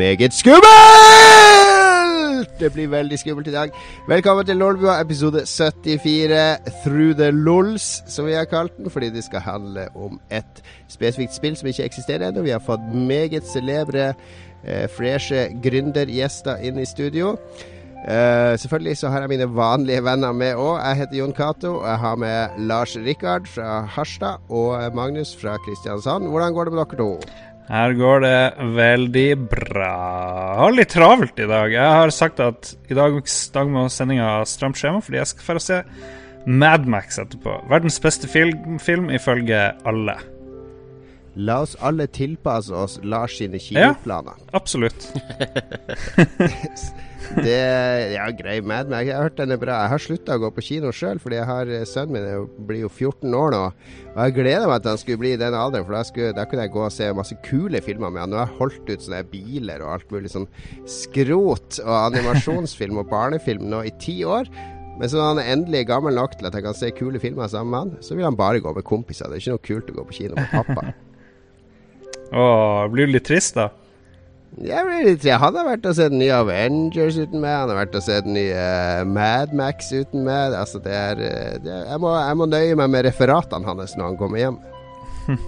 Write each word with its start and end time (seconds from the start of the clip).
meget 0.00 0.32
skummelt! 0.32 0.60
Det 2.60 2.72
blir 2.72 2.88
veldig 2.88 3.18
skummelt 3.18 3.48
i 3.48 3.52
dag. 3.52 3.70
Velkommen 4.08 4.46
til 4.46 4.56
Lolbua 4.56 5.00
episode 5.00 5.42
74, 5.46 6.56
Through 6.84 7.14
the 7.18 7.30
Lols, 7.30 8.02
som 8.08 8.26
vi 8.26 8.32
har 8.32 8.44
kalt 8.48 8.76
den. 8.76 8.90
Fordi 8.90 9.10
det 9.10 9.24
skal 9.24 9.40
handle 9.44 9.88
om 9.96 10.20
et 10.32 10.62
spesifikt 10.88 11.34
spill 11.36 11.56
som 11.56 11.68
ikke 11.68 11.84
eksisterer 11.84 12.28
ennå. 12.28 12.46
Vi 12.46 12.54
har 12.54 12.62
fått 12.64 12.94
meget 12.94 13.44
celebre, 13.44 14.14
eh, 14.64 14.88
freshe 14.96 15.48
gründergjester 15.62 16.56
inn 16.64 16.78
i 16.80 16.88
studio. 16.88 17.36
Uh, 18.00 18.56
selvfølgelig 18.56 18.96
så 18.96 19.08
har 19.08 19.20
jeg 19.20 19.28
mine 19.28 19.56
vanlige 19.56 20.04
venner 20.04 20.32
med 20.32 20.54
òg. 20.54 20.78
Jeg 20.80 20.96
heter 20.96 21.16
Jon 21.18 21.34
Cato. 21.36 21.84
Jeg 21.84 21.98
har 21.98 22.16
med 22.16 22.48
Lars 22.58 22.96
Rikard 22.96 23.46
fra 23.46 23.80
Harstad 23.84 24.40
og 24.48 24.94
Magnus 24.94 25.36
fra 25.36 25.56
Kristiansand. 25.66 26.28
Hvordan 26.28 26.52
går 26.52 26.64
det 26.64 26.72
med 26.72 26.84
dere 26.84 26.96
to? 26.96 27.20
Her 27.70 27.92
går 27.94 28.24
det 28.24 28.38
veldig 28.74 29.28
bra. 29.52 29.90
Jeg 30.50 30.58
har 30.58 30.72
litt 30.74 30.90
travelt 30.90 31.38
i 31.38 31.46
dag. 31.46 31.70
Jeg 31.70 31.98
har 32.00 32.10
sagt 32.14 32.42
at 32.42 32.72
i 32.90 32.96
dag, 32.98 33.20
dag 33.54 33.70
må 33.70 33.84
sendinga 33.86 34.26
ha 34.26 34.48
stramt 34.48 34.80
skjema, 34.80 34.98
fordi 35.04 35.20
jeg 35.20 35.30
skal 35.30 35.46
få 35.46 35.62
se 35.62 35.78
Madmax 36.50 37.20
etterpå. 37.22 37.60
Verdens 37.70 38.00
beste 38.02 38.26
film, 38.30 38.80
film 38.82 39.06
ifølge 39.14 39.68
alle. 39.86 40.18
La 41.36 41.60
oss 41.62 41.76
alle 41.80 42.08
tilpasse 42.10 42.74
oss 42.74 42.98
Lars 43.06 43.36
sine 43.38 43.60
kinoplaner. 43.62 44.34
Ja, 44.40 44.56
absolutt. 44.58 45.10
Det 47.30 47.58
Ja, 48.16 48.24
grei 48.34 48.56
Mad 48.60 48.88
Max. 48.90 49.06
Jeg 49.06 49.14
har 49.14 49.28
hørt 49.28 49.36
den 49.38 49.54
er 49.54 49.60
bra. 49.60 49.76
Jeg 49.84 49.92
har 49.92 50.02
slutta 50.02 50.34
å 50.34 50.40
gå 50.42 50.48
på 50.56 50.64
kino 50.66 50.90
sjøl, 50.94 51.20
fordi 51.22 51.38
jeg 51.38 51.46
har 51.46 51.70
eh, 51.70 51.84
sønnen 51.86 52.16
min 52.16 52.48
blir 52.66 52.82
jo 52.84 52.90
14 52.90 53.36
år 53.38 53.54
nå. 53.54 53.60
Og 54.14 54.18
jeg 54.24 54.34
gleder 54.40 54.66
meg 54.66 54.82
til 54.82 54.90
han 54.90 55.00
skulle 55.02 55.20
bli 55.22 55.32
i 55.36 55.38
den 55.40 55.54
alderen, 55.54 55.86
for 55.86 55.94
da, 55.94 56.02
skulle, 56.08 56.32
da 56.34 56.46
kunne 56.50 56.66
jeg 56.66 56.74
gå 56.74 56.82
og 56.82 56.94
se 56.94 57.10
masse 57.14 57.38
kule 57.46 57.82
filmer 57.84 58.10
med 58.10 58.24
han. 58.24 58.34
Nå 58.34 58.40
har 58.40 58.50
jeg 58.50 58.58
holdt 58.58 58.90
ut 58.90 59.06
sånne 59.06 59.22
biler 59.30 59.84
og 59.84 59.92
alt 59.94 60.10
mulig 60.14 60.32
sånn 60.32 60.48
skrot 60.90 61.78
og 61.84 61.94
animasjonsfilm 62.00 62.98
og 63.04 63.10
barnefilm 63.12 63.68
nå 63.70 63.84
i 63.86 63.94
ti 64.02 64.20
år. 64.26 64.50
Men 64.98 65.08
så 65.08 65.20
når 65.20 65.30
han 65.30 65.42
er 65.44 65.52
endelig 65.54 65.84
gammel 65.88 66.18
nok 66.18 66.34
til 66.36 66.50
at 66.50 66.58
jeg 66.58 66.66
kan 66.66 66.76
se 66.76 66.90
kule 66.98 67.22
filmer 67.22 67.48
sammen 67.52 67.70
med 67.70 67.78
han, 67.84 68.02
så 68.04 68.18
vil 68.18 68.26
han 68.26 68.36
bare 68.36 68.60
gå 68.64 68.74
med 68.74 68.84
kompiser. 68.88 69.30
Det 69.30 69.38
er 69.38 69.44
ikke 69.44 69.54
noe 69.54 69.64
kult 69.70 69.94
å 69.94 69.96
gå 70.00 70.08
på 70.10 70.18
kino 70.18 70.40
med 70.40 70.50
pappa. 70.50 70.90
Åh, 72.32 72.88
blir 72.92 73.08
du 73.08 73.16
litt 73.16 73.26
trist, 73.26 73.56
da? 73.58 73.70
Jeg 74.60 74.86
blir 74.86 75.06
litt 75.06 75.22
trist. 75.22 75.38
Han 75.42 75.56
har 75.58 75.66
vært 75.66 75.86
og 75.88 75.96
sett 75.98 76.12
den 76.12 76.22
nye 76.22 76.36
Avengers 76.36 77.18
uten 77.18 77.42
meg. 77.42 77.54
Han 77.54 77.72
har 77.72 77.80
vært 77.80 77.96
og 77.98 78.04
sett 78.06 78.26
den 78.26 78.36
nye 78.36 78.66
uh, 78.66 79.06
Mad 79.08 79.54
Max 79.56 79.90
uten 79.94 80.26
meg. 80.26 80.56
Altså, 80.58 80.82
det 80.84 80.94
er, 80.94 81.18
det, 81.20 81.32
jeg, 81.64 82.02
må, 82.02 82.12
jeg, 82.18 82.38
må, 82.40 82.50
nøye 82.50 82.76
meg 82.82 82.92
med 82.94 83.06
referatene 83.08 83.70
hans 83.70 83.96
når 83.98 84.12
han 84.12 84.20
kommer 84.20 84.42
hjem. 84.42 84.60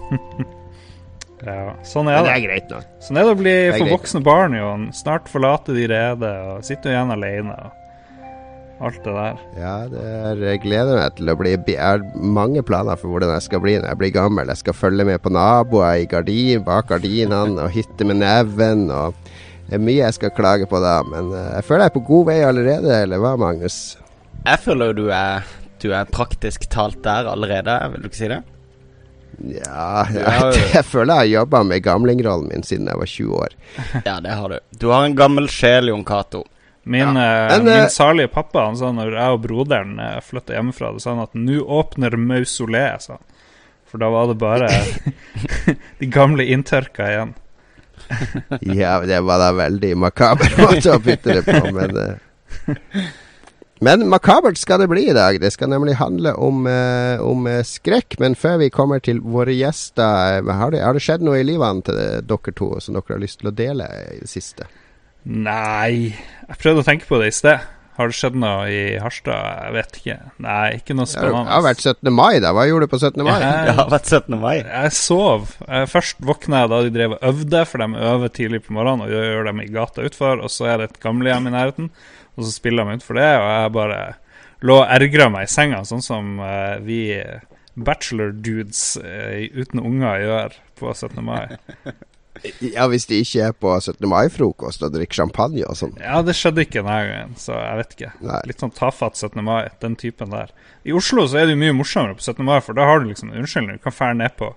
ja, 1.43 1.75
sånn 1.87 2.11
er 2.11 2.19
det. 2.19 2.23
Men 2.23 2.29
det 2.29 2.35
er 2.35 2.43
greit 2.47 2.73
nok. 2.73 2.89
Sånn 3.03 3.19
er 3.19 3.27
det 3.27 3.35
å 3.35 3.39
bli 3.43 3.55
for 3.75 3.93
voksne 3.97 4.23
barn, 4.25 4.57
jo, 4.59 4.73
Snart 4.95 5.31
forlater 5.31 5.77
de 5.77 5.87
rede 5.91 6.33
og 6.49 6.67
sitter 6.67 6.95
igjen 6.95 7.15
alene. 7.15 7.55
Og 7.59 7.82
alt 8.87 8.99
det 9.05 9.13
der. 9.15 9.39
Ja, 9.57 9.75
det 9.91 10.03
er, 10.03 10.43
jeg 10.47 10.61
gleder 10.65 10.99
meg 10.99 11.15
til 11.17 11.31
å 11.31 11.35
bli 11.39 11.53
Jeg 11.55 11.79
har 11.79 12.03
mange 12.15 12.63
planer 12.65 12.99
for 12.99 13.13
hvordan 13.13 13.33
jeg 13.35 13.45
skal 13.47 13.63
bli 13.63 13.77
når 13.77 13.89
jeg 13.91 14.01
blir 14.01 14.13
gammel. 14.15 14.51
Jeg 14.51 14.61
skal 14.61 14.77
følge 14.77 15.07
med 15.07 15.23
på 15.23 15.31
naboer 15.33 16.03
i 16.03 16.07
gardin, 16.09 16.63
bak 16.67 16.91
gardinene 16.91 17.65
og 17.65 17.73
hytte 17.75 18.07
med 18.07 18.21
neven. 18.21 18.87
og 18.91 19.17
Det 19.67 19.79
er 19.79 19.83
mye 19.83 20.01
jeg 20.01 20.19
skal 20.19 20.35
klage 20.37 20.69
på 20.69 20.81
da, 20.83 20.99
men 21.09 21.33
uh, 21.33 21.41
jeg 21.57 21.67
føler 21.67 21.87
jeg 21.87 21.93
er 21.93 21.97
på 21.97 22.07
god 22.11 22.31
vei 22.31 22.39
allerede, 22.45 22.95
eller 23.07 23.23
hva, 23.23 23.35
Magnus? 23.39 23.81
Jeg 24.43 24.63
føler 24.63 24.91
jo 24.91 24.97
du 25.03 25.05
er, 25.15 25.53
du 25.83 25.91
er 25.95 26.09
praktisk 26.09 26.67
talt 26.71 26.99
der 27.05 27.29
allerede, 27.31 27.79
vil 27.93 28.03
du 28.03 28.11
ikke 28.11 28.23
si 28.23 28.31
det? 28.31 28.43
Ja, 29.41 30.05
jeg, 30.13 30.57
jeg 30.75 30.85
føler 30.85 31.23
jeg 31.23 31.23
har 31.23 31.31
jobba 31.41 31.63
med 31.67 31.83
gamlingrollen 31.83 32.51
min 32.51 32.65
siden 32.65 32.89
jeg 32.91 32.99
var 32.99 33.09
20 33.09 33.37
år. 33.39 33.55
Ja, 34.05 34.19
det 34.23 34.35
har 34.37 34.51
du. 34.51 34.59
Du 34.79 34.89
har 34.93 35.07
en 35.07 35.15
gammel 35.17 35.49
sjel, 35.51 35.89
Jon 35.89 36.05
Cato. 36.05 36.43
Min, 36.83 37.15
ja. 37.15 37.47
Men, 37.47 37.65
min, 37.65 37.89
salige 37.89 38.27
pappa 38.27 38.65
han 38.65 38.75
sa 38.75 38.89
når 38.91 39.13
jeg 39.15 39.35
og 39.35 39.43
broderen 39.45 39.93
flytta 40.25 40.57
hjemmefra, 40.57 40.91
det 40.91 41.03
sa 41.03 41.13
han 41.13 41.23
at 41.23 41.37
'nå 41.37 41.61
åpner 41.63 42.17
mausoleet', 42.19 43.05
sa 43.05 43.15
han. 43.15 43.23
For 43.87 44.01
da 44.01 44.09
var 44.09 44.27
det 44.27 44.39
bare 44.41 44.67
de 45.99 46.07
gamle 46.11 46.47
inntørka 46.49 47.07
igjen. 47.11 47.33
ja, 48.81 48.97
det 49.05 49.19
var 49.21 49.37
da 49.39 49.51
veldig 49.53 49.91
makaber 50.01 50.55
måte 50.63 50.95
å 50.95 51.01
bytte 51.03 51.37
det 51.37 51.43
på, 51.45 51.69
men 51.71 51.99
Men 53.83 54.05
makabert 54.07 54.57
skal 54.57 54.79
det 54.79 54.87
bli 54.87 55.09
i 55.11 55.15
dag. 55.15 55.37
Det 55.41 55.49
skal 55.51 55.67
nemlig 55.69 55.97
handle 55.99 56.31
om, 56.39 56.63
uh, 56.65 57.19
om 57.19 57.49
skrekk. 57.67 58.15
Men 58.19 58.37
før 58.39 58.61
vi 58.61 58.69
kommer 58.71 59.01
til 59.03 59.19
våre 59.19 59.51
gjester, 59.51 60.39
har 60.39 60.71
det, 60.71 60.79
har 60.79 60.95
det 60.95 61.03
skjedd 61.03 61.25
noe 61.27 61.41
i 61.41 61.43
livene 61.43 61.83
til 61.83 61.99
dere 62.23 62.53
to 62.55 62.69
som 62.79 62.95
dere 62.95 63.17
har 63.17 63.21
lyst 63.21 63.41
til 63.41 63.51
å 63.51 63.55
dele 63.57 63.89
i 64.13 64.21
det 64.21 64.31
siste? 64.31 64.69
Nei 65.23 66.11
Jeg 66.11 66.59
prøvde 66.59 66.83
å 66.83 66.87
tenke 66.87 67.07
på 67.07 67.19
det 67.21 67.31
i 67.31 67.35
sted. 67.35 67.63
Har 67.93 68.09
det 68.09 68.15
skjedd 68.17 68.35
noe 68.41 68.65
i 68.73 68.79
Harstad? 68.97 69.37
Jeg 69.67 69.73
vet 69.75 69.97
ikke. 69.99 70.15
Nei, 70.41 70.79
ikke 70.79 70.95
noe 70.97 71.05
spennende. 71.05 71.43
Det 71.45 71.53
har 71.53 71.65
vært 71.67 71.83
17. 71.83 72.09
mai, 72.09 72.39
da. 72.41 72.49
Hva 72.57 72.63
gjorde 72.65 72.87
du 72.87 72.93
på 72.95 72.99
17. 72.99 73.21
mai? 73.27 73.35
det 73.37 73.75
har 73.79 73.91
vært 73.93 74.09
17. 74.09 74.37
mai. 74.41 74.55
Jeg 74.63 74.95
sov. 74.97 75.51
Først 75.91 76.23
våkna 76.25 76.63
jeg 76.63 76.71
da 76.71 76.79
de 76.81 76.93
drev 76.95 77.13
og 77.19 77.27
øvde, 77.29 77.61
for 77.69 77.83
de 77.83 78.05
øver 78.09 78.33
tidlig 78.33 78.63
på 78.65 78.73
morgenen 78.73 79.05
og 79.05 79.13
gjør 79.13 79.45
dem 79.51 79.61
i 79.61 79.67
gata 79.75 80.07
utfor. 80.09 80.41
Og 80.41 80.49
så 80.49 80.71
er 80.71 80.81
det 80.81 80.87
et 80.89 80.99
gamlehjem 81.05 81.51
i 81.51 81.53
nærheten, 81.53 81.91
og 82.33 82.47
så 82.47 82.55
spiller 82.55 82.89
de 82.89 82.97
utfor 82.97 83.19
det. 83.21 83.29
Og 83.37 83.49
jeg 83.51 83.75
bare 83.77 83.99
lå 84.65 84.79
og 84.79 84.95
ergra 84.97 85.29
meg 85.35 85.45
i 85.45 85.53
senga, 85.53 85.83
sånn 85.85 86.01
som 86.01 86.33
uh, 86.41 86.79
vi 86.81 87.03
bachelor 87.77 88.33
dudes 88.33 88.95
uh, 88.97 89.37
uten 89.53 89.85
unger 89.85 90.25
gjør 90.25 90.57
på 90.81 90.97
17. 90.97 91.21
mai. 91.29 91.45
Ja, 92.73 92.87
Hvis 92.91 93.05
de 93.07 93.21
ikke 93.23 93.47
er 93.47 93.53
på 93.55 93.71
17. 93.79 94.03
mai-frokost 94.09 94.83
og 94.83 94.93
drikker 94.95 95.21
champagne 95.21 95.63
og 95.69 95.77
sånn. 95.79 95.95
Ja, 96.01 96.21
det 96.25 96.35
skjedde 96.35 96.65
ikke 96.65 96.81
denne 96.81 96.97
gangen, 97.07 97.35
så 97.39 97.55
jeg 97.55 97.79
vet 97.79 97.95
ikke. 97.97 98.11
Nei. 98.27 98.41
Litt 98.49 98.63
sånn 98.63 98.75
tafatt 98.75 99.19
17. 99.19 99.39
mai, 99.45 99.69
den 99.83 99.95
typen 99.99 100.33
der. 100.33 100.51
I 100.83 100.95
Oslo 100.97 101.25
så 101.27 101.39
er 101.39 101.47
det 101.47 101.55
jo 101.55 101.63
mye 101.63 101.77
morsommere 101.77 102.17
på 102.19 102.25
17. 102.25 102.43
mai, 102.47 102.59
for 102.65 102.77
da 102.77 102.87
har 102.89 102.99
du 102.99 103.09
liksom 103.09 103.31
en 103.31 103.43
unnskyldning. 103.43 103.79
Du 103.79 103.87
kan 103.87 103.95
fære 103.95 104.19
ned 104.19 104.35
på 104.39 104.51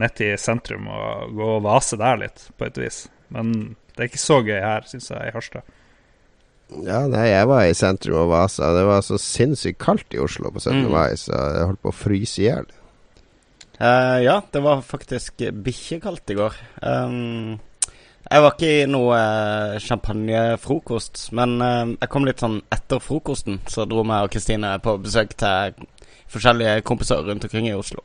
ned 0.00 0.16
til 0.16 0.36
sentrum 0.40 0.88
og 0.88 1.34
gå 1.36 1.50
og 1.58 1.64
vase 1.66 1.98
der 2.00 2.20
litt, 2.20 2.48
på 2.58 2.68
et 2.68 2.80
vis. 2.80 3.04
Men 3.34 3.76
det 3.94 4.04
er 4.04 4.10
ikke 4.10 4.22
så 4.22 4.40
gøy 4.44 4.58
her, 4.60 4.86
syns 4.88 5.10
jeg, 5.12 5.28
i 5.28 5.34
Harstad. 5.34 5.76
Ja, 6.86 7.02
nei, 7.10 7.26
jeg 7.32 7.48
var 7.50 7.64
i 7.66 7.74
sentrum 7.74 8.20
og 8.24 8.30
vasa. 8.30 8.70
Det 8.76 8.84
var 8.86 9.02
så 9.02 9.18
sinnssykt 9.20 9.80
kaldt 9.82 10.14
i 10.14 10.20
Oslo 10.22 10.52
på 10.54 10.62
17. 10.62 10.84
Mm. 10.84 10.92
mai, 10.94 11.16
så 11.18 11.34
jeg 11.34 11.66
holdt 11.72 11.82
på 11.82 11.90
å 11.90 11.96
fryse 11.96 12.42
i 12.42 12.46
hjel. 12.46 12.68
Uh, 13.80 14.20
ja, 14.20 14.42
det 14.52 14.60
var 14.60 14.82
faktisk 14.84 15.40
bikkjekaldt 15.64 16.30
i 16.34 16.36
går. 16.36 16.56
Um, 16.84 17.56
jeg 18.26 18.42
var 18.44 18.52
ikke 18.52 18.72
i 18.82 18.88
noe 18.90 19.16
uh, 19.16 19.78
champagnefrokost, 19.80 21.30
men 21.32 21.56
uh, 21.64 21.94
jeg 21.94 22.10
kom 22.12 22.28
litt 22.28 22.44
sånn 22.44 22.58
etter 22.68 23.00
frokosten. 23.00 23.62
Så 23.64 23.88
dro 23.88 24.04
meg 24.04 24.26
og 24.26 24.34
Kristine 24.34 24.74
på 24.84 24.98
besøk 25.00 25.32
til 25.40 25.80
forskjellige 26.30 26.84
kompiser 26.84 27.24
rundt 27.24 27.48
omkring 27.48 27.70
i 27.70 27.76
Oslo. 27.78 28.04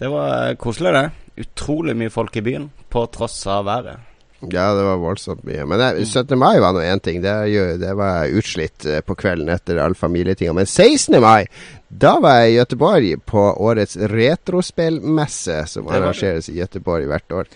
Det 0.00 0.08
var 0.12 0.56
koselig, 0.60 0.96
det. 0.96 1.44
Utrolig 1.44 1.96
mye 1.96 2.12
folk 2.12 2.40
i 2.40 2.44
byen, 2.48 2.70
på 2.88 3.04
tross 3.12 3.42
av 3.52 3.68
været. 3.68 4.15
Ja, 4.40 4.66
det 4.76 4.82
var 4.84 4.98
voldsomt 5.00 5.44
mye. 5.48 5.64
Men 5.68 5.82
17. 6.04 6.36
mai 6.38 6.58
var 6.60 6.74
nå 6.76 6.82
én 6.84 7.00
ting. 7.00 7.22
Det, 7.24 7.32
det, 7.80 7.94
var 7.96 8.28
utslitt 8.28 8.84
på 9.06 9.16
kvelden 9.16 9.48
etter 9.52 9.80
alle 9.80 9.96
familietinga. 9.96 10.52
Men 10.58 10.68
16. 10.68 11.16
mai, 11.22 11.46
da 11.88 12.16
var 12.20 12.42
jeg 12.42 12.52
i 12.52 12.58
Gøteborg 12.58 13.24
på 13.32 13.46
årets 13.68 13.96
retrospillmesse, 14.12 15.62
som 15.72 15.88
arrangeres 15.88 16.50
i 16.52 16.58
Gøteborg 16.60 17.08
hvert 17.10 17.36
år. 17.40 17.50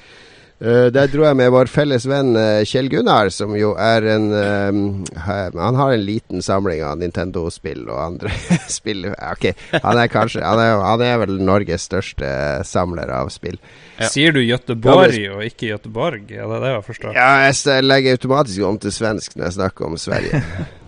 Uh, 0.61 0.91
der 0.93 1.09
dro 1.09 1.25
jeg 1.25 1.37
med 1.41 1.49
vår 1.55 1.71
felles 1.73 2.05
venn 2.05 2.35
uh, 2.37 2.61
Kjell 2.69 2.91
Gunnar, 2.93 3.31
som 3.33 3.55
jo 3.57 3.71
er 3.81 4.05
en 4.13 4.27
uh, 4.29 5.21
Han 5.25 5.79
har 5.79 5.95
en 5.95 6.05
liten 6.05 6.45
samling 6.45 6.83
av 6.85 6.99
Nintendo-spill 7.01 7.87
og 7.89 7.97
andre 7.97 8.35
spill. 8.79 9.07
Ok, 9.09 9.51
han 9.73 10.01
er 10.03 10.11
kanskje 10.13 10.45
han 10.45 10.61
er, 10.61 10.75
han 10.85 11.05
er, 11.07 11.15
vel 11.23 11.41
Norges 11.41 11.89
største 11.89 12.29
samler 12.69 13.09
av 13.09 13.33
spill. 13.33 13.57
Ja. 13.97 14.11
Sier 14.13 14.37
du 14.37 14.43
Göteborg 14.45 15.17
og 15.33 15.47
ikke 15.49 15.73
Göteborg? 15.73 16.29
Ja, 16.29 16.45
det 16.51 16.61
er 16.61 16.67
det 16.67 16.75
jeg 16.75 16.85
forstår? 16.91 17.17
Ja, 17.17 17.31
jeg 17.49 17.89
legger 17.89 18.21
automatisk 18.21 18.69
om 18.69 18.81
til 18.81 18.93
svensk 18.93 19.37
når 19.37 19.49
jeg 19.49 19.59
snakker 19.63 19.89
om 19.89 19.97
Sverige. 20.01 20.45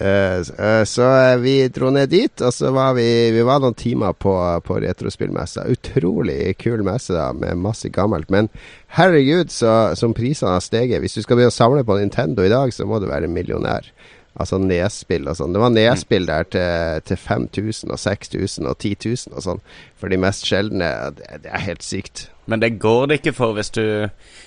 Uh, 0.00 0.44
uh, 0.60 0.84
så 0.84 1.06
uh, 1.08 1.38
vi 1.40 1.68
dro 1.72 1.88
ned 1.90 2.10
dit, 2.12 2.42
og 2.44 2.52
så 2.52 2.68
var 2.74 2.92
vi 2.98 3.30
Vi 3.32 3.44
var 3.48 3.62
noen 3.64 3.74
timer 3.74 4.12
på, 4.12 4.34
på 4.64 4.80
retrospillmessa. 4.84 5.64
Utrolig 5.72 6.56
kul 6.60 6.84
messe, 6.84 7.14
da, 7.16 7.30
med 7.32 7.56
masse 7.56 7.88
gammelt. 7.88 8.30
Men 8.30 8.50
herregud, 8.98 9.48
så, 9.54 9.94
som 9.96 10.14
prisene 10.14 10.52
har 10.56 10.64
steget. 10.64 11.00
Hvis 11.00 11.16
du 11.16 11.22
skal 11.24 11.40
begynne 11.40 11.54
å 11.54 11.56
samle 11.56 11.84
på 11.84 11.96
Nintendo 11.96 12.44
i 12.44 12.52
dag, 12.52 12.74
så 12.74 12.84
må 12.88 13.00
du 13.00 13.08
være 13.08 13.32
millionær. 13.32 13.88
Altså 14.36 14.58
nedspill 14.60 15.28
og 15.30 15.38
sånn. 15.38 15.54
Det 15.56 15.60
var 15.62 15.72
nedspill 15.72 16.26
der 16.28 16.48
til, 16.52 17.04
til 17.08 17.20
5000 17.20 17.92
og 17.94 18.00
6000 18.02 18.68
og 18.68 18.74
10 18.76 18.96
000 19.06 19.36
og 19.36 19.44
sånn. 19.46 19.62
For 19.96 20.12
de 20.12 20.18
mest 20.20 20.44
sjeldne. 20.48 20.90
Det, 21.16 21.38
det 21.46 21.52
er 21.52 21.64
helt 21.70 21.86
sykt. 21.86 22.26
Men 22.46 22.60
det 22.62 22.76
går 22.82 23.08
det 23.10 23.20
ikke 23.22 23.34
for 23.36 23.56
hvis 23.56 23.72
du 23.74 23.86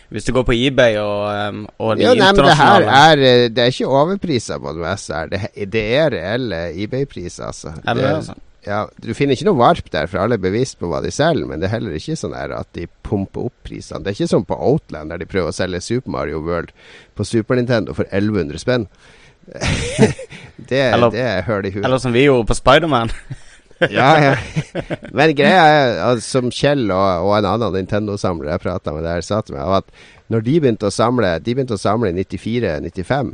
hvis 0.09 0.25
du 0.25 0.33
går 0.33 0.45
på 0.47 0.55
eBay 0.57 0.97
og, 0.97 1.23
um, 1.29 1.65
og 1.77 1.97
de 1.97 2.07
jo, 2.07 2.13
nei, 2.17 2.29
men 2.33 2.47
det 2.47 2.57
her 2.57 2.85
er 2.87 3.19
eh, 3.21 3.47
Det 3.53 3.61
er 3.61 3.73
ikke 3.73 3.89
overpriser 3.99 4.61
på 4.61 4.71
en 4.71 4.79
messe. 4.81 5.25
Det, 5.29 5.41
det 5.69 5.83
er 5.99 6.13
reelle 6.15 6.61
eBay-priser, 6.73 7.51
altså. 7.51 7.75
Er 7.83 7.93
det, 7.93 8.03
det, 8.03 8.13
altså? 8.15 8.37
ja, 8.65 8.79
Du 8.97 9.13
finner 9.13 9.37
ikke 9.37 9.49
noe 9.51 9.59
varp 9.59 9.91
der, 9.93 10.09
for 10.09 10.23
alle 10.23 10.39
er 10.39 10.45
bevisst 10.47 10.79
på 10.81 10.89
hva 10.89 11.03
de 11.05 11.13
selger, 11.13 11.45
men 11.49 11.61
det 11.61 11.69
er 11.69 11.75
heller 11.77 11.99
ikke 11.99 12.17
sånn 12.17 12.33
at 12.37 12.71
de 12.77 12.87
pumper 13.05 13.51
opp 13.51 13.69
prisene. 13.69 14.01
Det 14.01 14.11
er 14.11 14.17
ikke 14.17 14.31
som 14.33 14.47
på 14.49 14.57
Outland, 14.57 15.13
der 15.13 15.21
de 15.21 15.29
prøver 15.29 15.53
å 15.53 15.59
selge 15.59 15.83
Super 15.85 16.15
Mario 16.17 16.41
World 16.45 16.73
på 17.13 17.27
Super 17.27 17.59
Nintendo 17.59 17.93
for 17.97 18.09
1100 18.09 18.65
spenn. 18.65 18.89
det, 20.69 20.81
Eller- 20.93 21.13
det 21.13 21.23
er 21.25 21.45
høl 21.47 21.65
i 21.69 21.71
huet. 21.73 21.85
Eller 21.85 22.01
som 22.01 22.13
vi 22.15 22.25
gjorde 22.27 22.47
på 22.49 22.57
Spiderman. 22.57 23.11
ja, 23.95 24.09
ja. 24.21 24.33
Men 25.15 25.35
greia 25.37 25.61
er, 25.71 25.93
at 26.11 26.23
som 26.25 26.51
Kjell 26.53 26.89
og, 26.91 27.27
og 27.27 27.37
en 27.37 27.47
annen 27.53 27.77
Nintendo-samler 27.79 28.51
jeg 28.53 28.63
prata 28.65 28.93
med 28.95 29.07
der, 29.07 29.23
sa 29.25 29.41
til 29.45 29.55
meg, 29.55 29.79
at 29.79 30.29
når 30.29 30.43
de 30.45 30.57
begynte 30.61 30.89
å 30.89 30.93
samle 30.93 31.31
De 31.41 31.55
begynte 31.55 31.73
å 31.77 31.81
samle 31.81 32.11
i 32.11 32.25
94-95. 32.27 33.31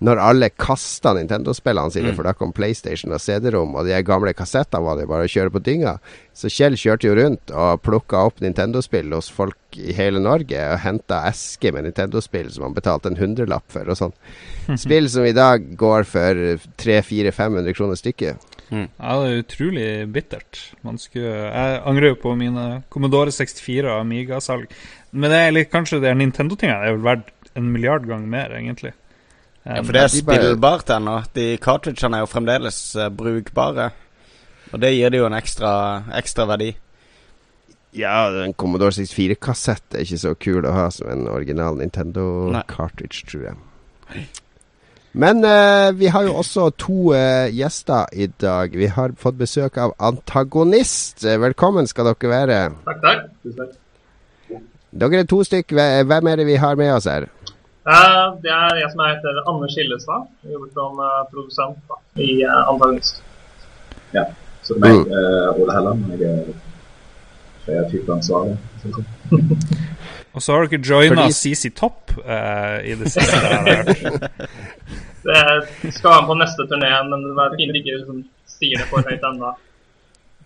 Når 0.00 0.16
alle 0.24 0.48
kasta 0.56 1.12
Nintendo-spillene 1.12 1.92
sine, 1.92 2.10
Mm. 2.12 2.16
for 2.16 2.24
da 2.24 2.32
kom 2.32 2.52
PlayStation 2.56 3.12
og 3.12 3.20
CD-rom, 3.20 3.74
og 3.76 3.84
de 3.84 3.98
gamle 4.02 4.32
kassettene 4.32 4.80
var 4.82 4.96
det 4.96 5.06
bare 5.08 5.26
å 5.26 5.28
kjøre 5.28 5.52
på 5.52 5.60
dynga. 5.62 5.98
Så 6.32 6.48
Kjell 6.48 6.72
kjørte 6.80 7.04
jo 7.04 7.14
rundt 7.18 7.50
og 7.52 7.82
plukka 7.82 8.22
opp 8.30 8.40
Nintendo-spill 8.40 9.12
hos 9.12 9.28
folk 9.28 9.56
i 9.76 9.92
hele 9.92 10.18
Norge, 10.24 10.56
og 10.72 10.78
henta 10.80 11.26
esker 11.28 11.72
med 11.76 11.84
Nintendo-spill 11.84 12.48
som 12.50 12.64
han 12.64 12.74
betalte 12.74 13.06
en 13.12 13.16
hundrelapp 13.20 13.64
for, 13.68 13.84
og 13.92 13.96
sånn. 14.00 14.12
Spill 14.80 15.08
som 15.12 15.24
i 15.28 15.32
dag 15.36 15.76
går 15.76 16.04
for 16.08 16.40
300-400-500 16.80 17.76
kroner 17.76 17.98
stykket. 18.00 18.48
Ja, 18.70 19.16
det 19.18 19.30
er 19.34 19.42
utrolig 19.42 19.86
bittert. 20.14 20.60
Man 20.86 20.96
skulle, 21.02 21.50
jeg 21.50 21.80
angrer 21.90 22.12
jo 22.12 22.18
på 22.22 22.36
mine 22.38 22.82
Commodore 22.88 23.32
64 23.34 23.82
og 23.90 24.00
Amiga-salg. 24.04 24.70
Men 25.12 25.32
det 25.34 25.40
er 25.42 25.54
litt, 25.56 25.70
kanskje 25.72 25.98
de 26.04 26.12
Nintendo-tingene 26.14 26.86
er 26.86 26.94
vel 26.94 27.02
verdt 27.08 27.32
en 27.58 27.66
milliard 27.74 28.06
ganger 28.06 28.30
mer, 28.30 28.54
egentlig. 28.54 28.92
Ja, 29.64 29.82
for 29.84 29.92
det 29.92 30.02
er 30.02 30.08
de 30.08 30.20
spillbart 30.22 30.90
ennå. 30.94 31.18
De 31.36 31.46
cartridgene 31.60 32.16
er 32.16 32.24
jo 32.24 32.30
fremdeles 32.30 32.78
uh, 32.96 33.10
brukbare. 33.12 33.90
Og 34.70 34.80
det 34.80 34.94
gir 34.94 35.12
det 35.12 35.20
jo 35.20 35.26
en 35.28 35.36
ekstra, 35.36 35.72
ekstra 36.16 36.46
verdi. 36.48 36.70
Ja, 37.96 38.30
en 38.44 38.54
Commodore 38.54 38.94
64-kassett 38.94 39.98
er 39.98 40.06
ikke 40.06 40.20
så 40.22 40.36
kul 40.38 40.64
å 40.64 40.76
ha 40.76 40.86
som 40.94 41.10
en 41.10 41.26
original 41.28 41.74
Nei. 41.74 41.88
Nintendo-cartridge, 41.88 43.26
tror 43.28 43.50
jeg. 43.50 44.22
Men 45.12 45.42
uh, 45.42 45.90
vi 45.98 46.08
har 46.14 46.28
jo 46.28 46.36
også 46.38 46.68
to 46.78 47.10
uh, 47.12 47.50
gjester 47.50 48.06
i 48.14 48.30
dag. 48.40 48.76
Vi 48.78 48.88
har 48.94 49.16
fått 49.18 49.40
besøk 49.42 49.76
av 49.82 49.92
Antagonist. 49.98 51.26
Velkommen 51.26 51.90
skal 51.90 52.12
dere 52.12 52.32
være. 52.32 52.60
Takk, 52.86 53.04
takk. 53.58 53.76
Dere 54.90 55.20
er 55.20 55.28
to 55.28 55.42
stykk. 55.46 55.74
Hvem 55.74 56.30
er 56.30 56.40
det 56.40 56.46
vi 56.48 56.56
har 56.62 56.78
med 56.78 56.94
oss 56.94 57.10
her? 57.10 57.26
Eh, 57.90 58.26
det 58.44 58.52
er 58.54 58.76
jeg 58.82 58.90
som 58.92 59.02
heter 59.02 59.38
Anders 59.50 59.74
Hillestad. 59.78 60.26
Jeg 60.44 60.54
jobber 60.54 60.70
som 60.78 61.00
eh, 61.06 61.20
produsent 61.32 61.78
da, 61.90 61.96
i 62.22 62.30
uh, 62.44 62.70
Antagonist. 62.70 63.22
Ja, 64.14 64.24
så 64.62 64.76
det 64.76 64.90
er 64.90 64.98
meg, 64.98 65.14
eh, 65.20 65.60
Ole 65.62 65.76
Helland. 65.76 66.04
Jeg 66.12 66.28
er 66.30 66.52
kreativt 67.64 68.12
ansvarlig. 68.16 68.58
Og 70.34 70.42
så 70.44 70.54
har 70.54 70.68
dere 70.70 70.86
joina 70.86 71.24
Fordi- 71.24 71.32
CC 71.34 71.72
Topp 71.74 72.12
uh, 72.18 72.78
i 72.86 72.94
det 73.00 73.10
siste. 73.10 73.40
Det 75.20 75.40
skal 75.96 76.10
være 76.10 76.20
med 76.22 76.28
på 76.30 76.36
neste 76.38 76.68
turné, 76.70 76.92
men 77.10 77.26
det 77.26 77.42
er 77.44 77.56
fint 77.58 77.80
ikke 77.80 77.96
liksom, 77.96 78.22
sier 78.54 78.78
det 78.78 78.86
for 78.92 79.10
høyt 79.10 79.26
ennå. 79.32 79.50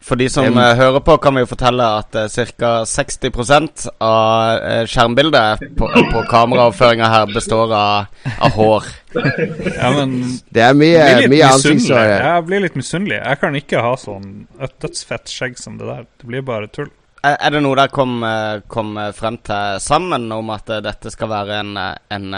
For 0.05 0.21
de 0.21 0.27
som 0.29 0.59
eh, 0.59 0.75
hører 0.77 1.01
på, 1.01 1.17
kan 1.23 1.33
vi 1.37 1.45
jo 1.45 1.49
fortelle 1.49 1.85
at 2.01 2.17
uh, 2.19 2.27
ca. 2.29 2.73
60% 2.85 3.87
av 4.05 4.59
uh, 4.61 4.83
skjermbildet 4.91 5.63
på, 5.79 5.89
på 6.13 6.25
kameraoppføringa 6.29 7.09
her 7.09 7.33
består 7.33 7.73
av, 7.73 8.27
av 8.37 8.59
hår. 8.59 8.91
Ja, 9.15 9.95
men 9.97 10.13
Det 10.53 10.67
er 10.67 10.77
mye, 10.77 11.07
mye 11.33 11.49
ansiktshår. 11.49 12.11
Jeg 12.19 12.45
blir 12.51 12.65
litt 12.67 12.77
misunnelig. 12.77 13.23
Jeg 13.23 13.41
kan 13.41 13.57
ikke 13.57 13.85
ha 13.87 13.95
sånn 14.01 14.29
et 14.61 14.77
dødsfett 14.85 15.33
skjegg 15.33 15.57
som 15.61 15.81
det 15.81 15.89
der. 15.89 16.05
Det 16.21 16.29
blir 16.29 16.45
bare 16.45 16.69
tull. 16.69 16.93
Er, 17.25 17.39
er 17.39 17.55
det 17.57 17.65
noe 17.65 17.79
dere 17.79 17.95
kom, 17.95 18.19
eh, 18.29 18.61
kom 18.69 18.99
frem 19.17 19.39
til 19.41 19.79
sammen 19.81 20.29
om 20.37 20.51
at 20.53 20.69
dette 20.85 21.15
skal 21.15 21.31
være 21.33 21.63
en, 21.63 21.79
en 22.13 22.35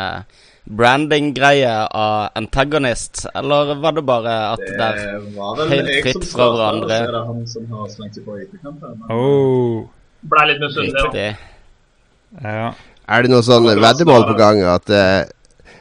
branding-greie 0.66 1.86
av 1.86 2.28
Antagonist, 2.34 3.26
eller 3.34 3.74
var 3.74 3.92
det 3.92 4.02
bare 4.02 4.34
at 4.52 4.62
det 4.62 4.80
er 4.82 4.96
Det 4.98 5.36
var 5.36 5.54
vel 5.60 5.70
Helt 5.70 5.92
jeg 5.92 6.02
fritt 6.08 6.24
som 6.24 6.32
fra 6.32 6.48
hverandre. 6.54 6.96
og 6.96 6.98
Så 6.98 7.06
er 7.06 7.12
det 7.12 7.22
han 7.28 7.46
som 7.52 7.70
har 7.76 7.92
slengt 7.94 8.18
seg 8.18 8.26
på 8.26 8.36
i 8.38 8.42
etterkant. 8.42 8.82
Oh, 9.14 9.86
Blei 10.26 10.48
litt 10.50 10.64
misunnelig. 10.64 11.06
da. 11.14 12.50
ja. 12.50 12.68
Er 13.06 13.22
det 13.22 13.30
noe 13.30 13.46
sånn 13.46 13.68
det 13.68 13.76
var 13.76 13.84
veddemål 13.92 14.26
på 14.26 14.34
gang 14.40 14.64
at 14.66 14.90
uh, 14.90 15.22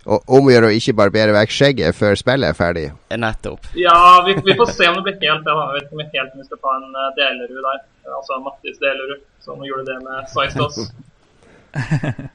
om 0.06 0.46
å 0.46 0.54
gjøre 0.54 0.70
å 0.70 0.76
ikke 0.78 0.94
barbere 1.00 1.34
vekk 1.34 1.56
skjegget 1.56 1.98
før 1.98 2.14
spillet 2.20 2.54
er 2.54 2.58
ferdig? 2.58 2.86
Nettopp. 3.10 3.72
Ja, 3.74 4.22
vi, 4.28 4.38
vi 4.46 4.54
får 4.60 4.76
se 4.78 4.92
om 4.92 5.00
det 5.00 5.08
blir 5.08 5.18
helt 5.32 5.48
det. 5.48 5.58
Jeg 5.58 5.74
vet 5.80 5.88
ikke 5.88 5.98
om 5.98 6.04
vi 6.04 6.10
helt 6.14 6.48
skal 6.52 6.62
ta 6.62 6.78
en 6.78 6.88
uh, 6.94 7.10
Delerud 7.18 7.66
der. 7.72 7.84
Altså 8.14 8.38
Mattis 8.46 8.78
Delerud, 8.78 9.26
som 9.42 9.66
gjorde 9.66 9.90
det 9.90 10.00
med 10.06 10.30
Sistos. 10.30 10.84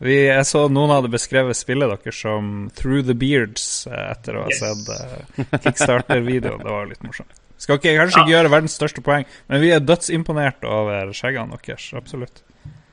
Vi, 0.00 0.14
jeg 0.30 0.46
så 0.48 0.62
noen 0.72 0.90
hadde 0.94 1.10
beskrevet 1.12 1.58
spillet 1.58 1.90
deres 1.92 2.16
som 2.22 2.70
Through 2.78 3.04
the 3.10 3.14
Beards 3.20 3.86
eh, 3.90 4.06
etter 4.14 4.38
å 4.40 4.46
ha 4.46 4.48
Yes. 4.48 4.62
sett 4.62 4.88
uh, 4.88 5.58
Kickstarter-videoen. 5.66 6.62
Det 6.64 6.72
var 6.72 6.86
litt 6.88 7.02
morsomt. 7.04 7.34
Skal 7.60 7.76
ikke, 7.76 7.92
kanskje 7.98 8.22
ikke 8.22 8.32
gjøre 8.32 8.50
verdens 8.54 8.78
største 8.80 9.02
poeng, 9.04 9.26
men 9.52 9.60
vi 9.60 9.74
er 9.76 9.82
dødsimponert 9.84 10.64
over 10.64 11.10
skjeggene 11.12 11.58
deres. 11.60 11.90
Absolutt. 11.98 12.40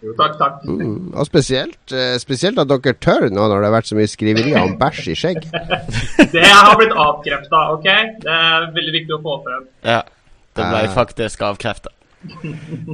Jo, 0.03 0.11
takk, 0.19 0.35
takk. 0.37 0.59
Mm. 0.67 1.13
Og 1.17 1.25
spesielt, 1.25 1.79
eh, 1.95 2.17
spesielt 2.21 2.59
at 2.61 2.67
dere 2.69 2.93
tør 3.01 3.29
nå 3.31 3.47
når 3.49 3.63
det 3.63 3.69
har 3.69 3.75
vært 3.79 3.87
så 3.89 3.95
mye 3.97 4.11
skriverier 4.11 4.59
om 4.61 4.75
bæsj 4.77 5.07
i 5.09 5.15
skjegg. 5.17 5.39
Det 6.35 6.43
har 6.43 6.75
blitt 6.77 6.93
avkrefta, 6.93 7.63
OK? 7.73 7.87
Det 8.27 8.35
er 8.35 8.67
veldig 8.75 8.93
viktig 8.99 9.15
å 9.15 9.23
få 9.23 9.37
frem. 9.47 9.65
Ja. 9.87 10.01
Det 10.57 10.67
ble 10.67 10.83
Ah. 10.83 10.93
faktisk 10.93 11.41
avkrefta. 11.47 11.89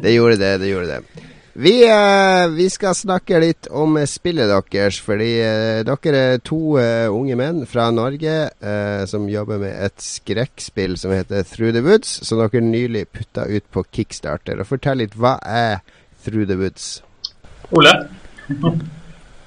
Det 0.04 0.14
gjorde 0.14 0.38
det, 0.40 0.54
det 0.62 0.70
gjorde 0.70 0.94
det. 1.00 1.28
Vi, 1.56 1.90
eh, 1.90 2.50
vi 2.50 2.70
skal 2.70 2.96
snakke 2.98 3.38
litt 3.38 3.68
om 3.70 4.00
spillet 4.10 4.50
deres, 4.50 4.98
fordi 5.06 5.36
eh, 5.38 5.82
dere 5.86 6.22
er 6.34 6.40
to 6.42 6.80
eh, 6.82 7.06
unge 7.14 7.36
menn 7.38 7.60
fra 7.70 7.92
Norge 7.94 8.34
eh, 8.50 9.04
som 9.06 9.28
jobber 9.30 9.62
med 9.62 9.76
et 9.86 10.02
skrekkspill 10.02 10.98
som 10.98 11.14
heter 11.14 11.46
Through 11.46 11.76
the 11.78 11.84
Woods, 11.86 12.16
som 12.26 12.42
dere 12.42 12.64
nylig 12.66 13.06
putta 13.14 13.46
ut 13.46 13.70
på 13.70 13.86
Kickstarter. 13.86 14.58
Og 14.64 14.72
Fortell 14.72 15.04
litt, 15.04 15.14
hva 15.14 15.36
er 15.46 15.86
Through 16.26 16.50
the 16.50 16.58
Woods? 16.58 17.04
Ole? 17.70 17.94
uh, 18.50 18.66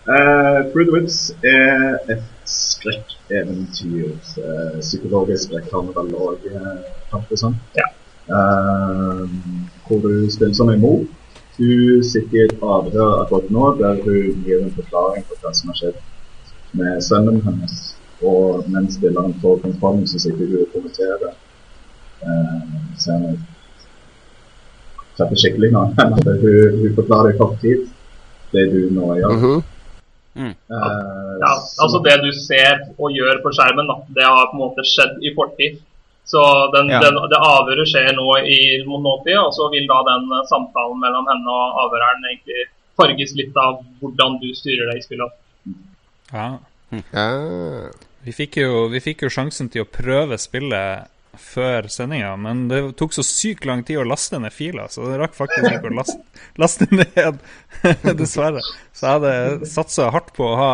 Through 0.71 0.87
the 0.87 0.95
Woods 0.95 1.35
er 1.43 1.99
et 2.07 2.23
skrekkeventyr. 2.47 4.15
Uh, 4.39 4.79
psykologisk 4.79 5.51
skrekk 5.51 5.75
har 5.75 5.91
vi 5.91 5.99
vel 5.99 6.17
òg 6.23 6.49
kalt 7.11 7.35
det 7.35 7.43
sånn. 7.43 7.59
Ja. 7.75 7.91
Uh, 8.31 9.27
hvor 9.91 10.07
du 10.07 10.31
spiller 10.31 10.55
som 10.55 10.71
en 10.71 10.85
mor. 10.87 11.07
Hun 11.57 12.03
sitter 12.05 12.37
i 12.37 12.45
et 12.45 12.63
avhør 12.63 13.23
akkurat 13.23 13.51
nå 13.57 13.69
der 13.81 14.01
hun 14.05 14.43
gir 14.45 14.63
en 14.63 14.75
forklaring 14.77 15.25
på 15.29 15.39
hva 15.41 15.53
som 15.57 15.73
har 15.73 15.79
skjedd 15.81 16.01
med 16.77 17.03
sønnen 17.05 17.41
hennes. 17.47 17.77
Og 18.25 18.67
mens 18.73 18.97
spilleren 18.97 19.35
får 19.43 19.63
kontrollen, 19.65 20.07
så 20.09 20.21
sitter 20.21 20.51
hun 20.51 20.65
og 20.65 20.73
kommenterer. 20.75 21.33
Eh, 22.23 22.67
så 23.01 23.17
jeg 23.17 23.39
treffer 25.17 25.41
skikkelig 25.43 25.73
nå. 25.73 25.87
hun, 26.45 26.81
hun 26.81 26.97
forklarer 27.01 27.33
i 27.33 27.39
kort 27.41 27.59
tid 27.65 27.87
det 28.53 28.69
du 28.73 28.81
nå 28.95 29.15
gjør. 29.21 29.37
Mhm. 29.37 29.65
Eh, 30.45 31.27
Ja, 31.41 31.53
altså 31.83 31.99
det 32.05 32.17
du 32.25 32.31
ser 32.33 32.81
og 32.97 33.13
gjør 33.13 33.43
på 33.45 33.53
skjermen, 33.57 33.89
da, 33.91 33.97
det 34.17 34.25
har 34.25 34.49
på 34.51 34.57
en 34.57 34.63
måte 34.65 34.85
skjedd 34.89 35.21
i 35.25 35.33
fortid. 35.37 35.81
Så 36.27 36.43
den, 36.75 36.89
Ja. 36.91 36.99
den, 37.05 37.15
det 37.31 37.39
avhøret 37.39 37.87
skjer 37.87 38.13
nå 38.17 38.27
i 38.43 38.59
nåtid, 38.83 39.37
og 39.39 39.53
så 39.55 39.69
vil 39.71 39.87
da 39.87 40.01
den 40.09 40.27
samtalen 40.51 40.99
mellom 40.99 41.29
henne 41.31 41.53
og 41.55 41.77
avhøreren 41.85 42.25
egentlig 42.31 42.65
farges 42.99 43.35
litt 43.39 43.55
av 43.63 43.79
hvordan 44.01 44.41
du 44.43 44.49
styrer 44.59 44.91
det 44.91 44.99
i 44.99 45.05
spillet. 45.05 45.37
Ja. 46.33 46.49
Ja. 47.13 47.29
Vi 48.27 48.33
fikk, 48.35 48.57
jo, 48.59 48.89
vi 48.91 48.99
fikk 49.05 49.23
jo 49.23 49.31
sjansen 49.31 49.69
til 49.71 49.85
å 49.85 49.91
prøve 49.91 50.39
spillet 50.41 51.07
før 51.37 51.87
sendinga, 51.93 52.33
men 52.41 52.65
det 52.71 52.81
tok 52.97 53.13
så 53.13 53.23
sykt 53.27 53.67
lang 53.69 53.83
tid 53.87 54.01
å 54.01 54.07
laste 54.09 54.39
ned 54.41 54.55
fila, 54.57 54.87
så 54.89 55.05
det 55.11 55.19
rakk 55.21 55.35
faktisk 55.37 55.67
ikke 55.69 55.91
å 55.93 55.97
laste, 55.99 56.19
laste 56.63 56.89
ned, 56.91 57.39
dessverre. 58.19 58.63
Så 58.97 59.05
jeg 59.07 59.21
hadde 59.21 59.69
satsa 59.71 60.09
hardt 60.15 60.33
på 60.35 60.49
å 60.49 60.57
ha 60.59 60.73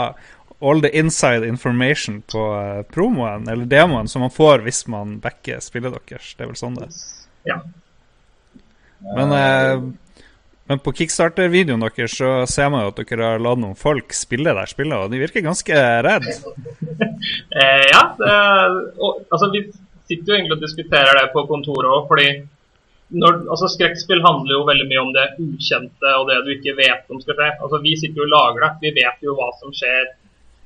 all 0.62 0.82
the 0.82 0.90
inside 0.98 1.48
information 1.48 2.22
på 2.32 2.42
eh, 2.60 2.82
promoen, 2.94 3.48
eller 3.48 3.64
demoen, 3.64 4.08
som 4.08 4.22
man 4.22 4.30
får 4.30 4.62
hvis 4.66 4.86
man 4.86 5.18
backer 5.20 5.60
spillet 5.60 5.94
deres. 5.96 6.34
Det 6.36 6.44
er 6.44 6.52
vel 6.52 6.60
sånn 6.60 6.78
det 6.78 6.86
er. 6.86 7.00
Ja. 7.50 7.58
Men, 9.02 9.34
eh, 9.34 9.82
men 10.70 10.82
på 10.84 10.94
kickstarter-videoen 11.00 11.82
deres 11.82 12.14
så 12.20 12.30
ser 12.46 12.70
man 12.70 12.84
jo 12.84 12.92
at 12.92 13.02
dere 13.02 13.34
har 13.34 13.42
latt 13.42 13.62
noen 13.62 13.78
folk 13.78 14.14
spille 14.14 14.54
der 14.54 14.70
spillet, 14.70 14.94
og 14.96 15.10
de 15.12 15.22
virker 15.24 15.44
ganske 15.44 15.86
redd. 16.08 16.30
Eh, 17.52 17.84
ja, 17.86 18.00
det, 18.18 18.32
og, 18.98 19.20
altså 19.30 19.46
vi 19.52 19.60
sitter 20.10 20.32
jo 20.32 20.34
egentlig 20.34 20.56
og 20.56 20.62
diskuterer 20.64 21.18
det 21.20 21.28
på 21.30 21.44
kontoret 21.46 21.86
òg, 21.86 22.08
fordi 22.08 22.24
når, 23.12 23.42
altså 23.52 23.68
skrekkspill 23.70 24.22
handler 24.24 24.56
jo 24.56 24.64
veldig 24.66 24.86
mye 24.88 25.02
om 25.04 25.12
det 25.14 25.26
ukjente 25.44 26.14
og 26.18 26.30
det 26.30 26.40
du 26.46 26.50
ikke 26.54 26.74
vet 26.78 27.12
om 27.12 27.20
skal 27.22 27.36
skje. 27.38 27.50
Altså 27.60 27.80
Vi 27.84 27.92
sitter 28.00 28.22
jo 28.22 28.26
og 28.26 28.32
lager 28.32 28.64
det, 28.64 28.72
vi 28.82 28.94
vet 28.96 29.26
jo 29.26 29.36
hva 29.38 29.50
som 29.60 29.74
skjer. 29.76 30.08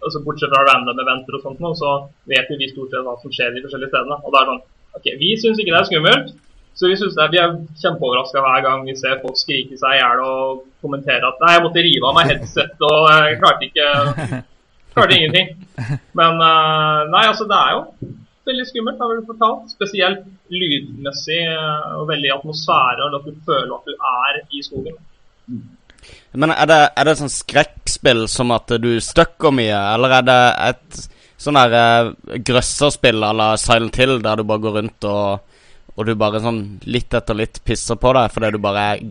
Altså 0.06 0.22
Bortsett 0.24 0.52
fra 0.54 0.64
random 0.68 1.04
eventer 1.04 1.36
og 1.38 1.44
sånt, 1.44 1.62
nå, 1.62 1.74
så 1.78 1.92
vet 2.30 2.50
vi 2.50 2.70
stort 2.72 2.94
sett 2.94 3.06
hva 3.06 3.14
som 3.20 3.34
skjer 3.34 3.54
de 3.54 3.62
forskjellige 3.66 3.92
stedene. 3.92 4.18
Og 4.22 4.34
da 4.34 4.42
er 4.42 4.48
det 4.48 4.54
sånn 4.54 4.66
Ok, 4.96 5.06
vi 5.20 5.34
syns 5.36 5.58
ikke 5.60 5.74
det 5.74 5.80
er 5.82 5.88
skummelt, 5.90 6.28
Så 6.76 6.88
vi, 6.88 6.96
synes 6.96 7.16
det, 7.16 7.26
vi 7.32 7.40
er 7.40 7.54
kjempeoverraska 7.82 8.40
hver 8.44 8.62
gang 8.64 8.82
vi 8.84 8.94
ser 8.96 9.18
folk 9.20 9.36
skrike 9.40 9.76
seg 9.80 9.96
i 9.96 10.00
hjel 10.00 10.22
og 10.24 10.62
kommentere 10.84 11.28
at 11.28 11.40
nei, 11.40 11.54
jeg 11.54 11.64
måtte 11.64 11.84
rive 11.84 12.08
av 12.08 12.16
meg 12.16 12.30
headset 12.32 12.84
og 12.84 13.08
jeg 13.12 13.38
klarte 13.40 13.68
ikke 13.68 13.88
Klarte 14.96 15.12
ingenting. 15.12 15.50
Men 16.16 16.38
uh, 16.40 17.04
nei, 17.12 17.26
altså 17.28 17.44
det 17.48 17.56
er 17.56 17.74
jo 17.74 18.12
veldig 18.48 18.64
skummelt, 18.64 19.02
har 19.02 19.10
vi 19.12 19.26
fortalt. 19.28 19.74
Spesielt 19.74 20.22
lydmessig 20.48 21.42
uh, 21.52 21.98
og 21.98 22.06
veldig 22.08 22.30
atmosfære, 22.38 23.04
og 23.04 23.18
at 23.18 23.26
du 23.28 23.42
føler 23.44 23.74
at 23.76 23.90
du 23.90 23.92
er 23.92 24.38
i 24.56 24.62
skogen. 24.64 24.96
Men 26.36 26.52
er 26.52 26.68
det, 26.68 26.80
er 26.96 27.08
det 27.08 27.16
sånn 27.20 27.32
skrekkspill 27.32 28.26
som 28.28 28.52
at 28.54 28.74
du 28.82 28.90
støkker 29.00 29.54
mye, 29.54 29.78
eller 29.94 30.18
er 30.18 30.26
det 30.26 30.40
et 30.70 31.04
sånn 31.40 31.58
der 31.58 31.76
uh, 31.76 32.38
grøsserspill 32.44 33.24
à 33.24 33.32
la 33.36 33.50
Silent 33.60 33.96
Hill, 34.00 34.18
der 34.24 34.40
du 34.40 34.48
bare 34.48 34.64
går 34.64 34.80
rundt 34.80 35.08
og 35.10 35.52
og 35.96 36.04
du 36.04 36.12
bare 36.18 36.42
sånn 36.44 36.60
litt 36.84 37.14
etter 37.16 37.38
litt 37.38 37.62
pisser 37.64 37.98
på 38.00 38.12
deg 38.16 38.32
fordi 38.32 38.52
du 38.54 38.60
bare 38.62 38.82
er 38.92 39.04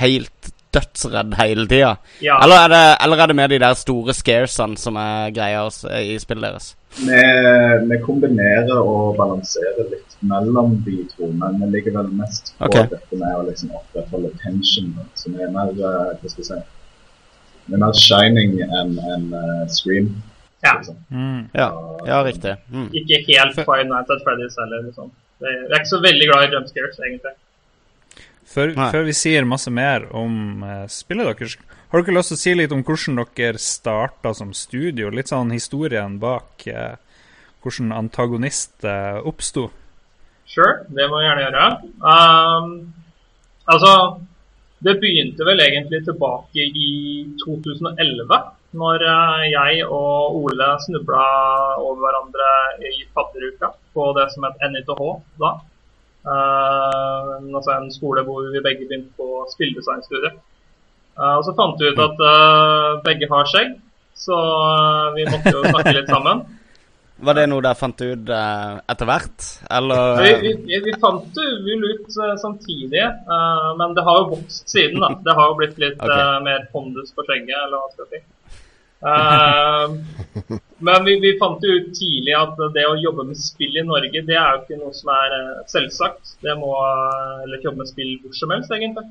helt 0.00 0.50
dødsredd 0.74 1.34
hele 1.38 1.66
tida? 1.70 1.96
Ja. 2.24 2.38
Eller, 2.44 2.64
er 2.64 2.72
det, 2.72 2.84
eller 3.04 3.22
er 3.22 3.32
det 3.32 3.36
mer 3.38 3.52
de 3.52 3.60
der 3.62 3.76
store 3.78 4.14
scaresene 4.16 4.80
som 4.80 4.98
er 5.00 5.32
greia 5.34 5.66
i 6.00 6.16
spillet 6.22 6.48
deres? 6.48 6.72
Vi, 6.98 7.20
vi 7.88 7.98
kombinerer 8.04 8.74
og 8.76 9.16
balanserer 9.16 9.88
litt 9.88 10.18
mellom 10.28 10.76
de 10.86 10.98
to, 11.14 11.30
men 11.40 11.56
vi 11.62 11.70
ligger 11.76 11.96
vel 11.98 12.10
mest 12.18 12.52
på 12.58 12.68
okay. 12.68 12.88
dette 12.90 13.18
med 13.18 13.38
å 13.38 13.46
liksom 13.46 13.72
opprettholde 13.78 14.32
tension. 14.42 14.92
som 15.18 15.38
er 15.40 15.50
mer 15.54 15.72
eh, 15.72 16.12
hva 16.20 16.32
skal 16.32 16.44
jeg 16.44 16.50
si, 16.50 16.60
det 17.66 17.78
er 17.78 17.82
mer 17.82 17.96
shining 17.96 18.58
enn 18.66 18.94
en, 19.14 19.26
uh, 19.32 19.64
scream. 19.70 20.10
Ja. 20.62 20.76
liksom. 20.78 20.98
Mm. 21.10 21.48
Ja, 21.58 21.68
ja 22.06 22.20
riktig. 22.26 22.56
Mm. 22.70 22.88
Ikke 22.98 23.22
helt 23.28 23.56
Five 23.58 23.86
Nights 23.90 24.12
at 24.14 24.22
Freddy's 24.26 24.58
heller. 24.60 24.84
Liksom. 24.86 25.10
Jeg 25.42 25.62
er 25.70 25.80
ikke 25.80 25.90
så 25.90 26.02
veldig 26.02 26.28
glad 26.30 26.44
i 26.46 26.52
jump 26.54 26.68
scares, 26.70 27.00
egentlig. 27.02 27.34
Før, 28.52 28.74
før 28.76 29.06
vi 29.08 29.14
sier 29.16 29.46
masse 29.48 29.70
mer 29.72 30.04
om 30.16 30.64
uh, 30.64 30.84
spillet 30.90 31.24
deres, 31.24 31.54
har 31.92 32.02
dere 32.04 32.16
lyst 32.18 32.32
til 32.32 32.36
å 32.36 32.40
si 32.42 32.52
litt 32.56 32.74
om 32.74 32.82
hvordan 32.84 33.20
dere 33.36 33.60
starta 33.60 34.32
som 34.36 34.52
studio? 34.56 35.08
Litt 35.12 35.32
sånn 35.32 35.54
historien 35.54 36.18
bak 36.20 36.66
uh, 36.68 36.98
hvordan 37.64 37.94
antagonist 37.96 38.84
uh, 38.84 39.22
oppsto? 39.24 39.70
Sure, 40.52 40.82
det 40.92 41.08
må 41.08 41.22
vi 41.22 41.26
gjerne 41.28 41.46
gjøre. 41.46 41.66
Um, 42.04 42.70
altså, 43.72 43.92
det 44.84 44.98
begynte 45.00 45.48
vel 45.48 45.64
egentlig 45.64 46.02
tilbake 46.04 46.68
i 46.68 46.94
2011, 47.40 48.36
når 48.76 49.04
jeg 49.48 49.84
og 49.86 50.36
Ole 50.42 50.70
snubla 50.84 51.24
over 51.80 52.04
hverandre 52.04 52.52
i 52.88 53.04
fadderuka 53.16 53.72
på 53.96 54.12
det 54.16 54.28
som 54.34 54.48
het 54.48 54.64
NITH 54.72 55.04
da. 55.40 55.56
Uh, 56.22 57.42
altså 57.50 57.74
en 57.74 57.90
skole 57.90 58.22
hvor 58.26 58.46
vi 58.54 58.62
begge 58.62 58.86
begynte 58.86 59.10
på 59.18 59.44
spilledesignstudiet. 59.54 60.38
Uh, 61.18 61.36
og 61.38 61.46
så 61.46 61.54
fant 61.58 61.80
vi 61.82 61.90
ut 61.92 62.02
at 62.02 62.24
uh, 62.24 63.02
begge 63.06 63.28
har 63.30 63.48
skjegg, 63.50 63.76
så 64.16 64.38
vi 65.16 65.26
måtte 65.28 65.54
jo 65.54 65.64
snakke 65.66 65.96
litt 65.98 66.12
sammen. 66.12 66.44
Var 67.22 67.36
det 67.38 67.44
noe 67.52 67.62
dere 67.62 67.78
fant 67.78 68.00
ut 68.02 68.30
uh, 68.34 68.80
etter 68.90 69.06
hvert, 69.06 69.44
eller? 69.70 70.22
Vi, 70.24 70.52
vi, 70.66 70.78
vi, 70.82 70.94
fant 71.02 71.28
det 71.36 71.48
vel 71.62 71.84
ut 71.86 72.08
uh, 72.16 72.32
samtidig, 72.40 73.04
uh, 73.30 73.68
men 73.78 73.94
det 73.94 74.02
har 74.08 74.24
jo 74.24 74.30
vokst 74.32 74.72
siden. 74.72 74.98
da. 75.02 75.12
Det 75.26 75.36
har 75.38 75.52
jo 75.52 75.58
blitt 75.60 75.78
litt 75.78 76.00
okay. 76.02 76.18
eh, 76.18 76.38
mer 76.42 76.64
pondus 76.74 77.12
på 77.14 77.22
skjegget, 77.28 77.54
eller 77.54 77.78
hva 77.78 77.92
skal 77.92 78.08
jeg 78.08 78.10
si. 78.22 78.41
Eh, 79.02 79.94
men 80.78 81.04
vi, 81.04 81.20
vi 81.20 81.38
fant 81.38 81.64
jo 81.64 81.74
ut 81.78 81.90
tidlig 81.94 82.34
at 82.38 82.58
det 82.74 82.84
å 82.86 82.98
jobbe 82.98 83.26
med 83.28 83.38
spill 83.38 83.76
i 83.78 83.86
Norge, 83.86 84.24
det 84.26 84.36
er 84.38 84.56
jo 84.56 84.62
ikke 84.62 84.80
noe 84.80 84.94
som 84.96 85.12
er 85.14 85.36
eh, 85.38 85.62
selvsagt. 85.70 86.36
Det 86.42 86.54
må, 86.58 86.72
Eller 87.44 87.62
jobbe 87.62 87.82
med 87.82 87.90
spill 87.90 88.16
hvor 88.22 88.36
som 88.38 88.54
helst, 88.54 88.74
egentlig. 88.74 89.06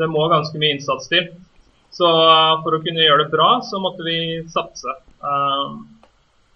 Det 0.00 0.08
må 0.10 0.26
ganske 0.32 0.60
mye 0.60 0.76
innsats 0.76 1.10
til. 1.12 1.30
Så 1.94 2.08
eh, 2.08 2.54
for 2.64 2.76
å 2.76 2.82
kunne 2.84 3.04
gjøre 3.04 3.26
det 3.26 3.34
bra, 3.34 3.50
så 3.68 3.80
måtte 3.82 4.06
vi 4.06 4.18
satse. 4.52 4.96
Eh, 5.24 5.74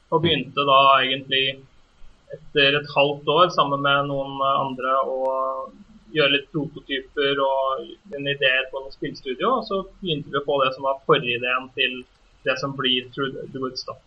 og 0.08 0.22
begynte 0.24 0.64
da 0.64 0.80
egentlig 1.02 1.58
etter 2.32 2.76
et 2.78 2.92
halvt 2.94 3.28
år 3.32 3.50
sammen 3.52 3.84
med 3.84 4.08
noen 4.08 4.36
andre 4.48 4.94
å 5.04 5.18
gjøre 6.12 6.32
litt 6.34 6.46
prototyper 6.52 7.40
og 7.44 8.16
en 8.16 8.28
ideer 8.28 8.68
på 8.72 8.80
noe 8.80 8.92
spillstudio. 8.92 9.58
Og 9.58 9.66
så 9.68 9.82
begynte 10.00 10.32
vi 10.32 10.40
å 10.40 10.46
få 10.46 10.60
det 10.64 10.72
som 10.76 10.88
var 10.88 11.02
forideen 11.08 11.68
til 11.76 12.00
det 12.48 12.58
som 12.60 12.74
blir 12.76 13.08
Through 13.14 13.44
the 13.52 13.62
Woods. 13.62 13.84
da. 13.88 13.98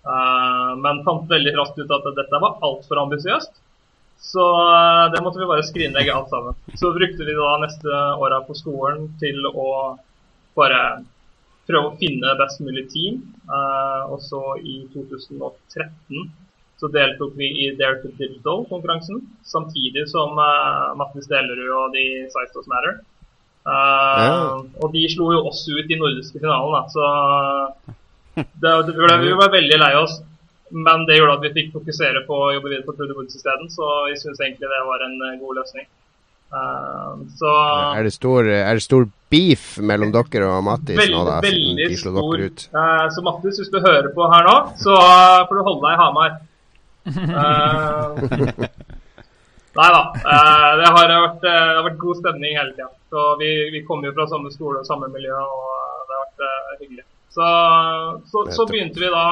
Uh, 0.00 0.72
men 0.80 1.02
fant 1.04 1.28
veldig 1.28 1.52
raskt 1.58 1.78
ut 1.78 1.92
at 1.92 2.06
dette 2.16 2.40
var 2.42 2.56
altfor 2.64 3.04
ambisiøst. 3.04 3.60
Så 4.20 4.44
eh, 4.52 5.12
det 5.12 5.22
måtte 5.24 5.40
vi 5.40 5.48
bare 5.48 5.64
skrinlegge 5.64 6.12
alt 6.14 6.28
sammen. 6.28 6.56
Så 6.76 6.92
brukte 6.92 7.24
vi 7.24 7.36
da 7.36 7.54
neste 7.62 8.00
åra 8.20 8.42
på 8.44 8.52
skolen 8.58 9.08
til 9.22 9.46
å 9.48 9.96
bare 10.58 10.80
prøve 11.70 11.88
å 11.88 11.96
finne 12.00 12.34
best 12.36 12.60
mulig 12.60 12.84
team. 12.92 13.22
Uh, 13.48 14.12
og 14.12 14.20
så 14.22 14.42
i 14.60 14.82
2013 14.92 16.28
så 16.80 16.88
deltok 16.92 17.32
vi 17.36 17.48
i 17.64 17.70
Dare 17.76 18.00
to 18.02 18.10
Digital-konkurransen, 18.16 19.22
samtidig 19.44 20.06
som 20.12 20.38
uh, 20.40 20.92
Mattis 21.00 21.28
Delerud 21.30 21.72
og 21.76 21.96
de 21.96 22.04
Size 22.28 22.52
Does 22.54 22.68
Matter. 22.70 23.00
Eh, 23.70 24.24
Ja. 24.26 24.38
Og 24.82 24.92
de 24.94 25.04
slo 25.12 25.28
jo 25.36 25.44
oss 25.50 25.62
ut 25.70 25.90
i 25.94 25.98
nordiske 26.00 26.40
finalen, 26.42 26.72
da, 26.74 26.82
så 26.90 27.04
det, 28.34 28.72
det, 28.88 28.94
ble- 28.96 29.20
vi 29.22 29.32
var 29.38 29.52
veldig 29.54 29.78
lei 29.84 29.94
oss. 30.00 30.16
Men 30.72 31.02
det 31.06 31.16
gjorde 31.18 31.32
at 31.38 31.42
vi 31.48 31.50
fikk 31.56 31.72
fokusere 31.74 32.20
på 32.28 32.36
å 32.44 32.50
jobbe 32.54 32.70
videre 32.70 32.86
på 32.86 32.94
Trude 32.94 33.14
Woods 33.18 33.34
isteden, 33.34 33.66
så 33.74 33.86
vi 34.06 34.14
syns 34.20 34.38
egentlig 34.42 34.68
det 34.70 34.82
var 34.86 35.02
en 35.06 35.16
eh, 35.28 35.38
god 35.42 35.56
løsning. 35.62 35.86
Uh, 36.50 37.22
så 37.38 37.50
Er 37.94 38.02
det 38.06 38.10
stor, 38.14 38.42
er 38.50 38.74
det 38.74 38.82
stor 38.82 39.04
beef 39.30 39.76
mellom 39.86 40.10
dere 40.10 40.48
og 40.50 40.64
Mattis 40.66 40.98
Veldig, 40.98 41.14
nå, 41.14 41.20
da? 41.28 41.36
Veldig 41.44 41.84
de 41.92 41.98
slo 42.00 42.10
stor. 42.16 42.32
dere 42.34 42.48
ut? 42.50 42.64
Eh, 42.74 43.04
så 43.14 43.22
Mattis, 43.22 43.60
hvis 43.62 43.70
du 43.70 43.78
hører 43.84 44.08
på 44.16 44.26
her 44.32 44.48
nå, 44.48 44.56
så 44.82 44.96
får 45.46 45.54
du 45.60 45.62
holde 45.68 45.84
deg 45.84 45.94
i 45.94 46.00
Hamar. 46.02 46.38
Uh, 47.06 48.66
nei 49.78 49.90
da. 49.94 50.00
eh, 50.16 50.72
det, 50.80 50.88
har 50.88 51.12
vært, 51.14 51.44
eh, 51.44 51.62
det 51.70 51.76
har 51.78 51.86
vært 51.86 52.02
god 52.02 52.20
stemning 52.22 52.58
hele 52.58 52.74
tida. 52.74 52.90
Vi, 53.40 53.50
vi 53.74 53.84
kommer 53.86 54.10
jo 54.10 54.16
fra 54.18 54.26
samme 54.30 54.52
skole 54.54 54.82
og 54.82 54.88
samme 54.88 55.10
miljø, 55.12 55.36
og 55.36 56.04
det 56.08 56.16
har 56.16 56.26
vært 56.26 56.44
eh, 56.48 56.74
hyggelig. 56.82 57.06
Så, 57.30 57.46
så, 58.32 58.44
så 58.56 58.66
begynte 58.66 59.02
vi 59.02 59.10
da 59.12 59.24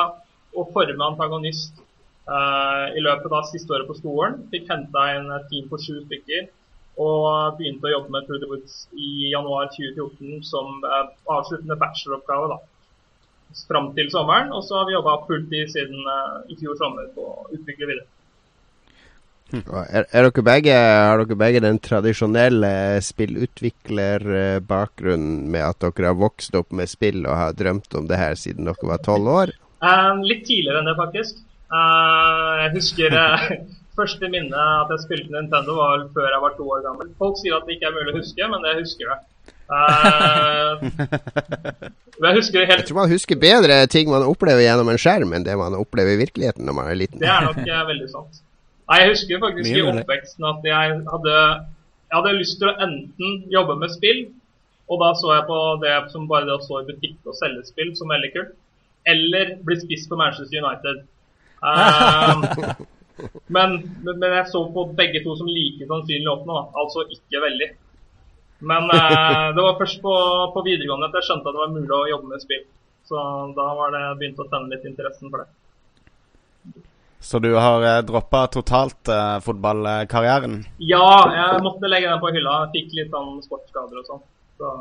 å 0.58 0.64
forme 0.72 1.06
antagonist 1.10 1.80
uh, 2.30 2.86
i 2.94 3.02
løpet 3.02 3.34
av 3.34 3.48
siste 3.50 3.74
året 3.74 3.88
på 3.90 3.96
skolen. 3.98 4.38
Fikk 4.52 4.70
henta 4.70 5.04
inn 5.16 5.26
et 5.34 5.48
team 5.50 5.66
på 5.70 5.80
sju 5.82 5.98
stykker. 6.04 6.46
Og 6.98 7.58
begynte 7.58 7.86
å 7.86 7.92
jobbe 7.92 8.14
med 8.14 8.30
the 8.30 8.48
Woods 8.50 8.80
i 8.94 9.30
januar 9.32 9.70
2014 9.74 10.46
som 10.46 10.78
uh, 10.86 11.10
avsluttende 11.36 11.78
bacheloroppgave. 11.78 12.54
da 12.54 12.58
fram 13.68 13.92
til 13.96 14.10
sommeren, 14.12 14.52
og 14.52 14.64
så 14.64 14.76
har 14.78 14.88
vi 14.88 14.92
jobba 14.92 15.14
fulltid 15.26 15.70
siden 15.72 16.04
uh, 16.04 16.44
i 16.52 16.56
fjor 16.60 16.76
sommer 16.80 17.08
på 17.14 17.24
å 17.24 17.46
utvikle 17.56 17.88
videre. 17.88 18.06
Er, 19.48 20.04
er 20.12 20.26
dere 20.26 20.42
begge, 20.44 20.74
har 20.76 21.16
dere 21.22 21.36
begge 21.40 21.62
den 21.64 21.78
tradisjonelle 21.80 23.00
spillutviklerbakgrunnen 23.04 25.48
med 25.48 25.64
at 25.64 25.80
dere 25.80 26.06
har 26.10 26.18
vokst 26.20 26.52
opp 26.58 26.72
med 26.76 26.88
spill 26.90 27.24
og 27.24 27.32
har 27.32 27.52
drømt 27.56 27.94
om 27.96 28.04
det 28.10 28.18
her 28.20 28.34
siden 28.36 28.64
dere 28.68 28.90
var 28.90 29.00
tolv 29.06 29.26
år? 29.32 29.48
Eh, 29.80 30.12
litt 30.26 30.44
tidligere 30.44 30.78
enn 30.82 30.90
det, 30.90 30.96
faktisk. 30.98 31.34
Uh, 31.68 32.64
jeg 32.64 32.70
husker 32.76 33.08
uh, 33.16 33.48
første 33.98 34.24
minne 34.32 34.56
at 34.56 34.88
jeg 34.94 35.00
spilte 35.04 35.34
Nintendo 35.34 35.72
var 35.76 35.98
før 36.14 36.28
jeg 36.32 36.42
var 36.44 36.52
to 36.58 36.64
år 36.76 36.82
gammel. 36.84 37.06
Folk 37.20 37.36
sier 37.40 37.54
at 37.56 37.64
det 37.68 37.74
ikke 37.78 37.88
er 37.88 37.96
mulig 37.96 38.12
å 38.12 38.18
huske, 38.20 38.42
men 38.52 38.60
jeg 38.68 38.74
husker 38.84 39.04
det. 39.12 39.18
Jeg 42.18 42.34
husker 42.34 42.66
helt... 42.66 42.80
Jeg 42.80 42.88
tror 42.88 42.98
man 42.98 43.12
husker 43.12 43.36
bedre 43.38 43.86
ting 43.92 44.08
man 44.10 44.24
opplever 44.26 44.64
gjennom 44.64 44.88
en 44.90 44.98
skjerm, 44.98 45.30
enn 45.36 45.46
det 45.46 45.54
man 45.60 45.76
opplever 45.78 46.16
i 46.16 46.20
virkeligheten 46.24 46.66
når 46.66 46.74
man 46.74 46.88
er 46.90 46.98
liten. 46.98 47.20
Det 47.22 47.30
er 47.30 47.46
nok 47.46 47.60
veldig 47.62 48.08
sant. 48.10 48.40
Nei, 48.88 48.98
Jeg 49.02 49.12
husker 49.12 49.42
faktisk 49.42 49.68
Mye 49.68 49.80
i 49.80 49.88
oppveksten 49.92 50.46
at 50.48 50.62
jeg 50.64 51.00
hadde, 51.12 51.32
jeg 52.08 52.16
hadde 52.16 52.36
lyst 52.38 52.56
til 52.60 52.70
å 52.70 52.76
enten 52.86 53.34
jobbe 53.52 53.76
med 53.82 53.92
spill, 53.92 54.22
og 54.88 55.02
da 55.02 55.10
så 55.20 55.34
jeg 55.34 55.48
på 55.50 55.58
det 55.82 55.96
som 56.14 56.28
bare 56.30 56.48
det 56.48 56.54
å 56.56 56.62
stå 56.64 56.80
i 56.80 56.86
butikk 56.88 57.28
og 57.28 57.36
selge 57.36 57.66
spill 57.68 57.92
som 57.98 58.14
veldig 58.14 58.30
kult, 58.36 58.54
eller 59.12 59.58
bli 59.64 59.76
spist 59.80 60.08
på 60.08 60.16
Manchester 60.20 60.64
United. 60.64 61.02
Eh, 61.68 62.72
men, 63.56 63.76
men 64.06 64.24
jeg 64.38 64.48
så 64.54 64.64
på 64.72 64.86
begge 64.96 65.20
to 65.26 65.36
som 65.36 65.52
like 65.52 65.90
sannsynlig 65.90 66.30
å 66.30 66.38
oppnå, 66.38 66.64
altså 66.80 67.04
ikke 67.12 67.44
veldig. 67.44 67.70
Men 68.58 68.88
uh, 68.90 69.54
det 69.54 69.62
var 69.62 69.78
først 69.78 70.00
på, 70.02 70.14
på 70.54 70.64
videregående 70.66 71.06
at 71.10 71.20
jeg 71.20 71.28
skjønte 71.28 71.46
at 71.46 71.54
det 71.54 71.62
var 71.62 71.74
mulig 71.76 71.94
å 71.94 72.08
jobbe 72.10 72.32
med 72.32 72.42
spill. 72.42 72.64
Så 73.08 73.20
da 73.56 73.66
var 73.78 73.94
det 73.94 74.02
begynt 74.20 74.40
å 74.42 74.48
tenne 74.50 74.72
litt 74.72 74.88
interessen 74.88 75.30
for 75.30 75.44
det. 75.44 75.52
Så 77.20 77.40
du 77.42 77.50
har 77.58 77.82
eh, 77.82 78.00
droppa 78.06 78.44
totalt 78.46 79.08
eh, 79.10 79.38
fotballkarrieren? 79.42 80.60
Ja, 80.78 81.06
jeg 81.34 81.62
måtte 81.64 81.90
legge 81.90 82.08
den 82.12 82.20
på 82.22 82.30
hylla. 82.34 82.60
Jeg 82.66 82.74
fikk 82.76 82.92
litt 83.00 83.10
sånn 83.14 83.40
sportsskader 83.42 84.02
og 84.02 84.06
sånn. 84.06 84.22
Så 84.58 84.74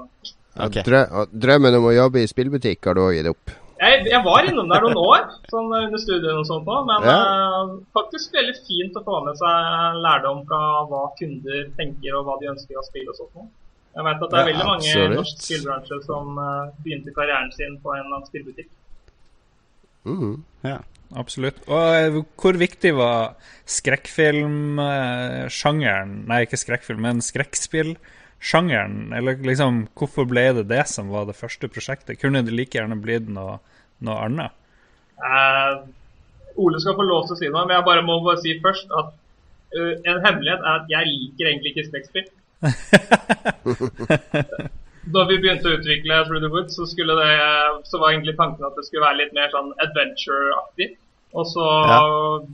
Og 0.58 0.78
drø 0.86 1.02
drømmen 1.34 1.76
om 1.78 1.88
å 1.90 1.96
jobbe 1.96 2.22
i 2.24 2.30
spillbutikk 2.30 2.86
har 2.90 2.98
du 2.98 3.02
òg 3.08 3.16
gitt 3.18 3.30
opp? 3.32 3.56
Jeg, 3.78 4.08
jeg 4.10 4.22
var 4.26 4.46
innom 4.50 4.70
der 4.72 4.82
noen 4.82 4.98
år, 4.98 5.26
sånn 5.52 5.68
under 5.70 6.02
studiene 6.02 6.40
og 6.42 6.48
sånn 6.50 6.64
på, 6.66 6.78
men 6.88 7.04
Ja. 7.06 7.18
eh, 7.18 7.74
faktisk 7.94 8.34
veldig 8.34 8.56
fint 8.66 8.96
å 8.98 9.04
få 9.06 9.20
med 9.26 9.38
seg 9.38 10.00
lærdom 10.02 10.40
fra 10.50 10.62
hva 10.90 11.04
kunder 11.20 11.68
tenker 11.78 12.18
og 12.18 12.26
hva 12.26 12.40
de 12.42 12.50
ønsker 12.54 12.80
av 12.80 12.88
spill 12.90 13.06
og 13.12 13.16
sånt 13.20 13.36
noe. 13.38 13.50
Jeg 13.98 14.06
vet 14.06 14.24
at 14.24 14.30
det 14.30 14.38
er 14.40 14.42
Ja, 14.42 14.50
veldig 14.50 14.66
mange 14.66 14.88
absolutt. 14.88 15.12
i 15.14 15.18
norsk 15.22 15.46
spillbransje 15.46 16.00
som 16.06 16.38
eh, 16.42 16.74
begynte 16.86 17.14
karrieren 17.18 17.52
sin 17.54 17.78
på 17.82 17.94
en 17.98 18.26
spillbutikk. 18.26 18.70
Mhm. 20.06 20.44
Ja. 20.64 20.78
Absolutt. 21.16 21.62
Og 21.72 21.96
eh, 21.96 22.12
hvor 22.36 22.58
viktig 22.60 22.92
var 22.98 23.38
skrekkfilmsjangeren 23.68 26.26
Nei, 26.28 26.42
ikke 26.44 26.58
skrekkfilm, 26.60 27.02
men 27.06 27.22
skrekkspillsjangeren? 27.24 29.14
Eller 29.16 29.38
liksom, 29.48 29.88
hvorfor 29.98 30.26
ble 30.28 30.54
det 30.60 30.66
det 30.72 30.86
som 30.92 31.10
var 31.14 31.24
det 31.30 31.40
første 31.40 31.68
prosjektet? 31.72 32.20
Kunne 32.20 32.44
det 32.44 32.54
like 32.56 32.76
gjerne 32.76 32.98
blitt 33.00 33.28
noe, 33.32 33.60
noe 34.04 34.18
annet? 34.26 34.52
Uh, 35.18 35.74
Ole 36.60 36.80
skal 36.84 36.98
få 36.98 37.04
lov 37.08 37.22
til 37.28 37.36
å 37.38 37.40
si 37.40 37.48
noe, 37.50 37.66
men 37.66 37.76
jeg 37.78 37.88
bare 37.88 38.06
må 38.06 38.14
bare 38.26 38.44
si 38.44 38.52
først 38.64 38.88
at 39.00 39.08
uh, 39.78 39.94
en 40.12 40.24
hemmelighet 40.26 40.60
er 40.60 40.74
at 40.82 40.88
jeg 40.92 41.04
liker 41.14 41.46
egentlig 41.54 41.72
ikke 41.74 41.90
skrekkspill. 41.92 42.28
da 45.14 45.24
vi 45.30 45.38
begynte 45.42 45.70
å 45.70 45.76
utvikle 45.78 46.22
Through 46.28 46.44
the 46.44 46.52
Woods, 46.54 46.76
så, 46.78 46.86
det, 46.88 47.28
så 47.90 48.00
var 48.02 48.14
egentlig 48.14 48.38
tanken 48.40 48.68
at 48.68 48.76
det 48.78 48.86
skulle 48.88 49.06
være 49.06 49.20
litt 49.22 49.36
mer 49.38 49.52
sånn 49.54 49.70
adventure-aktig. 49.84 50.90
Og 51.38 51.46
så 51.52 51.66
Ja. 51.88 52.00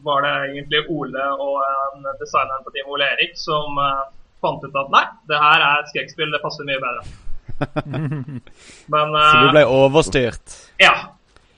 var 0.03 0.25
det 0.25 0.33
egentlig 0.51 0.83
Ole 0.89 1.25
og 1.39 1.61
en 1.63 2.07
designeren 2.19 2.65
på 2.65 2.73
teamet, 2.73 2.91
Ole 2.95 3.09
Erik, 3.15 3.35
som 3.37 3.77
uh, 3.77 4.05
fant 4.41 4.63
ut 4.65 4.75
at 4.81 4.93
nei, 4.93 5.05
det 5.29 5.39
her 5.39 5.61
er 5.61 5.81
et 5.83 5.91
skrekkspill, 5.93 6.33
det 6.33 6.41
passer 6.43 6.67
mye 6.67 6.81
bedre. 6.83 7.03
Men 8.93 9.13
Så 9.13 9.35
du 9.39 9.47
eh, 9.47 9.53
ble 9.53 9.65
overstyrt? 9.69 10.57
ja, 10.81 10.95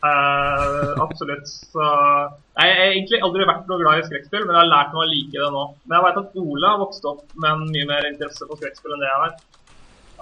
Uh, 0.05 0.91
absolutt. 1.01 1.47
Så 1.49 1.81
jeg 1.81 2.73
har 2.77 2.91
egentlig 2.91 3.19
aldri 3.25 3.45
vært 3.47 3.65
noe 3.71 3.81
glad 3.81 4.03
i 4.03 4.05
skrekkspill, 4.05 4.43
men 4.45 4.53
jeg 4.53 4.59
har 4.61 4.69
lært 4.69 4.91
meg 4.93 5.01
å 5.01 5.09
like 5.09 5.39
det 5.41 5.47
nå. 5.55 5.63
Men 5.87 5.95
jeg 5.97 6.05
vet 6.05 6.19
at 6.21 6.35
Ole 6.43 6.69
har 6.69 6.81
vokst 6.83 7.07
opp 7.09 7.23
med 7.41 7.49
en 7.49 7.63
mye 7.73 7.87
mer 7.89 8.05
interesse 8.11 8.45
for 8.45 8.59
skrekkspill 8.59 8.93
enn 8.93 9.01
det 9.01 9.09
jeg 9.09 9.23
har. 9.23 9.33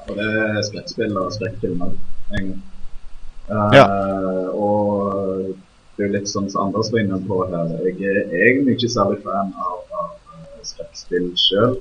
Og 0.07 0.17
det 0.19 0.29
er 0.29 0.61
skrekkspill 0.67 1.17
og 1.19 1.31
skrekkfilmer, 1.37 1.93
egentlig. 2.33 2.61
Eh, 3.49 3.71
Ja. 3.77 3.85
Og 4.53 5.55
det 5.95 6.03
er 6.03 6.07
jo 6.07 6.13
litt 6.17 6.29
sånn 6.31 6.49
som 6.49 6.67
Anders 6.67 6.91
var 6.91 7.03
inne 7.03 7.19
på 7.27 7.39
her. 7.51 7.73
Jeg 7.85 7.97
er 8.09 8.45
egentlig 8.49 8.77
ikke 8.77 8.93
særlig 8.95 9.19
fan 9.23 9.51
av, 9.67 9.79
av 10.01 10.13
eh, 10.35 10.61
skrekkspill 10.65 11.31
sjøl, 11.37 11.75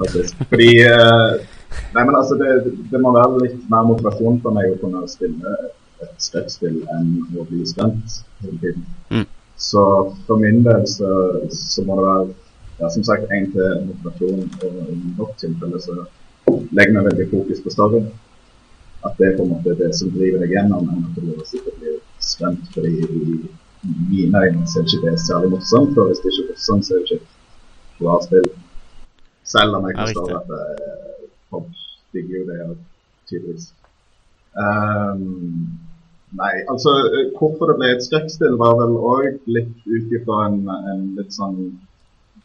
faktisk. 0.00 0.44
Fordi 0.48 0.70
uh, 0.88 1.40
Nei, 1.94 2.04
men 2.04 2.16
altså, 2.18 2.34
det, 2.34 2.72
det 2.90 3.00
må 3.02 3.12
være 3.14 3.44
litt 3.44 3.58
mer 3.70 3.84
motivasjon 3.86 4.40
for 4.42 4.56
meg 4.56 4.72
å 4.72 4.78
kunne 4.80 5.04
spille 5.10 5.52
et 6.02 6.24
skrekkspill 6.24 6.80
enn 6.96 7.10
å 7.38 7.44
bli 7.46 7.62
spent 7.68 8.22
hele 8.40 8.56
tiden. 8.62 8.86
Mm. 9.12 9.26
Så 9.60 9.82
for 10.26 10.40
min 10.40 10.62
del 10.66 10.86
så, 10.88 11.10
så 11.52 11.84
må 11.86 11.98
det 11.98 12.06
være 12.06 12.24
ja, 12.80 12.88
som 12.88 13.04
sagt 13.04 13.30
én 13.36 13.50
til 13.52 13.84
motivasjon, 13.90 14.46
og 14.64 14.78
i 14.88 14.96
nok 15.18 15.36
tilfelle 15.42 15.82
så 15.84 15.98
legger 16.76 16.96
meg 16.96 17.08
veldig 17.10 17.26
fokus 17.32 17.62
på 17.64 17.72
storyen. 17.74 18.06
At 19.06 19.16
det 19.18 19.30
er 19.30 19.36
på 19.38 19.46
en 19.46 19.52
måte 19.54 19.76
det 19.78 19.90
som 19.96 20.12
driver 20.12 20.42
deg 20.44 20.54
gjennom, 20.54 20.86
men 20.86 21.06
at 21.08 21.16
du 21.16 21.30
og 21.32 21.76
blir 21.80 21.98
spent. 22.20 22.66
Fordi 22.74 22.92
i 23.00 23.92
mine 24.10 24.44
øyne 24.44 24.66
så 24.68 24.80
er 24.80 24.88
ikke 24.88 25.04
det 25.06 25.26
særlig 25.26 25.52
morsomt, 25.54 25.98
og 25.98 26.10
hvis 26.10 26.22
det 26.22 26.32
ikke 26.32 26.46
er 26.46 26.50
morsomt, 26.52 26.86
så 26.86 26.94
er 26.94 26.98
det 26.98 27.06
ikke 27.06 27.20
et 27.20 28.00
bra 28.00 28.16
spill. 28.26 28.48
Selv 29.52 29.76
om 29.76 29.86
jeg 29.88 29.96
kan 29.96 30.08
forstår 30.08 30.26
riktig. 30.28 30.40
at 30.40 30.48
eh, 30.58 31.28
folk 31.50 31.68
digger 32.12 32.36
jo 32.38 32.44
det, 32.50 32.58
tydeligvis. 33.28 33.66
Um, 34.60 35.22
nei, 36.40 36.54
altså 36.72 36.90
eh, 37.06 37.30
hvorfor 37.38 37.70
det 37.70 37.78
ble 37.80 37.92
et 37.94 38.04
skrekkspill 38.06 38.58
var 38.60 38.76
vel 38.82 38.98
òg 39.12 39.48
litt 39.56 39.86
ut 39.86 40.18
ifra 40.18 40.44
en, 40.50 40.60
en 40.92 41.06
litt 41.18 41.32
sånn 41.34 41.60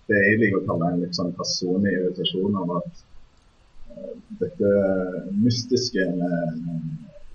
det 0.10 0.22
jeg 0.22 0.40
liker 0.42 0.62
å 0.62 0.66
kalle 0.70 0.92
en 0.92 1.02
litt 1.02 1.18
sånn 1.18 1.32
personlig 1.38 1.96
irritasjon 1.98 2.58
over 2.62 2.84
at 2.84 2.92
eh, 2.94 3.15
dette 4.40 4.72
mystiske 5.32 6.06
med 6.20 6.64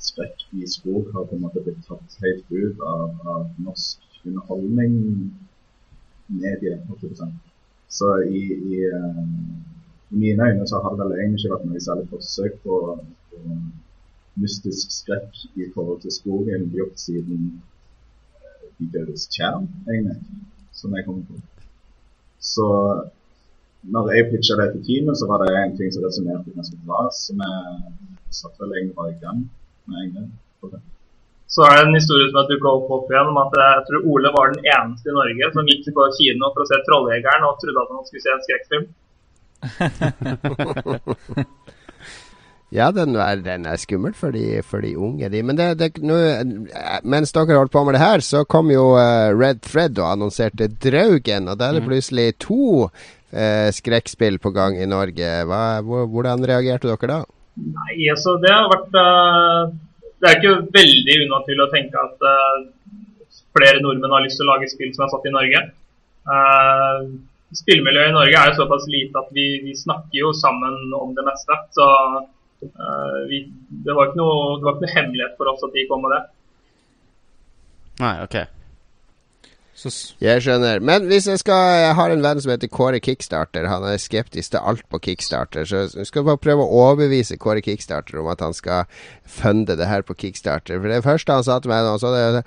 skrekk 0.00 0.46
i 0.56 0.66
skog 0.68 1.10
har 1.14 1.26
på 1.28 1.36
en 1.36 1.44
måte 1.44 1.62
blitt 1.64 1.82
tatt 1.86 2.16
helt 2.24 2.52
ut 2.52 2.80
av, 2.80 3.16
av 3.34 3.46
norsk 3.60 4.20
underholdning 4.24 4.94
medie. 6.30 6.78
Så 7.88 8.22
i, 8.22 8.42
i, 8.54 8.80
eh, 8.86 9.24
i 10.10 10.16
mine 10.22 10.48
øyne 10.48 10.66
så 10.68 10.80
har 10.82 10.96
det 10.96 11.04
vel 11.04 11.18
egentlig 11.18 11.40
ikke 11.40 11.54
vært 11.54 11.68
noe 11.68 11.84
særlig 11.84 12.08
forsøk 12.12 12.58
på, 12.64 12.76
på 13.30 13.56
mystisk 14.40 14.94
skrekk 14.94 15.40
i 15.58 15.68
forhold 15.74 16.00
til 16.04 16.14
skogen 16.14 16.70
gjort 16.74 17.00
siden 17.02 17.48
eh, 18.40 18.68
De 18.78 18.88
dødes 18.94 19.26
tjern, 19.34 19.68
egentlig, 19.88 20.16
som 20.72 20.94
jeg 20.96 21.04
kommer 21.04 21.26
på. 21.28 21.40
Så 22.40 22.68
når 23.82 24.12
jeg 24.14 24.28
pitcha 24.30 24.54
det 24.60 24.68
til 24.74 24.82
teamet, 24.86 25.18
så 25.18 25.24
var 25.30 25.38
det 25.42 25.50
en 25.56 25.76
ting 25.78 25.90
som 25.92 26.04
resonnerte 26.04 26.56
ganske 26.56 26.76
bra, 26.86 27.00
så 27.16 27.30
vi 27.36 27.40
satte 28.40 28.58
vel 28.62 28.74
egentlig 28.76 28.98
bare 29.00 29.14
i 29.14 29.22
gang 29.24 29.38
med 29.88 29.96
en 30.04 30.12
gang. 30.16 30.28
det. 30.72 30.80
Så 31.50 31.60
er 31.66 31.72
det 31.76 31.84
en 31.86 31.98
historie 31.98 32.26
som 32.28 32.38
har 32.40 32.48
dukket 32.50 32.70
opp, 32.70 32.86
opp 32.96 33.06
igjen 33.10 33.32
om 33.32 33.42
at 33.42 33.52
jeg 33.58 33.84
tror 33.88 34.08
Ole 34.12 34.28
var 34.36 34.46
den 34.52 34.62
eneste 34.76 35.06
i 35.10 35.16
Norge 35.16 35.44
som 35.54 35.70
gikk 35.70 35.84
på 35.96 36.02
kino 36.18 36.44
for 36.52 36.60
å 36.62 36.68
se 36.70 36.76
'Trolljegeren' 36.84 37.48
og 37.48 37.58
trodde 37.62 37.82
at 37.82 37.92
han 37.94 38.06
skulle 38.06 38.24
se 38.24 38.30
en 38.36 38.46
skrekkfilm. 38.46 38.86
Ja, 42.70 42.92
den 42.94 43.16
er, 43.18 43.40
den 43.42 43.64
er 43.66 43.80
skummel 43.82 44.12
for 44.14 44.30
de, 44.30 44.62
for 44.62 44.78
de 44.84 44.92
unge, 44.94 45.26
de. 45.28 45.40
Men 45.42 45.58
det, 45.58 45.72
det, 45.80 45.88
eh, 45.98 47.00
mens 47.02 47.34
dere 47.34 47.58
holdt 47.58 47.74
på 47.74 47.82
med 47.84 47.98
det 47.98 48.04
her, 48.04 48.22
så 48.22 48.44
kom 48.46 48.70
jo 48.70 48.94
eh, 48.94 49.34
Red 49.34 49.58
Thread 49.66 49.98
og 49.98 50.12
annonserte 50.12 50.70
Draugen. 50.70 51.50
Og 51.50 51.58
da 51.58 51.66
er 51.66 51.80
det 51.80 51.88
plutselig 51.88 52.38
to 52.46 52.86
eh, 53.32 53.68
skrekkspill 53.74 54.38
på 54.42 54.52
gang 54.54 54.78
i 54.78 54.88
Norge. 54.90 55.30
Hva, 55.48 55.62
hvordan 55.82 56.46
reagerte 56.48 56.90
dere 56.90 57.10
da? 57.10 57.20
Nei, 57.60 57.96
altså 58.12 58.36
det 58.40 58.52
har 58.54 58.68
vært 58.70 58.94
eh, 58.96 59.72
Det 60.20 60.28
er 60.28 60.38
ikke 60.38 60.70
veldig 60.76 61.16
unaturlig 61.26 61.64
å 61.66 61.72
tenke 61.72 62.04
at 62.04 62.28
eh, 62.30 62.60
flere 63.56 63.82
nordmenn 63.82 64.14
har 64.14 64.24
lyst 64.24 64.38
til 64.40 64.46
å 64.46 64.52
lage 64.54 64.70
spill 64.70 64.92
som 64.94 65.06
er 65.06 65.12
satt 65.12 65.26
i 65.26 65.34
Norge. 65.34 65.62
Uh, 66.30 67.08
spillmiljøet 67.56 68.12
i 68.12 68.14
Norge 68.14 68.36
er 68.38 68.50
jo 68.50 68.58
såpass 68.60 68.86
lite 68.90 69.18
at 69.18 69.32
vi, 69.34 69.46
vi 69.64 69.74
snakker 69.74 70.18
jo 70.20 70.30
sammen 70.36 70.76
om 70.94 71.14
det 71.16 71.24
meste. 71.26 71.56
Så 71.74 71.86
eh, 72.66 73.18
vi, 73.30 73.42
det, 73.86 73.96
var 73.96 74.10
ikke 74.10 74.20
noe, 74.20 74.60
det 74.60 74.68
var 74.68 74.76
ikke 74.76 74.86
noe 74.86 74.94
hemmelighet 74.94 75.36
for 75.40 75.52
oss 75.52 75.66
at 75.66 75.74
de 75.74 75.86
kom 75.90 76.04
med 76.06 76.14
det. 76.14 76.22
Nei, 78.00 78.14
OK. 78.24 78.38
Så, 79.80 80.14
Jeg 80.20 80.42
skjønner. 80.44 80.82
Men 80.84 81.06
hvis 81.08 81.26
jeg 81.30 81.40
skal 81.40 81.60
Jeg 81.80 81.94
har 81.96 82.12
en 82.12 82.24
venn 82.24 82.40
som 82.42 82.52
heter 82.52 82.68
Kåre 82.68 83.00
Kickstarter. 83.00 83.68
Han 83.70 83.86
er 83.88 83.96
skeptisk 83.96 84.52
til 84.52 84.60
alt 84.60 84.84
på 84.92 85.00
Kickstarter. 85.06 85.64
Så 85.64 85.86
jeg 85.96 86.08
skal 86.08 86.26
bare 86.26 86.40
prøve 86.40 86.66
å 86.66 86.82
overbevise 86.82 87.38
Kåre 87.40 87.62
Kickstarter 87.64 88.20
om 88.20 88.28
at 88.28 88.44
han 88.44 88.52
skal 88.56 88.90
funde 89.24 89.78
det 89.80 89.88
her 89.88 90.04
på 90.04 90.18
Kickstarter. 90.20 90.80
For 90.82 90.92
det 90.92 91.00
første 91.06 91.38
han 91.38 91.46
sa 91.46 91.58
til 91.60 91.72
meg, 91.72 91.86
nå, 91.86 91.96
så 92.02 92.12
det 92.12 92.44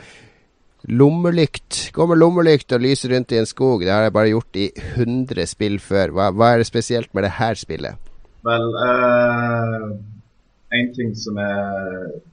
Lommelykt. 0.84 1.94
Gå 1.96 2.06
med 2.12 2.20
lommelykt 2.20 2.74
og 2.76 2.82
lyse 2.84 3.08
rundt 3.08 3.32
i 3.32 3.38
en 3.40 3.48
skog. 3.48 3.86
Det 3.86 3.94
har 3.94 4.04
jeg 4.04 4.14
bare 4.14 4.34
gjort 4.34 4.60
i 4.60 4.66
100 4.76 5.48
spill 5.48 5.78
før. 5.80 6.12
Hva, 6.12 6.28
hva 6.36 6.50
er 6.52 6.60
det 6.60 6.68
spesielt 6.68 7.14
med 7.16 7.24
det 7.24 7.38
her 7.40 7.56
spillet? 7.56 8.12
Vel, 8.44 8.68
eh, 8.84 9.86
en 10.76 10.92
ting 10.98 11.16
som 11.16 11.40
fall 11.40 12.33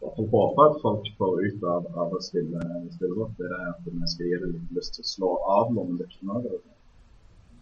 håper 0.00 0.62
at 0.64 0.80
folk 0.82 1.08
får 1.18 1.46
ut 1.46 1.64
av, 1.64 1.86
av 1.94 2.14
å 2.16 2.20
spille 2.24 2.60
spille 2.94 3.14
vårt, 3.16 3.36
det 3.38 3.48
er 3.50 3.66
at 3.68 3.80
vi 3.86 4.08
skal 4.08 4.30
gi 4.30 4.42
dem 4.42 4.52
litt 4.56 4.76
lyst 4.78 4.96
til 4.96 5.04
å 5.04 5.12
slå 5.14 5.32
av 5.58 5.72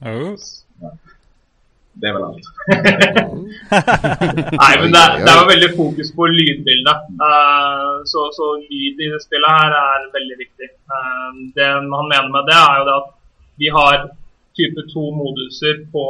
oh. 0.07 0.35
Ja. 0.83 0.92
Det 1.98 2.07
er 2.07 2.14
vel 2.14 2.27
alt. 2.29 2.46
Nei, 4.62 4.74
men 4.81 4.92
det, 4.94 5.03
det 5.24 5.33
var 5.35 5.48
veldig 5.48 5.70
fokus 5.74 6.12
på 6.14 6.29
lydbildet. 6.31 7.09
Uh, 7.18 8.07
så, 8.07 8.29
så 8.37 8.53
lyd 8.61 9.03
i 9.03 9.09
det 9.11 9.18
spillet 9.24 9.57
her 9.62 9.74
er 9.81 10.07
veldig 10.14 10.37
viktig. 10.38 10.68
Uh, 10.87 11.40
det 11.57 11.66
han 11.72 11.90
mener 11.90 12.31
med 12.31 12.46
det, 12.46 12.55
er 12.55 12.77
jo 12.79 12.87
det 12.87 12.96
at 13.01 13.11
vi 13.59 13.72
har 13.74 13.96
type 14.59 14.87
to 14.92 15.09
moduser 15.16 15.83
på 15.90 16.05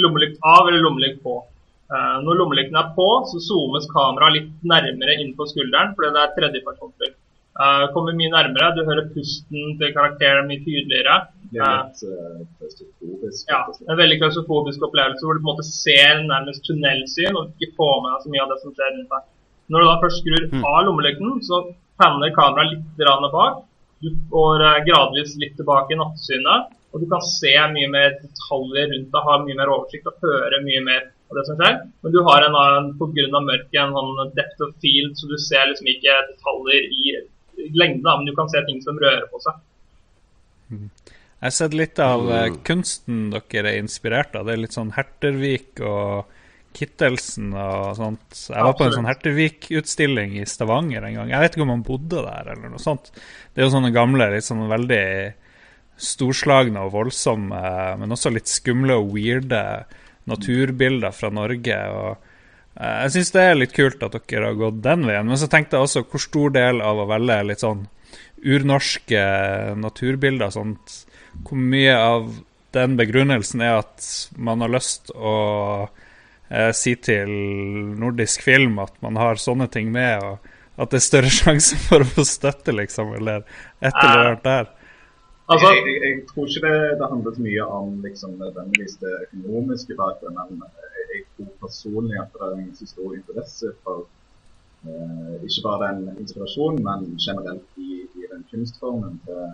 lommelykt 0.00 0.40
av 0.40 0.68
eller 0.68 0.80
lommelykt 0.86 1.20
på. 1.24 1.42
Eh, 1.88 2.16
når 2.24 2.40
lommelykten 2.42 2.76
er 2.76 2.90
på, 2.96 3.06
så 3.30 3.40
zoomes 3.40 3.88
kameraet 3.92 4.36
litt 4.36 4.66
nærmere 4.72 5.16
inn 5.22 5.32
på 5.38 5.46
skulderen, 5.48 5.94
fordi 5.96 6.12
det 6.16 6.24
er 6.24 6.36
tredjepersonsspill. 6.36 7.14
Uh, 7.58 7.88
kommer 7.90 8.14
mye 8.14 8.30
nærmere, 8.30 8.68
du 8.76 8.84
hører 8.86 9.08
pusten 9.10 9.72
til 9.80 9.88
karakteren 9.96 10.46
mye 10.46 10.60
tydeligere. 10.62 11.14
Det 11.50 11.58
er 11.58 11.80
litt 11.88 12.04
uh, 12.06 12.44
klaustrofobisk. 12.60 13.48
Ja, 13.50 13.64
en 13.88 13.98
veldig 13.98 14.18
klaustrofobisk 14.20 14.84
opplevelse 14.86 15.26
hvor 15.26 15.34
du 15.34 15.42
på 15.42 15.48
en 15.48 15.56
måte 15.56 15.66
ser 15.66 16.22
nærmest 16.28 16.62
tunnelsyn 16.68 17.34
og 17.34 17.50
ikke 17.56 17.74
får 17.80 17.96
med 18.04 18.12
deg 18.12 18.22
så 18.22 18.34
mye 18.34 18.44
av 18.44 18.52
det 18.52 18.60
som 18.62 18.76
skjer 18.76 18.94
rundt 18.94 19.16
deg. 19.16 19.26
Når 19.74 19.82
du 19.82 19.88
da 19.88 19.96
først 20.04 20.22
skrur 20.22 20.46
av 20.70 20.78
lommelykten, 20.86 21.34
så 21.48 21.60
panner 21.98 22.36
kameraet 22.38 22.76
litt 22.76 23.34
bak. 23.34 23.58
Du 24.06 24.08
får 24.30 24.64
eh, 24.64 24.80
gradvis 24.86 25.34
litt 25.42 25.56
tilbake 25.58 25.96
i 25.96 25.98
nattsynet, 25.98 26.70
og 26.94 27.02
du 27.02 27.08
kan 27.10 27.24
se 27.26 27.52
mye 27.74 27.90
mer 27.90 28.14
detaljer 28.22 28.92
rundt 28.94 29.10
deg, 29.10 29.26
ha 29.26 29.38
mye 29.42 29.58
mer 29.58 29.72
oversikt 29.74 30.06
og 30.06 30.22
høre 30.22 30.62
mye 30.62 30.84
mer 30.86 31.08
av 31.28 31.38
det 31.38 31.44
som 31.48 31.58
skjer. 31.60 31.80
Men 32.02 32.14
du 32.14 32.20
har 32.26 32.46
en 32.46 32.58
annen 32.62 32.92
pga. 33.00 33.42
mørket, 33.50 33.80
en 33.82 33.96
sånn 33.96 34.32
depth 34.36 34.64
of 34.66 34.74
field, 34.82 35.16
så 35.18 35.28
du 35.30 35.36
ser 35.42 35.68
liksom 35.70 35.90
ikke 35.92 36.16
detaljer 36.32 36.88
i 36.88 37.18
lengde, 37.74 38.08
men 38.08 38.26
du 38.28 38.34
kan 38.36 38.50
se 38.50 38.62
ting 38.66 38.80
som 38.84 38.98
rører 39.00 39.26
på 39.30 39.40
seg. 39.44 39.60
Jeg 41.38 41.46
har 41.46 41.54
sett 41.54 41.76
litt 41.76 42.00
av 42.02 42.24
mm. 42.26 42.58
kunsten 42.66 43.28
dere 43.30 43.72
er 43.72 43.82
inspirert 43.82 44.34
av. 44.36 44.48
Det 44.48 44.56
er 44.56 44.62
litt 44.64 44.74
sånn 44.74 44.92
Hertervik 44.96 45.82
og 45.86 46.34
Kittelsen 46.78 47.52
og 47.56 47.96
sånt. 47.96 48.40
Jeg 48.50 48.66
var 48.66 48.74
på 48.76 48.86
en 48.86 48.96
sånn 48.98 49.08
Hertervik-utstilling 49.08 50.36
i 50.38 50.46
Stavanger 50.46 51.06
en 51.06 51.20
gang. 51.20 51.30
Jeg 51.32 51.44
vet 51.44 51.56
ikke 51.56 51.64
om 51.64 51.74
han 51.74 51.86
bodde 51.86 52.24
der 52.26 52.50
eller 52.54 52.72
noe 52.72 52.82
sånt. 52.82 53.12
Det 53.54 53.62
er 53.62 53.68
jo 53.68 53.74
sånne 53.76 53.94
gamle, 53.94 54.28
litt 54.34 54.46
sånn 54.46 54.66
veldig 54.70 55.04
storslagne 55.98 56.84
og 56.86 56.92
voldsomme, 56.94 57.62
men 57.98 58.14
også 58.14 58.30
litt 58.30 58.50
skumle 58.50 58.98
og 59.00 59.10
weirde 59.16 59.62
naturbilder 60.28 61.14
fra 61.16 61.30
Norge. 61.34 61.78
og 61.92 62.10
eh, 62.78 62.96
Jeg 63.04 63.14
syns 63.16 63.34
det 63.34 63.44
er 63.44 63.60
litt 63.60 63.76
kult 63.76 64.02
at 64.04 64.18
dere 64.18 64.50
har 64.50 64.58
gått 64.58 64.82
den 64.84 65.06
veien. 65.08 65.28
Men 65.28 65.40
så 65.40 65.50
tenkte 65.50 65.78
jeg 65.78 65.88
også 65.88 66.04
hvor 66.08 66.24
stor 66.24 66.54
del 66.56 66.82
av 66.84 67.02
å 67.02 67.08
velge 67.10 67.40
litt 67.50 67.64
sånn 67.64 67.86
urnorske 68.38 69.22
naturbilder 69.76 70.52
sånt, 70.54 71.04
Hvor 71.44 71.58
mye 71.58 71.94
av 71.94 72.30
den 72.74 72.96
begrunnelsen 72.98 73.62
er 73.64 73.80
at 73.80 74.06
man 74.36 74.62
har 74.62 74.72
lyst 74.72 75.10
å 75.14 75.34
eh, 76.50 76.70
si 76.76 76.94
til 77.00 77.30
nordisk 77.98 78.42
film 78.44 78.78
at 78.82 78.94
man 79.04 79.18
har 79.20 79.40
sånne 79.40 79.68
ting 79.72 79.92
med, 79.94 80.22
og 80.24 80.82
at 80.82 80.92
det 80.92 81.00
er 81.00 81.06
større 81.06 81.34
sjanse 81.40 81.78
for 81.88 82.04
å 82.04 82.10
få 82.16 82.26
støtte, 82.28 82.74
liksom, 82.76 83.14
eller 83.18 83.44
et 83.80 83.92
eller 83.92 84.24
annet 84.24 84.44
der. 84.46 84.74
Altså, 85.52 85.66
jeg, 85.72 85.82
jeg, 85.88 86.00
jeg 86.04 86.24
tror 86.28 86.44
ikke 86.46 86.62
det, 86.66 86.78
det 87.00 87.06
handler 87.12 87.34
så 87.34 87.42
mye 87.48 87.64
om 87.78 87.86
liksom, 88.06 88.30
nødvendigvis 88.42 88.96
det 89.04 89.14
økonomiske 89.24 89.94
bak 90.00 90.16
det, 90.22 90.30
men 90.38 90.62
jeg, 90.62 90.98
jeg 91.14 91.22
tror 91.36 91.52
personlig 91.64 92.16
at 92.22 92.34
det 92.34 92.48
er 92.48 92.56
en 92.62 92.74
så 92.80 92.88
stor 92.92 93.14
interesse 93.20 93.70
for 93.84 94.02
eh, 94.84 95.36
ikke 95.46 95.62
bare 95.66 95.86
den 95.86 96.18
inspirasjonen, 96.22 96.80
men 96.88 97.06
generelt 97.26 97.80
i, 97.88 97.92
i 98.20 98.28
den 98.32 98.44
kunstformen 98.50 99.14
til, 99.24 99.46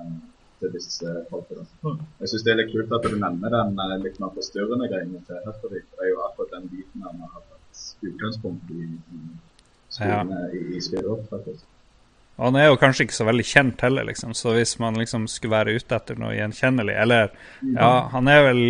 til 0.59 0.75
disse 0.77 1.15
folkene. 1.31 1.67
Mm. 1.85 2.03
Jeg 2.21 2.33
syns 2.33 2.47
det 2.47 2.55
er 2.55 2.61
litt 2.63 2.75
kult 2.75 2.97
at 2.99 3.07
du 3.07 3.15
nevner 3.15 3.55
den 3.59 3.79
eh, 3.87 3.97
litt 4.07 4.19
mer 4.23 4.35
forstyrrende 4.39 4.91
greiene 4.91 5.23
til 5.29 5.47
Høstervik. 5.47 5.87
for 5.91 6.03
Det 6.03 6.09
er 6.09 6.15
jo 6.15 6.25
akkurat 6.27 6.57
den 6.57 6.71
biten 6.75 7.07
vi 7.07 7.23
har 7.23 7.39
hatt 7.39 7.87
utgangspunkt 8.11 8.75
i, 8.75 8.91
i 9.19 9.23
skolene 9.95 10.43
i, 10.59 10.65
i 10.75 10.83
spillet, 10.89 11.31
faktisk. 11.31 11.71
Og 12.39 12.47
han 12.49 12.57
er 12.59 12.67
jo 12.67 12.77
kanskje 12.81 13.05
ikke 13.07 13.15
så 13.15 13.27
veldig 13.29 13.45
kjent 13.47 13.81
heller, 13.87 14.05
liksom. 14.09 14.33
Så 14.35 14.55
hvis 14.57 14.73
man 14.83 14.97
liksom 14.99 15.29
skulle 15.31 15.55
være 15.55 15.77
ute 15.79 15.95
etter 15.95 16.17
noe 16.19 16.33
gjenkjennelig 16.35 16.97
Eller 17.05 17.31
ja, 17.77 17.91
han 18.11 18.29
er 18.29 18.43
vel 18.49 18.63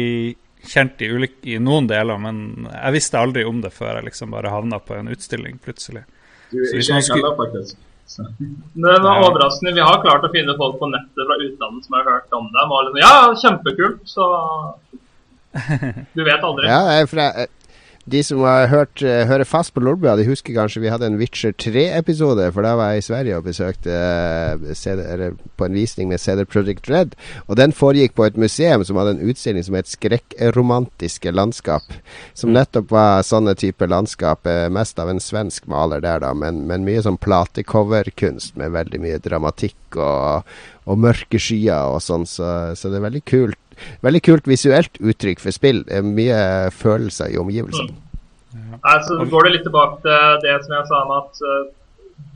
kjent 0.64 1.00
i, 1.04 1.08
ulike, 1.12 1.40
i 1.48 1.58
noen 1.60 1.86
deler, 1.88 2.16
men 2.20 2.68
jeg 2.72 2.92
visste 2.96 3.18
aldri 3.20 3.42
om 3.44 3.58
det 3.64 3.72
før 3.72 3.98
jeg 3.98 4.06
liksom 4.10 4.30
bare 4.32 4.52
havna 4.52 4.78
på 4.80 4.96
en 4.96 5.08
utstilling 5.12 5.58
plutselig. 5.64 6.04
Du, 6.50 6.60
Så 6.64 6.76
hvis 6.76 6.90
man 6.92 7.02
skulle- 7.02 7.24
heller, 7.24 7.36
faktisk. 7.40 7.76
Så. 8.06 8.22
Det 8.38 8.94
var 9.02 9.22
overraskende. 9.24 9.72
Vi 9.74 9.80
har 9.80 10.00
klart 10.04 10.24
å 10.24 10.30
finne 10.32 10.54
folk 10.60 10.76
på 10.78 10.88
nettet 10.92 11.24
fra 11.28 11.36
utlandet 11.40 11.84
som 11.86 11.94
har 11.96 12.04
hørt 12.04 12.32
om 12.36 12.48
dem. 12.52 12.72
Og 12.72 12.84
liksom, 12.84 13.00
ja, 13.00 13.34
kjempekult, 13.42 14.00
så 14.04 14.26
Du 16.16 16.24
vet 16.24 16.42
aldri. 16.44 16.66
Ja, 16.68 17.04
for 17.08 17.20
jeg, 17.22 17.48
de 18.04 18.20
som 18.22 18.42
har 18.44 18.66
hørt, 18.68 19.02
eh, 19.02 19.24
hører 19.26 19.44
fast 19.48 19.72
på 19.74 19.80
Lolbua, 19.80 20.16
de 20.16 20.26
husker 20.28 20.52
kanskje 20.52 20.82
vi 20.82 20.90
hadde 20.92 21.06
en 21.06 21.16
Witcher 21.16 21.54
3-episode, 21.56 22.50
for 22.52 22.62
da 22.62 22.74
var 22.76 22.92
jeg 22.92 23.00
i 23.00 23.06
Sverige 23.06 23.38
og 23.38 23.46
besøkte 23.46 23.94
eh, 23.94 24.74
CD, 24.76 25.00
eller 25.00 25.38
på 25.56 25.64
en 25.64 25.72
visning 25.72 26.10
med 26.10 26.20
CD 26.20 26.44
Project 26.44 26.90
Red. 26.90 27.16
Og 27.48 27.56
den 27.56 27.72
foregikk 27.72 28.14
på 28.14 28.26
et 28.26 28.36
museum 28.36 28.84
som 28.84 29.00
hadde 29.00 29.16
en 29.16 29.24
utstilling 29.30 29.64
som 29.64 29.78
het 29.78 29.88
Skrekkromantiske 29.88 31.32
landskap. 31.32 31.96
Som 32.36 32.52
nettopp 32.52 32.92
var 32.92 33.24
sånne 33.24 33.56
type 33.56 33.88
landskap, 33.88 34.44
eh, 34.46 34.68
mest 34.68 35.00
av 35.00 35.08
en 35.08 35.22
svensk 35.22 35.64
maler 35.66 36.04
der, 36.04 36.20
da, 36.26 36.34
men, 36.36 36.66
men 36.68 36.84
mye 36.84 37.00
sånn 37.04 37.20
platecoverkunst 37.24 38.60
med 38.60 38.76
veldig 38.76 39.00
mye 39.00 39.22
dramatikk 39.24 39.96
og, 39.96 40.44
og 40.84 41.00
mørke 41.00 41.40
skyer 41.40 41.96
og 41.96 42.02
sånn, 42.04 42.28
så, 42.28 42.74
så 42.76 42.92
det 42.92 43.00
er 43.00 43.08
veldig 43.08 43.24
kult. 43.24 43.63
Veldig 44.04 44.22
kult 44.26 44.50
visuelt 44.50 44.98
uttrykk 45.00 45.42
for 45.42 45.56
spill. 45.56 45.84
Det 45.88 46.00
er 46.00 46.06
mye 46.06 46.40
følelser 46.74 47.32
i 47.34 47.40
omgivelsene. 47.40 47.94
Nei, 48.54 48.98
så 49.06 49.16
går 49.30 49.46
det 49.46 49.54
litt 49.56 49.64
tilbake 49.66 50.02
til 50.04 50.44
det 50.44 50.58
som 50.62 50.76
jeg 50.76 50.86
sa 50.90 51.00
om 51.02 51.12
at 51.16 51.40
eh, 51.42 51.64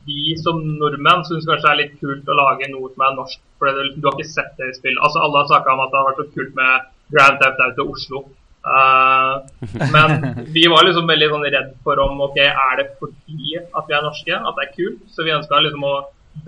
vi 0.09 0.35
som 0.40 0.59
nordmenn 0.81 1.24
syns 1.29 1.46
kanskje 1.46 1.66
det 1.66 1.72
er 1.72 1.81
litt 1.83 1.96
kult 2.01 2.31
å 2.31 2.38
lage 2.38 2.70
noe 2.72 2.90
som 2.90 3.05
er 3.07 3.16
norsk. 3.18 3.40
For 3.61 3.70
du 3.70 4.07
har 4.07 4.16
ikke 4.16 4.31
sett 4.31 4.53
det 4.59 4.70
i 4.72 4.77
spill. 4.77 4.98
Altså 5.05 5.22
Alle 5.22 5.42
har 5.42 5.51
snakka 5.51 5.74
om 5.74 5.83
at 5.85 5.92
det 5.92 6.01
har 6.01 6.09
vært 6.09 6.20
så 6.22 6.29
kult 6.37 6.55
med 6.59 6.92
Grand 7.14 7.40
Theft 7.42 7.64
Auto 7.66 7.88
Oslo. 7.94 8.22
Uh, 8.68 9.46
men 9.94 10.46
vi 10.57 10.66
var 10.68 10.85
liksom 10.85 11.09
veldig 11.09 11.29
sånn 11.33 11.46
redd 11.46 11.74
for 11.87 12.01
om 12.03 12.20
ok, 12.27 12.40
er 12.44 12.81
det 12.81 12.88
fordi 13.01 13.57
at 13.62 13.87
vi 13.88 13.96
er 13.96 14.05
norske, 14.05 14.38
at 14.38 14.59
det 14.59 14.64
er 14.64 14.74
kult. 14.74 15.05
Så 15.14 15.27
vi 15.27 15.37
ønska 15.37 15.61
liksom 15.64 15.87
å 15.88 15.94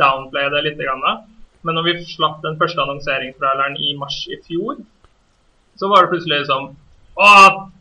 downplaye 0.00 0.52
det 0.54 0.64
litt. 0.68 0.80
Grann. 0.80 1.24
Men 1.66 1.76
når 1.76 1.86
vi 1.88 1.92
slapp 2.08 2.38
den 2.44 2.56
første 2.60 2.80
annonseringsfraileren 2.80 3.74
i 3.76 3.94
mars 4.00 4.16
i 4.32 4.38
fjor, 4.46 4.78
så 5.80 5.88
var 5.92 6.06
det 6.06 6.12
plutselig 6.14 6.42
liksom 6.44 6.70
Å, 7.20 7.26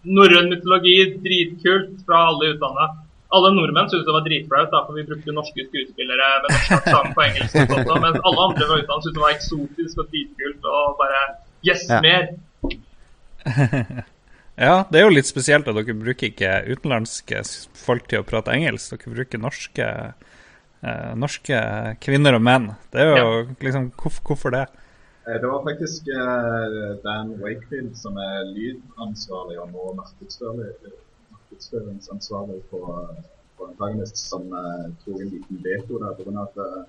norrøn 0.04 0.50
mytologi, 0.52 0.96
dritkult 1.24 2.02
fra 2.08 2.26
alle 2.32 2.50
i 2.50 2.54
utlandet. 2.56 2.98
Alle 3.32 3.52
nordmenn 3.54 3.88
syntes 3.92 4.08
det 4.08 4.16
var 4.16 4.24
dritflaut, 4.26 4.74
for 4.74 4.98
vi 4.98 5.04
brukte 5.08 5.32
norske 5.36 5.64
skuespillere 5.68 6.30
med 6.44 6.50
norsk 6.50 6.72
aksent 6.80 7.14
på 7.16 7.24
engelsk. 7.28 7.56
Også, 7.78 8.00
mens 8.06 8.18
alle 8.26 8.46
andre 8.50 8.68
fra 8.72 8.80
utlandet 8.82 9.06
syntes 9.06 9.16
det 9.16 9.24
var 9.24 9.36
eksotisk 9.38 10.02
og 10.04 10.10
dritkult. 10.12 10.70
Og 10.74 10.98
bare 11.00 11.22
Yes, 11.68 11.86
Ja. 11.88 12.02
mer! 12.04 12.30
Ja, 14.60 14.84
det 14.92 15.00
er 15.00 15.06
jo 15.08 15.14
litt 15.16 15.28
spesielt 15.30 15.70
at 15.72 15.78
dere 15.78 15.94
bruker 15.96 16.28
ikke 16.34 16.50
utenlandske 16.68 17.40
folk 17.80 18.10
til 18.12 18.20
å 18.20 18.26
prate 18.28 18.52
engelsk. 18.52 18.92
Dere 18.92 19.14
bruker 19.16 19.40
norske, 19.40 19.86
eh, 20.84 21.14
norske 21.16 21.62
kvinner 22.02 22.36
og 22.38 22.42
menn. 22.46 22.70
Det 22.94 23.02
er 23.02 23.18
jo 23.20 23.32
liksom 23.60 23.92
hvorf- 24.00 24.22
Hvorfor 24.26 24.52
det? 24.56 24.66
Eh, 25.28 25.38
Det 25.42 25.48
var 25.52 25.64
faktisk 25.66 26.08
eh, 26.08 26.96
Dan 27.04 27.36
Wakefield 27.42 27.96
som 27.98 28.18
er 28.18 28.46
lydansvarlig 28.54 29.60
og 29.62 29.72
nå 29.74 29.90
markedsføring- 30.00 30.94
markedsføringsansvarlig 31.34 32.62
på, 32.72 32.80
på 33.58 33.66
Antagonist, 33.68 34.18
som 34.18 34.48
eh, 34.54 34.88
tok 35.06 35.20
en 35.22 35.30
liten 35.36 35.62
veto 35.66 36.00
der. 36.00 36.16
På 36.18 36.24
grunn 36.24 36.38
av 36.38 36.50
at 36.50 36.58
eh, 36.64 36.86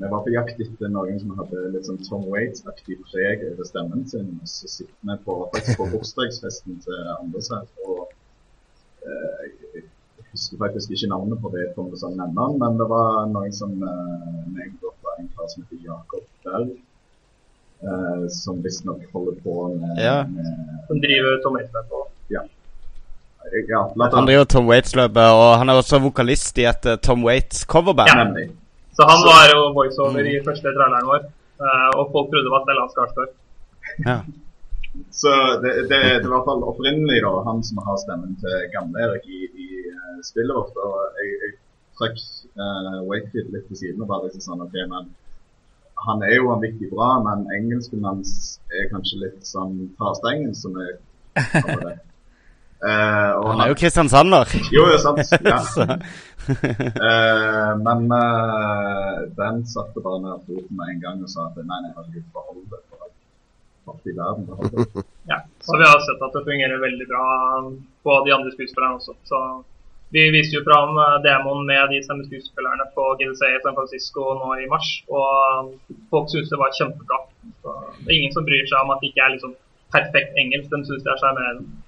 vi 0.00 0.08
var 0.10 0.22
på 0.26 0.32
jakt 0.34 0.58
etter 0.60 0.90
noen 0.92 1.18
som 1.22 1.36
hadde 1.38 1.60
litt 1.72 1.86
sånn 1.88 2.00
Tom 2.04 2.24
Waits-aktig 2.32 2.98
preg 3.10 3.44
over 3.52 3.64
stemmen 3.68 4.02
sin. 4.10 4.32
Så 4.44 4.68
sitter 4.68 4.94
vi 5.12 5.16
på, 5.24 5.36
faktisk 5.54 5.78
på 5.80 5.86
bursdagsfesten 5.94 6.80
til 6.84 7.12
Anders 7.18 7.48
her. 7.54 7.66
og 7.86 8.12
eh, 9.06 9.82
husker 10.42 10.58
faktisk 10.58 10.90
ikke 10.96 11.08
navnet 11.14 11.38
på 11.42 11.50
det 11.54 11.68
som 12.00 12.16
nevner 12.18 12.42
han, 12.48 12.58
men 12.58 12.78
det 12.80 12.86
var 12.90 13.26
noen 13.30 13.52
som 13.54 13.70
eh, 13.78 14.72
og 14.82 14.94
var 15.06 15.20
en 15.22 15.28
kar 15.36 15.46
som 15.52 15.62
heter 15.62 15.84
Jakob 15.86 16.24
Berg, 16.44 16.72
eh, 17.86 18.24
som 18.34 18.62
visstnok 18.64 19.04
holder 19.12 19.38
på 19.44 19.54
med, 19.76 19.98
Ja. 20.02 20.24
med 20.26 20.50
Som 20.88 21.00
driver 21.00 21.38
Tom 21.44 21.54
Waits 21.54 21.72
på. 21.90 22.06
ja, 23.68 23.82
la 23.96 24.08
Han 24.14 24.26
driver 24.26 24.44
Tom 24.44 24.66
Waits-løpet, 24.66 25.28
og 25.38 25.58
han 25.58 25.68
er 25.68 25.74
også 25.80 25.98
vokalist 26.02 26.58
i 26.58 26.64
et 26.64 26.86
eh, 26.86 26.96
Tom 26.96 27.24
Waits 27.24 27.64
coverband. 27.64 28.08
Ja. 28.08 28.24
Nemlig. 28.24 28.50
Så 28.96 29.02
han 29.08 29.20
var 29.24 29.42
jo 29.54 29.60
voiceover 29.78 30.24
i 30.26 30.38
første 30.44 30.68
traileren 30.68 31.06
vår. 31.10 31.22
eh, 31.62 31.90
og 31.98 32.10
folk 32.12 32.30
trodde 32.30 32.44
det 32.46 32.54
var 32.54 32.62
Stellan 32.66 32.90
Skarsgård. 32.94 33.32
Ja. 34.06 34.18
Så 35.10 35.30
det, 35.62 35.72
det, 35.88 35.88
det 35.88 35.98
er 36.20 36.26
i 36.26 36.32
hvert 36.32 36.44
fall 36.48 36.62
opprinnelig 36.68 37.22
da, 37.24 37.30
han 37.48 37.62
som 37.64 37.78
har 37.86 37.96
stemmen 37.96 38.34
til 38.42 38.56
Gamle-Erik 38.74 39.24
i, 39.24 39.40
i 39.64 39.68
eh, 40.18 40.54
ofte. 40.60 40.86
Og 40.86 41.18
jeg, 41.20 41.32
jeg 41.44 41.52
trakk 41.98 42.22
uh, 42.58 43.00
Wakefield 43.08 43.52
litt 43.56 43.66
til 43.70 43.80
siden 43.82 44.04
og 44.04 44.10
bare 44.12 44.28
liksom 44.28 44.44
sånn 44.46 44.64
ok, 44.66 44.78
men 44.92 45.10
han 46.02 46.22
er 46.26 46.34
jo 46.34 46.48
vanvittig 46.50 46.88
bra, 46.90 47.10
men 47.22 47.44
engelsken 47.54 48.02
hans 48.06 48.32
er 48.74 48.88
kanskje 48.90 49.20
litt 49.26 49.44
sånn 49.46 49.76
farstengen, 50.00 50.54
som 50.58 50.74
jeg 50.80 50.96
det. 51.84 51.98
Eh, 52.82 53.30
og 53.38 53.44
Han 53.52 53.60
er 53.62 53.68
jo 53.70 53.76
kristiansander. 53.78 54.50
Jo, 54.74 54.88
jo, 54.90 54.96
sant. 54.98 55.22
Ja. 55.52 55.60
Så- 55.62 56.00
Eh, 56.42 57.72
men 57.78 58.08
uh, 58.10 59.20
den 59.38 59.60
satte 59.70 60.00
bare 60.02 60.18
ned 60.24 60.40
foten 60.42 60.74
med 60.74 60.88
en 60.90 61.02
gang 61.04 61.20
og 61.22 61.30
sa 61.30 61.44
at 61.46 61.60
nei, 61.60 61.76
nei, 61.84 61.92
herregud, 61.94 62.24
behold 62.34 62.64
det. 62.72 62.80
for 62.90 63.92
alt 63.92 64.08
i 64.10 64.14
verden, 64.16 64.48
behold 64.48 64.74
det. 64.74 65.04
Ja, 65.30 65.38
så 65.62 65.78
vi 65.78 65.86
har 65.86 66.02
sett 66.02 66.24
at 66.26 66.34
det 66.34 66.42
fungerer 66.48 66.82
veldig 66.82 67.06
bra 67.12 67.26
på 68.02 68.16
de 68.26 68.34
andre 68.34 68.50
skuespillerne 68.56 68.98
også. 68.98 69.14
Så 69.30 69.38
vi 70.12 70.24
viste 70.34 70.58
jo 70.58 70.64
fram 70.66 70.98
eh, 71.04 71.18
demoen 71.26 71.62
med 71.68 71.92
de 71.92 72.00
samme 72.06 72.26
skuespillerne 72.28 72.88
på 72.96 73.04
GDC 73.20 73.42
i 73.48 73.62
San 73.64 73.76
Francisco 73.78 74.34
nå 74.40 74.56
i 74.60 74.68
mars, 74.72 74.88
og 75.08 75.72
folk 76.12 76.28
syntes 76.32 76.52
det 76.52 76.60
var 76.60 76.74
kjempebra. 76.78 77.22
Så 77.62 77.76
det 78.02 78.10
er 78.10 78.18
ingen 78.18 78.34
som 78.36 78.48
bryr 78.48 78.66
seg 78.68 78.82
om 78.82 78.92
at 78.92 79.00
det 79.00 79.12
ikke 79.12 79.24
er 79.24 79.34
liksom 79.36 79.56
perfekt 79.94 80.36
engelsk, 80.42 80.68
de 80.72 80.84
syns 80.88 81.06
det 81.06 81.14
er 81.14 81.22
sjarmerende. 81.22 81.80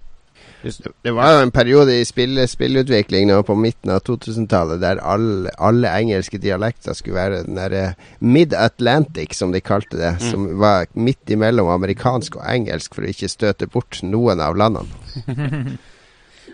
Det 1.04 1.12
var 1.14 1.34
jo 1.34 1.42
en 1.44 1.52
periode 1.54 1.94
i 2.00 2.04
spill, 2.08 2.40
spillutvikling 2.48 3.28
nå 3.28 3.36
på 3.46 3.54
midten 3.60 3.92
av 3.92 4.00
2000-tallet 4.08 4.80
der 4.82 5.00
alle, 5.04 5.52
alle, 5.62 5.92
engelske 5.92 6.40
dialekter 6.40 6.96
skulle 6.96 7.20
være 7.20 7.42
den 7.46 7.60
derre 7.60 7.84
Mid-Atlantic, 8.24 9.36
som 9.36 9.52
de 9.52 9.60
kalte 9.64 10.00
det. 10.00 10.14
Mm. 10.16 10.24
Som 10.32 10.48
var 10.64 10.88
midt 10.96 11.30
imellom 11.30 11.68
amerikansk 11.76 12.40
og 12.40 12.46
engelsk 12.48 12.96
for 12.96 13.04
å 13.04 13.12
ikke 13.12 13.30
støte 13.30 13.68
bort 13.70 14.00
noen 14.02 14.42
av 14.42 14.56
landene. 14.58 15.76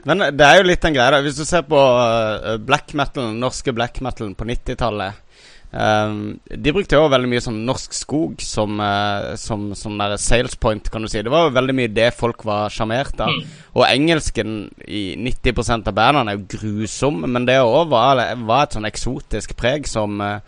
Men 0.08 0.30
det 0.32 0.46
er 0.46 0.60
jo 0.60 0.68
litt 0.68 0.84
en 0.86 0.94
greie, 0.96 1.12
da. 1.12 1.20
Hvis 1.24 1.40
du 1.40 1.44
ser 1.48 1.66
på 1.68 1.80
uh, 1.80 2.54
black 2.62 2.94
metal, 2.96 3.34
norske 3.36 3.74
black 3.76 4.00
metal 4.04 4.32
på 4.36 4.48
90-tallet 4.48 5.26
Um, 5.72 6.40
de 6.50 6.72
brukte 6.74 6.98
jo 6.98 7.06
veldig 7.06 7.28
mye 7.30 7.42
sånn 7.44 7.60
norsk 7.62 7.92
skog 7.94 8.40
som, 8.42 8.80
uh, 8.82 9.36
som, 9.38 9.68
som 9.78 10.00
sales 10.18 10.56
point, 10.58 10.90
kan 10.90 11.04
du 11.04 11.10
si. 11.10 11.22
Det 11.22 11.30
var 11.30 11.46
jo 11.46 11.54
veldig 11.54 11.76
mye 11.78 11.92
det 11.94 12.08
folk 12.18 12.42
var 12.46 12.74
sjarmert 12.74 13.22
av. 13.22 13.30
Mm. 13.30 13.60
Og 13.78 13.84
engelsken 13.86 14.56
i 14.90 15.04
90 15.14 15.62
av 15.76 15.94
bandene 15.94 16.34
er 16.34 16.40
jo 16.40 16.48
grusom, 16.56 17.22
men 17.22 17.46
det 17.46 17.60
òg 17.62 17.92
var, 17.92 18.24
var, 18.42 18.66
et 18.66 18.74
sånn 18.74 18.90
eksotisk 18.90 19.54
preg 19.58 19.86
som 19.90 20.18
uh, 20.18 20.42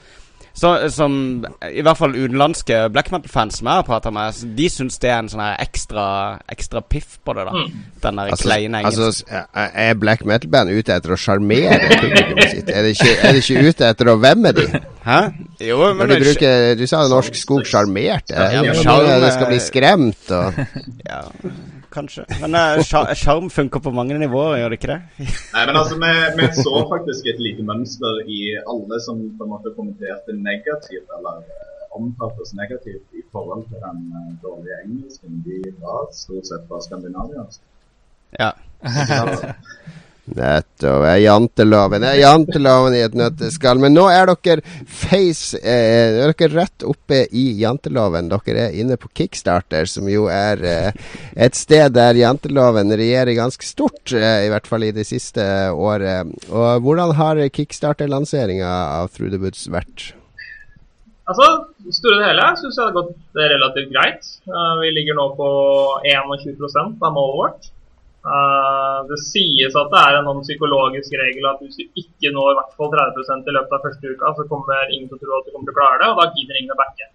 så, 0.55 0.91
som 0.93 1.15
i 1.65 1.83
hvert 1.85 1.99
fall 1.99 2.13
utenlandske 2.13 2.85
black 2.93 3.11
metal-fans 3.15 3.61
som 3.61 3.71
jeg 3.71 3.81
har 3.81 3.87
prata 3.87 4.13
med, 4.15 4.43
de 4.57 4.69
syns 4.73 5.01
det 5.03 5.11
er 5.11 5.23
en 5.23 5.31
sånn 5.33 5.43
ekstra, 5.51 6.05
ekstra 6.53 6.83
piff 6.85 7.17
på 7.25 7.35
det. 7.39 7.47
da 7.49 7.55
mm. 7.57 7.81
Den 8.05 8.21
der 8.21 8.35
altså, 8.35 8.49
kleine 8.49 8.83
engelsk. 8.83 9.25
Altså, 9.33 9.69
er 9.87 9.99
black 10.01 10.27
metal-band 10.29 10.73
ute 10.77 10.97
etter 10.99 11.17
å 11.17 11.21
sjarmere 11.21 11.81
publikummet 11.95 12.53
sitt? 12.53 12.73
Er 12.73 12.87
de, 12.87 12.95
ikke, 12.97 13.17
er 13.17 13.37
de 13.37 13.45
ikke 13.45 13.67
ute 13.73 13.91
etter 13.95 14.13
å 14.13 14.17
vemme 14.21 14.55
de? 14.57 14.69
Hæ? 15.09 15.21
Jo, 15.73 15.81
men 15.97 16.13
du, 16.13 16.17
bruker, 16.23 16.73
du 16.79 16.87
sa 16.91 17.05
Norsk 17.11 17.37
Skog 17.39 17.67
sjarmerte. 17.69 18.37
Ja, 18.37 18.63
ja, 18.63 19.21
det 19.23 19.33
skal 19.35 19.49
bli 19.51 19.63
skremt 19.63 20.35
og 20.37 20.59
ja 21.09 21.25
kanskje. 21.93 22.25
Men 22.43 22.57
uh, 22.57 23.49
funker 23.53 23.83
på 23.85 23.93
mange 23.95 24.19
nivåer, 24.19 24.59
gjør 24.61 24.73
det 24.73 24.79
ikke 24.81 24.93
det? 24.93 25.01
Nei, 25.55 25.65
men 25.69 25.77
altså, 25.81 25.99
vi, 26.03 26.13
vi, 26.39 26.49
så 26.59 26.85
faktisk 26.93 27.29
et 27.33 27.43
lite 27.43 27.67
mønster 27.69 28.23
i 28.27 28.41
alle 28.61 29.01
som 29.05 29.21
på 29.39 29.47
en 29.47 29.53
måte 29.55 29.75
kommenterte 29.77 30.37
negativt, 30.39 31.09
eller 31.19 31.45
omfattes 31.93 32.55
negativt 32.57 33.19
i 33.19 33.23
forhold 33.33 33.67
til 33.69 33.83
den 33.85 34.07
uh, 34.17 34.33
dårlige 34.45 34.81
engelsken. 34.87 35.43
De 35.47 35.61
var 35.85 36.09
stort 36.17 36.49
sett 36.49 36.67
fra 36.69 36.81
Skandinavia. 36.87 37.47
Ja. 38.41 38.53
Nettopp. 40.25 41.03
Janteloven 41.19 42.05
Det 42.05 42.11
er 42.13 42.21
janteloven 42.21 42.95
i 42.95 43.03
et 43.03 43.17
nøtteskall. 43.19 43.81
Men 43.83 43.97
nå 43.97 44.05
er 44.13 44.31
dere 44.31 44.63
face 44.87 45.59
eh, 45.59 46.23
er 46.23 46.31
dere 46.31 46.51
rett 46.55 46.87
oppe 46.87 47.25
i 47.35 47.45
janteloven. 47.59 48.31
Dere 48.31 48.69
er 48.69 48.79
inne 48.79 48.99
på 49.01 49.11
Kickstarter, 49.11 49.89
som 49.91 50.07
jo 50.11 50.29
er 50.31 50.63
eh, 50.63 51.11
et 51.35 51.59
sted 51.59 51.97
der 51.97 52.19
janteloven 52.21 52.95
regjerer 52.95 53.35
ganske 53.39 53.67
stort, 53.67 54.15
eh, 54.15 54.47
i 54.47 54.53
hvert 54.53 54.71
fall 54.71 54.87
i 54.87 54.95
det 54.95 55.09
siste 55.11 55.45
året. 55.75 56.31
Og 56.51 56.87
Hvordan 56.87 57.17
har 57.19 57.43
Kickstarter-lanseringa 57.51 58.73
av 59.03 59.11
Through 59.11 59.35
the 59.35 59.43
Woods 59.43 59.67
vært? 59.73 60.13
Altså, 61.31 61.47
store 61.95 62.19
det 62.19 62.31
hele 62.33 62.47
syns 62.59 62.77
jeg 62.77 62.83
det 62.83 62.89
har 62.91 62.97
gått 62.97 63.39
relativt 63.39 63.93
greit. 63.95 64.33
Uh, 64.49 64.75
vi 64.83 64.91
ligger 64.95 65.17
nå 65.17 65.29
på 65.39 65.49
21 66.03 66.99
av 66.99 67.15
målet 67.15 67.39
vårt. 67.39 67.71
Uh, 68.23 69.03
det 69.09 69.17
sies 69.19 69.75
at 69.75 69.89
det 69.91 69.99
er 69.99 70.17
en 70.21 70.29
sånn 70.31 70.45
psykologisk 70.45 71.15
regel 71.19 71.49
at 71.51 71.63
hvis 71.65 71.81
du 71.81 71.99
ikke 71.99 72.31
når 72.31 72.53
i 72.53 72.59
hvert 72.61 72.77
fall 72.79 72.93
30% 72.93 73.51
i 73.51 73.55
løpet 73.57 73.75
av 73.75 73.83
første 73.89 74.13
uka, 74.13 74.31
så 74.37 74.47
kommer 74.53 74.93
ingen 74.95 75.09
til 75.11 75.19
å 75.19 75.23
tro 75.25 75.41
at 75.41 75.49
du 75.49 75.51
kommer 75.51 75.67
til 75.67 75.75
å 75.75 75.79
klare 75.81 75.99
det, 76.05 76.11
og 76.13 76.21
da 76.21 76.29
gidder 76.37 76.61
ingen 76.61 76.77
å 76.77 76.79
backe. 76.79 77.09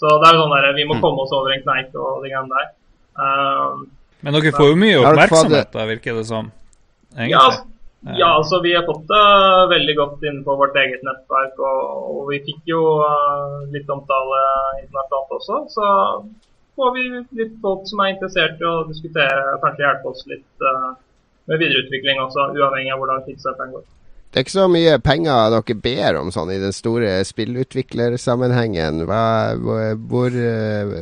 Så 0.00 0.12
det 0.20 0.28
er 0.28 0.36
jo 0.36 0.44
sånn 0.44 0.52
der, 0.56 0.68
vi 0.76 0.84
må 0.90 0.98
mm. 0.98 1.02
komme 1.06 1.24
oss 1.24 1.32
over 1.36 1.54
en 1.54 1.64
kneik 1.64 1.96
og 1.96 2.20
de 2.20 2.32
greiene 2.32 2.52
der. 2.52 2.68
Uh, 3.16 3.88
Men 4.20 4.36
dere 4.36 4.52
får 4.58 4.68
jo 4.68 4.78
mye 4.84 5.00
oppmerksomhet, 5.00 5.72
da, 5.72 5.88
virker 5.88 6.20
det 6.20 6.26
som? 6.28 6.52
Ja, 7.16 7.46
ja, 8.16 8.28
altså 8.36 8.60
vi 8.64 8.72
har 8.76 8.84
fått 8.88 9.08
det 9.08 9.24
veldig 9.72 9.94
godt 9.96 10.22
innenfor 10.24 10.60
vårt 10.60 10.76
eget 10.80 11.02
nettverk, 11.04 11.56
og, 11.56 11.80
og 12.12 12.30
vi 12.30 12.38
fikk 12.46 12.68
jo 12.68 12.84
uh, 13.00 13.64
litt 13.72 13.88
omtale 13.92 14.44
internasjonalt 14.84 15.34
også. 15.36 15.58
Så 15.72 15.88
får 16.80 16.96
vi 16.96 17.06
litt 17.42 17.54
folk 17.62 17.86
som 17.90 18.02
er 18.02 18.14
interessert 18.14 18.60
i 18.60 18.68
å 18.68 18.74
diskutere, 18.88 19.56
kanskje 19.62 19.86
hjelpe 19.86 20.12
oss 20.12 20.26
litt 20.30 20.64
uh, 20.64 20.92
med 21.50 21.60
videreutvikling 21.60 22.20
også, 22.24 22.50
uavhengig 22.56 22.94
av 22.94 23.02
hvordan 23.02 23.24
tidssetteren 23.26 23.74
går. 23.76 23.88
Det 24.30 24.38
er 24.38 24.44
ikke 24.46 24.54
så 24.54 24.68
mye 24.70 24.98
penger 25.02 25.50
dere 25.50 25.74
ber 25.82 26.16
om 26.20 26.28
sånn 26.30 26.52
i 26.54 26.60
den 26.62 26.74
store 26.74 27.16
spillutviklersammenhengen. 27.26 29.02
Hvor, 29.10 29.96
hvor, 30.12 30.36
eh, 30.38 30.92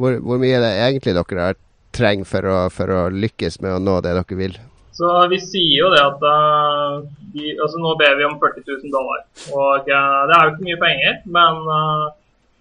hvor, 0.00 0.16
hvor, 0.16 0.40
mye 0.40 0.56
er 0.56 0.64
det 0.64 0.70
egentlig 0.86 1.12
dere 1.18 1.50
trenger 1.92 2.30
for 2.30 2.48
å, 2.48 2.56
for 2.72 2.88
å 2.88 3.02
lykkes 3.12 3.60
med 3.60 3.76
å 3.76 3.82
nå 3.84 3.98
det 4.00 4.14
dere 4.16 4.38
vil? 4.38 4.56
Så 4.96 5.10
Vi 5.28 5.42
sier 5.44 5.76
jo 5.82 5.90
det 5.92 6.00
at 6.00 6.24
uh, 6.24 7.04
vi, 7.36 7.52
altså 7.52 7.80
nå 7.80 7.92
ber 8.00 8.16
vi 8.16 8.24
om 8.28 8.40
40 8.40 8.64
000 8.64 8.96
dollar. 8.96 9.20
Og 9.52 9.92
uh, 9.92 10.24
Det 10.28 10.38
er 10.38 10.42
jo 10.46 10.54
ikke 10.54 10.68
mye 10.70 10.80
penger, 10.86 11.20
men 11.36 11.60
uh, 11.68 12.08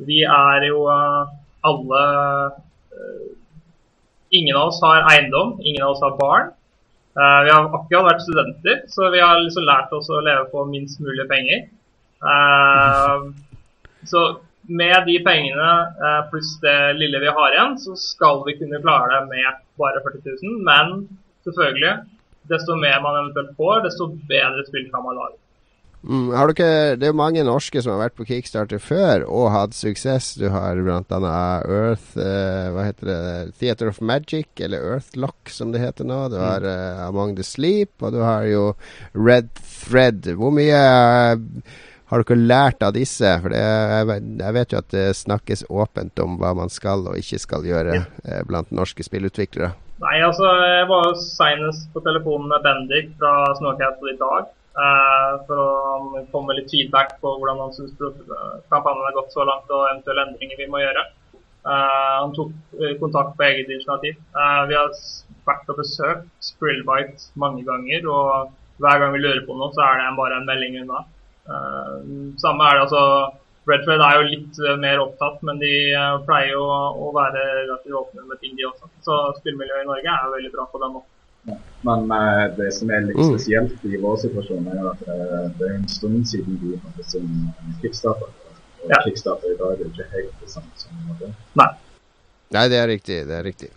vi 0.04 0.20
er 0.28 0.68
jo 0.68 0.84
alle 1.62 2.02
uh, 2.48 3.30
Ingen 4.32 4.56
av 4.56 4.70
oss 4.70 4.78
har 4.80 5.04
eiendom, 5.12 5.58
ingen 5.60 5.84
av 5.84 5.90
oss 5.92 6.04
har 6.06 6.14
barn. 6.16 6.54
Uh, 7.20 7.40
vi 7.44 7.50
har 7.52 7.66
akkurat 7.68 8.06
vært 8.06 8.22
studenter, 8.24 8.78
så 8.88 9.10
vi 9.12 9.20
har 9.20 9.42
liksom 9.42 9.66
lært 9.68 9.92
oss 9.92 10.08
å 10.08 10.22
leve 10.24 10.46
på 10.54 10.64
minst 10.70 11.02
mulig 11.04 11.26
penger. 11.28 11.66
Uh, 12.24 13.34
så 14.08 14.22
med 14.72 15.04
de 15.10 15.18
pengene 15.26 15.68
pluss 16.32 16.54
det 16.64 16.78
lille 16.96 17.20
vi 17.20 17.34
har 17.36 17.52
igjen, 17.52 17.76
så 17.82 17.98
skal 18.00 18.40
vi 18.46 18.56
kunne 18.56 18.80
klare 18.86 19.18
det 19.18 19.34
med 19.34 19.60
bare 19.82 20.00
40 20.06 20.24
000. 20.48 20.64
Men 20.64 20.94
selvfølgelig, 21.44 21.94
desto 22.54 22.80
mer 22.80 23.02
man 23.04 23.20
eventuelt 23.20 23.52
får, 23.60 23.84
desto 23.90 24.14
bedre 24.32 24.64
spill 24.70 24.88
kan 24.94 25.04
man 25.10 25.20
lage. 25.20 25.41
Mm, 26.02 26.32
har 26.34 26.50
du 26.50 26.56
ikke, 26.56 26.96
det 26.98 27.06
er 27.06 27.12
jo 27.12 27.18
mange 27.20 27.44
norske 27.46 27.82
som 27.84 27.94
har 27.94 28.08
vært 28.08 28.16
på 28.18 28.26
Kickstarter 28.26 28.82
før 28.82 29.22
og 29.28 29.52
hatt 29.54 29.76
suksess. 29.78 30.34
Du 30.40 30.48
har 30.50 30.80
bl.a. 30.82 31.02
Earth 31.62 32.18
eh, 32.18 32.70
Hva 32.74 32.88
heter 32.88 33.12
det? 33.12 33.20
Theater 33.62 33.92
of 33.92 34.02
Magic, 34.02 34.50
eller 34.58 34.82
Earthlock 34.96 35.52
som 35.54 35.74
det 35.74 35.84
heter 35.84 36.08
nå. 36.10 36.24
Du 36.34 36.40
mm. 36.40 36.46
har 36.46 36.66
eh, 36.66 37.04
Among 37.06 37.36
the 37.38 37.46
Sleep, 37.46 37.94
og 38.02 38.16
du 38.16 38.24
har 38.26 38.48
jo 38.50 38.72
Red 39.14 39.52
Thread. 39.62 40.32
Hvor 40.40 40.54
mye 40.56 40.80
eh, 40.82 41.76
har 42.12 42.26
dere 42.26 42.48
lært 42.50 42.82
av 42.82 42.96
disse? 42.98 43.36
For 43.44 43.54
det, 43.54 43.62
jeg, 43.62 44.24
jeg, 44.42 44.56
vet 44.58 44.74
jo 44.74 44.82
at 44.82 44.90
det 44.96 45.06
snakkes 45.22 45.68
åpent 45.70 46.24
om 46.26 46.40
hva 46.42 46.56
man 46.58 46.74
skal 46.74 47.06
og 47.12 47.22
ikke 47.22 47.40
skal 47.46 47.68
gjøre 47.68 48.00
ja. 48.02 48.42
blant 48.50 48.74
norske 48.74 49.06
spillutviklere. 49.06 49.70
Nei, 50.02 50.18
altså, 50.26 50.50
jeg 50.66 50.90
var 50.90 51.14
senest 51.22 51.86
på 51.94 52.02
telefonen 52.02 52.50
med 52.50 52.66
Bendik 52.66 53.14
fra 53.22 53.52
Snowcastle 53.60 54.16
i 54.16 54.18
dag. 54.18 54.50
Uh, 54.72 55.44
for 55.50 55.60
å 55.60 56.22
komme 56.32 56.48
med 56.48 56.62
litt 56.62 56.72
feedback 56.72 57.18
på 57.20 57.34
hvordan 57.42 57.58
han 57.60 57.74
syns 57.76 57.92
kampanjen 58.72 59.04
har 59.04 59.18
gått 59.18 59.34
så 59.36 59.44
langt, 59.44 59.68
og 59.68 59.90
eventuelle 59.90 60.24
endringer 60.30 60.62
vi 60.62 60.68
må 60.72 60.80
gjøre. 60.80 61.04
Uh, 61.66 62.24
han 62.24 62.32
tok 62.38 62.54
uh, 62.80 62.94
kontakt 63.02 63.36
på 63.36 63.46
eget 63.50 63.68
initiativ. 63.68 64.16
vi 64.72 64.78
har 64.80 64.96
vært 65.50 65.74
og 65.74 65.82
besøkt 65.82 66.48
Sprillbite 66.54 67.34
mange 67.44 67.66
ganger, 67.68 68.08
og 68.08 68.56
hver 68.82 69.04
gang 69.04 69.14
vi 69.18 69.24
lurer 69.26 69.44
på 69.46 69.60
noe, 69.60 69.74
så 69.76 69.84
er 69.84 70.00
det 70.00 70.18
bare 70.22 70.40
en 70.40 70.48
melding 70.48 70.82
unna. 70.86 71.04
samme 72.40 72.66
er 72.66 72.78
det 72.78 72.84
altså 72.88 73.04
Redfred 73.70 74.02
er 74.02 74.16
jo 74.18 74.30
litt 74.30 74.60
mer 74.82 75.02
opptatt, 75.04 75.42
men 75.46 75.60
de 75.62 75.74
pleier 76.26 76.56
jo 76.56 76.64
å 76.66 77.12
være 77.14 77.44
relativt 77.60 77.98
åpne 78.00 78.24
med 78.26 78.40
ting, 78.42 78.56
de 78.58 78.66
også. 78.66 78.90
Så 79.06 79.18
spillmiljøet 79.42 79.84
i 79.84 79.90
Norge 79.90 80.16
er 80.16 80.26
jo 80.26 80.34
veldig 80.38 80.54
bra 80.56 80.66
på 80.72 80.82
den 80.82 80.96
måten. 80.96 81.21
Men 81.82 82.12
uh, 82.12 82.44
det 82.58 82.70
som 82.76 82.92
er 82.94 83.08
litt 83.08 83.18
mm. 83.18 83.32
spesielt 83.32 83.86
i 83.90 83.98
vår 84.02 84.20
situasjon, 84.22 84.68
er 84.70 84.84
at 84.92 85.02
uh, 85.08 85.48
det 85.58 85.70
er 85.70 85.80
en 85.80 85.88
stund 85.90 86.28
siden 86.30 86.60
vi 86.62 86.76
hadde 86.78 87.08
sin 87.10 87.32
kickstarter. 87.82 88.30
Og 88.82 88.94
ja. 88.94 89.02
kickstarter 89.06 89.56
i 89.56 89.58
dag 89.58 89.80
er 89.80 89.90
ikke 89.90 90.06
helt 90.14 90.36
det 90.44 90.52
samme 90.54 90.70
som 90.78 91.18
det. 91.22 91.34
Nei. 91.58 91.72
Nei, 92.52 92.68
det 92.70 92.80
er 92.82 92.90
riktig. 92.92 93.20
Det 93.30 93.38
er 93.38 93.46
riktig. 93.48 93.72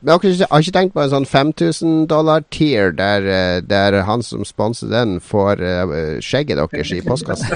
Men 0.00 0.20
jeg 0.22 0.46
har 0.46 0.62
ikke 0.62 0.74
tenkt 0.74 0.92
på 0.94 1.02
en 1.02 1.10
sånn 1.10 1.26
5000 1.26 2.04
dollar-tier, 2.10 2.92
der, 2.94 3.24
eh, 3.26 3.56
der, 3.66 3.96
han 4.06 4.22
som 4.22 4.44
sponser 4.46 4.86
den, 4.92 5.16
får 5.18 5.58
uh, 5.58 5.94
skjegget 6.22 6.60
deres 6.60 6.92
i 6.94 7.00
postkassen? 7.02 7.50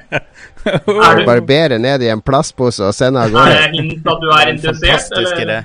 Barbere 1.28 1.78
ned 1.78 2.02
i 2.02 2.10
en 2.10 2.24
plastpose 2.24 2.82
og 2.88 2.96
sende 2.96 3.22
av 3.22 3.36
gårde? 3.36 3.60
Er 3.60 3.70
det 3.70 3.78
hint 3.78 4.10
at 4.10 4.24
du 4.24 4.32
er 4.34 4.50
interessert? 4.56 5.38
Idé 5.38 5.60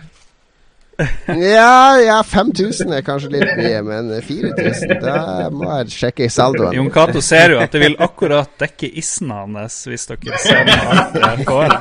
ja, 1.28 2.00
ja, 2.00 2.24
5000 2.24 2.94
er 2.96 3.02
kanskje 3.04 3.30
litt 3.34 3.50
mye, 3.60 3.82
men 3.84 4.12
4000 4.24 5.02
Da 5.04 5.50
må 5.52 5.68
jeg 5.82 5.92
sjekke 5.92 6.24
i 6.28 6.30
saldoen. 6.32 6.72
Jon 6.78 6.92
Cato 6.94 7.20
ser 7.26 7.56
jo 7.56 7.60
at 7.64 7.74
det 7.76 7.82
vil 7.84 7.98
akkurat 8.00 8.54
dekke 8.62 8.88
issen 9.02 9.34
hans 9.36 9.82
hvis 9.90 10.08
dere 10.12 10.40
ser 10.40 10.64
noe 10.70 11.34
får. 11.44 11.76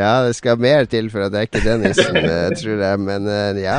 ja, 0.00 0.12
det 0.24 0.32
skal 0.38 0.62
mer 0.64 0.88
til 0.90 1.10
for 1.12 1.26
å 1.26 1.30
dekke 1.32 1.60
den 1.64 1.84
issen, 1.90 2.16
eh, 2.22 2.48
tror 2.56 2.84
jeg. 2.86 3.02
Men 3.04 3.28
eh, 3.30 3.62
ja, 3.64 3.78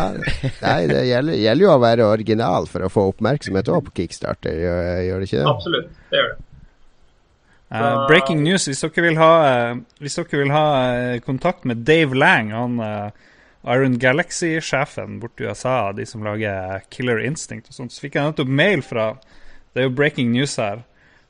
nei, 0.62 0.80
det 0.92 1.06
gjelder, 1.10 1.40
gjelder 1.42 1.66
jo 1.66 1.74
å 1.74 1.82
være 1.82 2.10
original 2.14 2.70
for 2.70 2.86
å 2.86 2.94
få 2.94 3.10
oppmerksomhet 3.14 3.74
òg 3.74 3.90
på 3.90 4.04
Kickstarter, 4.04 4.54
gjør, 4.68 4.92
gjør 5.08 5.24
det 5.24 5.32
ikke 5.32 5.42
det? 5.42 5.48
Absolutt, 5.56 5.90
det 6.12 6.22
gjør 6.22 6.36
det. 6.36 6.42
Uh, 7.82 8.08
breaking 8.08 8.44
news. 8.44 8.66
Hvis 8.70 8.84
dere 8.86 9.06
vil 9.08 9.20
ha, 9.20 9.32
uh, 9.72 9.84
hvis 10.00 10.18
dere 10.20 10.42
vil 10.42 10.54
ha 10.54 10.66
uh, 10.66 11.20
kontakt 11.26 11.66
med 11.66 11.86
Dave 11.88 12.16
Lang 12.16 12.52
Han, 12.56 12.82
Iron 13.66 13.98
Galaxy-sjefen 14.00 15.20
borti 15.20 15.48
USA, 15.50 15.92
de 15.92 16.06
som 16.06 16.24
lager 16.24 16.84
Killer 16.94 17.24
Instinct 17.26 17.72
og 17.72 17.80
sånt, 17.80 17.94
så 17.94 18.04
fikk 18.04 18.20
jeg 18.20 18.30
nettopp 18.30 18.52
mail 18.52 18.86
fra 18.86 19.16
Det 19.74 19.82
er 19.82 19.90
jo 19.90 19.96
breaking 19.96 20.32
news 20.32 20.56
her. 20.56 20.86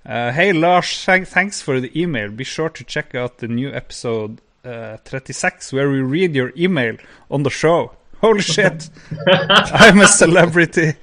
Uh, 0.05 0.29
hey 0.29 0.51
Lars, 0.53 1.03
thanks 1.05 1.63
for 1.63 1.79
the 1.79 1.89
email. 1.99 2.29
Be 2.29 2.43
sure 2.43 2.69
to 2.69 2.83
check 2.83 3.15
out 3.15 3.39
the 3.39 3.47
new 3.47 3.73
episode 3.73 4.39
uh, 4.63 4.97
36 4.97 5.73
where 5.73 5.89
we 5.89 6.01
read 6.01 6.35
your 6.35 6.51
email 6.55 6.97
on 7.31 7.41
the 7.41 7.49
show. 7.49 7.91
Holy 8.21 8.41
shit! 8.41 8.89
I'm 9.73 10.01
a 10.01 10.07
celebrity! 10.07 10.93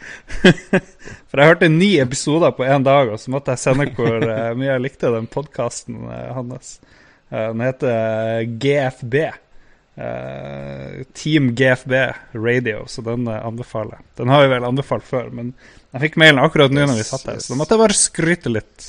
For 1.31 1.41
jeg 1.41 1.53
hørte 1.53 1.69
ni 1.73 1.95
episoder 2.03 2.53
på 2.57 2.65
én 2.65 2.85
dag, 2.85 3.13
og 3.13 3.21
så 3.21 3.33
måtte 3.33 3.55
jeg 3.55 3.63
sende 3.63 3.89
hvor 3.97 4.19
uh, 4.21 4.53
mye 4.59 4.71
jeg 4.71 4.85
likte 4.85 5.13
den 5.15 5.29
podkasten 5.33 6.03
uh, 6.09 6.33
hans. 6.37 6.77
Uh, 7.31 7.53
den 7.53 7.65
heter 7.69 8.45
GFB. 8.63 9.17
Team 11.13 11.51
GFB 11.53 11.93
Radio, 12.33 12.87
så 12.89 13.03
den 13.05 13.27
anbefaler 13.29 13.99
jeg. 13.99 14.07
Den 14.23 14.31
har 14.33 14.41
vi 14.41 14.49
vel 14.55 14.65
anbefalt 14.65 15.05
før, 15.05 15.29
men 15.37 15.51
jeg 15.93 16.07
fikk 16.07 16.17
mailen 16.23 16.41
akkurat 16.41 16.73
nå 16.73 16.87
når 16.89 16.97
vi 16.97 17.05
satt 17.05 17.29
her, 17.29 17.43
så 17.45 17.53
da 17.53 17.59
måtte 17.61 17.77
jeg 17.77 17.83
bare 17.83 17.99
skryte 17.99 18.53
litt 18.55 18.87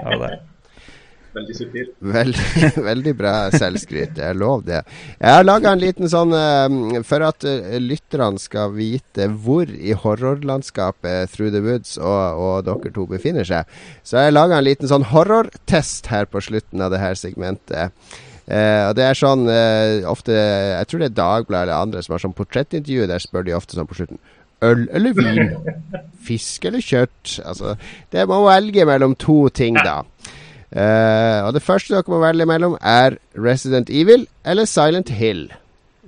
av 0.00 0.24
det. 0.24 0.30
Veldig 1.32 1.54
subtilt. 1.56 1.92
Veldig, 2.04 2.70
veldig 2.88 3.12
bra 3.16 3.34
selvskryt. 3.54 4.18
Jeg 4.20 4.36
lov 4.36 4.64
det. 4.66 4.82
Jeg 5.16 5.36
har 5.36 5.46
laga 5.46 5.72
en 5.72 5.80
liten 5.80 6.10
sånn 6.12 6.34
uh, 6.36 6.98
For 7.08 7.24
at 7.24 7.46
uh, 7.48 7.78
lytterne 7.80 8.40
skal 8.42 8.74
vite 8.76 9.30
hvor 9.32 9.70
i 9.72 9.94
horrorlandskapet 9.96 11.32
Through 11.32 11.54
the 11.54 11.62
Woods 11.64 11.96
og, 12.00 12.42
og 12.42 12.66
dere 12.68 12.92
to 12.92 13.06
befinner 13.08 13.48
seg, 13.48 13.70
så 14.04 14.18
har 14.18 14.28
jeg 14.28 14.36
laga 14.36 14.58
en 14.58 14.68
liten 14.68 14.90
sånn 14.90 15.08
horrortest 15.12 16.12
her 16.12 16.28
på 16.28 16.42
slutten 16.44 16.84
av 16.84 16.92
det 16.92 17.00
her 17.00 17.16
segmentet. 17.18 17.96
Uh, 18.42 18.90
og 18.90 18.96
det 18.98 19.04
er 19.06 19.16
sånn 19.16 19.46
ofte 20.10 20.34
Jeg 20.34 20.86
tror 20.90 21.00
det 21.00 21.12
er 21.12 21.14
Dagbladet 21.14 21.62
eller 21.68 21.86
andre 21.86 22.00
som 22.02 22.16
har 22.16 22.24
sånn 22.24 22.36
portrettintervju. 22.36 23.08
Der 23.08 23.22
spør 23.22 23.46
de 23.46 23.56
ofte 23.56 23.78
sånn 23.78 23.88
på 23.88 23.96
slutten 23.96 24.20
Øl 24.62 24.84
eller 24.94 25.16
vin? 25.16 25.56
Fisk 26.26 26.68
eller 26.68 26.84
kjøtt? 26.84 27.38
Altså, 27.42 27.74
det 28.12 28.28
må 28.30 28.44
velge 28.46 28.86
mellom 28.86 29.16
to 29.18 29.46
ting, 29.54 29.78
da. 29.80 30.02
Uh, 30.72 31.44
og 31.46 31.52
det 31.52 31.60
første 31.62 31.92
dere 31.92 32.08
må 32.08 32.18
velge 32.22 32.46
mellom, 32.48 32.78
er 32.80 33.18
Resident 33.36 33.90
Evil 33.92 34.26
eller 34.44 34.64
Silent 34.64 35.10
Hill. 35.12 35.52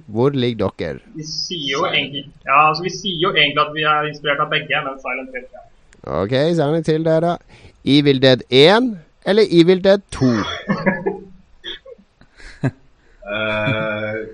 Hvor 0.06 0.30
ligger 0.30 0.70
dere? 0.78 0.98
Vi 1.14 1.24
sier 1.28 1.70
jo 1.72 1.84
egentlig, 1.86 2.24
ja, 2.46 2.68
altså 2.68 2.82
vi 2.84 2.92
sier 2.92 3.20
jo 3.20 3.32
egentlig 3.34 3.60
at 3.60 3.74
vi 3.76 3.84
er 3.88 4.08
inspirert 4.08 4.40
av 4.44 4.50
begge, 4.52 4.80
men 4.86 5.00
Silent 5.02 5.36
Hill. 5.36 5.46
Ja. 5.52 5.60
OK, 6.22 6.34
Silent 6.56 6.86
Hill 6.86 7.04
der, 7.04 7.20
da. 7.20 7.36
Evil 7.84 8.22
Dead 8.22 8.40
1 8.50 8.98
eller 9.26 9.44
Evil 9.50 9.84
Dead 9.84 10.00
2? 10.10 10.26
uh, 10.26 10.32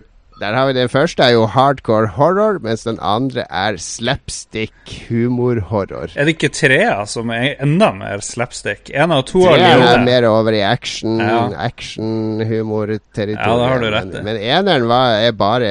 Der 0.40 0.54
har 0.56 0.70
vi 0.70 0.72
Den 0.72 0.88
første 0.88 1.20
er 1.20 1.34
jo 1.36 1.42
hardcore 1.52 2.08
horror, 2.16 2.56
mens 2.64 2.86
den 2.86 2.96
andre 3.04 3.42
er 3.52 3.76
slapstick 3.76 4.72
humorhorror. 5.10 6.14
Er 6.16 6.24
det 6.24 6.38
ikke 6.38 6.48
trea 6.56 7.04
som 7.04 7.28
er 7.34 7.60
enda 7.60 7.90
mer 7.92 8.24
slapstick? 8.24 8.88
En 8.94 9.12
av 9.12 9.26
to 9.28 9.42
Trea 9.44 9.74
er 9.90 10.00
mer 10.06 10.24
over 10.30 10.56
i 10.56 10.62
action, 10.64 11.20
ja. 11.20 11.42
actionhumorterritoriet. 11.66 13.36
Ja, 13.36 13.58
da 13.60 13.68
har 13.68 13.84
du 13.84 13.90
rett 13.92 14.08
i. 14.14 14.16
Men, 14.16 14.24
men 14.30 14.40
eneren 14.40 14.88
var, 14.88 15.18
er 15.26 15.36
bare 15.36 15.68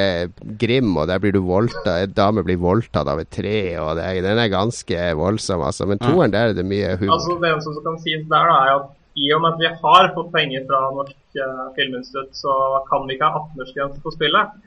grim, 0.62 0.94
og 0.94 1.10
der 1.10 1.18
blir 1.24 1.34
du 1.34 1.42
voldtatt. 1.50 1.90
En 2.06 2.14
dame 2.22 2.46
blir 2.46 2.62
voldtatt 2.62 3.10
av 3.10 3.18
et 3.24 3.32
tre, 3.34 3.58
og 3.82 3.98
det, 3.98 4.22
den 4.28 4.38
er 4.38 4.54
ganske 4.54 5.10
voldsom, 5.18 5.66
altså. 5.66 5.90
Men 5.90 5.98
toeren, 6.04 6.30
der 6.36 6.54
er 6.54 6.58
det 6.62 6.70
mye 6.70 6.94
humor. 6.94 7.18
Altså, 7.18 7.42
det 7.42 7.58
som 7.66 7.82
kan 7.90 7.98
sies 8.06 8.22
der, 8.30 8.54
da, 8.54 8.62
er 8.70 8.78
at 8.78 8.99
i 9.20 9.34
og 9.36 9.44
med 9.44 9.56
at 9.56 9.62
vi 9.62 9.70
har 9.84 10.10
fått 10.16 10.32
penger 10.34 10.66
fra 10.70 10.80
Norsk 10.96 11.40
uh, 11.42 11.68
Filminstitutt, 11.76 12.32
så 12.38 12.54
kan 12.90 13.08
vi 13.08 13.18
ikke 13.18 13.30
ha 13.30 13.44
18-årsgrense 13.44 14.04
på 14.04 14.14
spillet. 14.16 14.58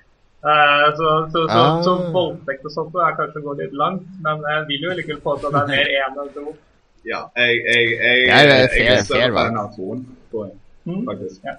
Uh, 0.42 0.86
så, 0.98 1.08
så, 1.32 1.40
så, 1.46 1.58
ah. 1.62 1.80
så, 1.86 1.96
voldtekt 2.14 2.66
og 2.66 2.74
sånt 2.74 2.96
er 2.98 3.16
kanskje 3.18 3.42
å 3.42 3.46
gå 3.46 3.56
litt 3.60 3.74
langt, 3.78 4.06
men 4.24 4.42
jeg 4.50 4.64
vil 4.70 4.88
jo 4.88 4.94
likevel 4.98 5.20
påstå 5.24 5.52
at 5.52 5.58
det 5.58 5.62
er 5.62 5.72
mer 5.72 5.92
én 5.98 6.16
enn 6.24 6.32
to. 6.36 6.54
Ja, 7.02 7.20
jeg, 7.38 7.60
jeg, 7.66 7.92
jeg, 7.98 8.24
jeg, 8.28 8.72
jeg 8.78 8.88
er 8.94 9.06
større 9.06 9.34
fan 9.38 9.58
av 9.58 9.70
toen, 9.76 10.02
mm. 10.86 11.04
faktisk. 11.08 11.46
Ja. 11.46 11.58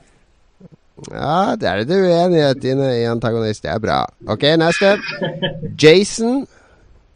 Ja, 1.09 1.55
der 1.59 1.81
er 1.81 1.87
det 1.89 1.97
uenighet 1.97 2.63
inne 2.69 2.91
i 2.99 3.07
antagonist. 3.09 3.63
Det 3.65 3.71
er 3.73 3.81
bra. 3.81 3.97
OK, 4.29 4.45
neste. 4.61 4.93
Jason, 5.81 6.45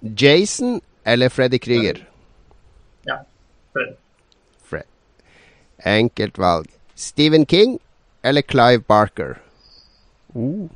Jason 0.02 0.82
eller 1.06 1.30
Freddy 1.30 1.60
Krüger? 1.62 2.02
Ja. 3.08 3.22
Freddy. 3.72 3.96
Enkelt 5.88 6.38
valg. 6.41 6.67
Stephen 6.95 7.45
King 7.45 7.80
eller 8.23 8.41
Clive 8.41 8.84
Barker? 8.88 9.38
Uh. 10.36 10.67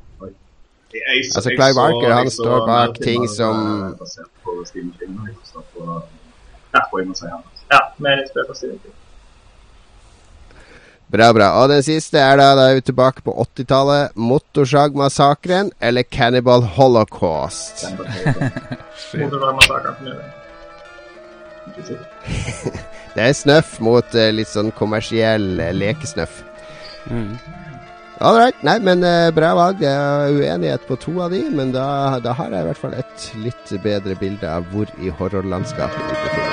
Altså 1.36 1.50
Clive 1.50 1.76
Barker 1.76 2.13
han 2.13 2.32
står 2.32 2.65
bak 2.67 2.97
ting 3.04 3.28
som 3.30 3.95
Ja, 7.71 7.80
mer 7.97 8.21
inspirert 8.21 8.50
av 8.50 8.56
Stephen 8.56 8.80
King. 8.84 8.97
Bra, 11.12 11.34
bra. 11.36 11.47
Og 11.60 11.69
den 11.69 11.84
siste 11.84 12.19
er 12.24 12.38
da, 12.39 12.54
da 12.56 12.69
er 12.71 12.78
vi 12.78 12.86
tilbake 12.88 13.24
på 13.26 13.34
80-tallet. 13.43 14.13
Motorsagmassakren 14.15 15.71
eller 15.84 16.08
Cannibal 16.08 16.63
Holocaust? 16.78 17.86
Det 23.15 23.26
er 23.26 23.34
snøff 23.36 23.80
mot 23.84 24.15
uh, 24.15 24.30
litt 24.34 24.52
sånn 24.52 24.71
kommersiell 24.78 25.60
uh, 25.60 25.71
lekesnøff. 25.76 26.41
Mm. 27.12 27.34
All 28.21 28.38
right. 28.38 28.58
Nei, 28.65 28.78
men 28.86 29.04
uh, 29.04 29.34
bra 29.36 29.52
valg. 29.58 29.82
Det 29.82 29.89
er 29.89 30.38
uenighet 30.38 30.86
på 30.88 31.00
to 31.02 31.17
av 31.26 31.36
de, 31.36 31.43
men 31.50 31.74
da, 31.76 32.19
da 32.24 32.36
har 32.38 32.54
jeg 32.54 32.63
i 32.63 32.69
hvert 32.69 32.84
fall 32.86 32.95
et 33.02 33.28
litt 33.41 33.76
bedre 33.84 34.17
bilde 34.21 34.47
av 34.47 34.69
hvor 34.71 34.91
i 35.02 35.13
horrorlandskapet 35.19 36.02
vi 36.06 36.15
befinner 36.15 36.51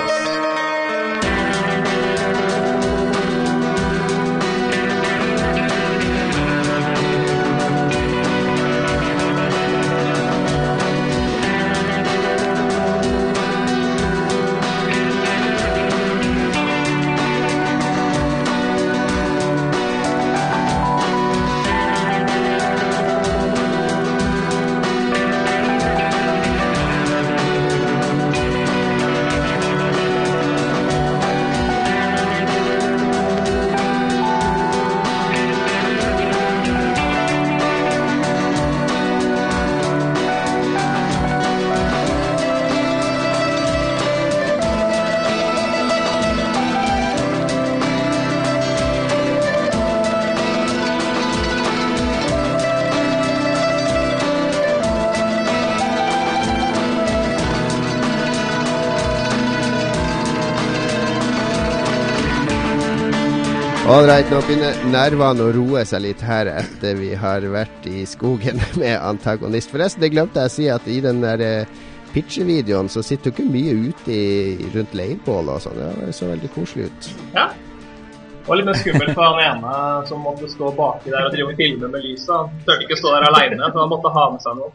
Ålreit, 63.98 64.28
nå 64.30 64.38
begynner 64.46 64.76
nervene 64.92 65.42
å 65.42 65.50
roe 65.56 65.80
seg 65.88 66.04
litt 66.04 66.20
her 66.22 66.46
etter 66.52 66.94
vi 67.00 67.08
har 67.18 67.42
vært 67.50 67.86
i 67.90 68.04
skogen 68.06 68.60
med 68.78 68.94
antagonist. 68.94 69.72
Forresten, 69.74 70.04
det 70.04 70.12
glemte 70.12 70.44
jeg 70.44 70.50
å 70.50 70.54
si 70.54 70.66
at 70.70 70.86
i 70.86 71.00
den 71.02 71.18
der 71.24 71.42
eh, 71.42 71.72
pitchevideoen 72.12 72.86
så 72.92 73.02
sitter 73.02 73.32
du 73.32 73.34
ikke 73.34 73.48
mye 73.50 73.74
ute 73.88 74.14
i, 74.14 74.68
rundt 74.76 74.94
leirbålet 74.94 75.50
og 75.56 75.64
sånn. 75.64 75.82
Det 76.04 76.14
så 76.14 76.30
veldig 76.30 76.50
koselig 76.54 76.86
ut. 76.92 77.10
Ja. 77.34 77.48
Det 77.50 78.46
var 78.46 78.60
litt 78.60 78.70
mer 78.70 78.78
skummelt 78.84 79.12
for 79.18 79.24
han 79.26 79.42
ene 79.48 79.72
som 80.08 80.22
måtte 80.24 80.46
stå 80.54 80.70
baki 80.78 81.10
der 81.10 81.26
og 81.26 81.34
drive 81.34 81.50
og 81.50 81.58
filme 81.58 81.90
med 81.90 82.06
lyset. 82.06 82.30
Han 82.30 82.54
turte 82.68 82.86
ikke 82.86 83.02
stå 83.02 83.16
der 83.16 83.26
aleine, 83.32 83.66
så 83.66 83.82
han 83.82 83.90
måtte 83.90 84.14
ha 84.14 84.24
med 84.30 84.40
seg 84.46 84.52
noe. 84.62 84.70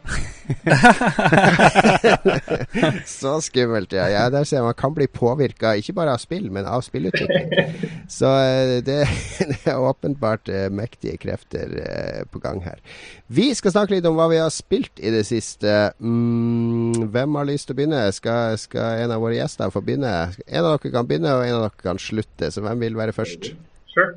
så 3.15 3.37
skummelt, 3.47 3.95
ja. 3.95 4.11
ja. 4.11 4.27
Der 4.35 4.43
ser 4.51 4.67
man 4.67 4.75
kan 4.77 4.91
bli 4.99 5.07
påvirka 5.07 5.73
ikke 5.79 5.95
bare 5.95 6.19
av 6.19 6.21
spill, 6.21 6.51
men 6.51 6.67
av 6.67 6.83
spillutvikling. 6.83 7.47
Så 8.07 8.25
eh, 8.25 8.83
det, 8.83 8.97
det, 9.49 9.59
er 9.69 9.79
åpenbart 9.79 10.49
uh, 10.51 10.67
mektige 10.73 11.17
krefter 11.21 11.71
uh, 11.77 12.21
på 12.31 12.41
gang 12.43 12.61
her. 12.65 12.79
Vi 13.27 13.49
skal 13.55 13.73
snakke 13.75 13.95
litt 13.95 14.07
om 14.09 14.17
hva 14.17 14.27
vi 14.31 14.41
har 14.41 14.51
spilt 14.53 14.99
i 14.99 15.13
det 15.13 15.23
siste. 15.29 15.93
Mm, 15.99 17.09
hvem 17.13 17.39
har 17.39 17.49
lyst 17.49 17.69
til 17.69 17.75
å 17.75 17.79
begynne? 17.79 18.03
Skal, 18.15 18.57
skal, 18.61 19.03
en 19.03 19.15
av 19.15 19.23
våre 19.23 19.37
gjester 19.39 19.73
få 19.73 19.83
begynne? 19.85 20.13
En 20.47 20.65
av 20.65 20.75
dere 20.75 20.93
kan 20.93 21.09
begynne, 21.09 21.37
og 21.37 21.45
en 21.47 21.59
av 21.59 21.65
dere 21.67 21.87
kan 21.87 22.01
slutte. 22.01 22.51
Så 22.53 22.65
hvem 22.65 22.83
vil 22.83 22.99
være 22.99 23.15
først? 23.15 23.53
Sure. 23.93 24.11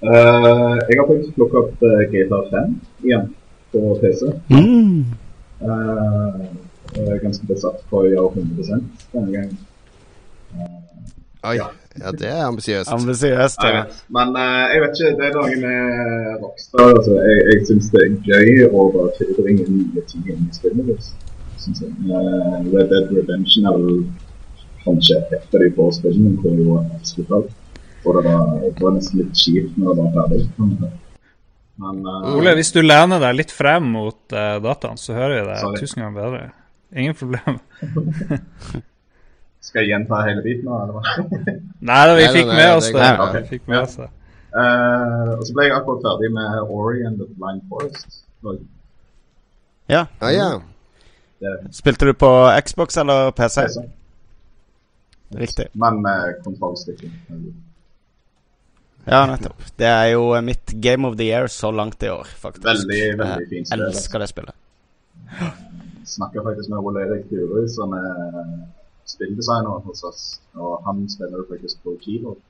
Uh, 0.00 0.78
jeg 0.88 0.96
har 0.96 1.04
faktisk 1.04 1.34
plukket 1.36 1.58
opp 1.60 1.82
uh, 1.84 1.98
GTA 2.08 2.40
5 2.54 2.78
igjen. 3.04 3.28
på 3.70 3.98
PC. 4.00 4.30
Mm. 4.50 5.04
Uh, 5.60 6.46
jeg 6.96 7.04
er 7.06 7.20
ganske 7.22 7.46
besatt 7.46 7.84
på 7.90 8.00
å 8.00 8.08
gjøre 8.08 8.32
100 8.40 8.80
denne 9.12 9.34
gangen. 9.34 9.58
Oi, 11.46 11.54
ja, 11.56 11.68
det 11.94 12.28
er 12.28 12.44
ambisiøst. 12.46 12.92
Ambisiøst. 12.92 13.58
Ja. 13.64 13.82
Men 14.08 14.28
uh, 14.36 14.64
jeg 14.72 14.82
vet 14.82 15.00
ikke, 15.00 15.16
det 15.18 15.26
er 15.26 15.34
noe 15.36 15.56
med 15.64 16.42
Rockstar. 16.42 16.92
Altså, 16.94 17.16
jeg 17.18 17.38
jeg 17.48 17.66
syns 17.66 17.90
det 17.94 18.02
er 18.04 18.12
gøy 18.30 18.68
å 18.68 18.84
bare 18.94 19.10
tilbringe 19.18 19.66
nye 19.66 20.04
ting 20.10 20.28
inn 20.30 20.44
i 20.46 20.54
spillet. 20.54 20.86
deres, 20.86 21.10
jeg. 21.66 21.90
Eh, 21.90 22.54
Red 22.72 22.92
Dead 22.92 23.10
Redemption 23.16 23.66
er 23.66 23.78
vel 23.78 23.98
kanskje 24.84 25.18
et 25.34 25.54
av 25.54 25.64
de 25.64 25.70
få 25.76 25.88
spillene 25.98 26.36
hvor 26.40 26.54
jeg 26.54 26.68
var 26.68 26.86
absolutt 26.94 27.34
alt. 27.38 27.56
Og 28.04 28.16
det 28.16 28.22
var, 28.28 28.44
det 28.62 28.84
var 28.84 28.94
nesten 28.96 29.20
litt 29.20 29.42
kjipt 29.42 29.80
når 29.80 29.98
det 29.98 30.04
var 30.04 30.14
ferdig. 30.20 30.92
Men 31.80 31.98
uh, 32.06 32.36
Ole, 32.36 32.54
hvis 32.60 32.72
du 32.76 32.80
lener 32.84 33.20
deg 33.24 33.34
litt 33.40 33.52
frem 33.56 33.90
mot 33.96 34.20
uh, 34.36 34.56
dataen, 34.62 35.00
så 35.00 35.16
hører 35.16 35.40
vi 35.40 35.50
deg 35.50 35.82
tusen 35.82 36.04
ganger 36.04 36.22
bedre. 36.22 36.46
Ingen 36.94 37.18
problem. 37.18 37.58
skal 39.60 39.84
jeg 39.84 39.92
gjenta 39.92 40.22
hele 40.26 40.42
biten 40.44 40.66
nå, 40.68 40.78
eller 40.84 40.96
hva? 40.96 41.36
Nei 41.90 42.00
vi 42.16 42.26
fikk 42.38 42.50
med 42.50 42.72
oss 42.78 42.88
det 42.88 43.02
Nei, 43.02 43.12
okay. 43.26 43.46
fikk 43.50 43.68
med 43.68 43.82
oss 43.82 43.96
det. 44.00 44.08
Uh, 44.50 45.36
og 45.36 45.46
så 45.46 45.54
ble 45.54 45.68
jeg 45.68 45.76
akkurat 45.76 46.04
ferdig 46.08 46.32
med 46.34 46.74
Ori 46.74 47.04
and 47.06 47.20
the 47.20 47.28
Blind 47.36 47.62
Forest. 47.70 48.20
Og 48.42 48.58
Ja. 49.90 50.06
Ja, 50.20 50.30
ja. 50.34 50.50
Det 51.40 51.74
Spilte 51.74 52.06
du 52.06 52.12
på 52.18 52.30
Xbox 52.66 52.96
eller 53.00 53.30
PC? 53.36 53.66
sånn. 53.76 53.90
Riktig. 55.40 55.68
Men 55.78 56.00
med 56.02 56.40
kontrollstikken. 56.44 57.12
Ja, 59.06 59.22
nettopp. 59.26 59.62
Det 59.78 59.86
er 59.86 60.10
jo 60.12 60.24
mitt 60.44 60.74
game 60.82 61.08
of 61.08 61.16
the 61.16 61.30
year 61.30 61.46
så 61.46 61.70
langt 61.70 62.02
i 62.02 62.10
år, 62.10 62.26
faktisk. 62.42 62.66
Veldig, 62.66 63.00
veldig 63.18 63.46
fint 63.48 63.68
spill, 63.68 63.84
Jeg 63.86 63.94
elsker 63.94 64.18
det 64.18 64.28
spillet. 64.28 64.54
Snakker 66.10 66.42
faktisk 66.42 66.72
med 66.72 66.78
Ole 66.78 67.06
Erik 67.06 67.30
Furu, 67.30 67.68
som 67.70 67.94
er 67.94 68.10
spilldesigner 69.14 69.84
hos 69.86 70.02
oss. 70.06 70.24
Og 70.54 70.80
han 70.86 71.04
spiller 71.10 71.46
faktisk 71.50 71.82
på 71.84 71.96
keyboard. 72.04 72.42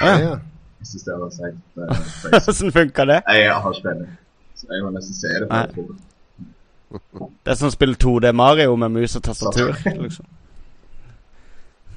ja, 0.00 0.14
Ja. 0.28 0.38
Jeg 0.78 0.86
Hvis 0.92 1.02
det 1.02 1.12
er 1.12 1.30
seg 1.34 1.54
eh. 1.82 2.02
Hvordan 2.44 2.72
funka 2.72 3.04
det? 3.04 3.22
Jeg 3.26 3.54
har 3.54 3.72
ikke 3.72 3.88
peiling. 3.88 4.18
Så 4.54 4.66
jeg 4.70 4.84
må 4.84 4.90
nesten 4.94 5.14
se 5.14 5.32
det. 5.34 5.48
Nei. 5.50 5.66
det. 5.66 7.30
Er 7.46 7.58
som 7.58 7.68
å 7.68 7.74
spille 7.74 7.98
2D 7.98 8.32
Mario 8.32 8.76
med 8.76 8.94
mus 8.94 9.16
og 9.18 9.24
tastatur. 9.26 9.74
liksom. 10.04 10.26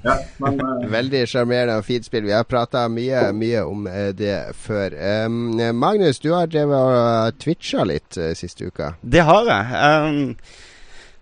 Ja, 0.02 0.16
men 0.42 0.58
uh... 0.62 0.90
Veldig 0.92 1.22
sjarmerende 1.30 1.78
og 1.78 1.86
fint 1.86 2.06
spill. 2.06 2.26
Vi 2.26 2.34
har 2.34 2.48
prata 2.50 2.88
mye, 2.90 3.28
mye 3.38 3.62
om 3.70 3.86
eh, 3.88 4.10
det 4.18 4.36
før. 4.58 4.98
Um, 5.28 5.62
Magnus, 5.78 6.20
du 6.20 6.32
har 6.34 6.50
drevet 6.50 6.74
og 6.74 7.38
twitcha 7.42 7.86
litt 7.86 8.18
uh, 8.18 8.32
siste 8.38 8.66
uka. 8.66 8.96
Det 9.02 9.22
har 9.30 9.52
jeg. 9.52 9.84
Um, 10.10 10.36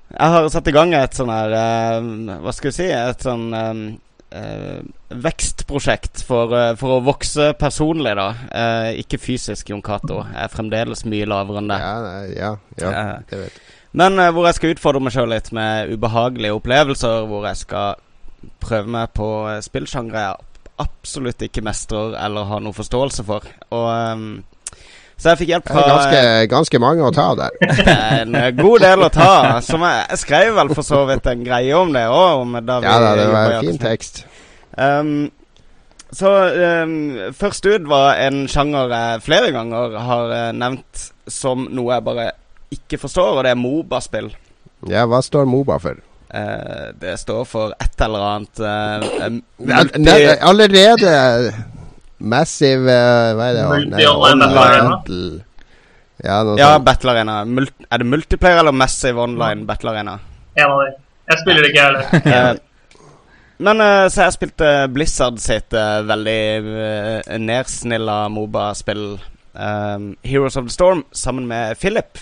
jeg 0.09 0.33
har 0.33 0.47
satt 0.49 0.69
i 0.69 0.75
gang 0.75 0.93
et 0.97 1.17
sånn 1.17 1.31
her 1.31 1.53
uh, 1.53 2.37
Hva 2.43 2.53
skal 2.55 2.71
vi 2.71 2.77
si? 2.79 2.87
Et 2.93 3.25
sånn 3.25 3.47
um, 3.53 3.83
uh, 4.33 4.79
vekstprosjekt 5.09 6.23
for, 6.25 6.53
uh, 6.55 6.73
for 6.79 6.97
å 6.97 7.03
vokse 7.05 7.51
personlig, 7.59 8.15
da. 8.17 8.29
Ikke 9.01 9.21
fysisk, 9.21 9.69
Jon 9.69 9.85
Cato. 9.85 10.23
Jeg 10.25 10.43
er 10.45 10.53
fremdeles 10.53 11.05
mye 11.09 11.29
lavere 11.29 11.63
enn 11.63 11.71
det. 11.71 11.79
Ja, 11.81 11.95
ja, 12.33 12.51
ja 12.81 12.91
det 13.29 13.43
vet 13.45 13.57
jeg. 13.59 13.65
Men 13.99 14.21
hvor 14.35 14.45
jeg 14.45 14.53
skal 14.59 14.75
utfordre 14.75 15.01
meg 15.01 15.15
sjøl 15.15 15.31
litt 15.33 15.47
med 15.55 15.89
ubehagelige 15.95 16.53
opplevelser. 16.59 17.23
Hvor 17.25 17.47
jeg 17.49 17.57
skal 17.63 18.03
prøve 18.61 18.93
meg 18.93 19.15
på 19.17 19.29
spillsjangre 19.65 20.21
jeg 20.27 20.45
absolutt 20.79 21.43
ikke 21.43 21.63
mestrer 21.65 22.15
eller 22.19 22.47
har 22.49 22.63
noe 22.63 22.75
forståelse 22.75 23.25
for. 23.27 23.45
Og 23.75 23.87
ehm, 23.91 24.29
Så 25.19 25.33
jeg 25.33 25.39
fikk 25.41 25.49
hjelp 25.51 25.65
fra 25.67 25.81
ganske, 25.83 26.19
ganske 26.51 26.79
mange 26.79 27.03
å 27.03 27.11
ta 27.11 27.25
av 27.33 27.39
der. 27.41 27.57
Er 27.83 28.21
en 28.21 28.37
eh, 28.39 28.51
god 28.55 28.85
del 28.85 29.03
å 29.03 29.09
ta. 29.11 29.31
Som 29.65 29.83
jeg, 29.83 30.05
jeg 30.13 30.21
skrev 30.21 30.53
vel 30.55 30.71
for 30.77 30.87
så 30.87 31.01
vidt 31.09 31.27
en 31.27 31.43
greie 31.43 31.75
om 31.75 31.91
det 31.95 32.05
òg. 32.07 32.55
Ja 32.87 32.95
da, 33.03 33.11
det 33.19 33.27
var 33.33 33.57
en 33.57 33.67
fin 33.67 33.81
tekst. 33.81 34.23
Um, 34.79 35.27
så 36.15 36.29
um, 36.85 36.93
først 37.37 37.67
ut 37.67 37.89
var 37.89 38.15
en 38.23 38.45
sjanger 38.49 38.93
jeg 38.95 39.23
flere 39.27 39.51
ganger 39.53 39.97
har 40.07 40.31
eh, 40.33 40.51
nevnt 40.57 41.09
som 41.29 41.67
noe 41.67 41.97
jeg 41.97 42.05
bare 42.07 42.29
ikke 42.73 42.97
forstår, 43.01 43.35
og 43.37 43.43
det 43.45 43.51
er 43.51 43.59
Moba-spill. 43.59 44.31
Ja, 44.89 45.03
hva 45.09 45.19
står 45.25 45.49
Moba 45.49 45.77
for? 45.83 45.99
Uh, 46.29 46.95
det 47.01 47.17
står 47.19 47.43
for 47.49 47.75
et 47.81 48.01
eller 48.05 48.25
annet 48.29 48.61
uh, 48.61 49.37
ne- 49.59 50.39
allerede 50.45 51.13
Massive 52.19 52.91
eh, 52.91 53.33
Hva 53.37 53.49
er 53.49 53.57
det? 53.57 53.65
Multi 53.69 53.91
Nei, 53.93 54.05
online 54.07 54.47
online 54.47 54.55
battle 54.55 54.89
battle. 54.89 55.43
Ja, 56.23 56.39
Ja. 56.59 56.71
Battle 56.83 57.13
Arena. 57.13 57.37
Mul 57.45 57.69
er 57.89 57.97
det 58.01 58.07
multiplayer 58.07 58.59
eller 58.59 58.75
Massive 58.75 59.21
Online 59.23 59.65
Battle 59.67 59.93
Arena? 59.93 60.17
En 60.59 60.65
av 60.65 60.81
de. 60.83 60.89
Jeg 61.29 61.39
spiller 61.43 61.63
det 61.63 61.69
ikke, 61.71 61.85
jeg 61.85 61.87
heller. 61.87 62.25
Eh, 62.49 62.65
men 63.59 63.81
eh, 63.83 64.05
så 64.11 64.23
jeg 64.25 64.35
spilte 64.37 64.67
Blizzard 64.95 65.39
sitt 65.43 65.75
veldig 66.07 66.39
nedsnilla 67.43 68.21
Moba-spill 68.31 69.19
um, 69.53 70.15
Heroes 70.23 70.55
of 70.55 70.63
the 70.69 70.71
Storm 70.71 71.03
sammen 71.11 71.47
med 71.47 71.75
Philip. 71.75 72.19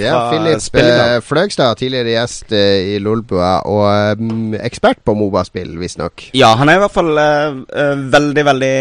Ja, 0.00 0.58
Spilleland. 0.60 1.14
eh, 1.16 1.20
Fløgstad, 1.24 1.76
tidligere 1.80 2.14
gjest 2.14 2.52
eh, 2.52 2.94
i 2.94 2.98
Lolbua, 3.02 3.60
og 3.68 4.20
um, 4.20 4.54
ekspert 4.54 5.00
på 5.04 5.14
Moba-spill, 5.18 5.74
visstnok. 5.80 6.28
Ja, 6.38 6.54
han 6.58 6.68
er 6.68 6.78
i 6.78 6.82
hvert 6.82 6.94
fall 6.94 7.12
uh, 7.18 8.10
veldig, 8.12 8.44
veldig 8.48 8.74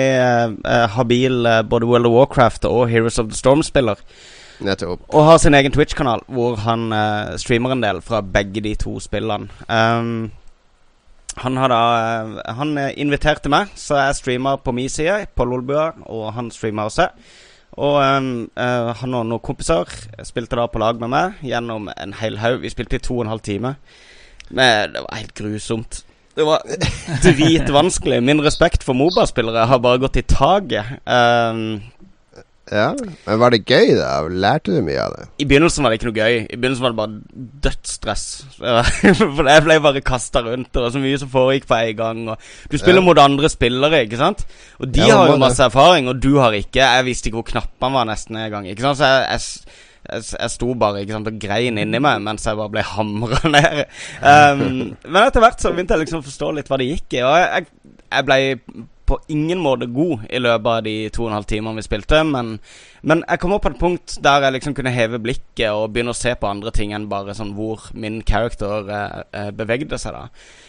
uh, 0.63 0.73
habil 0.95 1.45
uh, 1.45 1.61
både 1.67 1.89
World 1.89 2.09
of 2.09 2.15
Warcraft 2.17 2.67
og 2.69 2.89
Heroes 2.91 3.19
of 3.19 3.31
the 3.31 3.37
Storm-spiller. 3.37 4.01
Nettopp. 4.59 5.03
Og 5.13 5.25
har 5.25 5.37
sin 5.37 5.53
egen 5.53 5.71
Twitch-kanal 5.71 6.23
hvor 6.33 6.55
han 6.63 6.89
streamer 7.37 7.75
en 7.75 7.83
del 7.83 7.99
fra 8.01 8.23
begge 8.25 8.63
de 8.65 8.71
to 8.75 8.95
spillene. 8.99 9.51
Um, 9.69 10.31
han 11.37 11.57
har 11.61 11.69
da 11.69 12.53
Han 12.57 12.71
inviterte 12.97 13.51
meg, 13.53 13.69
så 13.77 13.99
jeg 14.01 14.15
streamer 14.17 14.57
på 14.57 14.73
min 14.73 14.89
side, 14.89 15.27
på 15.37 15.45
Lolbua, 15.45 15.91
og 16.09 16.31
han 16.33 16.49
streamer 16.51 16.89
også. 16.89 17.11
Og 17.77 17.97
eh, 18.01 18.91
han 19.01 19.15
og 19.17 19.29
noen 19.29 19.43
kompiser 19.43 19.91
spilte 20.25 20.57
da 20.57 20.65
på 20.71 20.81
lag 20.81 20.99
med 21.01 21.13
meg 21.13 21.41
gjennom 21.45 21.91
en 21.93 22.17
hel 22.17 22.39
haug. 22.41 22.63
Vi 22.65 22.73
spilte 22.73 22.97
i 22.97 23.03
to 23.03 23.19
og 23.19 23.25
en 23.25 23.33
halv 23.35 23.45
time. 23.45 23.75
Men 24.49 24.95
det 24.95 25.03
var 25.03 25.19
helt 25.19 25.35
grusomt. 25.37 26.01
Det 26.37 26.45
var 26.45 26.61
dritvanskelig. 27.25 28.23
Min 28.23 28.41
respekt 28.45 28.85
for 28.85 28.97
Moba-spillere 28.97 29.67
har 29.69 29.81
bare 29.81 30.01
gått 30.01 30.19
i 30.21 30.25
taket. 30.25 30.99
Um, 31.05 31.79
Ja, 32.67 32.89
Men 33.25 33.39
var 33.39 33.53
det 33.53 33.61
gøy, 33.63 33.93
da? 33.95 34.09
Lærte 34.27 34.73
du 34.75 34.81
mye 34.83 34.99
av 34.99 35.13
det? 35.15 35.25
I 35.39 35.45
begynnelsen 35.47 35.85
var 35.85 35.93
det 35.93 35.99
ikke 36.01 36.09
noe 36.09 36.17
gøy. 36.17 36.33
I 36.51 36.57
begynnelsen 36.59 36.83
var 36.83 36.91
det 36.91 36.99
bare 36.99 37.51
dødsstress. 37.63 38.25
For 39.37 39.47
jeg 39.47 39.63
ble 39.63 39.77
bare 39.85 40.01
kasta 40.03 40.41
rundt, 40.43 40.67
og 40.73 40.75
det 40.75 40.83
var 40.87 40.95
så 40.97 41.03
mye 41.05 41.21
som 41.21 41.31
foregikk 41.31 41.67
på 41.69 41.77
en 41.79 41.95
gang. 42.01 42.21
Og 42.33 42.49
du 42.71 42.75
spiller 42.77 42.99
Ja. 43.01 43.05
mot 43.07 43.21
andre 43.23 43.49
spillere, 43.53 44.01
ikke 44.03 44.19
sant? 44.19 44.43
Og 44.81 44.91
de 44.91 44.99
Ja, 45.05 45.15
har 45.21 45.27
jo 45.31 45.37
det. 45.37 45.43
masse 45.45 45.63
erfaring, 45.63 46.09
og 46.11 46.19
du 46.23 46.33
har 46.41 46.51
ikke. 46.59 46.81
Jeg 46.83 47.05
visste 47.07 47.29
ikke 47.31 47.39
hvor 47.39 47.51
knappene 47.53 47.93
var 48.01 48.09
nesten 48.11 48.35
en 48.41 48.51
gang. 48.51 48.67
Ikke 48.67 48.81
sant? 48.83 48.97
Så 48.99 49.05
jeg, 49.05 49.23
jeg, 49.31 49.73
jeg, 50.11 50.23
jeg 50.41 50.51
sto 50.57 50.73
bare 50.83 51.01
ikke 51.05 51.15
sant, 51.15 51.27
og 51.31 51.39
grein 51.39 51.77
inni 51.79 51.99
meg 52.03 52.21
mens 52.27 52.45
jeg 52.47 52.59
bare 52.59 52.73
ble 52.75 52.83
hamra 52.83 53.39
ned. 53.55 53.81
Um, 54.19 54.67
men 55.07 55.23
etter 55.23 55.39
hvert 55.43 55.63
så 55.63 55.71
begynte 55.71 55.95
jeg 55.95 56.03
liksom 56.03 56.19
å 56.19 56.27
forstå 56.27 56.51
litt 56.59 56.67
hva 56.71 56.77
det 56.83 56.91
gikk 56.91 57.17
i. 57.21 57.23
Og 57.23 57.37
jeg, 57.39 57.67
jeg 58.11 58.27
ble 58.27 58.39
på 59.07 59.19
ingen 59.31 59.61
måte 59.63 59.87
god 59.87 60.27
i 60.29 60.39
løpet 60.41 60.69
av 60.71 60.83
de 60.85 60.95
to 61.15 61.23
og 61.23 61.31
en 61.31 61.37
halv 61.37 61.47
timene 61.49 61.79
vi 61.79 61.85
spilte, 61.85 62.21
men, 62.27 62.57
men 63.07 63.23
jeg 63.23 63.41
kom 63.41 63.55
opp 63.55 63.63
på 63.65 63.71
et 63.73 63.81
punkt 63.81 64.17
der 64.23 64.45
jeg 64.45 64.57
liksom 64.57 64.75
kunne 64.77 64.93
heve 64.93 65.21
blikket 65.23 65.71
og 65.71 65.93
begynne 65.93 66.15
å 66.15 66.17
se 66.17 66.35
på 66.35 66.49
andre 66.49 66.73
ting 66.75 66.93
enn 66.95 67.09
bare 67.11 67.35
sånn 67.37 67.55
hvor 67.57 67.89
min 67.95 68.19
character 68.27 68.91
eh, 68.91 69.19
eh, 69.31 69.51
bevegde 69.55 69.99
seg, 70.01 70.17
da. 70.17 70.27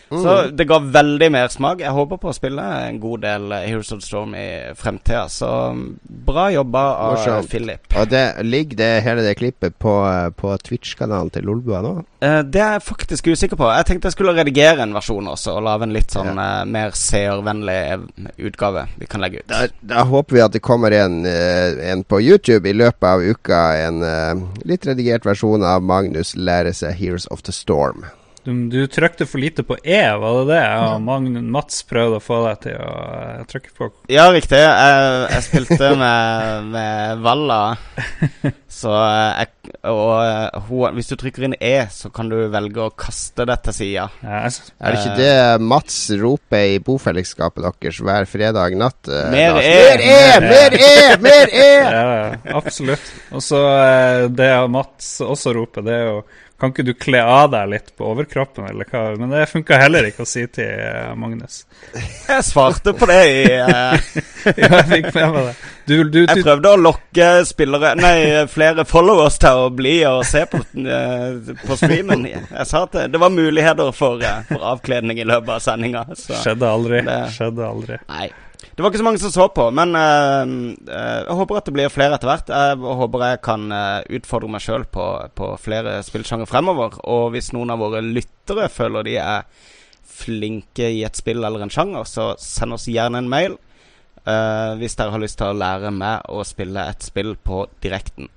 Så 0.08 0.34
det 0.52 0.64
ga 0.68 0.78
veldig 0.78 1.30
mersmak. 1.32 1.82
Jeg 1.84 1.94
håper 1.94 2.20
på 2.20 2.30
å 2.30 2.36
spille 2.36 2.64
en 2.88 3.00
god 3.02 3.24
del 3.26 3.52
eh, 3.52 3.66
Heroes 3.68 3.92
of 3.92 4.04
Storm 4.04 4.34
i 4.38 4.48
fremtida, 4.78 5.26
så 5.32 5.50
mm, 5.76 5.86
bra 6.28 6.48
jobba 6.54 6.84
av 6.94 7.16
Morsomt. 7.16 7.50
Philip. 7.50 7.88
Og 7.96 8.08
det 8.10 8.24
ligger 8.46 8.80
det 8.80 8.92
hele 9.06 9.26
det 9.26 9.36
klippet 9.40 9.78
på, 9.78 9.98
eh, 10.08 10.28
på 10.30 10.54
Twitch-kanalen 10.64 11.32
til 11.34 11.48
Lolbua 11.48 11.82
nå? 11.84 11.94
Eh, 12.20 12.40
det 12.42 12.60
er 12.60 12.72
jeg 12.78 12.82
faktisk 12.82 13.28
usikker 13.30 13.58
på. 13.58 13.68
Jeg 13.70 13.86
tenkte 13.86 14.10
jeg 14.10 14.16
skulle 14.16 14.34
redigere 14.34 14.82
en 14.82 14.94
versjon 14.96 15.28
også, 15.30 15.54
og 15.58 15.66
lage 15.68 15.86
en 15.86 15.94
litt 15.94 16.14
sånn 16.14 16.32
eh, 16.34 16.64
mer 16.66 16.96
seervennlig 16.98 17.78
eh, 17.92 18.30
utgave 18.48 18.88
vi 18.98 19.06
kan 19.10 19.22
legge 19.22 19.44
ut. 19.44 19.48
Da, 19.52 19.66
da 19.94 20.06
håper 20.08 20.38
vi 20.38 20.42
at 20.42 20.56
det 20.56 20.64
kommer 20.64 20.94
en, 20.94 21.20
en 21.26 22.02
på 22.04 22.20
YouTube 22.24 22.68
i 22.68 22.74
løpet 22.74 23.06
av 23.06 23.22
uka. 23.22 23.62
En 23.86 24.02
litt 24.66 24.86
redigert 24.86 25.26
versjon 25.28 25.62
av 25.62 25.84
Magnus 25.84 26.34
lære 26.34 26.74
seg 26.74 26.98
Heroes 26.98 27.28
of 27.30 27.44
the 27.46 27.54
Storm. 27.54 28.06
Du, 28.48 28.68
du 28.72 28.86
trykte 28.88 29.26
for 29.28 29.42
lite 29.42 29.60
på 29.62 29.76
E, 29.84 30.00
var 30.16 30.38
det 30.38 30.54
det? 30.54 30.60
Og 30.80 31.02
Magn 31.04 31.50
Mats 31.52 31.82
prøvde 31.84 32.16
å 32.16 32.22
få 32.24 32.38
deg 32.46 32.62
til 32.62 32.78
å 32.80 32.92
eh, 33.18 33.42
trykke 33.50 33.74
på 33.76 33.88
Ja, 34.08 34.24
riktig. 34.32 34.56
Jeg, 34.62 35.10
jeg 35.34 35.44
spilte 35.44 35.90
med, 36.00 36.70
med 36.72 37.20
Valla. 37.26 37.58
Så 38.68 38.90
eh, 38.92 39.38
jeg, 39.40 39.74
Og 39.88 40.10
eh, 40.20 40.58
hun, 40.68 40.96
hvis 40.98 41.08
du 41.08 41.14
trykker 41.16 41.46
inn 41.46 41.54
E, 41.56 41.86
så 41.92 42.10
kan 42.12 42.28
du 42.28 42.36
velge 42.52 42.82
å 42.84 42.92
kaste 42.92 43.46
det 43.48 43.56
til 43.64 43.76
sida. 43.78 44.08
Yes. 44.20 44.60
Er 44.76 44.92
det 44.92 45.00
ikke 45.00 45.14
det 45.18 45.68
Mats 45.70 45.96
roper 46.20 46.74
i 46.74 46.80
bofellesskapet 46.84 47.64
deres 47.64 48.02
hver 48.04 48.28
fredag 48.28 48.76
natt? 48.78 49.08
eh, 49.08 49.30
Mer 49.32 49.56
Lars? 49.56 49.64
E! 49.64 49.78
Mer 49.78 50.04
E! 50.08 50.18
Mer 50.44 50.76
E! 50.78 50.98
Mer 51.24 51.54
E! 51.54 51.70
ja, 51.96 52.02
absolutt. 52.60 53.08
Og 53.32 53.44
så 53.44 53.62
eh, 53.78 54.26
det 54.36 54.52
Mats 54.72 55.14
også 55.24 55.56
roper, 55.56 55.88
det 55.88 55.96
er 55.96 56.06
jo 56.12 56.20
Kan 56.58 56.72
ikke 56.72 56.82
du 56.88 56.92
kle 56.98 57.20
av 57.22 57.52
deg 57.52 57.68
litt 57.70 57.90
på 57.94 58.02
overkroppen, 58.10 58.64
eller 58.66 58.88
hva? 58.90 59.04
Men 59.14 59.30
det 59.30 59.44
funka 59.46 59.78
heller 59.78 60.08
ikke 60.08 60.24
å 60.24 60.28
si 60.28 60.42
til 60.50 60.66
eh, 60.66 61.12
Magnus. 61.14 61.60
Jeg 61.94 62.42
svarte 62.48 62.92
på 62.98 63.06
det 63.06 63.20
i 63.30 63.42
uh... 63.62 63.94
Ja, 64.58 64.72
jeg 64.80 64.88
fikk 64.90 65.12
med 65.14 65.36
meg 65.36 65.46
det. 65.52 65.54
Du, 65.88 65.94
du, 66.04 66.18
Jeg 66.26 66.42
prøvde 66.44 66.70
å 66.74 66.78
lokke 66.80 67.26
spillere 67.48 67.94
Nei, 67.96 68.44
flere 68.52 68.84
followers 68.88 69.38
til 69.40 69.62
å 69.64 69.68
bli 69.72 69.94
og 70.08 70.20
se 70.28 70.42
på, 70.50 70.60
eh, 70.84 71.54
på 71.62 71.78
streamen. 71.80 72.26
Jeg 72.28 72.66
sa 72.68 72.82
at 72.84 72.92
det, 72.96 73.06
det 73.14 73.20
var 73.22 73.32
muligheter 73.32 73.88
for, 73.96 74.20
eh, 74.20 74.42
for 74.50 74.66
avkledning 74.74 75.22
i 75.22 75.26
løpet 75.28 75.54
av 75.56 75.62
sendinga. 75.64 76.04
Skjedde 76.18 76.68
aldri. 76.68 77.00
Det- 77.06 77.22
Skjedde 77.38 77.64
aldri. 77.64 77.98
nei. 78.10 78.28
Det 78.58 78.82
var 78.82 78.90
ikke 78.90 79.00
så 79.00 79.06
mange 79.06 79.18
som 79.22 79.30
så 79.34 79.44
på, 79.54 79.64
men 79.74 79.94
uh, 79.94 80.42
eh, 80.42 81.20
jeg 81.26 81.36
håper 81.40 81.58
at 81.58 81.66
det 81.66 81.74
blir 81.74 81.90
flere 81.90 82.14
etter 82.14 82.30
hvert. 82.30 82.50
Jeg 82.50 82.78
håper 83.00 83.24
jeg 83.24 83.40
kan 83.42 83.64
utfordre 84.18 84.50
meg 84.54 84.62
sjøl 84.62 84.84
på, 84.94 85.06
på 85.34 85.48
flere 85.62 85.96
spillsjanger 86.06 86.46
fremover. 86.50 86.98
Og 87.10 87.32
hvis 87.34 87.50
noen 87.54 87.74
av 87.74 87.82
våre 87.82 88.02
lyttere 88.04 88.68
føler 88.70 89.06
de 89.08 89.16
er 89.22 89.48
flinke 90.18 90.90
i 90.90 91.02
et 91.06 91.18
spill 91.18 91.42
eller 91.44 91.64
en 91.64 91.72
sjanger, 91.72 92.06
så 92.06 92.32
send 92.42 92.74
oss 92.76 92.86
gjerne 92.90 93.22
en 93.22 93.30
mail. 93.30 93.56
Eh, 94.28 94.72
hvis 94.80 94.98
dere 94.98 95.14
har 95.14 95.22
lyst 95.22 95.40
til 95.40 95.50
å 95.50 95.58
lære 95.58 95.92
meg 95.94 96.28
å 96.28 96.44
spille 96.46 96.84
et 96.90 97.06
spill 97.06 97.34
på 97.36 97.64
direkten. 97.84 98.28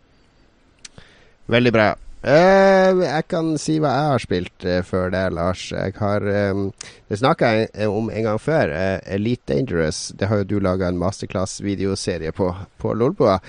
Veldig 1.51 1.73
bra. 1.75 1.89
Eh, 2.21 2.99
jeg 3.01 3.25
kan 3.33 3.47
si 3.57 3.79
hva 3.81 3.91
jeg 3.95 4.09
har 4.11 4.21
spilt 4.21 4.65
eh, 4.69 4.83
før 4.85 5.09
det, 5.09 5.23
Lars. 5.33 5.63
Jeg 5.73 5.95
har 5.97 6.21
um, 6.53 6.67
Det 7.09 7.17
snakka 7.17 7.47
jeg 7.55 7.87
om 7.89 8.11
en 8.13 8.27
gang 8.27 8.37
før. 8.37 8.69
eh, 8.77 8.99
Elite 9.15 9.55
Dangerous. 9.55 10.11
Det 10.13 10.29
har 10.29 10.43
jo 10.43 10.45
du 10.51 10.59
laga 10.61 10.91
en 10.91 10.99
masterclass-videoserie 11.01 12.29
på, 12.37 12.51
på 12.77 12.93
Lolboa. 12.93 13.39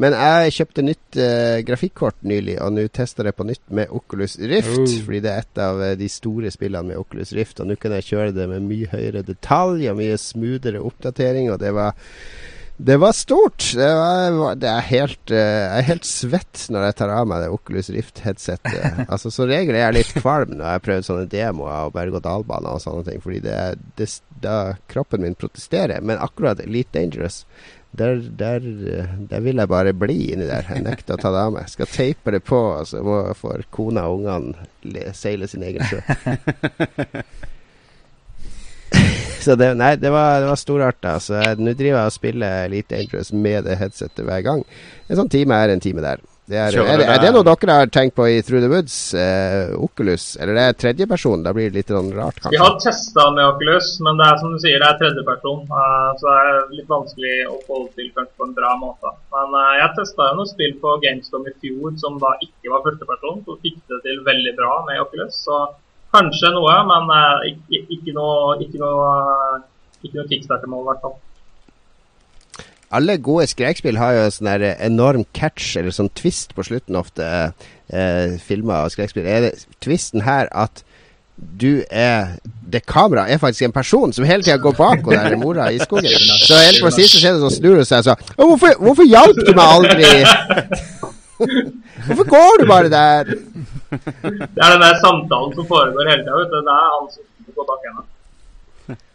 Men 0.00 0.16
jeg 0.16 0.54
kjøpte 0.56 0.84
nytt 0.86 1.18
eh, 1.20 1.58
grafikkort 1.68 2.24
nylig, 2.24 2.56
og 2.64 2.72
nå 2.72 2.86
tester 2.88 3.28
jeg 3.28 3.36
på 3.36 3.46
nytt 3.50 3.66
med 3.68 3.92
Oculus 3.92 4.38
Rift. 4.40 4.80
Oh. 4.80 4.96
Fordi 5.04 5.20
det 5.26 5.34
er 5.34 5.44
et 5.44 5.62
av 5.66 5.82
eh, 5.90 5.94
de 6.00 6.08
store 6.08 6.54
spillene 6.54 6.94
med 6.94 7.02
Oculus 7.04 7.34
Rift. 7.36 7.60
Og 7.60 7.68
nå 7.68 7.76
kan 7.76 7.98
jeg 7.98 8.08
kjøre 8.14 8.32
det 8.38 8.48
med 8.48 8.64
mye 8.64 8.88
høyere 8.94 9.26
detalj 9.28 9.90
og 9.92 10.00
mye 10.00 10.16
smoothere 10.16 10.80
oppdatering, 10.80 11.52
og 11.52 11.60
det 11.60 11.76
var 11.76 11.92
det 12.76 12.96
var 12.98 13.12
stort. 13.12 13.72
Det, 13.76 13.88
var, 13.94 14.54
det 14.58 14.68
er 14.68 14.86
helt 14.88 15.30
eh, 15.30 15.38
Jeg 15.38 15.82
er 15.82 15.86
helt 15.90 16.06
svett 16.08 16.64
når 16.72 16.86
jeg 16.88 16.96
tar 16.98 17.12
av 17.14 17.28
meg 17.30 17.42
det 17.44 17.50
Oculus 17.54 17.90
Rift-headsetet. 17.94 19.04
altså, 19.12 19.30
Som 19.30 19.50
regel 19.50 19.76
er 19.76 19.84
jeg 19.86 19.98
litt 20.00 20.14
kvalm 20.16 20.56
når 20.56 20.64
jeg 20.64 20.78
har 20.78 20.86
prøvd 20.88 21.06
sånne 21.10 21.28
demoer 21.30 21.86
og 21.88 21.94
berg-og-dal-baner 21.98 22.74
og 22.78 22.82
sånne 22.82 23.04
ting, 23.10 23.20
fordi 23.22 23.42
det, 23.44 23.54
er- 23.54 23.78
det, 24.00 24.08
da 24.42 24.56
kroppen 24.90 25.22
min 25.22 25.38
protesterer. 25.38 26.02
Men 26.02 26.18
akkurat 26.24 26.60
Elite 26.64 26.96
Dangerous 26.98 27.44
der, 27.92 28.22
der, 28.40 28.64
eh, 28.88 29.14
der 29.30 29.42
vil 29.44 29.60
jeg 29.60 29.68
bare 29.68 29.92
bli 29.92 30.18
inni 30.32 30.46
der. 30.48 30.64
Jeg 30.72 30.82
nekter 30.86 31.18
å 31.18 31.22
ta 31.22 31.30
det 31.34 31.42
av 31.44 31.52
meg. 31.58 31.68
Skal 31.70 31.90
teipe 31.92 32.32
det 32.34 32.40
på, 32.48 32.60
så 32.88 33.04
får 33.36 33.66
kona 33.70 34.06
og 34.08 34.22
ungene 34.24 35.12
seile 35.14 35.46
sin 35.50 35.62
egen 35.68 35.84
sjø. 35.86 36.00
Så 39.46 39.56
det, 39.58 39.72
nei, 39.78 39.94
det 40.00 40.12
var, 40.14 40.40
det 40.42 40.50
var 40.50 40.60
storarta. 40.60 41.16
Så 41.22 41.38
nå 41.58 41.74
driver 41.74 42.04
jeg 42.04 42.10
og 42.12 42.18
spiller 42.18 42.66
Elite 42.66 42.94
Dangerous 42.94 43.32
med 43.34 43.66
det 43.68 43.78
headsetet 43.80 44.26
hver 44.26 44.44
gang. 44.46 44.66
En 45.08 45.18
sånn 45.18 45.32
time 45.32 45.58
er 45.58 45.74
en 45.74 45.82
time 45.82 46.04
der. 46.04 46.22
Det 46.52 46.58
er, 46.58 46.74
er, 46.74 46.98
det, 46.98 47.04
er 47.06 47.20
det 47.22 47.28
noe 47.32 47.46
dere 47.46 47.74
har 47.78 47.90
tenkt 47.94 48.16
på 48.18 48.24
i 48.26 48.40
Through 48.42 48.64
the 48.64 48.68
Woods? 48.68 48.94
Eh, 49.14 49.70
Oculus? 49.78 50.32
Eller 50.42 50.58
det 50.58 50.64
er 50.66 50.74
tredjeperson? 50.80 51.44
Da 51.46 51.52
blir 51.54 51.70
det 51.70 51.78
litt 51.78 51.92
sånn 51.94 52.10
rart, 52.16 52.40
Vi 52.50 52.58
har 52.58 52.74
testa 52.82 53.28
med 53.30 53.46
Oculus, 53.46 53.92
men 54.02 54.18
det 54.18 54.26
er 54.26 54.40
som 54.40 54.50
du 54.50 54.58
sier, 54.58 54.82
det 54.82 54.88
er 54.90 54.98
tredjeperson. 55.00 55.62
Uh, 55.70 56.10
så 56.18 56.26
det 56.26 56.40
er 56.40 56.74
litt 56.74 56.90
vanskelig 56.90 57.36
å 57.46 57.60
få 57.68 57.84
det 57.84 57.94
til 58.00 58.10
kanskje 58.18 58.42
på 58.42 58.48
en 58.48 58.56
bra 58.58 58.72
måte. 58.82 59.14
Men 59.36 59.54
uh, 59.54 59.70
jeg 59.78 59.94
testa 60.00 60.32
noen 60.34 60.50
spill 60.50 60.74
på 60.82 60.96
GameStop 61.06 61.46
i 61.46 61.54
fjor 61.62 61.94
som 62.02 62.18
da 62.20 62.34
ikke 62.42 62.74
var 62.74 62.84
førsteperson, 62.88 63.40
så 63.46 63.58
fikk 63.62 63.78
det 63.94 64.02
til 64.08 64.20
veldig 64.26 64.56
bra 64.58 64.74
med 64.90 65.00
Oculus. 65.06 65.38
Så 65.46 65.62
kanskje 66.14 66.52
noe, 66.54 66.78
men 66.88 67.12
eh, 67.16 67.50
ikke, 67.52 67.82
ikke 67.96 68.16
noe, 68.16 68.56
ikke 68.64 68.80
noe, 68.82 69.10
eh, 69.58 69.60
ikke 70.04 70.18
noe 70.20 70.30
kickstarter-mål, 70.30 70.84
i 70.84 70.90
hvert 70.90 71.04
fall. 71.06 71.18
Alle 72.92 73.16
gode 73.24 73.46
skrekspill 73.48 73.96
har 73.96 74.18
jo 74.18 74.24
en 74.26 74.34
sånn 74.34 74.50
der 74.50 74.66
enorm 74.84 75.24
catch, 75.32 75.78
eller 75.80 75.94
sånn 75.96 76.12
twist 76.18 76.52
på 76.56 76.64
slutten 76.68 76.98
ofte. 77.00 77.26
Eh, 77.92 78.38
filmer 78.40 78.84
og 78.84 78.92
skrekspill. 78.92 79.28
Er 79.28 79.46
det 79.46 79.52
twisten 79.84 80.24
her 80.26 80.52
at 80.52 80.84
du 81.42 81.82
er 81.90 82.36
Det 82.72 82.84
kameraet 82.86 83.32
er 83.32 83.38
faktisk 83.40 83.62
en 83.66 83.72
person 83.72 84.12
som 84.12 84.24
hele 84.24 84.44
tida 84.44 84.56
går 84.56 84.76
bak 84.76 85.06
og 85.06 85.12
der 85.12 85.36
mora 85.36 85.70
i 85.72 85.78
skogen. 85.80 86.12
Så 86.48 86.54
helt 86.60 86.82
på 86.84 86.90
siste 86.92 87.18
skjedde 87.18 87.40
så 87.40 87.50
snur 87.56 87.80
hun 87.80 87.88
seg 87.88 88.04
og 88.04 88.04
sa 88.04 88.14
Hvorfor, 88.36 88.76
hvorfor 88.78 89.08
hjalp 89.08 89.40
du 89.40 89.52
meg 89.56 89.72
aldri? 89.76 90.06
Hvorfor 92.06 92.26
går 92.30 92.62
du 92.62 92.66
bare 92.70 92.92
der? 92.92 93.34
Det 93.92 94.62
er 94.62 94.72
den 94.74 94.82
der 94.86 94.98
samtalen 95.02 95.54
som 95.58 95.68
foregår 95.68 96.10
hele 96.10 96.24
tida. 96.24 96.48
Det 96.48 96.62
er 96.62 96.88
han 96.96 97.12
som 97.12 97.54
går 97.56 97.68
bak 97.68 97.86
henne. 97.90 98.08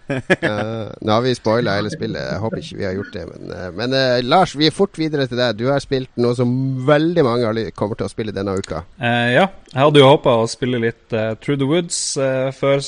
Uh, 0.08 0.88
nå 1.04 1.12
har 1.12 1.24
vi 1.26 1.34
spoila 1.36 1.76
hele 1.78 1.92
spillet. 1.92 2.22
Jeg 2.22 2.40
håper 2.44 2.62
ikke 2.62 2.80
vi 2.80 2.88
har 2.88 2.96
gjort 2.96 3.16
det. 3.16 3.26
Men, 3.34 3.52
uh, 3.52 3.68
men 3.76 3.96
uh, 3.96 4.20
Lars, 4.24 4.56
vi 4.56 4.70
er 4.70 4.76
fort 4.76 5.00
videre 5.00 5.28
til 5.28 5.40
deg. 5.40 5.58
Du 5.60 5.68
har 5.68 5.84
spilt 5.84 6.12
noe 6.22 6.36
som 6.38 6.50
veldig 6.88 7.26
mange 7.28 7.66
kommer 7.78 8.00
til 8.00 8.08
å 8.08 8.12
spille 8.12 8.36
denne 8.36 8.56
uka. 8.58 8.86
Eh, 9.02 9.36
ja, 9.36 9.48
jeg 9.74 9.82
hadde 9.82 10.04
jo 10.04 10.12
håpa 10.14 10.38
å 10.42 10.50
spille 10.50 10.82
litt 10.84 11.06
Through 11.12 11.60
the 11.60 11.68
Woods 11.68 12.00
før 12.58 12.84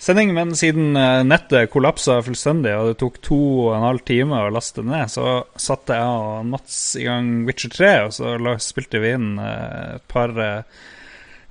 sending, 0.00 0.32
men 0.36 0.54
siden 0.56 0.96
eh, 0.96 1.22
nettet 1.26 1.70
kollapsa 1.72 2.20
fullstendig, 2.24 2.72
og 2.76 2.90
det 2.90 2.98
tok 3.02 3.20
to 3.24 3.40
og 3.66 3.74
en 3.76 3.86
halv 3.86 4.04
time 4.08 4.38
å 4.40 4.52
laste 4.52 4.84
ned, 4.86 5.12
så 5.12 5.42
satte 5.60 5.98
jeg 5.98 6.20
og 6.20 6.48
Mats 6.50 6.78
i 7.00 7.06
gang 7.06 7.32
Witcher 7.48 7.74
3, 7.76 7.92
og 8.06 8.16
så 8.16 8.56
spilte 8.64 9.02
vi 9.02 9.14
inn 9.16 9.34
eh, 9.38 9.96
et 9.98 10.06
par 10.10 10.34
eh, 10.40 10.80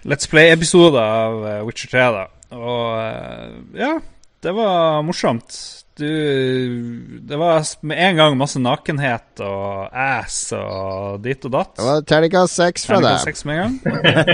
Let's 0.10 0.30
Play-episoder 0.32 1.02
av 1.04 1.66
Witcher 1.68 1.91
3, 1.91 2.06
da. 2.16 2.26
Og 2.56 3.78
ja, 3.78 3.97
det 4.41 4.54
var 4.56 5.04
morsomt. 5.06 5.58
Du 6.00 7.20
Det 7.28 7.38
var 7.38 7.64
med 7.82 8.00
en 8.00 8.16
gang 8.20 8.38
masse 8.39 8.60
nakenhet 8.62 9.41
og 9.43 9.89
ass 9.91 10.38
og 10.56 11.20
dit 11.24 11.45
og 11.47 11.54
datt. 11.54 11.74
Det 11.78 11.88
var 11.88 12.06
terningkast 12.08 12.60
seks 12.60 12.88
fra 12.88 13.00
deg. 13.04 13.20
seks 13.26 13.45
med 13.47 13.60
en 13.60 13.64
gang. 13.64 14.00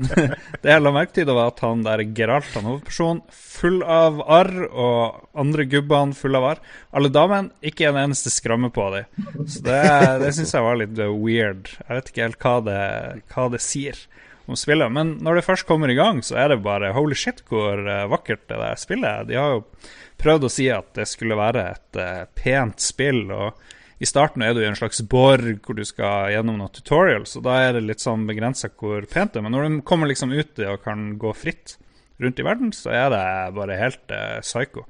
Det, 0.00 0.30
det 0.62 0.70
jeg 0.72 0.82
la 0.82 0.92
merke 0.94 1.14
til, 1.14 1.30
var 1.30 1.50
at 1.52 1.60
han 1.64 1.82
der 1.84 2.02
Geralt, 2.16 2.48
han 2.56 2.66
hovedpersonen, 2.68 3.20
full 3.30 3.80
av 3.84 4.20
arr, 4.26 4.52
og 4.70 5.20
andre 5.38 5.66
gubbene 5.70 6.16
full 6.16 6.38
av 6.38 6.46
arr. 6.52 6.62
Alle 6.96 7.10
damene, 7.12 7.52
ikke 7.62 7.90
en 7.90 7.98
eneste 8.00 8.32
skramme 8.32 8.72
på 8.74 8.86
dem. 8.94 9.28
Så 9.46 9.62
det, 9.66 9.80
det 10.22 10.32
syns 10.36 10.54
jeg 10.56 10.66
var 10.66 10.80
litt 10.80 10.96
weird. 10.98 11.70
Jeg 11.84 12.00
vet 12.00 12.12
ikke 12.12 12.26
helt 12.28 12.42
hva 12.44 12.56
det, 12.66 12.80
hva 13.34 13.48
det 13.54 13.62
sier 13.64 14.00
om 14.50 14.58
spillet. 14.58 14.92
Men 14.92 15.16
når 15.24 15.38
det 15.38 15.46
først 15.46 15.68
kommer 15.68 15.90
i 15.92 15.98
gang, 15.98 16.22
så 16.26 16.38
er 16.42 16.52
det 16.52 16.62
bare 16.64 16.92
holy 16.96 17.16
shit 17.18 17.42
hvor 17.48 17.80
uh, 17.80 18.08
vakkert 18.10 18.46
det 18.50 18.60
der 18.60 18.80
spillet 18.80 19.10
er. 19.10 19.28
De 19.28 19.38
har 19.38 19.56
jo 19.56 19.66
prøvd 20.20 20.46
å 20.46 20.52
si 20.52 20.68
at 20.72 20.90
det 20.98 21.08
skulle 21.08 21.38
være 21.38 21.66
et 21.72 22.00
uh, 22.00 22.24
pent 22.36 22.82
spill. 22.82 23.24
og 23.30 23.76
i 24.00 24.08
starten 24.08 24.40
er 24.40 24.54
du 24.56 24.62
i 24.62 24.68
en 24.68 24.78
slags 24.78 25.02
borg 25.04 25.60
hvor 25.60 25.76
du 25.76 25.84
skal 25.84 26.32
gjennom 26.32 26.56
noen 26.56 26.72
tutorials, 26.72 27.34
og 27.36 27.44
da 27.44 27.58
er 27.66 27.74
det 27.76 27.84
litt 27.84 28.00
sånn 28.00 28.24
begrensa 28.28 28.70
hvor 28.72 29.04
pent 29.04 29.34
det 29.34 29.42
er. 29.42 29.44
Men 29.44 29.52
når 29.56 29.66
du 29.66 29.82
kommer 29.84 30.08
liksom 30.08 30.32
ut 30.32 30.62
og 30.64 30.80
kan 30.86 31.12
gå 31.20 31.34
fritt 31.36 31.76
rundt 32.20 32.40
i 32.40 32.46
verden, 32.46 32.72
så 32.76 32.94
er 32.96 33.12
det 33.12 33.26
bare 33.56 33.76
helt 33.80 34.14
uh, 34.14 34.40
psycho. 34.44 34.86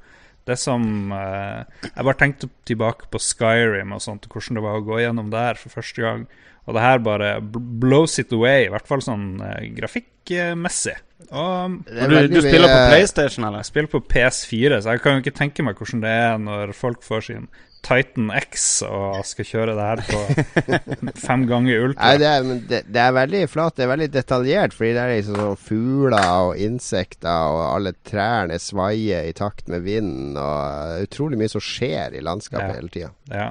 Det 0.47 0.57
som 0.59 1.13
uh, 1.13 1.67
Jeg 1.85 2.07
bare 2.07 2.19
tenkte 2.19 2.49
tilbake 2.67 3.11
på 3.11 3.21
Skyrim 3.23 3.93
og 3.95 4.03
sånt, 4.03 4.31
hvordan 4.31 4.59
det 4.59 4.65
var 4.65 4.79
å 4.79 4.87
gå 4.87 5.03
gjennom 5.03 5.35
der 5.35 5.59
for 5.59 5.75
første 5.75 6.07
gang. 6.07 6.25
Og 6.69 6.77
det 6.77 6.83
her 6.85 6.99
bare 7.03 7.31
blows 7.43 8.19
it 8.21 8.33
away, 8.37 8.67
i 8.67 8.73
hvert 8.73 8.87
fall 8.87 9.01
sånn 9.03 9.41
eh, 9.43 9.71
grafikkmessig. 9.79 10.97
Og 11.31 11.81
Og 11.81 12.13
du, 12.13 12.17
du 12.33 12.41
spiller 12.45 12.69
på 12.71 12.83
PlayStation, 12.93 13.45
eller? 13.47 13.63
jeg 13.63 13.71
spiller 13.71 13.91
på 13.93 14.03
PS4, 14.13 14.81
så 14.85 14.95
jeg 14.95 15.03
kan 15.05 15.17
jo 15.17 15.25
ikke 15.25 15.39
tenke 15.41 15.65
meg 15.67 15.81
hvordan 15.81 16.05
det 16.05 16.13
er 16.15 16.39
når 16.43 16.75
folk 16.77 17.03
får 17.07 17.27
sin 17.31 17.49
Titan 17.83 18.29
X 18.37 18.65
og 18.87 19.23
skal 19.27 19.47
kjøre 19.49 19.75
det 19.79 19.85
her 19.89 20.03
på 20.07 21.13
fem 21.27 21.47
ganger 21.49 21.87
ultra. 21.89 22.11
Nei, 22.11 22.19
det 22.21 22.29
er, 22.31 22.45
men 22.47 22.59
det, 22.71 22.81
det 22.93 23.01
er 23.03 23.15
veldig 23.17 23.43
flott. 23.51 23.77
Det 23.79 23.85
er 23.87 23.91
veldig 23.93 24.09
detaljert, 24.15 24.75
fordi 24.77 24.91
det 24.97 25.03
er 25.05 25.13
liksom 25.17 25.39
sånn 25.41 25.63
fugler 25.65 26.27
og 26.51 26.61
insekter, 26.61 27.55
og 27.55 27.63
alle 27.71 27.95
trærne 28.07 28.59
svaier 28.63 29.31
i 29.31 29.37
takt 29.39 29.71
med 29.73 29.87
vinden, 29.87 30.37
og 30.41 31.07
utrolig 31.07 31.41
mye 31.41 31.53
som 31.55 31.65
skjer 31.65 32.19
i 32.19 32.25
landskapet 32.27 32.69
Ja. 32.69 32.77
hele 32.81 32.93
tida. 32.95 33.11
Ja. 33.33 33.49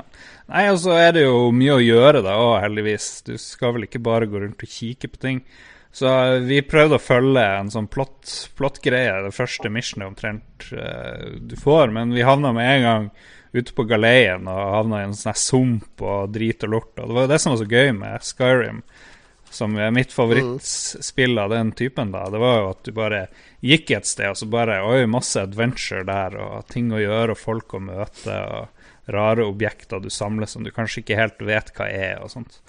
Nei, 0.49 0.67
og 0.73 0.77
så 0.81 0.93
er 0.97 1.11
det 1.17 1.25
jo 1.25 1.49
mye 1.53 1.75
å 1.79 1.81
gjøre 1.83 2.21
da 2.25 2.37
òg, 2.41 2.55
heldigvis. 2.63 3.09
Du 3.27 3.35
skal 3.41 3.75
vel 3.75 3.85
ikke 3.89 4.01
bare 4.05 4.29
gå 4.29 4.41
rundt 4.45 4.61
og 4.65 4.71
kikke 4.77 5.09
på 5.13 5.19
ting. 5.25 5.41
Så 5.93 6.05
vi 6.45 6.59
prøvde 6.61 6.99
å 6.99 7.01
følge 7.01 7.41
en 7.59 7.69
sånn 7.73 7.87
plott- 7.89 8.49
plottgreie, 8.57 9.23
det 9.25 9.33
første 9.33 9.71
missionet 9.73 10.05
omtrent 10.11 10.67
eh, 10.77 11.39
du 11.41 11.55
får, 11.57 11.89
men 11.95 12.13
vi 12.13 12.21
havna 12.21 12.51
med 12.53 12.69
en 12.75 12.85
gang 12.85 13.07
ute 13.51 13.73
på 13.73 13.85
galeien 13.89 14.47
og 14.49 14.73
havna 14.75 15.01
i 15.01 15.07
en 15.07 15.15
sånn 15.17 15.37
sump 15.37 16.03
og 16.05 16.33
drit 16.33 16.65
og 16.67 16.73
lort. 16.75 16.91
Og 16.97 17.07
det 17.07 17.15
var 17.17 17.25
jo 17.25 17.31
det 17.33 17.39
som 17.41 17.53
var 17.53 17.61
så 17.61 17.69
gøy 17.69 17.93
med 17.97 18.25
Skyrim, 18.25 18.81
som 19.49 19.77
er 19.81 19.93
mitt 19.95 20.13
favorittspill 20.13 21.41
av 21.41 21.53
den 21.53 21.71
typen, 21.77 22.11
da. 22.13 22.27
Det 22.29 22.41
var 22.41 22.59
jo 22.59 22.67
at 22.69 22.83
du 22.85 22.91
bare 22.93 23.23
gikk 23.65 23.95
et 23.97 24.09
sted, 24.09 24.29
og 24.29 24.37
så 24.37 24.49
bare 24.49 24.81
Oi, 24.85 25.07
masse 25.09 25.41
adventure 25.41 26.05
der, 26.05 26.37
og 26.37 26.67
ting 26.69 26.91
å 26.93 27.01
gjøre, 27.01 27.33
og 27.33 27.41
folk 27.41 27.73
å 27.73 27.81
møte, 27.81 28.35
og 28.37 29.09
rare 29.09 29.47
objekter 29.49 30.03
du 30.03 30.11
samler 30.13 30.49
som 30.49 30.63
du 30.63 30.69
kanskje 30.73 31.01
ikke 31.01 31.17
helt 31.17 31.41
vet 31.41 31.73
hva 31.73 31.89
er, 31.89 32.19
og 32.21 32.29
sånt. 32.35 32.61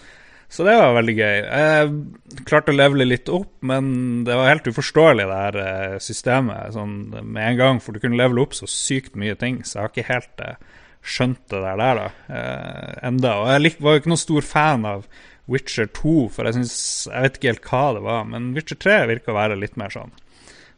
Så 0.51 0.65
det 0.67 0.75
var 0.75 0.97
veldig 0.97 1.15
gøy. 1.15 1.37
Jeg 1.47 2.45
klarte 2.49 2.73
å 2.73 2.77
levele 2.77 3.07
litt 3.07 3.31
opp, 3.31 3.53
men 3.63 4.25
det 4.27 4.35
var 4.35 4.51
helt 4.51 4.67
uforståelig, 4.67 5.27
det 5.31 5.39
her 5.45 5.59
eh, 5.63 5.97
systemet 6.03 6.75
sånn 6.75 6.97
med 7.23 7.45
en 7.45 7.61
gang. 7.61 7.79
For 7.83 7.95
du 7.95 8.03
kunne 8.03 8.19
levele 8.19 8.43
opp 8.43 8.57
så 8.59 8.67
sykt 8.67 9.15
mye 9.21 9.39
ting, 9.39 9.61
så 9.63 9.79
jeg 9.79 9.85
har 9.85 9.93
ikke 9.93 10.09
helt 10.11 10.43
eh, 10.43 10.81
skjønt 11.07 11.45
det 11.55 11.61
der, 11.63 11.79
der 11.79 12.01
da, 12.01 12.09
eh, 12.35 12.97
enda. 13.07 13.37
Og 13.45 13.53
jeg 13.53 13.77
var 13.79 13.95
jo 13.95 14.03
ikke 14.03 14.13
noen 14.13 14.25
stor 14.25 14.49
fan 14.51 14.89
av 14.91 15.07
Witcher 15.51 15.89
2, 15.95 16.17
for 16.35 16.47
jeg 16.47 16.59
syns 16.59 16.75
jeg 17.11 17.27
vet 17.27 17.39
ikke 17.39 17.53
helt 17.53 17.71
hva 17.71 17.85
det 17.97 18.05
var. 18.05 18.27
Men 18.35 18.51
Witcher 18.57 18.79
3 18.83 18.99
virker 19.11 19.35
å 19.35 19.39
være 19.39 19.59
litt 19.61 19.79
mer 19.81 19.95
sånn 19.95 20.13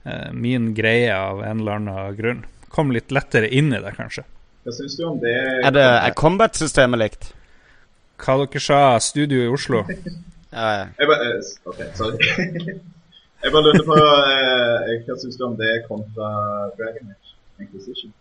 eh, 0.05 0.31
min 0.33 0.73
greie 0.77 1.13
av 1.17 1.43
en 1.45 1.65
eller 1.65 1.81
annen 1.81 2.17
grunn. 2.19 2.45
Kom 2.73 2.93
litt 2.95 3.13
lettere 3.13 3.51
inn 3.53 3.73
i 3.73 3.81
det, 3.83 3.97
kanskje. 3.99 4.25
Hva 4.63 4.75
syns 4.77 4.97
du 4.97 5.07
om 5.09 5.19
det? 5.21 5.35
Er, 5.65 5.73
det, 5.75 5.85
er 5.85 6.15
combat-systemet 6.17 7.03
likt? 7.03 7.33
Hva 8.21 8.39
dere 8.43 8.63
sa, 8.63 8.81
studio 9.03 9.45
i 9.45 9.51
Oslo? 9.53 9.85
Ja, 10.53 10.67
ja. 10.77 10.89
Jeg 10.99 11.09
bare, 11.09 11.29
eh, 11.29 11.53
OK, 11.71 11.85
sorry. 11.97 12.33
jeg 13.43 13.55
bare 13.55 13.63
lurte 13.69 13.85
på 13.87 13.97
eh, 13.99 14.99
hva 15.07 15.17
syns 15.21 15.39
du 15.39 15.47
om 15.49 15.55
det 15.59 15.79
kontra 15.89 16.33
Dragon 16.77 17.15
Age 17.15 17.33
Inquisition? 17.65 18.13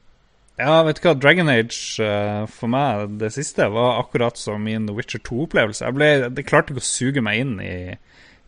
Ja, 0.61 0.81
vet 0.85 0.99
du 0.99 1.07
hva, 1.07 1.15
Dragon 1.17 1.49
Age 1.49 2.03
uh, 2.05 2.45
for 2.51 2.71
meg, 2.71 3.17
det 3.21 3.31
siste, 3.33 3.65
var 3.73 4.01
akkurat 4.01 4.37
som 4.37 4.61
min 4.63 4.87
The 4.87 4.95
Witcher 4.95 5.23
2-opplevelse. 5.25 5.85
Jeg 5.87 5.97
ble, 5.97 6.09
Det 6.29 6.45
klarte 6.47 6.73
ikke 6.73 6.83
å 6.83 6.87
suge 6.87 7.23
meg 7.25 7.41
inn 7.41 7.55
i, 7.63 7.75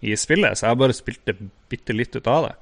i 0.03 0.17
spillet, 0.19 0.59
så 0.59 0.69
jeg 0.69 0.81
bare 0.83 0.95
spilte 0.97 1.35
bitte 1.71 1.95
litt 1.95 2.15
ut 2.15 2.29
av 2.29 2.49
det. 2.49 2.55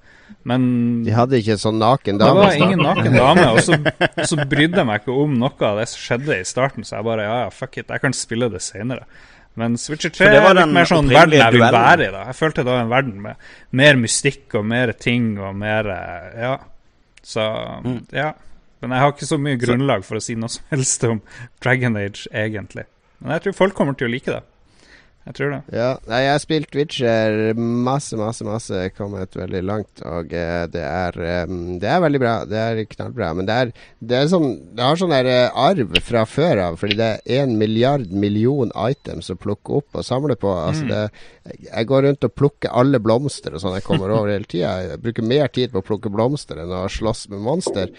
Men 0.44 1.04
De 1.06 1.12
hadde 1.16 1.38
ikke 1.42 1.58
sånn 1.62 1.78
naken 1.82 2.18
dame? 2.22 2.40
det 2.40 2.46
var 2.48 2.56
ingen 2.68 2.80
naken 2.86 3.14
dame, 3.18 3.44
og 3.52 3.60
så, 3.66 3.78
og 3.78 4.24
så 4.30 4.38
brydde 4.50 4.80
jeg 4.82 4.88
meg 4.90 5.02
ikke 5.04 5.18
om 5.24 5.36
noe 5.42 5.68
av 5.68 5.78
det 5.82 5.88
som 5.92 6.00
skjedde 6.06 6.40
i 6.42 6.48
starten, 6.48 6.84
så 6.88 6.98
jeg 6.98 7.08
bare 7.08 7.28
ja, 7.28 7.36
ja, 7.46 7.50
fuck 7.54 7.78
it, 7.78 7.88
jeg 7.94 8.02
kan 8.02 8.14
spille 8.18 8.50
det 8.54 8.62
senere. 8.66 9.06
Men 9.60 9.76
Switcher 9.78 10.10
3 10.16 10.24
For 10.26 10.32
det 10.32 10.42
var 10.46 10.56
er 10.56 10.62
litt 10.64 10.74
mer 10.78 10.88
sånn 10.88 11.10
verden 11.12 11.36
jeg 11.42 11.52
vil 11.58 11.66
være 11.76 12.06
i. 12.08 12.12
da 12.14 12.22
Jeg 12.30 12.38
følte 12.40 12.64
det 12.64 12.72
var 12.72 12.86
en 12.86 12.94
verden 12.94 13.18
med 13.22 13.36
mer 13.76 13.98
mystikk 14.00 14.56
og 14.56 14.64
mer 14.66 14.94
ting 14.96 15.34
og 15.44 15.56
mer 15.60 15.90
eh, 15.92 16.40
Ja. 16.46 16.54
Så 17.22 17.44
Mm. 17.84 17.98
ja. 18.16 18.32
Men 18.82 18.92
jeg 18.96 19.00
har 19.04 19.12
ikke 19.12 19.28
så 19.30 19.38
mye 19.38 19.60
grunnlag 19.62 20.04
for 20.08 20.18
å 20.18 20.22
si 20.24 20.34
noe 20.40 20.50
som 20.50 20.64
helst 20.72 21.04
om 21.06 21.20
Dragon 21.62 21.98
Age, 22.00 22.28
egentlig. 22.34 22.86
Men 23.20 23.34
jeg 23.36 23.44
tror 23.44 23.54
folk 23.60 23.76
kommer 23.78 23.94
til 24.00 24.08
å 24.08 24.12
like 24.16 24.32
det. 24.32 24.42
Jeg 25.22 25.36
tror 25.38 25.52
det. 25.54 25.60
Ja, 25.78 25.90
nei, 26.10 26.20
jeg 26.24 26.32
har 26.34 26.40
spilt 26.42 26.76
Witcher 26.76 27.36
masse, 27.56 28.18
masse, 28.18 28.46
masse. 28.46 28.80
Kommet 28.98 29.36
veldig 29.38 29.62
langt. 29.68 30.02
Og 30.02 30.34
uh, 30.34 30.64
det 30.74 30.82
er 30.82 31.20
um, 31.46 31.76
Det 31.82 31.92
er 31.92 32.02
veldig 32.02 32.22
bra. 32.24 32.34
Det 32.50 32.58
er 32.62 32.82
knallbra. 32.90 33.30
Men 33.38 33.50
det 33.50 33.58
er, 33.58 33.74
det 34.02 34.18
er 34.18 34.32
sånn 34.32 34.50
Det 34.74 34.88
har 34.88 34.98
sånn 34.98 35.14
der 35.14 35.30
uh, 35.30 35.60
arv 35.68 35.94
fra 36.08 36.26
før 36.26 36.64
av, 36.66 36.80
fordi 36.82 36.98
det 36.98 37.12
er 37.12 37.44
én 37.44 37.54
milliard 37.60 38.10
million 38.10 38.74
items 38.74 39.30
å 39.30 39.38
plukke 39.38 39.78
opp 39.82 40.02
og 40.02 40.08
samle 40.08 40.40
på. 40.42 40.56
Altså 40.58 40.90
det 40.90 41.04
Jeg 41.68 41.90
går 41.94 42.08
rundt 42.08 42.26
og 42.26 42.36
plukker 42.38 42.74
alle 42.82 43.02
blomster 43.02 43.54
og 43.54 43.62
sånn 43.62 43.78
jeg 43.78 43.86
kommer 43.86 44.14
over 44.18 44.34
hele 44.34 44.50
tida. 44.50 44.74
Jeg 44.90 45.02
bruker 45.06 45.26
mer 45.26 45.54
tid 45.54 45.74
på 45.74 45.84
å 45.84 45.86
plukke 45.86 46.10
blomster 46.14 46.66
enn 46.66 46.74
å 46.82 46.88
slåss 46.90 47.28
med 47.30 47.46
monster. 47.46 47.94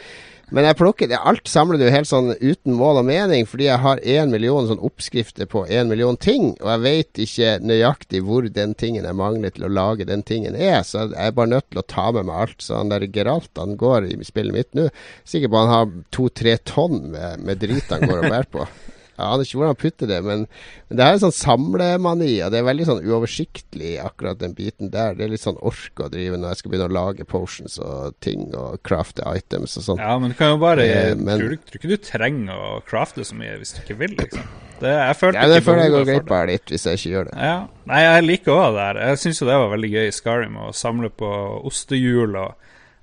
Men 0.52 0.66
jeg 0.68 0.76
plukker 0.76 1.08
det, 1.08 1.16
alt 1.16 1.48
samler 1.48 1.80
du 1.80 1.86
helt 1.88 2.08
sånn 2.08 2.34
uten 2.36 2.74
mål 2.76 3.00
og 3.00 3.06
mening, 3.08 3.46
fordi 3.48 3.70
jeg 3.70 3.80
har 3.80 4.02
én 4.04 4.32
million 4.32 4.66
sånn 4.68 4.82
oppskrifter 4.84 5.48
på 5.48 5.64
én 5.64 5.88
million 5.88 6.18
ting, 6.20 6.50
og 6.60 6.68
jeg 6.74 6.82
vet 6.84 7.22
ikke 7.24 7.54
nøyaktig 7.64 8.20
hvor 8.26 8.44
den 8.52 8.74
tingen 8.76 9.08
jeg 9.08 9.16
mangler 9.16 9.54
til 9.54 9.64
å 9.64 9.72
lage 9.72 10.04
den 10.08 10.24
tingen 10.28 10.58
er, 10.58 10.82
så 10.84 11.06
jeg 11.06 11.16
er 11.24 11.36
bare 11.38 11.54
nødt 11.54 11.70
til 11.70 11.80
å 11.80 11.86
ta 11.88 12.10
med 12.12 12.28
meg 12.28 12.44
alt. 12.44 12.58
Så 12.60 12.76
han 12.76 12.92
der 12.92 13.08
Geralt 13.08 13.56
han 13.56 13.78
går 13.80 14.10
i 14.12 14.18
spillet 14.28 14.52
mitt 14.52 14.76
nå, 14.76 14.90
sikkert 15.24 15.54
på 15.54 15.64
han 15.64 15.72
har 15.72 15.98
to-tre 16.12 16.58
tonn 16.68 17.00
med, 17.14 17.46
med 17.48 17.62
drit 17.64 17.88
han 17.88 18.04
går 18.04 18.20
og 18.20 18.28
bærer 18.28 18.50
på. 18.52 18.68
Jeg 19.12 19.26
aner 19.28 19.44
ikke 19.44 19.58
hvordan 19.58 19.72
han 19.74 19.80
putter 19.82 20.08
det, 20.08 20.18
men, 20.24 20.44
men 20.88 20.98
det 20.98 21.04
er 21.04 21.12
en 21.18 21.20
sånn 21.26 21.34
samlemani, 21.36 22.30
og 22.42 22.50
det 22.54 22.58
er 22.62 22.64
veldig 22.66 22.86
sånn 22.88 23.02
uoversiktlig, 23.04 23.90
akkurat 24.02 24.38
den 24.40 24.54
biten 24.56 24.88
der. 24.94 25.14
Det 25.18 25.26
er 25.26 25.32
litt 25.34 25.42
sånn 25.44 25.58
ork 25.60 26.00
å 26.00 26.08
drive 26.12 26.38
når 26.40 26.54
jeg 26.54 26.60
skal 26.62 26.72
begynne 26.72 26.88
å 26.88 26.94
lage 26.96 27.26
potions 27.28 27.76
og 27.84 28.16
ting 28.24 28.48
og 28.56 28.80
crafte 28.88 29.26
items 29.36 29.76
og 29.78 29.86
sånn. 29.90 30.00
Ja, 30.02 30.16
men 30.18 30.32
du 30.32 30.38
kan 30.38 30.54
jo 30.54 30.58
bare 30.62 30.86
Eh, 30.88 31.14
men- 31.14 31.38
tror, 31.38 31.50
du, 31.54 31.56
tror 31.68 31.78
ikke 31.80 31.92
du 31.92 31.96
trenger 32.08 32.56
å 32.56 32.82
crafte 32.88 33.24
så 33.24 33.36
mye 33.38 33.58
hvis 33.60 33.74
du 33.76 33.82
ikke 33.84 33.98
vil, 34.00 34.16
liksom. 34.18 34.48
Det, 34.82 34.90
jeg 34.90 35.14
følte 35.20 35.38
Ja, 35.38 35.46
det 35.52 35.62
føler 35.62 35.82
jeg 35.84 35.92
går 35.94 36.04
glipp 36.08 36.30
av 36.34 36.46
litt 36.50 36.72
hvis 36.72 36.84
jeg 36.88 36.98
ikke 36.98 37.12
gjør 37.12 37.28
det. 37.30 37.36
Ja. 37.38 37.58
Nei, 37.86 38.00
jeg 38.02 38.24
liker 38.26 38.52
òg 38.56 38.64
det 38.72 38.80
der. 38.80 39.00
Jeg 39.12 39.18
syns 39.22 39.38
jo 39.42 39.46
det 39.46 39.58
var 39.62 39.70
veldig 39.76 39.90
gøy 39.92 40.06
i 40.08 40.14
Skyrim 40.16 40.56
å 40.58 40.72
samle 40.74 41.10
på 41.14 41.28
ostehjul 41.68 42.34
og 42.40 42.54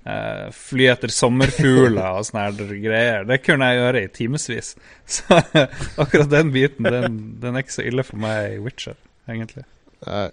eh, 0.06 0.46
fly 0.54 0.88
etter 0.92 1.12
sommerfugler 1.14 2.18
og 2.18 2.26
sånne 2.28 2.68
greier. 2.70 3.26
Det 3.28 3.40
kunne 3.44 3.70
jeg 3.70 3.80
gjøre 3.82 4.02
i 4.04 4.10
timevis. 4.16 4.74
Så 5.16 5.40
akkurat 6.00 6.30
den 6.32 6.52
biten, 6.54 6.86
den, 6.86 7.20
den 7.42 7.56
er 7.56 7.64
ikke 7.64 7.78
så 7.80 7.86
ille 7.86 8.06
for 8.06 8.20
meg 8.22 8.56
i 8.56 8.60
Witcher, 8.62 8.98
egentlig. 9.28 9.66
Nei, 10.06 10.28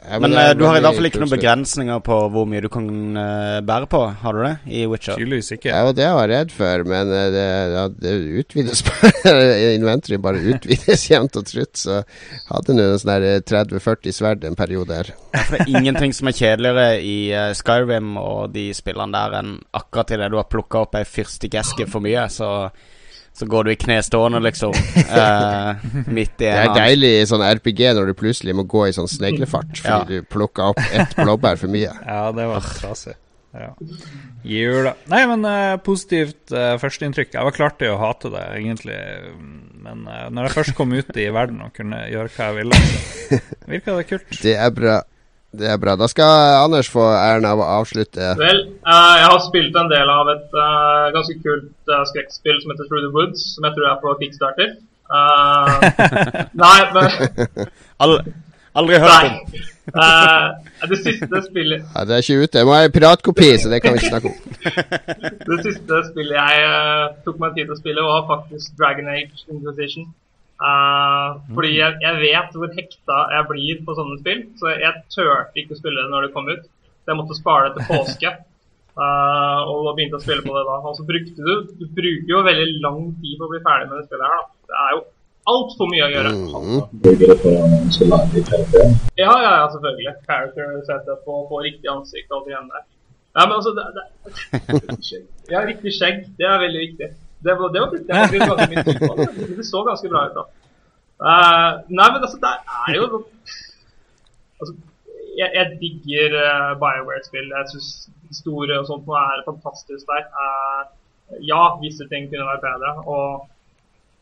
ja, 0.00 0.18
Men 0.18 0.32
det 0.32 0.40
er 0.40 0.54
eh, 0.54 0.56
du 0.56 0.62
har 0.64 0.78
i 0.78 0.82
hvert 0.82 0.96
fall 0.96 1.08
ikke 1.10 1.20
noen 1.20 1.32
begrensninger 1.32 1.98
på 2.06 2.18
hvor 2.32 2.46
mye 2.48 2.62
du 2.64 2.68
kan 2.72 2.86
uh, 3.16 3.58
bære 3.66 3.88
på, 3.92 4.00
har 4.22 4.36
du 4.36 4.40
det? 4.44 4.52
I 4.72 4.84
Witcher? 4.88 5.18
Tydeligvis 5.20 5.52
ikke. 5.56 5.68
Ja, 5.68 5.82
og 5.88 5.96
det 5.98 6.06
var 6.08 6.24
jeg 6.24 6.32
redd 6.32 6.54
for, 6.56 6.84
men 6.88 7.12
uh, 7.12 7.24
det, 7.34 7.44
ja, 7.74 7.84
det 7.92 8.14
utvides 8.40 8.82
bare. 8.86 9.12
Inventory 9.78 10.20
bare 10.22 10.40
utvides 10.54 11.04
jevnt 11.10 11.36
og 11.36 11.48
trutt. 11.50 11.82
Så 11.82 12.00
hadde 12.48 12.76
nå 12.76 12.86
en 12.94 13.02
sånn 13.02 13.26
eh, 13.28 13.40
30-40 13.44 14.16
sverd 14.16 14.46
en 14.48 14.56
periode 14.58 15.02
her. 15.02 15.12
Det 15.36 15.60
er 15.60 15.74
ingenting 15.74 16.16
som 16.16 16.30
er 16.30 16.38
kjedeligere 16.38 16.86
i 17.04 17.18
uh, 17.34 17.50
Skyrim 17.56 18.14
og 18.20 18.54
de 18.56 18.70
spillene 18.76 19.12
der 19.16 19.36
enn 19.42 19.58
akkurat 19.76 20.16
idet 20.16 20.30
du 20.32 20.40
har 20.40 20.48
plukka 20.48 20.86
opp 20.86 20.96
ei 20.96 21.04
fyrstikkeske 21.08 21.88
for 21.90 22.04
mye, 22.04 22.24
så, 22.32 22.70
så 23.36 23.46
går 23.48 23.64
du 23.64 23.70
i 23.72 23.76
kne 23.80 24.00
stående, 24.04 24.40
liksom. 24.44 24.74
uh, 24.74 25.80
midt 26.16 26.34
i 26.42 26.48
Det 26.50 26.52
er 26.66 26.74
deilig 26.76 27.12
i 27.22 27.26
sånn 27.30 27.44
RPG 27.46 27.86
når 27.96 28.10
du 28.10 28.14
plutselig 28.18 28.54
må 28.58 28.66
gå 28.68 28.88
i 28.90 28.94
sånn 28.96 29.08
sneglefart 29.08 29.72
fordi 29.80 29.88
Ja. 29.88 30.04
du 30.04 30.26
plukka 30.28 30.70
opp 30.74 30.80
ett 30.92 31.14
blåbær 31.16 31.56
for 31.60 31.72
mye. 31.72 31.92
Ja, 32.10 32.30
det 32.36 32.46
var 32.50 32.66
trasig. 32.76 33.16
Ja. 33.50 33.72
Jula. 34.46 34.92
Nei, 35.10 35.24
men 35.26 35.42
uh, 35.46 35.76
positivt 35.82 36.52
uh, 36.54 36.76
førsteinntrykk. 36.78 37.32
Jeg 37.34 37.46
var 37.48 37.54
klar 37.56 37.72
til 37.80 37.90
å 37.94 37.98
hate 37.98 38.30
det, 38.30 38.44
egentlig. 38.60 38.98
Men 39.82 40.04
uh, 40.06 40.28
når 40.30 40.46
jeg 40.46 40.54
først 40.58 40.76
kom 40.78 40.94
ut 40.94 41.10
i 41.18 41.26
verden 41.34 41.58
og 41.66 41.72
kunne 41.76 42.04
gjøre 42.12 42.30
hva 42.36 42.50
jeg 42.50 42.58
ville, 42.60 42.78
virka 43.72 43.96
det 43.98 44.06
kult. 44.12 44.36
Det 44.44 44.54
er 44.54 44.70
bra. 44.76 45.00
Det 45.50 45.66
er 45.66 45.80
bra. 45.82 45.96
Da 45.98 46.06
skal 46.06 46.60
Anders 46.60 46.88
få 46.92 47.02
æren 47.10 47.48
av 47.48 47.58
å 47.58 47.66
avslutte. 47.80 48.34
Vel, 48.38 48.60
uh, 48.86 49.16
jeg 49.18 49.26
har 49.32 49.40
spilt 49.48 49.74
en 49.80 49.90
del 49.90 50.12
av 50.12 50.30
et 50.30 50.54
uh, 50.54 51.08
ganske 51.16 51.34
kult 51.42 51.90
uh, 51.90 52.04
skrekkspill 52.12 52.60
som 52.62 52.70
heter 52.70 52.86
Through 52.86 53.08
the 53.08 53.10
Woods, 53.16 53.48
som 53.56 53.66
jeg 53.66 53.74
tror 53.74 53.90
er 53.90 53.98
på 54.04 54.14
Kickstarter. 54.22 54.78
Eh, 55.10 55.80
nei, 56.62 56.78
men 56.94 57.66
Aldri, 57.98 58.32
Aldri 58.78 58.98
hørt 59.02 59.24
om. 59.26 59.38
Eh, 59.90 60.44
det 60.90 60.98
siste 61.02 61.40
spillet 61.48 61.82
Ja, 61.82 62.04
det 62.06 62.14
er 62.14 62.22
ikke 62.22 62.44
ute. 62.44 62.60
Jeg 62.60 62.68
må 62.68 62.76
en 62.78 62.94
piratkopi, 62.94 63.48
så 63.58 63.72
det 63.72 63.80
kan 63.82 63.96
vi 63.96 63.98
ikke 63.98 64.12
snakke 64.12 64.30
om. 64.30 64.36
Det 65.50 65.58
siste 65.66 66.02
spillet 66.12 66.36
jeg 66.36 67.10
tok 67.26 67.40
meg 67.42 67.56
tid 67.56 67.66
til 67.66 67.74
å 67.74 67.80
spille, 67.80 68.06
var 68.06 68.28
faktisk 68.30 68.76
Dragon 68.78 69.10
Age 69.10 69.48
Inquisition. 69.50 70.06
Eh, 70.60 71.28
fordi 71.56 71.70
jeg, 71.78 71.96
jeg 72.04 72.20
vet 72.20 72.56
hvor 72.60 72.74
hekta 72.76 73.18
jeg 73.32 73.48
blir 73.48 73.78
på 73.86 73.96
sånne 73.96 74.18
spill, 74.20 74.42
så 74.60 74.74
jeg 74.74 75.04
turte 75.14 75.62
ikke 75.62 75.76
å 75.76 75.80
spille 75.80 76.02
det 76.02 76.12
når 76.12 76.26
det 76.26 76.34
kom 76.34 76.50
ut. 76.50 76.66
Så 77.00 77.12
jeg 77.12 77.20
måtte 77.20 77.38
spare 77.38 77.70
det 77.70 77.80
til 77.80 77.88
påske. 77.96 78.32
Uh, 79.00 79.62
og 79.70 79.86
da 79.86 79.92
begynte 79.96 80.18
jeg 80.18 80.20
å 80.20 80.24
spille 80.26 80.44
på 80.44 80.52
det 80.56 80.66
da. 80.66 80.76
Og 80.90 80.96
så 80.98 81.04
brukte 81.08 81.46
du 81.46 81.52
Du 81.78 81.84
bruker 81.94 82.32
jo 82.34 82.42
veldig 82.44 82.66
lang 82.84 82.98
tid 83.22 83.38
på 83.38 83.46
å 83.46 83.52
bli 83.52 83.60
ferdig 83.64 83.88
med 83.88 84.00
det 84.00 84.08
spillet 84.10 84.34
her, 84.34 84.42
da. 84.42 84.50
Det 84.68 84.80
er 84.82 84.92
jo 84.96 85.00
altfor 85.50 85.88
mye 85.88 86.04
å 86.04 86.10
gjøre. 86.12 86.32
Mm. 86.36 86.80
Bruker 87.06 87.32
det 87.32 87.36
på 87.40 87.54
å 87.54 87.80
skal 87.96 88.12
lage. 88.12 88.42
Ja, 89.16 89.30
ja, 89.30 89.52
ja, 89.62 89.66
selvfølgelig. 89.72 90.14
Character 90.26 90.74
setup 90.90 91.32
og 91.32 91.48
få 91.48 91.62
riktig 91.64 91.88
ansikt 91.92 92.28
og 92.34 92.42
alt 92.42 92.52
igjen 92.52 92.68
der. 92.74 92.84
Ja, 93.38 93.46
men 93.46 93.56
altså, 93.56 93.72
det, 93.78 93.86
det, 93.96 95.22
Ja, 95.54 95.64
riktig 95.64 95.94
skjegg. 95.96 96.24
Det 96.36 96.50
er 96.50 96.60
veldig 96.66 96.84
viktig. 96.84 97.10
Det 97.44 97.54
var, 97.58 97.68
det 97.72 97.80
var 97.80 97.90
det 97.96 98.08
var 98.08 98.26
faktisk 98.26 98.48
ganske 98.50 98.70
mye 98.72 98.84
tid 98.88 98.98
på. 99.00 99.12
Det, 99.18 99.56
det 99.58 99.66
så 99.66 99.80
ganske 99.88 100.08
bra 100.12 100.24
ut, 100.28 100.36
da. 100.36 100.44
Uh, 101.20 101.72
nei, 101.92 102.06
men 102.12 102.22
altså, 102.24 102.38
det 102.40 102.52
er 102.88 102.94
jo 102.96 103.24
Altså, 104.60 104.72
jeg, 105.38 105.48
jeg 105.56 105.76
digger 105.80 106.36
uh, 106.36 106.72
BioWare-spill. 106.80 107.48
Jeg 107.56 107.70
syns 107.72 107.88
historie 108.28 108.76
og 108.80 108.88
sånt 108.88 109.06
nå 109.08 109.16
er 109.20 109.46
fantastisk 109.46 110.08
der. 110.12 110.26
Uh, 110.36 110.82
ja, 111.48 111.62
visse 111.80 112.04
ting 112.12 112.28
kunne 112.28 112.48
vært 112.48 112.66
bedre. 112.66 112.92
Og 113.08 113.48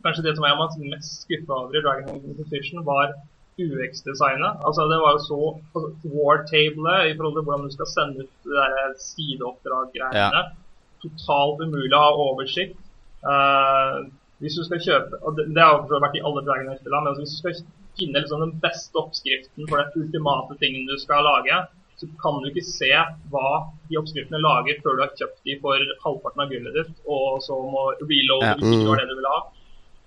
kanskje 0.07 0.27
det 0.29 0.37
som 0.39 0.47
jeg 0.47 0.61
var 0.61 0.79
mest 0.95 1.25
skuffa 1.25 1.59
over 1.59 1.75
i 1.75 1.83
Dragon 1.83 2.07
Ball 2.07 2.23
Competition, 2.23 2.87
var 2.87 3.17
UX-designet. 3.59 4.63
Altså, 4.67 4.87
det 4.93 4.99
var 5.03 5.17
jo 5.17 5.23
så 5.27 5.41
altså, 5.75 6.13
War-tablet 6.15 7.11
i 7.11 7.17
forhold 7.19 7.35
til 7.39 7.47
hvordan 7.47 7.67
du 7.67 7.75
skal 7.75 7.93
sende 7.95 8.27
ut 8.27 9.03
sideoppdrag-greiene. 9.09 10.45
Totalt 11.03 11.67
umulig 11.67 11.99
å 11.99 12.05
ha 12.05 12.13
oversikt. 12.29 12.79
Uh, 13.27 14.07
hvis 14.39 14.55
du 14.55 14.63
skal 14.63 14.83
kjøpe 14.83 15.19
og 15.27 15.35
Det, 15.35 15.49
det 15.51 15.63
har 15.65 15.81
jo 15.81 15.99
vært 15.99 16.15
i 16.15 16.23
alle 16.23 16.45
Dragon 16.47 16.71
Age-spillene, 16.71 17.03
men 17.03 17.11
altså, 17.11 17.25
hvis 17.25 17.35
du 17.35 17.41
skal 17.41 17.57
finne 17.99 18.23
liksom 18.23 18.45
den 18.45 18.55
beste 18.63 19.01
oppskriften 19.01 19.67
for 19.67 19.83
den 19.83 20.05
ultimate 20.05 20.59
tingen 20.63 20.87
du 20.87 20.95
skal 21.03 21.27
lage, 21.27 21.59
så 21.99 22.07
kan 22.23 22.39
du 22.39 22.47
ikke 22.47 22.63
se 22.63 22.93
hva 23.33 23.49
de 23.91 23.99
oppskriftene 23.99 24.39
lager 24.39 24.79
før 24.85 24.99
du 24.99 25.03
har 25.03 25.15
kjøpt 25.19 25.41
de 25.49 25.57
for 25.63 25.95
halvparten 26.05 26.45
av 26.45 26.53
gullet 26.53 26.77
ditt, 26.79 26.93
og 27.11 27.41
så 27.43 27.59
må 27.59 27.89
reload 27.99 28.47
ja. 28.47 28.55
hvis 28.61 28.77
ikke 28.77 28.99
det 29.01 29.09
du 29.11 29.17
vil 29.19 29.31
ha. 29.33 29.41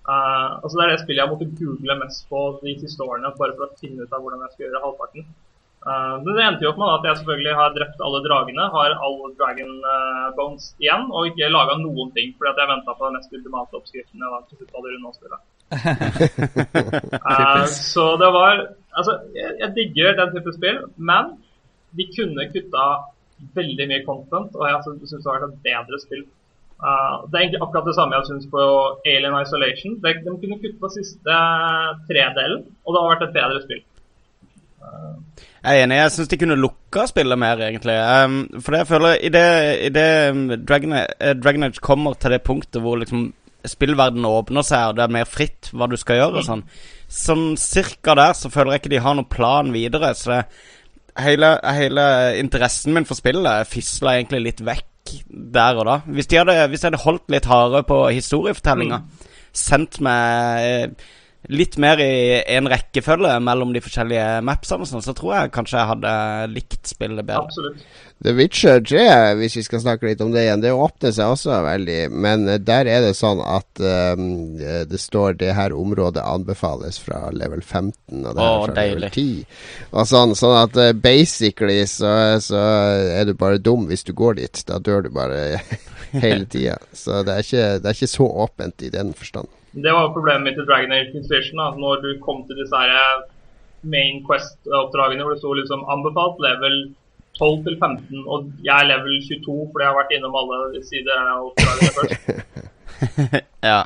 Uh, 0.01 0.63
altså 0.63 0.77
Det 0.77 0.85
er 0.85 0.91
det 0.93 1.01
spillet 1.03 1.21
jeg 1.21 1.31
måtte 1.33 1.49
google 1.59 1.97
mest 1.99 2.23
på 2.31 2.45
de 2.63 2.77
siste 2.79 3.03
årene, 3.05 3.35
bare 3.37 3.57
for 3.57 3.67
å 3.67 3.81
finne 3.81 4.07
ut 4.07 4.15
av 4.15 4.23
hvordan 4.23 4.45
jeg 4.45 4.55
skal 4.55 4.65
gjøre 4.69 4.85
halvparten. 4.85 5.27
Uh, 5.81 6.21
det 6.21 6.43
endte 6.45 6.65
jo 6.65 6.69
opp 6.69 6.77
med 6.77 6.91
at 6.93 7.05
jeg 7.07 7.17
selvfølgelig 7.19 7.53
har 7.57 7.71
drept 7.73 8.03
alle 8.05 8.19
dragene, 8.25 8.65
har 8.75 8.93
alle 9.07 9.29
dragon 9.39 9.71
uh, 9.81 10.27
bones 10.37 10.67
igjen, 10.83 11.07
og 11.09 11.31
ikke 11.31 11.49
laga 11.49 11.77
noen 11.79 12.11
ting, 12.17 12.35
fordi 12.37 12.51
at 12.51 12.61
jeg 12.61 12.69
venta 12.69 12.93
på 12.97 13.07
den 13.07 13.17
mest 13.17 13.33
ultimate 13.33 13.79
oppskriften 13.79 14.21
jeg 14.21 14.33
var 14.33 14.43
til 14.45 14.59
slutt 14.59 14.75
hadde 14.77 14.91
runda 14.93 15.13
spillet. 15.15 15.41
uh, 17.25 17.65
så 17.93 18.05
det 18.21 18.29
var 18.35 18.67
Altså, 18.91 19.13
jeg, 19.31 19.55
jeg 19.61 19.71
digger 19.77 20.17
den 20.17 20.33
type 20.35 20.51
spill, 20.51 20.79
men 20.99 21.29
de 21.95 22.05
kunne 22.11 22.43
kutta 22.51 22.87
veldig 23.55 23.85
mye 23.87 24.03
content, 24.03 24.51
og 24.51 24.67
jeg 24.67 24.81
syns 24.83 25.13
det 25.13 25.23
har 25.23 25.37
vært 25.39 25.53
et 25.53 25.61
bedre 25.63 25.99
spill 26.03 26.25
Uh, 26.81 27.29
det 27.29 27.35
er 27.37 27.43
egentlig 27.43 27.61
akkurat 27.61 27.85
det 27.85 27.93
samme 27.93 28.17
jeg 28.17 28.25
syns 28.25 28.47
på 28.49 28.61
Alien 29.05 29.35
Isolation. 29.37 29.99
De, 30.01 30.13
de 30.25 30.31
kunne 30.33 30.57
kutta 30.63 30.89
siste 30.89 31.35
tredelen, 32.09 32.63
og 32.81 32.95
det 32.95 33.01
har 33.01 33.11
vært 33.11 33.25
et 33.27 33.35
bedre 33.35 33.59
spill. 33.65 33.83
Uh. 34.81 35.45
Jeg 35.61 35.77
er 35.77 35.85
enig. 35.85 35.97
Jeg 35.99 36.13
syns 36.15 36.31
de 36.31 36.39
kunne 36.41 36.57
lukka 36.57 37.05
spillet 37.09 37.37
mer, 37.37 37.59
egentlig. 37.61 37.93
Um, 37.93 38.39
for 38.61 38.73
det 38.73 38.79
jeg 38.81 38.89
føler 38.89 39.19
I 39.21 39.29
det, 39.29 39.45
i 39.85 39.91
det 39.93 40.07
um, 40.33 40.47
Dragon, 40.65 40.95
uh, 40.97 41.33
Dragon, 41.37 41.67
Age 41.67 41.83
kommer 41.85 42.17
til 42.17 42.33
det 42.33 42.41
punktet 42.47 42.81
hvor 42.81 42.97
liksom 42.97 43.29
spillverdenen 43.69 44.25
åpner 44.25 44.65
seg, 44.65 44.87
og 44.89 44.97
det 44.97 45.03
er 45.05 45.13
mer 45.13 45.27
fritt 45.29 45.69
hva 45.77 45.85
du 45.85 45.93
skal 46.01 46.17
gjøre 46.17 46.41
og 46.41 46.45
sånn, 46.47 46.63
sånn 47.13 47.43
cirka 47.61 48.15
der 48.17 48.33
så 48.33 48.49
føler 48.49 48.73
jeg 48.73 48.81
ikke 48.81 48.93
de 48.95 49.01
har 49.05 49.13
noen 49.17 49.29
plan 49.29 49.69
videre. 49.69 50.15
Så 50.17 50.31
det, 50.33 50.39
hele, 51.21 51.53
hele 51.77 52.05
interessen 52.41 52.97
min 52.97 53.05
for 53.05 53.19
spillet 53.19 53.69
fisla 53.69 54.15
egentlig 54.17 54.41
litt 54.47 54.65
vekk 54.65 55.13
der 55.29 55.77
og 55.77 55.85
da. 55.91 55.99
Hvis 56.09 56.31
de 56.31 56.41
hadde, 56.41 56.57
hvis 56.71 56.81
de 56.81 56.89
hadde 56.89 57.03
holdt 57.05 57.29
litt 57.33 57.49
hardere 57.49 57.85
på 57.85 58.01
historiefortellinga, 58.09 59.01
mm. 59.03 59.33
sendt 59.61 60.01
meg 60.01 60.65
eh, 60.65 61.09
litt 61.49 61.77
mer 61.81 61.99
i 62.03 62.41
en 62.53 62.69
rekkefølge 62.69 63.33
mellom 63.41 63.73
de 63.73 63.81
forskjellige 63.81 64.41
mapsene, 64.45 64.85
sånn, 64.85 65.03
så 65.03 65.13
tror 65.17 65.33
jeg 65.35 65.53
kanskje 65.55 65.79
jeg 65.79 65.89
hadde 65.89 66.13
likt 66.53 66.91
spillet 66.93 67.25
bedre. 67.25 67.47
Absolutt. 67.47 67.85
The 68.21 68.35
Witcher 68.37 68.83
3, 68.85 69.05
hvis 69.39 69.55
vi 69.57 69.63
skal 69.65 69.81
snakke 69.81 70.05
litt 70.05 70.19
om 70.21 70.29
det 70.29 70.43
igjen, 70.43 70.61
det 70.61 70.75
åpner 70.77 71.13
seg 71.15 71.31
også 71.33 71.55
veldig. 71.65 71.97
Men 72.13 72.45
eh, 72.45 72.59
der 72.61 72.85
er 72.85 73.01
det 73.07 73.15
sånn 73.17 73.41
at 73.41 73.81
um, 73.81 74.59
det 74.59 74.99
står 75.01 75.39
det 75.41 75.55
her 75.57 75.73
området 75.73 76.21
anbefales 76.21 76.99
fra 77.01 77.31
level 77.33 77.63
15, 77.65 78.21
og 78.21 78.35
det 78.37 78.45
her 78.45 78.59
fra 78.67 78.75
deilig. 78.77 78.99
level 78.99 79.15
10. 79.15 79.87
Og 79.95 80.11
sånn, 80.11 80.35
sånn 80.37 80.57
at 80.59 80.77
uh, 80.77 80.91
basically 80.93 81.79
så, 81.89 82.11
så, 82.45 82.61
er 83.17 83.25
du 83.25 83.33
bare 83.39 83.57
dum 83.57 83.87
hvis 83.89 84.05
du 84.05 84.13
går 84.13 84.37
dit. 84.43 84.61
Da 84.69 84.77
dør 84.77 85.07
du 85.07 85.09
bare 85.15 85.41
hele 86.21 86.45
tida. 86.45 86.77
Så 86.93 87.23
det 87.25 87.33
er, 87.39 87.47
ikke, 87.47 87.65
det 87.81 87.89
er 87.89 87.97
ikke 87.97 88.13
så 88.13 88.29
åpent 88.45 88.85
i 88.85 88.93
den 88.93 89.15
forstand. 89.17 89.49
Det 89.71 89.91
var 89.95 90.13
problemet 90.15 90.43
mitt 90.49 90.59
i 90.59 90.65
Dragon 90.67 90.91
Age 90.91 91.13
Inquisition. 91.15 91.61
Da. 91.61 91.71
Når 91.79 92.01
du 92.03 92.09
kom 92.23 92.43
til 92.47 92.59
disse 92.59 92.75
her 92.75 93.23
main 93.81 94.19
quest-oppdragene 94.27 95.23
hvor 95.23 95.33
det 95.33 95.41
sto 95.41 95.53
liksom 95.57 95.85
anbefalt 95.89 96.41
level 96.43 96.75
12 97.39 97.63
til 97.65 97.77
15, 97.79 98.23
og 98.27 98.51
jeg 98.61 98.75
er 98.75 98.89
level 98.91 99.15
22 99.25 99.55
fordi 99.71 99.85
jeg 99.85 99.89
har 99.89 99.97
vært 99.97 100.13
innom 100.17 100.35
alle 100.37 100.81
sider 100.85 101.31
av 101.31 101.47
oppdragene 101.49 101.93
først. 101.95 102.65
ja. 103.71 103.79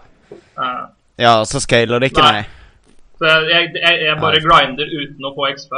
Uh, 0.57 0.85
ja, 1.21 1.35
så 1.47 1.61
scaler 1.63 2.01
det 2.01 2.11
ikke, 2.11 2.25
nei. 2.25 2.41
nei. 2.41 2.89
Så 3.15 3.35
jeg, 3.47 3.69
jeg, 3.79 3.99
jeg 4.03 4.17
bare 4.19 4.41
grinder 4.43 4.89
uten 4.91 5.29
å 5.29 5.31
få 5.37 5.51
XP. 5.53 5.77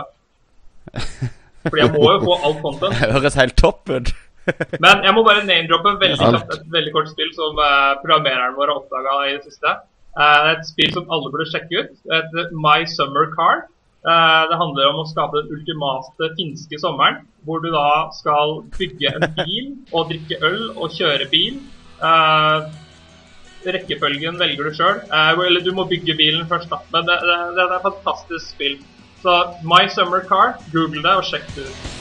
Fordi 1.68 1.84
jeg 1.84 1.92
må 1.94 2.08
jo 2.16 2.24
få 2.24 2.40
alt 2.48 2.64
content. 2.64 2.98
Det 3.04 3.12
høres 3.20 3.38
helt 3.38 3.58
topp 3.60 3.92
ut. 3.92 4.14
Men 4.84 5.04
jeg 5.04 5.14
må 5.14 5.26
bare 5.28 5.44
name-droppe 5.46 5.98
veldig 6.02 6.32
et 6.40 6.58
veldig 6.72 6.94
kort 6.96 7.12
spill 7.12 7.30
som 7.36 7.60
uh, 7.60 8.00
programmereren 8.02 8.56
vår 8.58 8.72
har 8.72 8.80
oppdaga 8.80 9.18
i 9.28 9.36
det 9.36 9.44
siste. 9.52 9.76
Uh, 10.18 10.54
et 10.56 10.66
spill 10.66 10.94
som 10.96 11.10
alle 11.14 11.30
burde 11.34 11.46
sjekke 11.52 11.84
ut. 11.84 11.98
Et 12.18 12.38
My 12.54 12.86
Summer 12.90 13.30
Car. 13.36 13.68
Uh, 14.08 14.48
det 14.50 14.58
handler 14.58 14.90
om 14.90 15.02
å 15.04 15.08
skape 15.10 15.44
den 15.44 15.54
ultimate 15.54 16.32
finske 16.40 16.80
sommeren. 16.82 17.22
Hvor 17.46 17.62
du 17.62 17.70
da 17.74 18.10
skal 18.18 18.62
bygge 18.78 19.14
en 19.14 19.28
bil 19.38 19.72
og 19.94 20.12
drikke 20.12 20.42
øl 20.42 20.62
og 20.76 20.92
kjøre 20.98 21.30
bil. 21.32 21.62
rekkefølgen 23.68 24.38
velger 24.40 24.70
du 24.70 24.74
sjøl. 24.74 25.02
eller 25.12 25.62
du 25.62 25.74
må 25.76 25.88
bygge 25.90 26.16
bilen 26.16 26.48
først, 26.48 26.70
da. 26.72 26.82
Men 26.94 27.06
det, 27.10 27.20
det, 27.22 27.38
det 27.58 27.66
er 27.68 27.78
et 27.78 27.88
fantastisk 27.90 28.56
spill. 28.56 28.82
Så 29.22 29.38
My 29.64 29.88
Summer 29.90 30.26
Car, 30.26 30.58
google 30.74 31.04
det 31.04 31.16
og 31.20 31.26
sjekk 31.26 31.50
det 31.56 31.70
ut. 31.70 31.97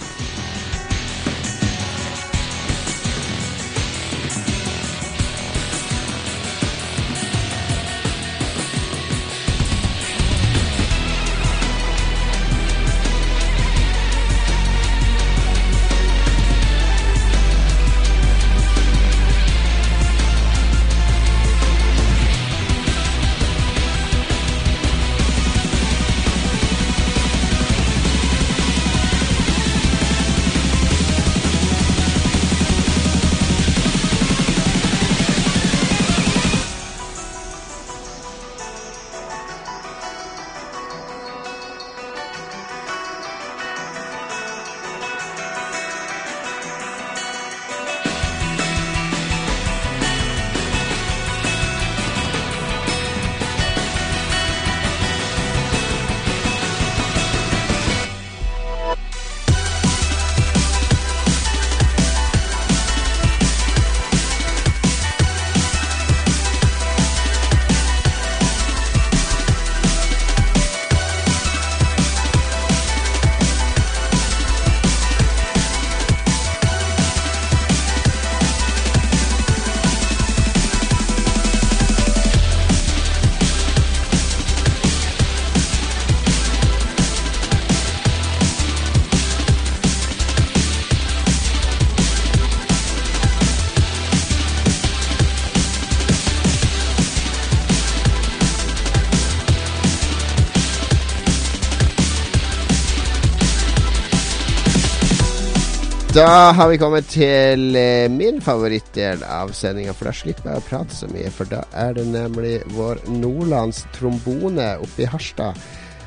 Da 106.17 106.53
har 106.57 106.71
vi 106.71 106.79
kommet 106.81 107.11
til 107.12 107.77
eh, 107.77 108.07
min 108.09 108.39
favorittdel 108.41 109.21
av 109.29 109.51
sendinga, 109.53 109.93
for 109.93 110.09
da 110.09 110.14
slipper 110.17 110.49
jeg 110.49 110.62
å 110.62 110.64
prate 110.64 110.97
så 110.97 111.09
mye. 111.11 111.29
For 111.29 111.51
da 111.51 111.59
er 111.77 111.93
det 111.99 112.07
nemlig 112.09 112.55
vår 112.73 113.03
Nordlands 113.19 113.83
trombone 113.93 114.71
oppe 114.81 115.05
i 115.05 115.11
Harstad. 115.12 115.61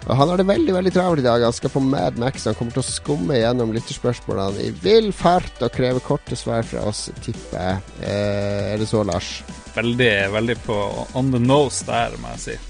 Og 0.07 0.15
Han 0.17 0.31
har 0.31 0.41
det 0.41 0.47
veldig 0.49 0.73
veldig 0.79 0.95
travelt 0.97 1.21
i 1.21 1.27
dag. 1.27 1.45
Han 1.45 1.53
skal 1.53 1.75
på 1.75 1.85
Mad 1.85 2.17
Max. 2.17 2.49
Han 2.49 2.57
kommer 2.57 2.73
til 2.73 2.81
å 2.81 2.89
skumme 2.89 3.37
gjennom 3.37 3.77
lytterspørsmålene 3.77 4.65
i 4.65 4.73
vill 4.81 5.13
fart 5.13 5.61
og 5.61 5.77
kreve 5.77 6.01
korte 6.01 6.39
svar 6.39 6.65
fra 6.65 6.89
oss, 6.89 7.05
tipper 7.21 7.59
jeg. 7.59 7.97
Eh, 8.01 8.73
er 8.73 8.81
det 8.81 8.89
så, 8.89 9.05
Lars? 9.05 9.43
Veldig, 9.77 10.13
veldig 10.33 10.61
på 10.65 10.83
on 11.13 11.29
the 11.35 11.45
nose 11.45 11.85
der, 11.85 12.17
må 12.17 12.33
jeg 12.39 12.47
si. 12.47 12.61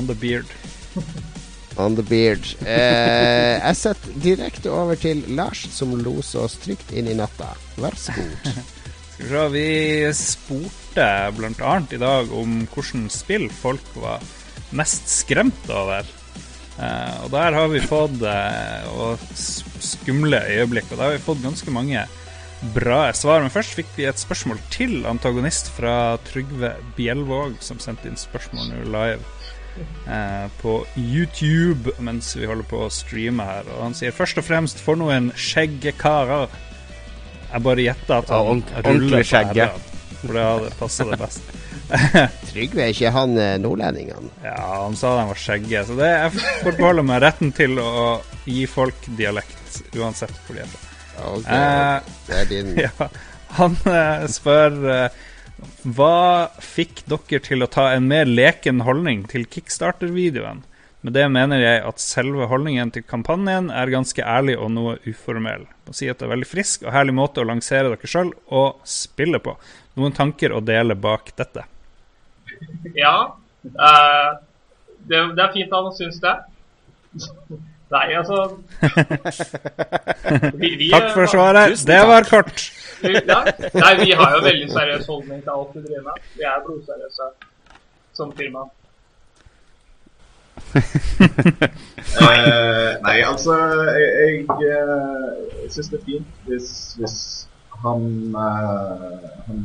On 0.00 0.08
the 0.08 0.16
beard. 0.16 0.48
On 1.76 1.96
the 1.96 2.04
beard. 2.06 2.46
Eh, 2.64 3.56
jeg 3.60 3.76
setter 3.76 4.20
direkte 4.24 4.72
over 4.72 4.96
til 5.00 5.20
Lars, 5.36 5.66
som 5.74 5.92
loser 6.00 6.46
oss 6.46 6.56
trygt 6.62 6.92
inn 6.96 7.10
i 7.12 7.16
natta. 7.18 7.50
Vær 7.76 7.96
så 8.00 8.14
god. 8.16 8.62
Skal 9.16 9.28
vi 9.28 9.32
se, 9.32 9.44
vi 9.52 10.12
spurte 10.16 11.08
bl.a. 11.36 11.74
i 11.92 12.00
dag 12.00 12.32
om 12.36 12.58
hvilket 12.72 13.12
spill 13.12 13.46
folk 13.52 13.94
var 13.96 14.24
mest 14.76 15.08
skremt 15.08 15.70
over. 15.72 16.08
Eh, 16.76 17.16
og 17.24 17.30
der 17.32 17.56
har 17.56 17.68
vi 17.72 17.80
fått 17.84 18.24
eh, 18.28 19.26
skumle 19.36 20.42
øyeblikk, 20.52 20.90
og 20.90 20.98
der 20.98 21.04
har 21.06 21.16
vi 21.16 21.24
fått 21.28 21.44
ganske 21.44 21.72
mange 21.72 22.04
bra 22.76 23.00
svar. 23.16 23.44
Men 23.44 23.52
først 23.52 23.76
fikk 23.76 23.92
vi 23.96 24.08
et 24.08 24.20
spørsmål 24.20 24.60
til 24.72 25.04
antagonist 25.08 25.68
fra 25.76 26.16
Trygve 26.28 26.74
Bjelvåg, 26.96 27.60
som 27.64 27.80
sendte 27.80 28.08
inn 28.08 28.20
spørsmål 28.20 28.72
nå 28.72 28.84
live 28.96 29.36
eh, 30.06 30.46
på 30.62 30.78
YouTube 30.96 31.92
mens 31.98 32.32
vi 32.36 32.46
holder 32.48 32.66
på 32.70 32.84
å 32.86 32.92
streame 32.92 33.44
her. 33.46 33.68
Og 33.76 33.82
han 33.88 33.94
sier 33.98 34.14
først 34.16 34.38
og 34.42 34.46
fremst 34.48 34.80
for 34.82 34.98
noen 35.00 35.32
skjeggekarer. 35.36 36.48
Jeg 37.52 37.62
bare 37.62 37.84
gjetter 37.86 38.18
at 38.18 38.32
Ja, 38.32 38.40
han 38.42 38.62
ordent- 38.64 38.86
ruller 38.88 39.22
på 39.22 39.28
skjegge. 39.30 39.68
For 40.22 40.32
det 40.34 40.42
hadde 40.48 40.70
passa 40.80 41.04
det 41.10 41.18
best. 41.20 41.52
Trygve 42.50 42.82
er 42.82 42.90
ikke 42.94 43.12
han 43.14 43.36
eh, 43.38 43.52
nordlendingen? 43.62 44.30
Ja, 44.42 44.56
han 44.82 44.96
sa 44.98 45.12
de 45.20 45.26
var 45.28 45.38
skjegge, 45.38 45.84
så 45.86 45.94
det 46.00 46.08
jeg 46.10 46.32
forbeholder 46.64 47.06
meg 47.06 47.20
retten 47.22 47.52
til 47.54 47.78
å 47.78 47.92
gi 48.48 48.64
folk 48.70 49.06
dialekt, 49.18 49.82
uansett 49.94 50.34
hvor 50.46 50.58
de 50.58 50.64
er 50.64 50.72
fra. 50.72 50.82
Ok, 51.30 51.46
Eh, 51.46 52.10
det 52.26 52.40
er 52.42 52.48
din 52.50 52.72
ja, 52.86 53.06
han 53.60 53.76
eh, 53.88 54.26
spør 54.34 54.74
eh, 54.96 55.22
Hva 55.96 56.48
fikk 56.60 57.04
dere 57.08 57.40
til 57.44 57.64
å 57.64 57.70
ta 57.70 57.88
en 57.94 58.08
mer 58.10 58.28
leken 58.28 58.82
holdning 58.84 59.24
til 59.30 59.46
Kickstarter-videoen? 59.48 60.64
Med 61.06 61.14
det 61.14 61.26
mener 61.30 61.60
jeg 61.62 61.82
at 61.86 62.02
selve 62.02 62.48
holdningen 62.50 62.90
til 62.92 63.04
kampanjen 63.06 63.68
er 63.70 63.92
ganske 63.92 64.22
ærlig 64.26 64.56
og 64.58 64.72
noe 64.74 64.96
uformell. 65.06 65.64
Å 65.86 65.94
si 65.94 66.08
at 66.10 66.18
det 66.18 66.26
er 66.26 66.32
veldig 66.34 66.48
frisk 66.50 66.82
og 66.82 66.92
herlig 66.96 67.14
måte 67.14 67.42
å 67.42 67.46
lansere 67.46 67.92
dere 67.92 68.10
sjøl 68.10 68.32
og 68.50 68.82
spille 68.90 69.38
på. 69.42 69.54
Noen 70.00 70.16
tanker 70.16 70.52
å 70.52 70.64
dele 70.64 70.96
bak 70.98 71.30
dette? 71.38 71.64
Ja. 72.98 73.14
Uh, 73.62 74.34
det, 75.06 75.22
det 75.38 75.44
er 75.46 75.54
fint 75.54 75.70
at 75.70 75.78
han 75.78 75.96
syns 75.96 76.20
det. 76.24 76.34
Nei, 77.86 78.06
altså 78.18 78.58
vi, 80.58 80.72
vi, 80.74 80.88
Takk 80.90 81.12
for 81.14 81.30
svaret. 81.30 81.78
Det 81.86 82.00
var 82.10 82.26
kort. 82.26 82.66
Nei, 83.82 83.92
vi 84.00 84.10
har 84.20 84.28
jo 84.36 84.40
veldig 84.44 84.68
seriøs 84.72 85.06
holdning 85.12 85.40
til 85.44 85.52
alt 85.54 85.70
vi 85.76 85.80
driver 85.86 86.04
med. 86.08 86.16
Vi 86.38 86.44
er 86.48 86.64
blodseriøse 86.66 87.26
som 88.16 88.28
firma. 88.36 88.62
uh, 90.76 90.82
nei, 93.04 93.18
altså 93.22 93.54
Jeg, 93.96 94.08
jeg, 94.16 94.46
uh, 94.88 95.70
syns 95.70 95.88
det 95.92 95.98
er 95.98 96.04
fint 96.06 96.30
hvis, 96.48 96.68
hvis 96.96 97.16
han, 97.84 98.00
uh, 98.34 99.20
han 99.46 99.58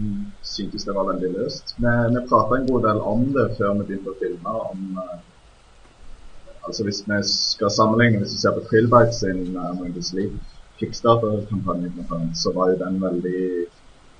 syntes 0.44 0.84
det 0.88 0.96
var 0.96 1.06
veldig 1.14 1.30
løst. 1.38 1.66
Vi, 1.78 1.92
vi 2.16 2.28
prata 2.30 2.52
en 2.60 2.70
god 2.72 2.82
del 2.88 3.00
om 3.14 3.22
det 3.36 3.48
før 3.58 3.70
vi 3.80 3.88
begynte 3.88 4.14
å 4.14 4.20
filme. 4.20 4.52
om 4.72 4.80
eh, 5.04 5.18
Altså 6.62 6.82
Hvis 6.86 7.00
vi 7.08 7.18
skal 7.26 7.72
sammenligne, 7.74 8.20
hvis 8.22 8.36
vi 8.36 8.42
ser 8.44 8.58
på 8.58 8.68
Krillbite 8.70 9.16
sin 9.18 9.40
uh, 9.58 9.94
the 9.96 10.04
Sleep 10.04 10.34
Kickstarter-kampanje, 10.82 11.94
blant 11.96 12.38
så 12.38 12.54
var 12.58 12.74
jo 12.74 12.82
den 12.82 13.00
veldig 13.02 13.46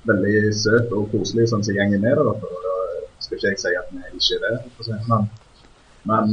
veldig 0.08 0.38
søt 0.58 0.92
og 0.96 1.10
koselig 1.12 1.48
sånn 1.50 1.64
som 1.66 1.76
gjengen 1.76 2.06
er 2.08 2.18
der. 2.18 2.28
og 2.28 2.40
Da 2.42 3.24
skal 3.24 3.38
ikke 3.38 3.52
jeg 3.52 3.60
si 3.62 3.74
at 3.78 3.90
vi 3.92 4.02
ikke 4.18 4.38
er 4.38 4.44
det. 4.46 4.70
for 4.76 4.84
Men, 5.10 5.28
men 6.10 6.32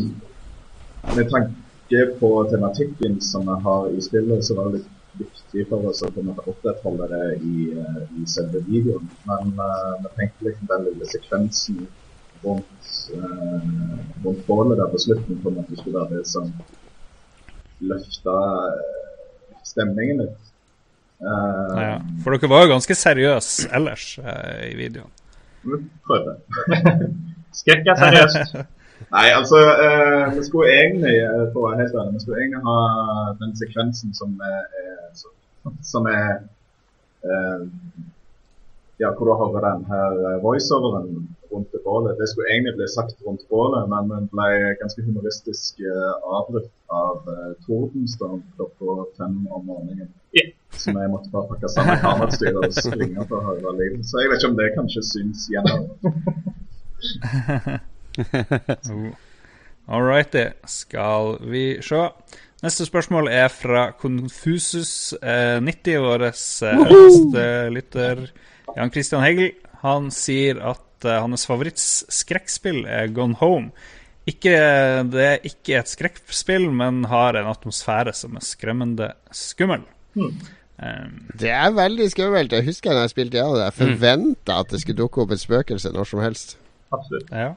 med 1.16 1.30
tanke 1.34 2.06
på 2.20 2.32
tematikken 2.52 3.20
som 3.22 3.46
vi 3.50 3.60
har 3.66 3.90
i 3.90 4.02
spillet, 4.02 4.46
så 4.46 4.58
var 4.58 4.70
det 4.70 4.80
litt 4.80 4.96
viktig 5.20 5.66
for 5.70 5.90
oss 5.90 6.04
å 6.06 6.12
på 6.14 6.24
opprettholde 6.48 7.10
det 7.12 7.24
i, 7.44 7.72
eh, 7.74 8.04
i 8.22 8.26
selve 8.30 8.62
videoen. 8.68 9.10
Men 9.30 9.56
vi 9.58 9.70
vi 10.04 10.12
tenkte 10.18 10.46
liksom 10.48 10.70
den 10.74 10.86
lille 10.90 11.06
sekvensen 11.14 11.88
rundt, 12.44 12.92
uh, 13.20 14.36
bålet 14.48 14.78
der 14.80 14.92
på 14.92 14.98
slutten 14.98 15.42
på 15.44 15.50
en 15.50 15.58
måte 15.60 15.76
skulle 15.76 16.00
være 16.00 16.20
det 16.22 16.28
som 16.28 16.54
løfta 17.80 18.38
eh, 18.70 18.99
stemningen 19.80 20.24
litt. 20.26 20.50
Uh, 21.20 21.80
Ja, 21.80 21.96
for 22.24 22.36
dere 22.36 22.50
var 22.52 22.66
jo 22.66 22.74
ganske 22.74 22.96
seriøse 22.96 23.72
ellers 23.76 24.12
uh, 24.24 24.60
i 24.68 24.76
videoen. 24.80 25.12
Vi 25.68 25.80
prøvde. 26.08 26.38
Skrekk 27.60 27.90
er 27.92 28.00
seriøst. 28.00 28.60
Nei, 29.16 29.26
altså 29.32 29.58
uh, 29.58 30.30
Vi 30.36 30.44
skulle 30.44 30.76
egentlig 30.76 31.16
for 31.54 31.62
å 31.62 31.66
være 31.70 31.82
helt 31.82 31.96
ærlig, 31.96 32.16
vi 32.20 32.24
skulle 32.24 32.44
egentlig 32.44 32.64
ha 32.68 32.80
den 33.42 33.54
sekvensen 33.60 34.16
som 34.16 34.36
er, 34.44 34.64
som 35.88 36.08
er 36.12 36.40
Ja, 39.00 39.10
hvor 39.16 39.28
du 39.28 39.34
hører 39.40 39.66
den 39.66 39.86
her 39.88 40.40
voiceoveren 40.44 41.28
rundt 41.52 41.72
det 41.72 41.82
bålet. 41.84 42.18
Det 42.20 42.28
skulle 42.32 42.50
egentlig 42.54 42.76
bli 42.80 42.88
sagt 42.88 43.18
rundt 43.28 43.44
bålet, 43.50 43.90
men 43.94 44.10
den 44.14 44.26
ble 44.34 44.50
ganske 44.82 45.02
humoristisk 45.08 45.80
eh, 45.92 46.14
avbrutt 46.38 46.72
av 46.90 47.18
uh, 47.30 47.52
tordenstorm 47.66 48.42
klokka 48.56 49.06
fem 49.18 49.36
om 49.56 49.66
morgenen. 49.66 50.10
Yeah. 50.34 50.52
Så 50.74 50.94
jeg 50.94 51.10
måtte 51.14 51.30
bare 51.34 51.48
pakke 51.52 51.70
sammen 51.74 52.00
kamerautstyret 52.06 52.60
og 52.66 52.74
springe 52.74 53.26
for 53.30 53.38
å 53.40 53.46
høre 53.52 53.76
lyden. 53.78 54.04
Så 54.06 54.24
jeg 54.24 54.32
vet 54.32 54.42
ikke 54.42 54.52
om 54.52 54.60
det 54.60 54.76
kanskje 54.78 55.04
syns 55.12 55.48
gjennom. 55.54 55.82
All 58.90 59.12
All 59.90 60.06
righty, 60.06 60.46
skal 60.66 61.38
vi 61.50 61.82
se. 61.82 62.04
Neste 62.64 62.86
spørsmål 62.86 63.30
er 63.32 63.48
fra 63.48 63.92
Confusus 63.96 65.14
eh, 65.24 65.62
90, 65.64 65.98
års 65.98 66.62
eh, 66.68 66.82
eldste 66.84 67.46
lytter 67.72 68.26
Jan 68.76 68.92
Christian 68.92 69.24
Hegel. 69.24 69.54
Han 69.82 70.12
sier 70.12 70.60
at 70.60 70.84
eh, 71.06 71.20
hans 71.22 71.46
favorittskrekkspill 71.50 72.84
er 72.86 73.08
Gone 73.16 73.38
Home. 73.40 73.72
Ikke, 74.30 74.52
det 75.10 75.24
er 75.26 75.48
ikke 75.48 75.80
et 75.80 75.90
skrekkspill, 75.90 76.68
men 76.76 77.06
har 77.10 77.38
en 77.40 77.48
atmosfære 77.50 78.14
som 78.14 78.36
er 78.38 78.46
skremmende 78.46 79.08
skummel. 79.34 79.88
Um, 80.16 81.16
Det 81.40 81.50
er 81.50 81.72
veldig 81.76 82.12
skummelt. 82.14 82.54
Jeg 82.54 82.68
husker 82.68 82.94
da 82.94 83.08
jeg 83.08 83.14
spilte 83.16 83.40
gjennom 83.40 83.58
det. 83.58 83.66
Jeg 83.72 83.78
forventa 83.80 84.60
at 84.62 84.70
det 84.72 84.82
skulle 84.84 85.00
dukke 85.02 85.24
opp 85.24 85.34
et 85.36 85.42
spøkelse 85.42 85.92
når 85.96 86.12
som 86.12 86.22
helst. 86.24 86.58
Absolutt. 86.94 87.32
ja. 87.32 87.50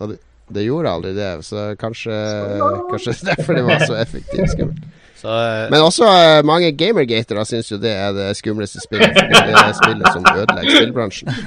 Og 0.00 0.14
det, 0.14 0.18
det 0.54 0.64
gjorde 0.64 0.90
aldri 0.96 1.12
det, 1.14 1.28
så 1.46 1.70
kanskje 1.78 2.14
Kanskje 2.90 3.14
derfor 3.30 3.58
det 3.58 3.64
var 3.68 3.84
så 3.84 3.98
effektivt 4.00 4.54
skummelt. 4.54 4.88
Så 5.20 5.28
eh, 5.28 5.66
Men 5.72 5.82
også 5.84 6.06
uh, 6.08 6.40
mange 6.48 6.70
gamergatere 6.72 7.42
syns 7.48 7.68
jo 7.68 7.76
det 7.80 7.92
er 7.92 8.14
det 8.16 8.28
skumleste 8.38 8.80
spillet. 8.80 9.12
Det 9.12 9.52
er 9.52 9.74
spillet 9.76 10.08
som 10.14 10.24
ødelegger 10.24 10.78
spillbransjen. 10.78 11.32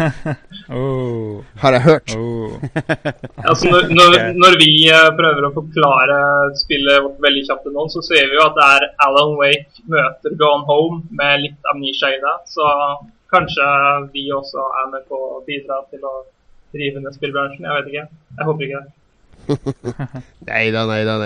Oh, 0.74 1.44
Har 1.60 1.76
jeg 1.76 1.84
hørt. 1.84 2.14
oh. 2.16 2.54
Altså, 3.44 3.68
når, 3.68 3.90
når, 3.98 4.14
når 4.40 4.56
vi 4.62 4.70
eh, 4.88 5.10
prøver 5.18 5.48
å 5.48 5.52
forklare 5.58 6.20
spillet 6.62 7.04
vårt 7.04 7.20
veldig 7.26 7.44
kjapt 7.50 7.66
til 7.68 7.76
noen, 7.76 7.92
så 7.92 8.04
ser 8.06 8.30
vi 8.32 8.38
jo 8.38 8.46
at 8.46 8.56
det 8.58 8.70
er 8.78 8.86
Alan 9.06 9.36
Wake 9.42 9.84
møter 9.92 10.38
Gone 10.40 10.64
Home 10.70 11.02
med 11.20 11.44
litt 11.44 11.70
amnesia 11.74 12.14
i 12.16 12.22
det. 12.24 12.36
Så 12.54 12.70
kanskje 13.34 13.68
vi 14.16 14.30
også 14.34 14.64
er 14.84 14.90
med 14.96 15.06
på 15.12 15.20
å 15.36 15.44
bidra 15.46 15.82
til 15.92 16.08
å 16.08 16.16
drive 16.74 17.04
ned 17.04 17.20
spillbransjen. 17.20 17.68
Jeg 17.68 17.82
vet 17.82 17.92
ikke. 17.92 18.08
Jeg 18.40 18.50
håper 18.50 18.70
ikke 18.70 18.84
det. 18.86 18.94
Nei 20.48 20.72
da, 20.72 20.84
nei 20.88 21.04
da, 21.06 21.18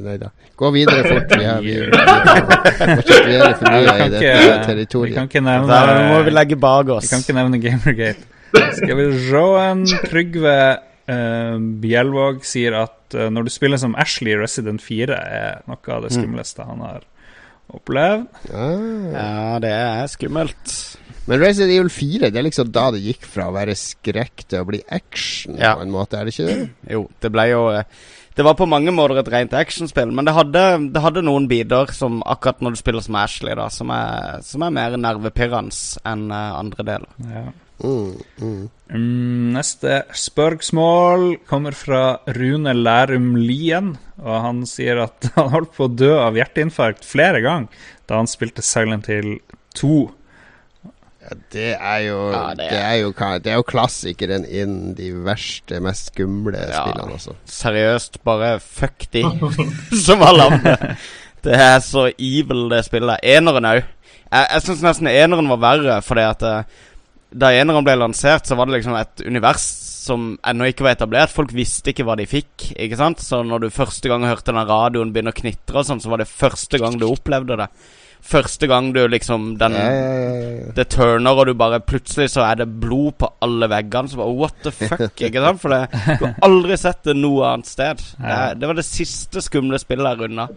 nei 0.00 0.16
da. 0.20 0.30
Gå 0.56 0.70
videre 0.74 1.02
fort. 1.04 1.32
Vi 1.36 1.44
har 1.44 1.60
vi, 1.64 1.74
vi, 1.76 1.88
vi, 1.88 1.90
Vi 3.26 3.36
dette 3.36 4.18
vi 4.18 4.48
kan 4.48 4.64
territoriet. 4.64 5.18
ikke 5.28 5.42
nevne 5.44 5.80
må 6.10 6.22
vi 6.26 6.34
legge 6.34 6.58
bak 6.60 6.88
Vi 6.88 7.10
kan 7.10 7.24
ikke 7.24 7.36
nevne 7.36 7.60
Gamergate. 7.62 8.28
Skal 8.78 8.96
vi 8.96 9.08
se 9.26 9.98
Trygve 10.06 10.56
uh, 11.10 11.56
Bjelvåg 11.82 12.44
sier 12.46 12.78
at 12.80 13.16
uh, 13.16 13.28
når 13.32 13.48
du 13.48 13.52
spiller 13.52 13.80
som 13.80 13.96
Ashley 13.98 14.34
i 14.34 14.40
Resident 14.40 14.82
4, 14.82 15.16
er 15.16 15.60
noe 15.68 15.96
av 15.96 16.06
det 16.06 16.14
skumleste 16.14 16.64
han 16.66 16.84
har 16.84 17.04
opplevd. 17.76 18.28
Ah. 18.54 19.10
Ja, 19.12 19.58
det 19.62 19.72
er 19.74 20.06
skummelt. 20.12 20.76
Men 21.26 21.40
Resident 21.42 21.72
Evil 21.74 21.90
4, 21.90 22.30
det 22.30 22.38
er 22.38 22.46
liksom 22.46 22.68
da 22.74 22.84
det 22.94 23.00
gikk 23.02 23.24
fra 23.26 23.48
å 23.50 23.54
være 23.56 23.74
skrekk 23.78 24.44
til 24.46 24.62
å 24.62 24.68
bli 24.68 24.82
action, 24.94 25.56
Ja. 25.58 25.74
på 25.74 25.82
en 25.82 25.90
måte, 25.90 26.18
er 26.20 26.24
det 26.28 26.34
ikke 26.36 26.46
det? 26.46 26.70
Jo, 26.92 27.08
det 27.20 27.32
ble 27.34 27.48
jo 27.50 27.64
eh, 27.74 27.84
Det 28.36 28.44
var 28.44 28.54
på 28.54 28.66
mange 28.68 28.92
måter 28.92 29.18
et 29.22 29.28
rent 29.32 29.54
actionspill, 29.56 30.10
men 30.12 30.26
det 30.28 30.34
hadde, 30.36 30.62
det 30.92 31.00
hadde 31.02 31.22
noen 31.24 31.46
biter 31.48 31.88
som 31.96 32.18
akkurat 32.28 32.60
når 32.60 32.74
du 32.76 32.76
spiller 32.82 33.00
som 33.02 33.16
Ashley, 33.16 33.54
da, 33.56 33.70
som 33.72 33.88
er, 33.90 34.42
som 34.44 34.62
er 34.66 34.74
mer 34.76 34.96
nervepirrende 35.00 35.72
enn 36.04 36.26
eh, 36.30 36.50
andre 36.60 36.84
deler. 36.84 37.08
Ja. 37.32 37.46
Mm, 37.76 38.12
mm. 38.40 38.68
Mm, 38.92 39.52
neste 39.52 40.02
spørsmål 40.16 41.38
kommer 41.48 41.74
fra 41.76 42.18
Rune 42.36 42.72
Lærum 42.76 43.34
Lien. 43.36 43.96
Og 44.22 44.36
han 44.46 44.62
sier 44.68 45.02
at 45.04 45.28
han 45.36 45.50
holdt 45.52 45.74
på 45.76 45.88
å 45.88 45.92
dø 45.92 46.14
av 46.20 46.36
hjerteinfarkt 46.38 47.04
flere 47.04 47.42
ganger 47.44 47.68
da 48.06 48.20
han 48.20 48.30
spilte 48.30 48.62
Silent 48.64 49.08
Hill 49.10 49.38
2. 49.76 49.96
Ja, 51.26 51.36
det 51.52 51.68
er 51.74 52.00
jo 52.06 52.18
Ja, 52.30 52.42
det 52.54 52.68
det, 52.70 52.78
er- 52.78 52.96
jo 53.00 53.12
det 53.42 53.50
er 53.52 53.56
jo 53.58 53.62
klassikeren 53.66 54.44
innen 54.46 54.94
de 54.94 55.10
verste, 55.26 55.80
mest 55.82 56.12
skumle 56.12 56.54
Ja. 56.60 56.84
spillene 56.84 57.16
også. 57.18 57.34
Seriøst, 57.44 58.20
bare 58.24 58.60
fuck 58.62 59.08
de 59.12 59.22
som 60.06 60.22
har 60.22 60.32
landet. 60.38 60.78
det. 60.80 60.96
Det 61.46 61.54
er 61.62 61.78
så 61.82 62.06
evil, 62.18 62.68
det 62.70 62.84
spillet. 62.86 63.18
Eneren 63.22 63.64
òg. 63.64 63.82
Jeg, 64.32 64.46
jeg 64.52 64.62
syns 64.62 64.82
nesten 64.82 65.06
eneren 65.10 65.48
var 65.52 65.60
verre, 65.62 65.98
fordi 66.02 66.24
at 66.26 66.42
eh, 66.42 66.62
da 67.36 67.50
eneren 67.54 67.84
ble 67.86 67.94
lansert, 68.00 68.46
så 68.46 68.56
var 68.58 68.66
det 68.66 68.78
liksom 68.80 68.96
et 68.98 69.22
univers 69.26 69.66
som 70.06 70.32
ennå 70.46 70.68
ikke 70.70 70.84
var 70.86 70.94
etablert. 70.96 71.30
Folk 71.34 71.50
visste 71.54 71.90
ikke 71.90 72.04
hva 72.06 72.14
de 72.18 72.26
fikk. 72.30 72.72
ikke 72.78 72.96
sant? 72.98 73.18
Så 73.22 73.42
når 73.46 73.64
du 73.66 73.70
første 73.74 74.08
gang 74.10 74.22
hørte 74.26 74.52
den 74.54 74.66
radioen 74.68 75.10
begynne 75.14 75.32
å 75.34 75.38
knitre, 75.38 75.80
og 75.82 75.86
sånn, 75.88 76.02
så 76.02 76.10
var 76.12 76.22
det 76.22 76.28
første 76.30 76.78
gang 76.82 76.98
du 76.98 77.06
opplevde 77.10 77.56
det. 77.58 77.66
Første 78.26 78.66
gang 78.66 78.88
du 78.94 79.00
liksom 79.08 79.52
Den 79.60 79.74
Ja, 79.76 79.84
ja, 79.92 80.06
ja, 80.10 80.50
ja. 80.66 80.72
det 80.76 80.86
turner, 80.94 81.38
og 81.38 81.46
du 81.46 81.52
bare 81.54 81.78
plutselig 81.80 82.28
så 82.32 82.42
er 82.46 82.58
det 82.62 82.66
blod 82.82 83.14
på 83.20 83.28
alle 83.44 83.68
veggene. 83.70 84.10
Så 84.10 84.18
bare 84.18 84.34
what 84.34 84.56
the 84.64 84.72
fuck, 84.74 85.04
ikke 85.28 85.42
sant? 85.44 85.60
For 85.62 85.70
det, 85.74 85.82
du 86.20 86.24
har 86.26 86.34
aldri 86.46 86.76
sett 86.80 87.02
det 87.06 87.14
noe 87.18 87.46
annet 87.52 87.70
sted. 87.70 88.02
Det, 88.18 88.38
det 88.60 88.70
var 88.70 88.78
det 88.80 88.86
siste 88.88 89.42
skumle 89.44 89.78
spillet 89.82 90.10
jeg 90.16 90.24
runda. 90.24 90.48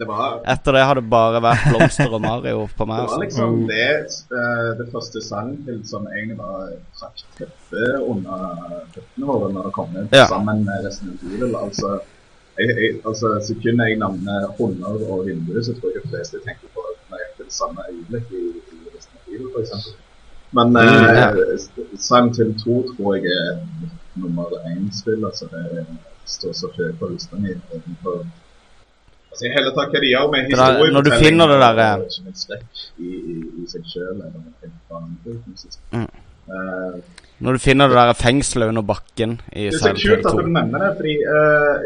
Etter 0.50 0.76
det 0.78 0.84
har 0.88 0.98
det 1.00 1.06
bare 1.12 1.42
vært 1.44 1.68
Blomster 1.70 2.16
og 2.18 2.24
Mario 2.26 2.66
på 2.76 2.88
meg. 2.90 3.04
det 3.06 3.14
var 3.14 3.24
liksom 3.24 3.40
liksom 3.40 3.66
det, 3.70 4.14
uh, 4.34 4.70
det 4.80 4.86
første 4.92 5.20
sangbildet 5.24 5.86
som 5.88 6.06
egentlig 6.10 6.36
var 6.38 6.72
trakk 6.98 7.22
teppet 7.38 8.00
under 8.02 8.56
føttene 8.94 9.28
våre 9.30 9.52
når 9.54 9.68
det 9.68 9.72
kom 9.78 9.94
ut, 9.96 10.08
Ja. 10.16 10.26
sammen 10.28 10.64
med 10.66 10.84
Resident 10.86 11.22
Evil. 11.30 11.54
Altså, 11.56 11.94
jeg, 12.58 12.74
jeg, 12.76 12.96
altså, 13.06 13.30
Sekundet 13.46 13.88
jeg 13.94 14.00
nevner 14.02 14.48
hunder 14.58 14.98
og 15.08 15.26
vinduer, 15.28 15.62
så 15.64 15.72
tror 15.78 15.94
jeg 15.94 16.02
de 16.04 16.12
fleste 16.12 16.42
tenker 16.44 16.68
på 16.74 16.84
det 16.88 16.99
samme 17.54 17.84
øyeblikk 17.90 18.32
i, 18.32 18.44
i 18.74 18.78
resten 18.94 19.18
av 19.18 19.32
livet, 19.32 19.50
f.eks. 19.56 19.90
Men 20.58 20.74
ja. 20.74 21.30
eh, 21.30 21.66
Silent 21.98 22.36
Hill 22.40 22.54
2 22.64 22.78
tror 22.90 23.16
jeg 23.16 23.24
er 23.30 23.58
nummer 24.18 24.50
én-spill. 24.72 25.24
Altså, 25.26 25.46
det 25.52 25.86
står 26.26 26.52
så 26.52 26.70
høyt 26.76 26.98
på 26.98 27.10
lista 27.12 27.38
mi. 27.38 27.54
Altså, 29.30 29.46
I 29.46 29.52
hele 29.54 29.70
tatt 29.76 29.94
hva 29.94 30.02
de 30.02 30.10
gjør 30.10 30.26
med 30.32 30.50
For 30.50 30.62
da- 30.64 30.90
når 30.96 31.06
du 31.06 31.12
finner 31.22 31.52
det 31.52 31.60
der, 31.62 31.78
og 31.78 32.02
eh, 32.02 32.08
ikke 32.10 32.24
minst 32.26 32.46
skrekk 32.46 32.84
i, 32.98 33.14
i, 33.14 33.36
i 33.62 33.68
seg 33.70 33.86
sjøl. 33.92 34.24
Mm. 35.94 36.08
Uh, 36.50 36.98
Når 37.38 37.52
du 37.56 37.60
finner 37.62 37.88
det 37.88 37.96
der 37.96 38.12
fengselet 38.18 38.72
under 38.72 38.82
bakken 38.82 39.36
i 39.52 39.68
det 39.68 39.74
er 39.74 39.78
så 39.78 39.84
Silent 39.84 40.02
Hill 40.02 40.16
kult 40.16 40.26
at 40.26 40.40
du 40.44 40.50
nevner 40.50 40.82
det, 40.82 40.90
fordi 40.98 41.14
eh, 41.36 41.76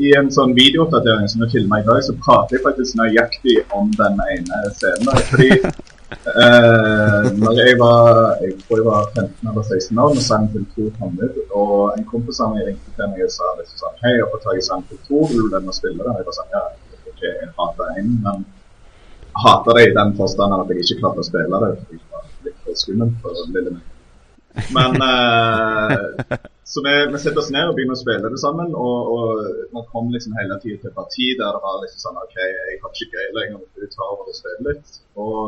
i 0.00 0.10
en 0.16 0.30
sånn 0.32 0.52
videooppdatering 0.56 1.28
som 1.28 1.44
jeg 1.44 1.52
filma 1.54 1.80
i 1.80 1.86
dag, 1.86 2.00
så 2.04 2.14
prater 2.24 2.56
jeg 2.56 2.64
faktisk 2.64 2.96
nøyaktig 3.00 3.56
om 3.76 3.90
den 3.98 4.20
ene 4.34 4.60
scenen. 4.78 5.20
Fordi 5.30 5.50
eh, 6.44 7.28
når 7.36 7.58
jeg 7.60 7.76
var 7.80 8.40
jeg 8.44 8.54
tror 8.62 8.80
jeg 8.80 8.86
var 8.88 9.10
15 9.12 9.50
eller 9.52 9.66
16 9.66 10.00
år 10.04 10.14
når 10.16 10.24
Silent 10.28 10.56
Hill 10.56 10.66
2 10.76 10.88
kom 11.00 11.20
og 11.60 11.98
en 11.98 12.08
kompis 12.08 12.40
av 12.44 12.54
meg 12.54 12.70
ringte 12.70 12.94
til 12.96 13.12
meg 13.12 13.26
og 13.26 13.34
sa 13.34 13.52
liksom 13.58 13.82
sånn 13.84 14.00
Hei, 14.04 14.14
jeg 14.16 14.30
fått 14.32 14.46
tak 14.46 14.62
i 14.62 14.64
sang 14.70 14.86
til 14.88 15.02
2, 15.10 15.20
vil 15.32 15.44
du 15.44 15.52
den 15.56 15.70
og 15.70 15.76
spille 15.76 16.00
den? 16.00 16.16
Jeg 16.16 16.28
bare 16.30 16.38
sånn, 16.38 16.56
ja, 16.56 16.64
ok, 17.12 17.22
jeg 17.26 17.52
hater 17.60 17.94
en, 18.00 18.10
men 18.24 18.44
jeg 19.28 19.44
hater 19.44 19.78
det 19.78 19.86
i 19.90 19.94
den 20.00 20.16
forstand 20.18 20.56
at 20.56 20.72
jeg 20.72 20.86
ikke 20.86 21.00
klarte 21.04 21.24
å 21.24 21.28
spille 21.28 21.62
det. 21.66 21.72
Det 21.92 22.02
var 22.16 22.28
litt 22.48 22.60
for 22.64 22.84
skummelt 22.84 23.20
for 23.22 23.46
lille 23.52 23.76
meg. 23.76 23.89
Men 24.74 24.96
uh, 25.02 26.36
Så 26.70 26.82
vi, 26.84 27.12
vi 27.12 27.18
setter 27.18 27.40
oss 27.42 27.50
ned 27.50 27.66
og 27.66 27.74
begynner 27.74 27.96
å 27.96 28.00
spille 28.00 28.30
det 28.30 28.38
sammen. 28.38 28.74
Og, 28.78 29.08
og 29.14 29.72
man 29.74 29.86
kom 29.90 30.12
liksom 30.14 30.36
hele 30.38 30.58
tiden 30.62 30.78
til 30.84 30.94
parti 30.94 31.32
der 31.40 31.56
det 31.56 31.62
var 31.64 31.80
liksom 31.82 32.04
sånn 32.04 32.20
OK, 32.20 32.36
jeg 32.38 32.78
har 32.82 32.92
ikke 32.94 33.10
gøy 33.16 33.28
lenger, 33.38 33.64
du 33.74 33.86
tar 33.90 34.12
over 34.14 34.30
og 34.30 34.36
spiller 34.38 34.68
litt. 34.68 34.98
Og 35.18 35.40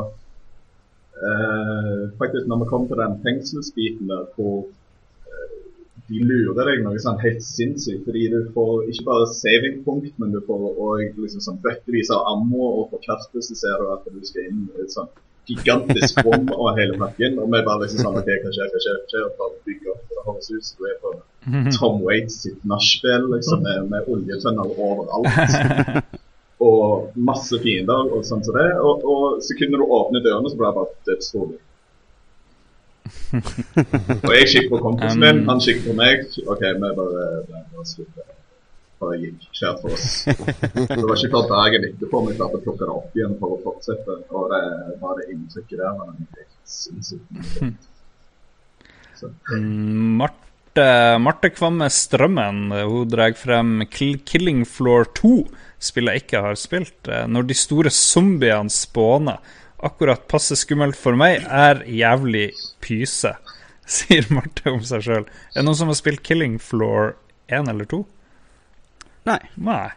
uh, 1.22 2.00
faktisk, 2.18 2.48
når 2.50 2.64
vi 2.64 2.70
kom 2.72 2.88
til 2.90 3.02
den 3.04 3.18
fengselsbiten 3.22 4.10
der 4.10 4.26
hvor 4.34 4.64
eh, 5.30 5.56
de 6.10 6.26
lurer 6.26 6.72
deg 6.72 6.82
noe 6.82 6.98
sånn 7.06 7.22
helt 7.22 7.46
sinnssykt, 7.46 8.02
fordi 8.08 8.26
du 8.34 8.40
får 8.56 8.90
ikke 8.90 9.06
bare 9.12 9.30
saving-punkt, 9.38 10.16
men 10.18 10.34
du 10.34 10.40
får 10.48 10.66
òg 10.72 11.22
liksom 11.22 11.44
sånn 11.46 11.62
bøttevis 11.62 12.10
av 12.18 12.26
ammo, 12.34 12.64
og 12.80 12.90
på 12.90 13.04
kartet 13.06 13.46
så 13.46 13.60
ser 13.62 13.78
du 13.78 13.94
at 13.94 14.10
du 14.10 14.18
skal 14.26 14.50
inn 14.50 14.66
i 14.72 14.82
et 14.82 14.98
sånn 14.98 15.10
gigantisk 15.50 16.20
rom 16.26 16.48
og 16.54 16.78
hele 16.78 16.98
pakken. 17.00 17.38
Og 17.42 17.50
vi 17.52 17.62
bare 17.66 17.84
liksom 17.84 18.04
sånn 18.04 18.18
OK, 18.20 18.30
hva 18.30 18.52
skjer, 18.54 18.70
hva 18.72 18.82
skjer? 18.84 18.98
hva 19.00 19.12
skjer? 19.12 19.28
Bare 19.40 19.60
bygge 19.68 19.94
opp. 19.94 20.04
Det 20.10 20.26
høres 20.26 20.50
ut 20.52 20.68
som 20.68 20.82
du 20.82 20.90
er 20.90 20.98
på 21.02 21.14
Tom 21.78 22.02
Waits 22.06 22.38
sitt 22.44 22.60
nachspiel, 22.68 23.26
liksom, 23.34 23.64
med, 23.66 23.90
med 23.90 24.12
oljetønner 24.12 24.76
overalt. 24.76 26.04
Og 26.62 27.16
masse 27.18 27.58
fiender 27.58 28.12
og 28.14 28.22
sånn 28.22 28.44
som 28.46 28.54
det. 28.54 28.68
Og, 28.78 29.02
og 29.02 29.40
sekundet 29.42 29.80
du 29.82 29.94
åpner 29.96 30.22
dørene, 30.22 30.46
så 30.46 30.58
blir 30.60 30.68
det 30.68 30.76
bare 30.76 31.08
dødsrolig. 31.08 31.58
og 34.28 34.34
jeg 34.36 34.50
kikker 34.52 34.68
på 34.70 34.78
kompisen 34.84 35.24
min, 35.24 35.42
han 35.48 35.62
kikker 35.64 35.88
på 35.88 35.96
meg. 35.98 36.22
OK, 36.46 36.62
vi 36.62 36.92
bare, 37.00 37.26
bare 37.50 37.88
slutter. 37.88 38.28
Gikk 39.22 39.46
skjært 39.56 39.80
for 39.82 39.94
oss. 39.96 40.10
Det 40.26 40.98
var 41.02 41.16
ikke 41.18 41.32
før 41.34 41.48
dagen 41.50 41.86
etterpå 41.88 42.20
vi 42.28 42.36
klarte 42.38 42.58
å 42.60 42.64
plukke 42.66 42.86
det 42.86 42.94
opp 42.94 43.16
igjen 43.18 43.34
for 43.40 43.56
å 43.56 43.60
fortsette. 43.64 44.18
Og 44.30 44.52
det 44.52 44.60
var 45.02 45.18
det 45.18 45.26
inntrykket 45.34 45.80
der 45.82 45.96
var 45.98 46.12
helt 46.12 46.76
sinnssykt. 46.76 47.88
Mm, 49.52 50.16
Marte, 50.18 50.84
Marte 51.22 51.50
Kvamme 51.54 51.86
Strømmen 51.94 52.72
hun 52.74 53.10
drar 53.10 53.36
frem 53.38 53.84
Kill 53.86 54.16
Killing 54.26 54.64
Floor 54.66 55.06
2, 55.14 55.30
spillet 55.78 56.16
jeg 56.16 56.24
ikke 56.24 56.40
har 56.46 56.58
spilt. 56.58 57.06
Eh, 57.06 57.28
Når 57.30 57.46
de 57.46 57.54
store 57.54 57.92
zombiene 57.94 58.72
spåner. 58.72 59.38
Akkurat 59.82 60.26
passe 60.30 60.54
skummelt 60.58 60.98
for 60.98 61.14
meg, 61.18 61.42
er 61.46 61.84
jævlig 61.86 62.48
pyse, 62.82 63.30
sier 63.98 64.26
Marte 64.34 64.74
om 64.74 64.82
seg 64.86 65.06
sjøl. 65.06 65.24
Er 65.52 65.60
det 65.60 65.66
noen 65.66 65.78
som 65.78 65.90
har 65.90 65.98
spilt 65.98 66.22
Killing 66.26 66.58
Floor 66.62 67.14
1 67.46 67.70
eller 67.70 67.86
2? 67.90 68.02
Nei. 69.28 69.40
Nei. 69.62 69.88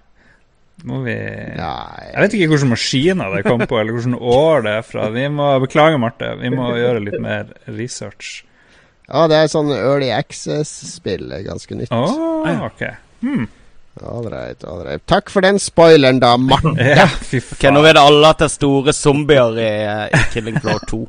Må 0.85 0.99
vi 1.05 1.15
Nei. 1.15 2.07
Jeg 2.11 2.21
vet 2.21 2.35
ikke 2.35 2.49
hvilke 2.51 2.69
maskiner 2.73 3.35
det 3.37 3.45
kom 3.47 3.63
på, 3.63 3.79
eller 3.79 3.95
hvilket 3.95 4.19
år 4.19 4.65
det 4.65 4.73
er 4.81 4.85
fra. 4.85 5.07
Vi 5.15 5.27
må 5.33 5.47
Beklager, 5.63 6.01
Marte. 6.01 6.33
Vi 6.41 6.51
må 6.53 6.73
gjøre 6.77 7.03
litt 7.05 7.21
mer 7.23 7.53
research. 7.69 8.41
Ja, 9.05 9.27
det 9.29 9.37
er 9.37 9.51
sånn 9.51 9.69
Early 9.73 10.09
Access-spill. 10.13 11.29
Ganske 11.45 11.77
nytt. 11.77 11.93
Oh, 11.93 12.65
ok. 12.65 12.83
Ålreit, 14.03 14.65
ålreit. 14.67 15.05
Takk 15.07 15.29
for 15.31 15.45
den 15.45 15.59
spoileren, 15.61 16.19
da, 16.19 16.33
Marte. 16.41 16.73
Ja, 16.99 17.07
fy 17.07 17.39
faen. 17.39 17.59
Okay, 17.59 17.71
Nå 17.75 17.85
vet 17.85 17.99
alle 18.01 18.33
at 18.33 18.41
det 18.41 18.49
er 18.49 18.55
store 18.57 18.95
zombier 18.97 19.61
i, 19.61 19.69
i 20.09 20.23
Killing 20.33 20.59
Floor 20.59 20.83
2. 20.91 20.99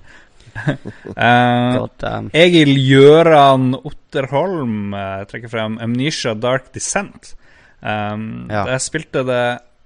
uh, 0.57 0.77
God 1.17 1.97
damn. 2.01 2.29
Egil 2.37 2.71
Gjøran 2.81 3.75
Otterholm 3.81 4.95
uh, 4.95 5.25
trekker 5.29 5.53
frem 5.53 5.81
Amnesia 5.83 6.37
Dark 6.39 6.71
Descent. 6.77 7.35
Um, 7.83 8.47
Ja. 8.51 8.65
Jeg 8.73 8.85
spilte 8.87 9.23
det, 9.29 9.45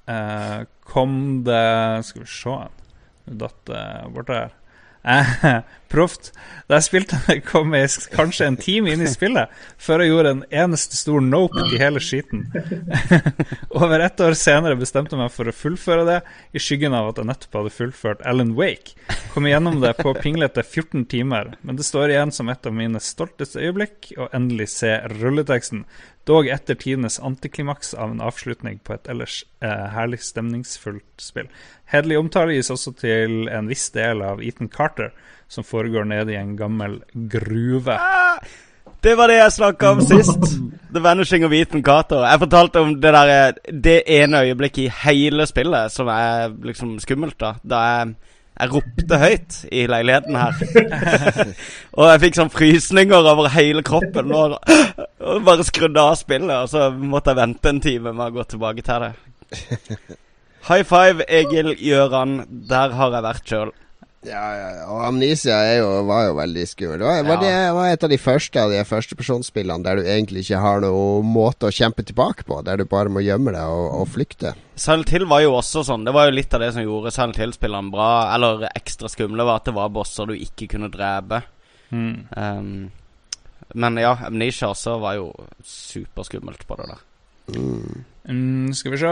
uh, 0.08 0.62
kom 0.86 1.42
det 1.44 2.04
Skal 2.06 2.22
vi 2.22 2.28
se 2.30 2.48
Nå 2.50 2.70
datt 3.40 3.60
det 3.68 3.84
borti 4.14 4.34
her. 4.34 4.56
Eh, 5.02 5.60
Proft. 5.90 6.28
Da 6.68 6.76
jeg 6.78 6.86
spilte 6.86 7.18
det, 7.26 7.40
kom 7.48 7.72
jeg 7.74 7.88
kanskje 8.12 8.46
en 8.46 8.58
time 8.60 8.92
inn 8.92 9.00
i 9.02 9.08
spillet 9.10 9.50
før 9.80 10.04
jeg 10.04 10.12
gjorde 10.12 10.32
en 10.36 10.42
eneste 10.62 10.94
stor 10.98 11.24
nope 11.24 11.64
i 11.72 11.80
hele 11.80 12.02
skiten. 12.04 12.44
Over 13.80 14.04
ett 14.04 14.20
år 14.22 14.36
senere 14.38 14.78
bestemte 14.78 15.16
jeg 15.16 15.22
meg 15.22 15.32
for 15.34 15.50
å 15.50 15.56
fullføre 15.56 16.04
det, 16.06 16.18
i 16.54 16.62
skyggen 16.62 16.94
av 16.94 17.10
at 17.10 17.18
jeg 17.18 17.30
nettopp 17.30 17.58
hadde 17.58 17.74
fullført 17.74 18.22
Alan 18.28 18.52
Wake. 18.58 18.94
Kom 19.34 19.48
igjennom 19.48 19.80
det 19.82 19.96
på 19.98 20.14
pinglete 20.20 20.62
14 20.62 21.08
timer, 21.10 21.56
men 21.66 21.80
det 21.80 21.88
står 21.88 22.14
igjen 22.14 22.34
som 22.34 22.52
et 22.52 22.70
av 22.70 22.76
mine 22.76 23.02
stolteste 23.02 23.64
øyeblikk 23.64 24.12
å 24.20 24.30
endelig 24.36 24.70
se 24.76 24.94
rulleteksten. 25.16 25.82
Dog 26.28 26.48
etter 26.52 26.76
tidenes 26.76 27.18
antiklimaks 27.20 27.94
av 27.94 28.10
en 28.12 28.20
avslutning 28.20 28.78
på 28.84 28.94
et 28.94 29.08
ellers 29.08 29.42
eh, 29.64 29.86
herlig 29.94 30.20
stemningsfullt 30.22 31.22
spill. 31.22 31.48
Hederlig 31.90 32.18
omtale 32.20 32.54
gis 32.58 32.70
også 32.70 32.92
til 33.00 33.48
en 33.48 33.70
viss 33.70 33.88
del 33.94 34.20
av 34.22 34.42
Ethan 34.44 34.68
Carter, 34.68 35.14
som 35.48 35.64
foregår 35.66 36.04
nede 36.06 36.34
i 36.34 36.38
en 36.38 36.56
gammel 36.58 37.00
gruve. 37.14 37.96
Det 39.00 39.14
var 39.16 39.32
det 39.32 39.38
jeg 39.38 39.52
snakka 39.56 39.94
om 39.94 40.02
sist. 40.04 40.44
The 40.92 41.00
Vanishing 41.00 41.44
of 41.46 41.54
Ethan 41.56 41.82
Carter. 41.82 42.26
Jeg 42.26 42.42
fortalte 42.42 42.80
om 42.84 42.92
det 43.00 43.12
der 43.14 43.52
Det 43.72 44.02
ene 44.06 44.42
øyeblikket 44.44 44.82
i 44.82 44.92
hele 45.04 45.46
spillet 45.46 45.92
som 45.92 46.08
er 46.08 46.52
liksom 46.62 46.98
skummelt, 47.00 47.40
da. 47.40 47.54
Da 47.64 47.76
jeg, 47.76 48.14
jeg 48.60 48.72
ropte 48.74 49.18
høyt 49.20 49.58
i 49.72 49.84
leiligheten 49.88 50.36
her. 50.36 50.58
og 51.98 52.10
jeg 52.10 52.22
fikk 52.24 52.38
sånn 52.38 52.52
frysninger 52.52 53.28
over 53.32 53.48
hele 53.54 53.84
kroppen. 53.86 54.32
Og, 54.36 54.56
og 55.30 55.44
bare 55.46 55.66
skrudde 55.66 56.02
av 56.02 56.18
spillet. 56.20 56.52
Og 56.56 56.68
så 56.72 56.90
måtte 56.92 57.32
jeg 57.32 57.40
vente 57.40 57.72
en 57.72 57.84
time 57.84 58.12
med 58.12 58.26
å 58.26 58.34
gå 58.36 58.46
tilbake 58.52 58.84
til 58.84 59.06
det. 59.06 59.12
High 60.68 60.84
five, 60.84 61.24
Egil 61.24 61.72
Gjøran. 61.80 62.42
Der 62.68 62.96
har 62.98 63.16
jeg 63.16 63.26
vært 63.30 63.54
sjøl. 63.54 63.72
Ja, 64.20 64.42
ja, 64.52 64.68
ja. 64.76 64.86
Og 64.92 65.00
Amnesia 65.06 65.56
er 65.64 65.78
jo, 65.78 65.88
var 66.04 66.26
jo 66.26 66.34
veldig 66.36 66.64
skummel. 66.68 67.00
Det 67.00 67.06
var, 67.08 67.22
ja. 67.30 67.36
det 67.40 67.52
var 67.72 67.88
et 67.88 68.02
av 68.04 68.10
de 68.12 68.18
første 68.20 68.60
av 68.60 68.74
de 68.74 68.82
førstepersonsspillene 68.84 69.86
der 69.86 69.96
du 69.96 70.04
egentlig 70.04 70.42
ikke 70.44 70.60
har 70.60 70.82
noen 70.84 71.30
måte 71.32 71.70
å 71.70 71.72
kjempe 71.72 72.04
tilbake 72.04 72.44
på, 72.48 72.60
der 72.66 72.82
du 72.82 72.84
bare 72.90 73.12
må 73.12 73.24
gjemme 73.24 73.54
deg 73.56 73.72
og, 73.72 73.86
og 74.02 74.10
flykte. 74.12 74.52
Silent 74.76 75.12
Hill 75.14 75.24
var 75.30 75.40
jo 75.46 75.56
også 75.56 75.86
sånn. 75.88 76.04
Det 76.04 76.12
var 76.16 76.28
jo 76.28 76.36
litt 76.36 76.52
av 76.52 76.60
det 76.64 76.72
som 76.76 76.84
gjorde 76.84 77.14
Silent 77.16 77.40
Hill-spillene 77.40 77.94
bra, 77.94 78.12
eller 78.36 78.68
ekstra 78.74 79.08
skumle, 79.12 79.48
var 79.48 79.62
at 79.62 79.70
det 79.70 79.76
var 79.80 79.92
bosser 79.94 80.28
du 80.28 80.36
ikke 80.36 80.68
kunne 80.76 80.92
drepe. 80.92 81.40
Mm. 81.88 82.16
Um, 82.36 82.72
men 83.80 84.00
ja, 84.02 84.18
Amnesia 84.28 84.68
også 84.74 84.98
var 85.00 85.16
jo 85.16 85.30
superskummelt 85.64 86.68
på 86.68 86.76
det 86.76 86.92
der. 86.92 87.06
Mm. 87.56 88.04
Mm, 88.30 88.72
skal 88.76 88.92
vi 88.92 88.98
se 89.00 89.10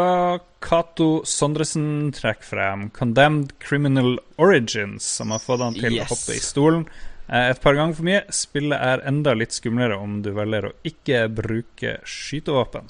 Cato 0.62 1.06
Sondresen 1.26 2.12
trekker 2.14 2.44
frem 2.44 2.90
Condemned 2.94 3.54
Criminal 3.58 4.18
Origins, 4.38 5.02
som 5.18 5.30
har 5.34 5.38
fått 5.42 5.60
han 5.64 5.74
til 5.74 5.94
Yes. 5.96 6.06
å 6.06 6.14
hoppe 6.14 6.36
i 6.36 6.42
stolen 6.44 6.84
eh, 7.30 7.50
et 7.50 7.60
par 7.60 7.74
ganger 7.74 7.94
for 7.94 8.04
mye. 8.04 8.22
Spillet 8.30 8.78
er 8.78 9.02
enda 9.08 9.34
litt 9.34 9.52
skumlere 9.56 9.96
om 9.98 10.20
du 10.22 10.30
velger 10.36 10.68
å 10.70 10.72
ikke 10.84 11.24
bruke 11.34 11.98
skytevåpen. 12.04 12.88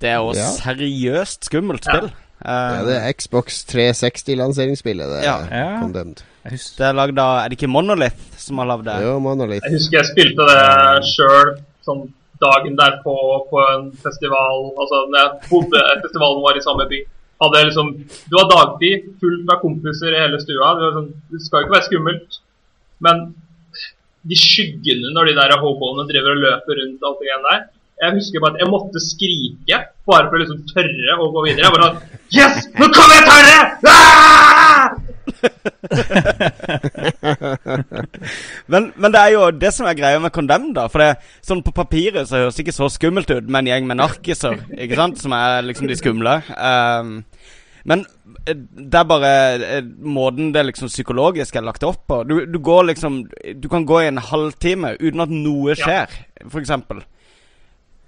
Det 0.00 0.08
er 0.08 0.16
jo 0.22 0.32
Ja. 0.38 0.48
seriøst 0.62 1.44
skummelt 1.50 1.84
spill. 1.84 2.08
Ja, 2.10 2.26
Uh, 2.40 2.86
det 2.86 2.94
er 2.96 3.12
Xbox 3.12 3.66
360-lanseringsspillet. 3.68 5.08
Det 5.12 5.24
Ja. 5.26 5.40
er 5.50 5.80
Condemned. 5.82 6.22
Det 6.44 6.80
er 6.80 6.94
lagd 6.94 7.18
av 7.18 7.44
Er 7.44 7.48
det 7.50 7.58
ikke 7.58 7.68
Monolith 7.68 8.16
som 8.38 8.56
har 8.56 8.64
lagd 8.66 8.84
det? 8.86 9.02
Jo, 9.02 9.18
Monolith. 9.20 9.60
Jeg 9.62 9.72
husker 9.72 9.98
jeg 9.98 10.06
spilte 10.06 10.46
det 10.48 11.04
sjøl 11.04 11.60
sånn 11.84 12.12
dagen 12.42 12.76
derpå 12.78 13.14
på 13.50 13.62
en 13.68 13.88
festival. 14.04 14.70
Altså 14.80 15.04
når 15.08 15.18
jeg 15.20 15.50
bodde 15.50 15.82
festivalen 16.04 16.44
var 16.44 16.58
i 16.58 16.64
samme 16.64 16.86
by. 16.90 17.00
Hadde 17.40 17.60
jeg 17.60 17.70
liksom 17.70 17.92
Det 18.04 18.36
var 18.36 18.48
dagtid, 18.50 19.10
fullt 19.20 19.44
med 19.48 19.62
kompiser 19.64 20.16
i 20.16 20.22
hele 20.24 20.40
stua. 20.42 20.74
Det, 20.80 20.90
sånn, 20.96 21.10
det 21.32 21.42
skal 21.44 21.60
jo 21.60 21.66
ikke 21.66 21.76
være 21.76 21.88
skummelt. 21.88 22.40
Men 23.06 23.28
de 24.30 24.36
skyggene 24.36 25.12
når 25.16 25.30
de 25.30 25.36
der 25.38 25.60
hoboene 25.62 26.08
driver 26.08 26.34
og 26.36 26.42
løper 26.44 26.82
rundt 26.82 27.06
alt 27.08 27.22
det 27.22 27.28
greiene 27.30 27.46
der 27.46 27.62
Jeg 28.02 28.16
husker 28.18 28.42
bare 28.42 28.58
at 28.58 28.60
jeg 28.60 28.72
måtte 28.72 29.00
skrike 29.00 29.78
bare 30.08 30.28
for 30.28 30.36
å 30.36 30.42
liksom 30.42 30.60
tørre 30.68 31.16
å 31.16 31.30
gå 31.32 31.46
videre. 31.48 31.68
Jeg 31.68 31.76
bare 31.76 31.88
sånn 31.88 32.18
Yes! 32.36 32.68
Nå 32.76 32.90
kommer 32.96 33.16
jeg 33.16 33.28
tørre! 33.28 33.60
Ah! 33.88 35.09
Men, 38.70 38.90
men 38.96 39.12
det 39.12 39.20
er 39.20 39.32
jo 39.34 39.42
det 39.54 39.72
som 39.74 39.86
er 39.88 39.96
greia 39.98 40.20
med 40.22 40.32
Condemned, 40.34 40.74
da. 40.78 40.86
For 40.92 41.02
det, 41.02 41.10
sånn 41.46 41.62
på 41.66 41.72
papiret 41.76 42.28
så 42.28 42.44
høres 42.44 42.56
det 42.58 42.66
ikke 42.66 42.76
så 42.76 42.88
skummelt 42.92 43.30
ut 43.32 43.48
med 43.48 43.64
en 43.64 43.70
gjeng 43.72 43.88
med 43.90 44.00
narkiser, 44.00 44.60
ikke 44.76 44.98
sant? 44.98 45.20
Som 45.22 45.34
er 45.36 45.64
liksom 45.66 45.88
de 45.90 45.96
skumle. 45.98 46.36
Um, 46.54 47.20
men 47.88 48.04
eh, 48.44 48.54
det 48.54 48.98
er 49.00 49.06
bare 49.08 49.30
eh, 49.64 49.86
måten 50.04 50.50
det 50.54 50.66
liksom 50.68 50.90
psykologisk 50.92 51.56
er 51.56 51.64
lagt 51.66 51.84
opp 51.88 52.02
på. 52.10 52.20
Du, 52.28 52.34
du 52.46 52.58
går 52.60 52.90
liksom 52.90 53.22
Du 53.56 53.68
kan 53.72 53.86
gå 53.88 54.02
i 54.02 54.10
en 54.10 54.20
halvtime 54.20 54.92
uten 55.00 55.24
at 55.24 55.32
noe 55.32 55.72
Ja. 55.72 55.78
skjer, 55.80 56.08
for 56.48 56.60
eksempel. 56.60 57.00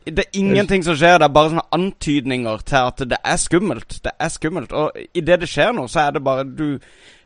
Det 0.04 0.24
er 0.24 0.38
ingenting 0.38 0.84
som 0.84 0.96
skjer, 0.98 1.18
det 1.20 1.28
er 1.28 1.34
bare 1.34 1.52
sånne 1.52 1.64
antydninger 1.76 2.62
til 2.66 2.88
at 2.90 3.02
det 3.12 3.18
er 3.22 3.40
skummelt. 3.40 3.98
Det 4.04 4.12
er 4.18 4.30
skummelt. 4.32 4.72
Og 4.72 4.96
idet 5.14 5.42
det 5.44 5.50
skjer 5.50 5.74
noe, 5.76 5.90
så 5.90 6.06
er 6.06 6.16
det 6.16 6.24
bare 6.24 6.46
du 6.48 6.80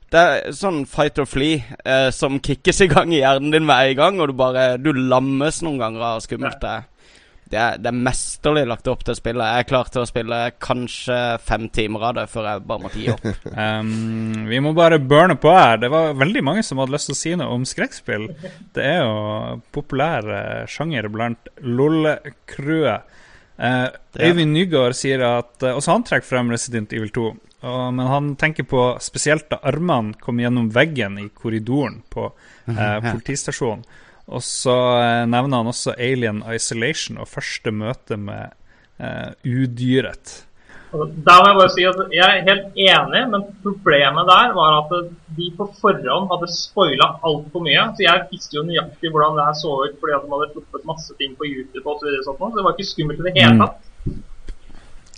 Det 0.06 0.20
er 0.22 0.52
sånn 0.54 0.84
fight 0.86 1.16
or 1.18 1.26
flee 1.26 1.64
eh, 1.82 2.12
som 2.14 2.36
kickes 2.38 2.78
i 2.84 2.86
gang 2.86 3.10
i 3.10 3.18
hjernen 3.24 3.50
din 3.50 3.66
hver 3.66 3.90
gang, 3.98 4.20
og 4.20 4.28
du 4.30 4.36
bare 4.38 4.76
Du 4.78 4.92
lammes 4.92 5.62
noen 5.66 5.80
ganger 5.82 6.04
av 6.12 6.20
skummelt 6.22 6.60
det 6.62 6.70
er. 6.70 6.84
Det 7.46 7.58
er, 7.62 7.76
det 7.78 7.90
er 7.92 7.98
mesterlig 8.08 8.64
lagt 8.66 8.88
opp 8.90 9.04
til 9.06 9.14
spillet. 9.14 9.46
Jeg 9.46 9.62
er 9.62 9.68
klar 9.68 9.90
til 9.92 10.02
å 10.02 10.08
spille 10.08 10.38
kanskje 10.62 11.18
fem 11.46 11.68
timer 11.70 12.08
av 12.08 12.16
det 12.18 12.24
før 12.32 12.48
jeg 12.50 12.64
bare 12.66 12.82
måtte 12.82 13.02
gi 13.02 13.12
opp. 13.14 13.26
Um, 13.56 14.46
vi 14.50 14.58
må 14.60 14.72
bare 14.76 14.98
burne 15.00 15.36
på 15.40 15.50
her. 15.54 15.78
Det 15.80 15.88
var 15.90 16.16
veldig 16.18 16.42
mange 16.44 16.62
som 16.66 16.80
hadde 16.80 16.92
lyst 16.92 17.08
til 17.08 17.14
å 17.14 17.18
si 17.18 17.32
noe 17.38 17.54
om 17.54 17.64
skrekkspill. 17.66 18.26
Det 18.76 18.84
er 18.84 18.98
jo 19.00 19.56
populær 19.74 20.28
eh, 20.34 20.66
sjanger 20.70 21.08
blant 21.12 21.50
LOL-crewet. 21.64 23.14
Uh, 23.56 23.88
er 23.88 24.28
Øyvind 24.28 24.52
Nygaard 24.52 24.96
sier 24.98 25.22
at 25.24 25.64
uh, 25.64 25.72
også 25.78 25.94
han 25.94 26.04
trekker 26.04 26.28
frem 26.28 26.52
Resident 26.52 26.92
Evil 26.92 27.12
2. 27.14 27.28
Og, 27.66 27.78
men 27.96 28.10
han 28.10 28.32
tenker 28.40 28.66
på 28.68 28.82
spesielt 29.02 29.48
da 29.52 29.62
armene 29.66 30.18
kom 30.20 30.42
gjennom 30.42 30.68
veggen 30.74 31.16
i 31.22 31.30
korridoren 31.32 32.02
på 32.12 32.28
uh, 32.74 32.98
politistasjonen. 33.00 33.86
Og 34.28 34.42
så 34.42 34.74
eh, 34.98 35.24
nevner 35.30 35.60
han 35.62 35.70
også 35.70 35.94
Alien 36.02 36.42
Isolation 36.54 37.18
og 37.22 37.28
første 37.30 37.70
møte 37.70 38.16
med 38.18 38.50
eh, 38.98 39.30
udyret. 39.46 40.42
Da 40.90 41.04
Der 41.26 41.40
må 41.42 41.46
jeg 41.50 41.56
bare 41.58 41.72
si 41.74 41.84
at 41.84 41.98
jeg 42.14 42.24
er 42.24 42.44
helt 42.46 42.76
enig, 42.78 43.22
men 43.32 43.42
problemet 43.62 44.26
der 44.30 44.52
var 44.56 44.76
at 44.80 44.92
de 45.36 45.48
på 45.58 45.66
forhånd 45.80 46.30
hadde 46.32 46.48
spoila 46.54 47.08
altfor 47.26 47.62
mye. 47.66 47.84
Så 47.98 48.06
jeg 48.06 48.26
visste 48.32 48.56
jo 48.58 48.62
nøyaktig 48.66 49.10
hvordan 49.12 49.36
det 49.38 49.46
her 49.48 49.56
så 49.60 49.74
ut 49.84 49.98
fordi 50.00 50.14
at 50.16 50.24
de 50.26 50.32
hadde 50.34 50.48
sluppet 50.54 50.86
masse 50.90 51.16
ting 51.20 51.34
på 51.38 51.44
YouTube 51.50 51.84
og 51.90 51.98
så 52.00 52.06
videre. 52.08 52.24
sånt, 52.26 52.38
Så 52.40 52.54
det 52.56 52.64
var 52.66 52.74
ikke 52.78 52.90
skummelt 52.94 53.20
i 53.20 53.26
det 53.28 53.34
hele 53.38 53.54
Mm. 53.54 53.60
tatt. 53.66 53.82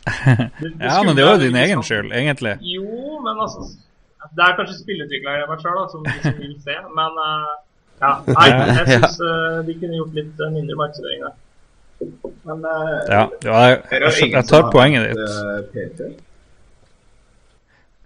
Det 0.60 0.72
Ja, 0.80 1.02
men 1.04 1.16
det 1.16 1.24
var 1.24 1.36
jo 1.36 1.42
din 1.46 1.56
egen 1.56 1.78
sånn- 1.78 1.88
skyld, 1.88 2.12
egentlig. 2.16 2.54
Jo, 2.64 3.20
men 3.24 3.36
altså 3.44 3.60
Det 4.36 4.42
er 4.44 4.56
kanskje 4.58 4.78
spillutviklere 4.82 5.44
i 5.44 5.48
meg 5.48 5.60
sjøl 5.62 5.84
som, 5.92 6.04
som 6.22 6.38
vil 6.40 6.56
se, 6.64 6.74
men 6.96 7.20
eh, 7.24 7.52
ja. 8.02 8.12
Nei, 8.26 8.48
jeg 8.78 8.86
syns 8.94 9.18
de 9.66 9.74
kunne 9.80 9.98
gjort 10.00 10.14
litt 10.18 10.40
eh, 10.46 10.52
mindre 10.54 10.76
markedsføring 10.80 11.26
der. 11.26 11.36
Men 12.46 12.64
eh, 12.70 12.96
Ja, 13.10 13.22
ja 13.44 13.60
jeg, 13.68 13.78
jeg, 13.90 14.32
jeg 14.36 14.44
tar 14.52 14.68
poenget 14.72 15.08
ditt. 15.10 15.22
eh, 15.26 16.14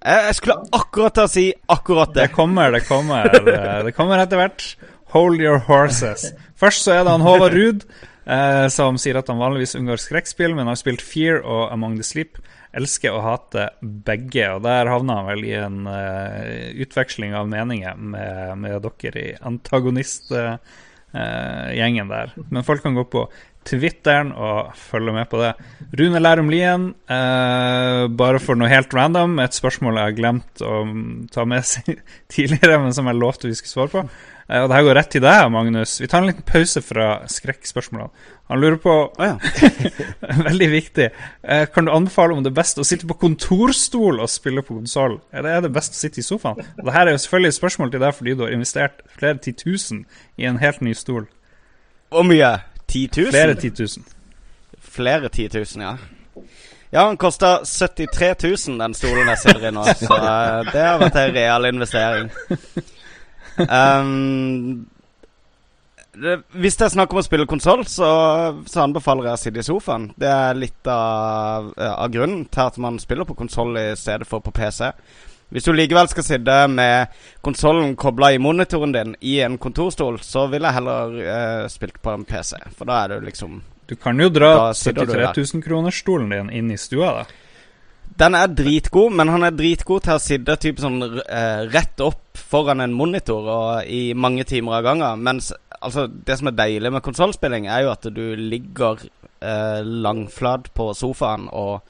Jeg, 0.03 0.22
jeg 0.26 0.34
skulle 0.38 0.57
akkurat 0.74 1.14
til 1.14 1.26
å 1.28 1.30
si 1.30 1.45
akkurat 1.70 2.14
det. 2.16 2.24
Det 2.28 2.34
kommer, 2.34 2.72
det 2.74 2.84
kommer. 2.88 3.28
eh, 3.38 3.82
Det 3.86 3.93
kommer 3.95 4.18
etter 4.22 4.40
hvert. 4.40 4.64
Hold 5.14 5.43
your 5.45 5.61
horses. 5.68 6.30
Først 6.59 6.86
så 6.86 6.95
er 6.97 7.05
det 7.05 7.12
han 7.12 7.22
Håvard 7.26 7.53
Ruud, 7.55 7.84
eh, 8.26 8.66
som 8.72 8.97
sier 8.99 9.18
at 9.20 9.28
han 9.30 9.38
vanligvis 9.38 9.76
unngår 9.78 10.01
skrekkspill, 10.01 10.55
men 10.59 10.66
har 10.70 10.78
spilt 10.80 11.03
Fear 11.05 11.43
og 11.45 11.68
Among 11.74 11.99
the 12.01 12.07
Sleep. 12.07 12.40
Elsker 12.73 13.12
og 13.12 13.20
hate 13.27 13.66
begge, 13.83 14.47
og 14.55 14.62
der 14.64 14.89
havna 14.89 15.18
han 15.20 15.27
vel 15.29 15.45
i 15.45 15.53
en 15.61 15.85
uh, 15.85 16.73
utveksling 16.81 17.37
av 17.37 17.45
meninger 17.51 17.93
med, 18.01 18.57
med 18.62 18.81
dere 18.87 19.20
i 19.20 19.37
antagonistgjengen 19.45 22.07
uh, 22.09 22.12
der. 22.14 22.33
Men 22.49 22.64
folk 22.64 22.81
kan 22.87 22.97
gå 22.97 23.05
på 23.12 23.29
Twitteren 23.68 24.33
og 24.35 24.73
følge 24.75 25.12
med 25.14 25.29
på 25.31 25.39
det. 25.39 25.53
Rune 26.01 26.18
Lærum 26.18 26.51
Lien, 26.51 26.89
uh, 27.12 28.09
bare 28.11 28.41
for 28.43 28.59
noe 28.59 28.66
helt 28.73 28.95
random, 28.97 29.39
et 29.45 29.55
spørsmål 29.55 29.99
jeg 30.01 30.09
har 30.09 30.18
glemt 30.18 30.62
å 30.64 30.83
ta 31.35 31.45
med 31.47 31.62
tidligere, 32.35 32.81
men 32.83 32.93
som 32.97 33.07
jeg 33.11 33.20
lovte 33.20 33.49
vi 33.51 33.55
skulle 33.59 33.75
svare 33.77 33.93
på. 33.93 34.01
Eh, 34.49 34.62
og 34.62 34.68
det 34.68 34.76
her 34.76 34.86
går 34.86 34.99
rett 34.99 35.11
til 35.14 35.24
deg, 35.24 35.49
Magnus. 35.53 35.97
Vi 36.03 36.09
tar 36.11 36.22
en 36.22 36.30
liten 36.30 36.47
pause 36.47 36.82
fra 36.84 37.09
skrekkspørsmålene. 37.30 38.30
Han 38.53 38.61
lurer 38.61 38.76
på 38.82 38.95
oh, 39.07 39.24
ja. 39.24 39.36
Veldig 40.49 40.68
viktig. 40.72 41.09
Eh, 41.43 41.66
kan 41.72 41.86
du 41.86 41.93
anbefale 41.95 42.34
om 42.36 42.43
det 42.45 42.51
er 42.53 42.59
best 42.59 42.80
å 42.80 42.86
sitte 42.86 43.09
på 43.09 43.16
kontorstol 43.22 44.20
og 44.20 44.30
spille 44.30 44.64
på 44.66 44.76
konsoll? 44.76 45.20
Eller 45.32 45.57
er 45.57 45.64
det 45.64 45.72
best 45.72 45.97
å 45.97 46.01
sitte 46.03 46.20
i 46.20 46.26
sofaen? 46.26 46.61
Og 46.80 46.88
det 46.88 46.97
her 46.97 47.07
er 47.09 47.16
jo 47.16 47.22
selvfølgelig 47.24 47.53
et 47.55 47.61
spørsmål 47.61 47.95
til 47.95 48.05
deg 48.05 48.18
fordi 48.18 48.34
du 48.36 48.45
har 48.45 48.57
investert 48.57 49.05
flere 49.14 49.40
titusen 49.40 50.05
i 50.36 50.49
en 50.51 50.61
helt 50.61 50.82
ny 50.84 50.93
stol. 50.99 51.30
Hvor 52.12 52.26
mye? 52.28 52.59
10 52.93 53.09
000? 53.16 53.32
Flere 53.32 53.55
titusen. 53.57 54.05
Flere 54.93 55.32
titusen, 55.32 55.86
ja. 55.86 55.97
Ja, 56.93 57.07
den 57.07 57.16
kosta 57.16 57.62
73 57.64 58.34
000, 58.68 58.78
den 58.78 58.95
stolen 58.95 59.30
jeg 59.32 59.38
sitter 59.40 59.70
i 59.70 59.72
nå. 59.72 59.84
Så 59.97 60.12
eh, 60.12 60.72
det 60.74 60.82
har 60.84 60.99
vært 61.01 61.16
en 61.22 61.32
real 61.32 61.68
investering. 61.70 62.28
Um, 63.59 64.87
hvis 66.61 66.77
det 66.77 66.85
er 66.85 66.93
snakk 66.93 67.13
om 67.15 67.23
å 67.23 67.25
spille 67.25 67.49
konsoll, 67.49 67.87
så, 67.89 68.09
så 68.69 68.83
anbefaler 68.85 69.31
jeg 69.31 69.39
å 69.39 69.41
sitte 69.41 69.62
i 69.62 69.66
sofaen. 69.66 70.11
Det 70.20 70.29
er 70.29 70.59
litt 70.59 70.89
av, 70.93 71.73
av 71.77 72.09
grunnen 72.12 72.45
til 72.53 72.65
at 72.66 72.77
man 72.85 72.99
spiller 73.01 73.29
på 73.29 73.37
konsoll 73.39 73.79
i 73.81 73.87
stedet 73.97 74.29
for 74.29 74.45
på 74.45 74.53
PC. 74.57 74.91
Hvis 75.53 75.65
du 75.69 75.73
likevel 75.77 76.09
skal 76.09 76.24
sitte 76.24 76.55
med 76.73 77.12
konsollen 77.45 77.93
kobla 77.97 78.31
i 78.33 78.41
monitoren 78.41 78.95
din 78.95 79.16
i 79.20 79.39
en 79.45 79.59
kontorstol, 79.61 80.16
så 80.24 80.47
ville 80.53 80.69
jeg 80.69 80.79
heller 80.79 81.19
eh, 81.20 81.66
spilt 81.73 82.01
på 82.01 82.15
en 82.15 82.24
PC. 82.29 82.57
For 82.77 82.89
da 82.89 83.03
er 83.03 83.12
du 83.12 83.27
liksom 83.29 83.61
Du 83.89 83.97
kan 84.01 84.20
jo 84.20 84.31
dra 84.33 84.53
Da 84.57 84.73
sitter 84.77 85.05
du 85.05 85.12
73 85.12 85.20
der. 85.20 85.43
000-kronersstolen 85.43 86.33
din 86.33 86.53
inn 86.57 86.73
i 86.73 86.79
stua, 86.81 87.12
da. 87.19 87.41
Den 88.18 88.34
er 88.36 88.51
dritgod, 88.52 89.14
men 89.16 89.30
han 89.32 89.47
er 89.47 89.55
dritgod 89.56 90.05
til 90.05 90.18
å 90.18 90.22
sitte 90.22 90.56
typ 90.60 90.80
sånn 90.82 91.01
eh, 91.22 91.62
rett 91.72 92.02
opp 92.05 92.40
foran 92.52 92.82
en 92.84 92.94
monitor 92.97 93.47
og 93.48 93.89
i 93.89 94.12
mange 94.12 94.44
timer 94.48 94.80
av 94.80 94.86
gangen. 94.86 95.22
Mens 95.24 95.52
altså, 95.78 96.06
det 96.09 96.39
som 96.39 96.51
er 96.51 96.59
deilig 96.59 96.93
med 96.93 97.05
konsollspilling, 97.05 97.68
er 97.70 97.86
jo 97.86 97.93
at 97.94 98.09
du 98.12 98.24
ligger 98.39 99.05
eh, 99.40 99.80
langflat 99.82 100.68
på 100.76 100.90
sofaen 100.98 101.48
og, 101.48 101.80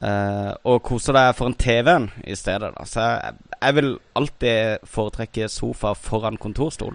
eh, 0.00 0.52
og 0.62 0.82
koser 0.86 1.18
deg 1.18 1.32
foran 1.38 1.58
TV-en 1.58 2.10
i 2.24 2.38
stedet. 2.38 2.70
Da. 2.76 2.86
Så 2.88 3.08
jeg, 3.08 3.40
jeg 3.58 3.78
vil 3.80 3.90
alltid 4.20 4.86
foretrekke 4.96 5.50
sofa 5.52 5.96
foran 5.98 6.38
kontorstol. 6.40 6.94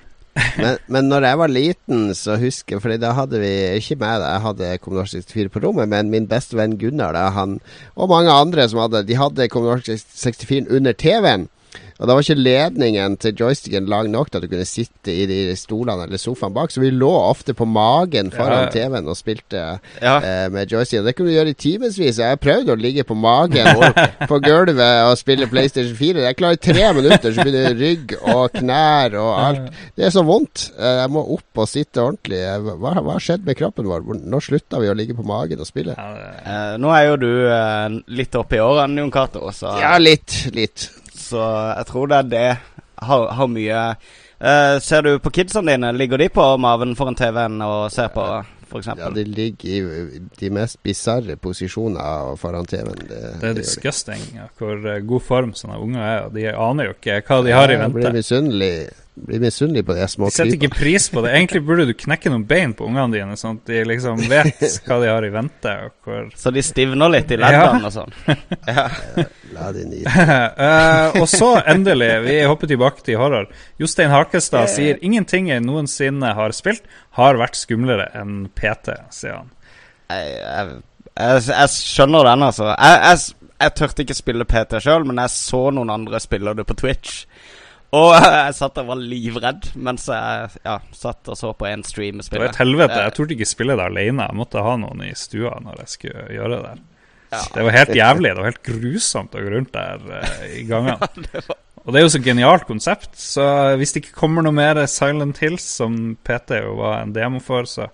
Men, 0.62 0.80
men 0.88 1.10
når 1.12 1.28
jeg 1.28 1.40
var 1.42 1.52
liten, 1.52 2.04
så 2.18 2.38
husker 2.40 2.76
jeg 2.76 2.84
Fordi 2.84 2.98
da 3.02 3.14
hadde 3.18 3.42
vi 3.42 3.52
ikke 3.80 4.00
meg, 4.00 4.20
da, 4.22 4.34
jeg 4.36 4.46
hadde 4.46 4.72
Commodore 4.84 5.12
64 5.12 5.54
på 5.54 5.64
rommet, 5.66 5.90
men 5.92 6.12
min 6.14 6.28
beste 6.30 6.58
venn 6.60 6.78
Gunnar 6.80 7.16
da, 7.18 7.28
han, 7.36 7.60
og 7.96 8.12
mange 8.12 8.34
andre 8.34 8.68
som 8.70 8.84
hadde 8.84 9.06
De 9.10 9.18
hadde 9.20 9.50
Commodore 9.52 9.98
64 10.00 10.70
under 10.70 10.96
TV-en. 10.98 11.50
Og 12.00 12.08
da 12.08 12.14
var 12.16 12.24
ikke 12.24 12.40
ledningen 12.40 13.18
til 13.20 13.34
joysticken 13.36 13.90
lang 13.92 14.08
nok 14.10 14.30
til 14.32 14.40
at 14.40 14.46
du 14.46 14.52
kunne 14.54 14.66
sitte 14.66 15.12
i 15.12 15.26
de 15.28 15.40
stolene 15.60 16.06
eller 16.08 16.18
sofaen 16.22 16.54
bak, 16.56 16.72
så 16.72 16.80
vi 16.80 16.90
lå 16.96 17.10
ofte 17.12 17.54
på 17.54 17.68
magen 17.68 18.32
foran 18.32 18.70
Ja. 18.70 18.72
TV-en 18.72 19.08
og 19.12 19.18
spilte 19.20 19.80
Ja. 20.02 20.14
eh, 20.24 20.50
med 20.50 20.72
joysticken. 20.72 21.04
Det 21.06 21.16
kunne 21.18 21.30
du 21.30 21.36
gjøre 21.36 21.50
i 21.52 21.58
timevis. 21.60 21.98
Jeg 22.18 22.30
har 22.30 22.38
prøvd 22.40 22.72
å 22.72 22.78
ligge 22.80 23.04
på 23.04 23.18
magen 23.20 23.68
på 24.32 24.40
gulvet 24.42 25.04
og 25.12 25.18
spille 25.20 25.48
PlayStation 25.52 25.96
4. 25.96 26.24
Jeg 26.24 26.38
klarer 26.40 26.56
tre 26.64 26.94
minutter, 26.96 27.34
så 27.36 27.44
begynner 27.44 27.76
rygg 27.76 28.16
og 28.24 28.54
knær 28.54 29.18
og 29.20 29.32
alt. 29.44 29.70
Det 29.98 30.06
er 30.08 30.16
så 30.16 30.24
vondt. 30.26 30.70
Eh, 30.80 31.00
Jeg 31.04 31.10
må 31.12 31.26
opp 31.36 31.58
og 31.64 31.68
sitte 31.68 32.00
ordentlig. 32.02 32.40
Eh, 32.40 32.60
Hva, 32.80 32.94
har 32.96 33.20
skjedd 33.20 33.44
med 33.46 33.58
kroppen 33.60 33.86
vår? 33.86 34.08
Når 34.24 34.40
slutta 34.48 34.80
vi 34.80 34.88
å 34.88 34.96
ligge 34.96 35.16
på 35.20 35.26
magen 35.28 35.60
og 35.60 35.68
spille? 35.68 35.96
Ja, 35.98 36.14
det, 36.16 36.26
Eh, 36.50 36.78
nå 36.80 36.90
er 36.96 37.04
jo 37.10 37.16
du 37.18 37.32
eh, 37.52 37.90
litt 38.16 38.32
oppe 38.40 38.56
i 38.56 38.64
årene, 38.64 38.98
Jon 39.04 39.12
Cato, 39.12 39.52
så, 39.52 39.76
Ja, 39.82 39.98
litt. 39.98 40.48
Litt. 40.56 40.90
Så 41.30 41.44
jeg 41.78 41.90
tror 41.92 42.12
det 42.12 42.20
er 42.20 42.30
det. 42.34 42.50
Har, 43.00 43.30
har 43.32 43.48
mye 43.48 43.82
uh, 43.96 44.76
Ser 44.84 45.06
du 45.06 45.14
på 45.24 45.32
kidsene 45.32 45.76
dine? 45.76 45.94
Ligger 45.96 46.20
de 46.20 46.30
på 46.36 46.46
maven 46.60 46.96
foran 47.00 47.16
TV-en 47.16 47.62
og 47.64 47.92
ser 47.94 48.10
på, 48.12 48.26
f.eks.? 48.68 48.90
Ja, 49.00 49.12
de 49.16 49.24
ligger 49.24 49.70
i 49.70 50.20
de 50.42 50.50
mest 50.54 50.82
bisarre 50.84 51.38
posisjoner 51.40 52.36
foran 52.42 52.68
TV-en. 52.68 53.06
Det, 53.08 53.22
det 53.40 53.54
er 53.54 53.60
disgusting 53.62 54.26
hvor 54.60 54.76
eh, 54.84 55.00
god 55.08 55.26
form 55.26 55.54
sånne 55.56 55.80
unger 55.80 56.04
er. 56.04 56.20
Og 56.28 56.36
de 56.36 56.50
aner 56.52 56.90
jo 56.90 56.98
ikke 56.98 57.22
hva 57.30 57.40
de 57.46 57.56
har 57.56 57.72
i 57.72 57.80
vente. 57.80 57.88
Jeg 57.88 58.10
blir 58.10 58.20
misunnelig, 58.20 58.74
blir 59.26 59.40
misunnelig 59.44 59.86
på 59.86 59.94
de 59.94 60.08
små 60.08 60.28
krypene. 60.30 60.36
setter 60.38 60.58
ikke 60.58 60.78
pris 60.80 61.08
på 61.14 61.24
det. 61.26 61.32
Egentlig 61.36 61.62
burde 61.68 61.86
du 61.90 61.94
knekke 61.98 62.32
noen 62.32 62.46
bein 62.50 62.74
på 62.78 62.88
ungene 62.88 63.14
dine, 63.14 63.38
sånn 63.40 63.60
at 63.60 63.72
de 63.72 63.82
liksom 63.88 64.22
vet 64.30 64.64
hva 64.88 65.00
de 65.04 65.10
har 65.12 65.28
i 65.28 65.32
vente. 65.34 65.74
Og 65.86 66.08
hvor 66.08 66.30
Så 66.40 66.54
de 66.56 66.64
stivner 66.66 67.14
litt 67.14 67.34
i 67.36 67.40
leddene 67.40 67.90
og 67.90 67.96
sånn? 67.96 68.16
Ja. 68.68 68.88
La 69.56 69.72
de 69.76 69.86
nyte. 69.90 70.26
uh, 70.60 71.16
og 71.22 71.28
så 71.32 71.52
endelig, 71.70 72.12
vi 72.28 72.38
hopper 72.46 72.70
tilbake 72.70 73.06
til 73.06 73.20
horror. 73.22 73.50
Jostein 73.82 74.14
Hakestad 74.14 74.70
sier 74.72 75.02
ingenting 75.06 75.50
jeg 75.50 75.66
noensinne 75.66 76.36
har 76.38 76.54
spilt, 76.56 76.86
har 77.18 77.40
vært 77.42 77.58
skumlere 77.60 78.12
enn 78.18 78.46
PT, 78.56 78.96
sier 79.16 79.42
han. 79.42 79.52
Jeg, 80.10 80.38
jeg, 80.38 80.80
jeg, 81.14 81.44
jeg 81.50 81.74
skjønner 81.76 82.32
den, 82.32 82.46
altså. 82.50 82.70
Jeg, 82.74 83.02
jeg, 83.06 83.50
jeg 83.60 83.76
tørte 83.76 84.06
ikke 84.06 84.18
spille 84.18 84.48
PT 84.48 84.80
sjøl, 84.84 85.06
men 85.10 85.20
jeg 85.24 85.34
så 85.36 85.66
noen 85.76 85.92
andre 85.92 86.22
spille 86.24 86.54
det 86.56 86.66
på 86.70 86.78
Twitch. 86.80 87.24
Og 87.98 88.12
jeg 88.38 88.58
satt 88.58 88.78
og 88.82 88.92
var 88.92 89.02
livredd 89.02 89.72
mens 89.82 90.06
jeg 90.12 90.52
ja, 90.66 90.76
satt 90.94 91.32
og 91.32 91.40
så 91.40 91.54
på 91.58 91.70
en 91.70 91.84
stream 91.88 92.22
Det 92.22 92.38
var 92.38 92.52
et 92.52 92.62
helvete. 92.62 92.98
Eh, 93.00 93.08
Jeg 93.08 93.18
torde 93.18 93.36
ikke 93.38 93.50
spille 93.50 93.78
det 93.80 93.88
alene. 93.90 94.28
Jeg 94.30 94.38
måtte 94.38 94.66
ha 94.66 94.76
noen 94.78 95.08
i 95.08 95.16
stua 95.18 95.56
når 95.64 95.84
jeg 95.84 95.96
skulle 95.96 96.28
gjøre 96.36 96.62
det. 96.68 96.76
Ja. 97.30 97.42
Det 97.54 97.66
var 97.66 97.76
helt 97.78 97.96
jævlig. 97.98 98.30
Det 98.30 98.42
var 98.42 98.50
helt 98.50 98.64
grusomt 98.66 99.36
å 99.38 99.42
gå 99.46 99.52
rundt 99.54 99.74
der 99.76 100.06
uh, 100.06 100.46
i 100.50 100.64
gangene. 100.70 101.10
Og 101.86 101.94
det 101.94 102.02
er 102.02 102.04
jo 102.06 102.12
så 102.14 102.22
genialt 102.22 102.66
konsept, 102.68 103.14
så 103.18 103.44
hvis 103.80 103.94
det 103.96 104.02
ikke 104.04 104.18
kommer 104.20 104.44
noe 104.46 104.54
mer 104.54 104.82
Silent 104.92 105.40
Hills, 105.42 105.64
som 105.80 106.18
PT 106.28 106.60
jo 106.60 106.76
var 106.82 107.00
en 107.00 107.14
demo 107.16 107.40
for, 107.42 107.66
så 107.66 107.88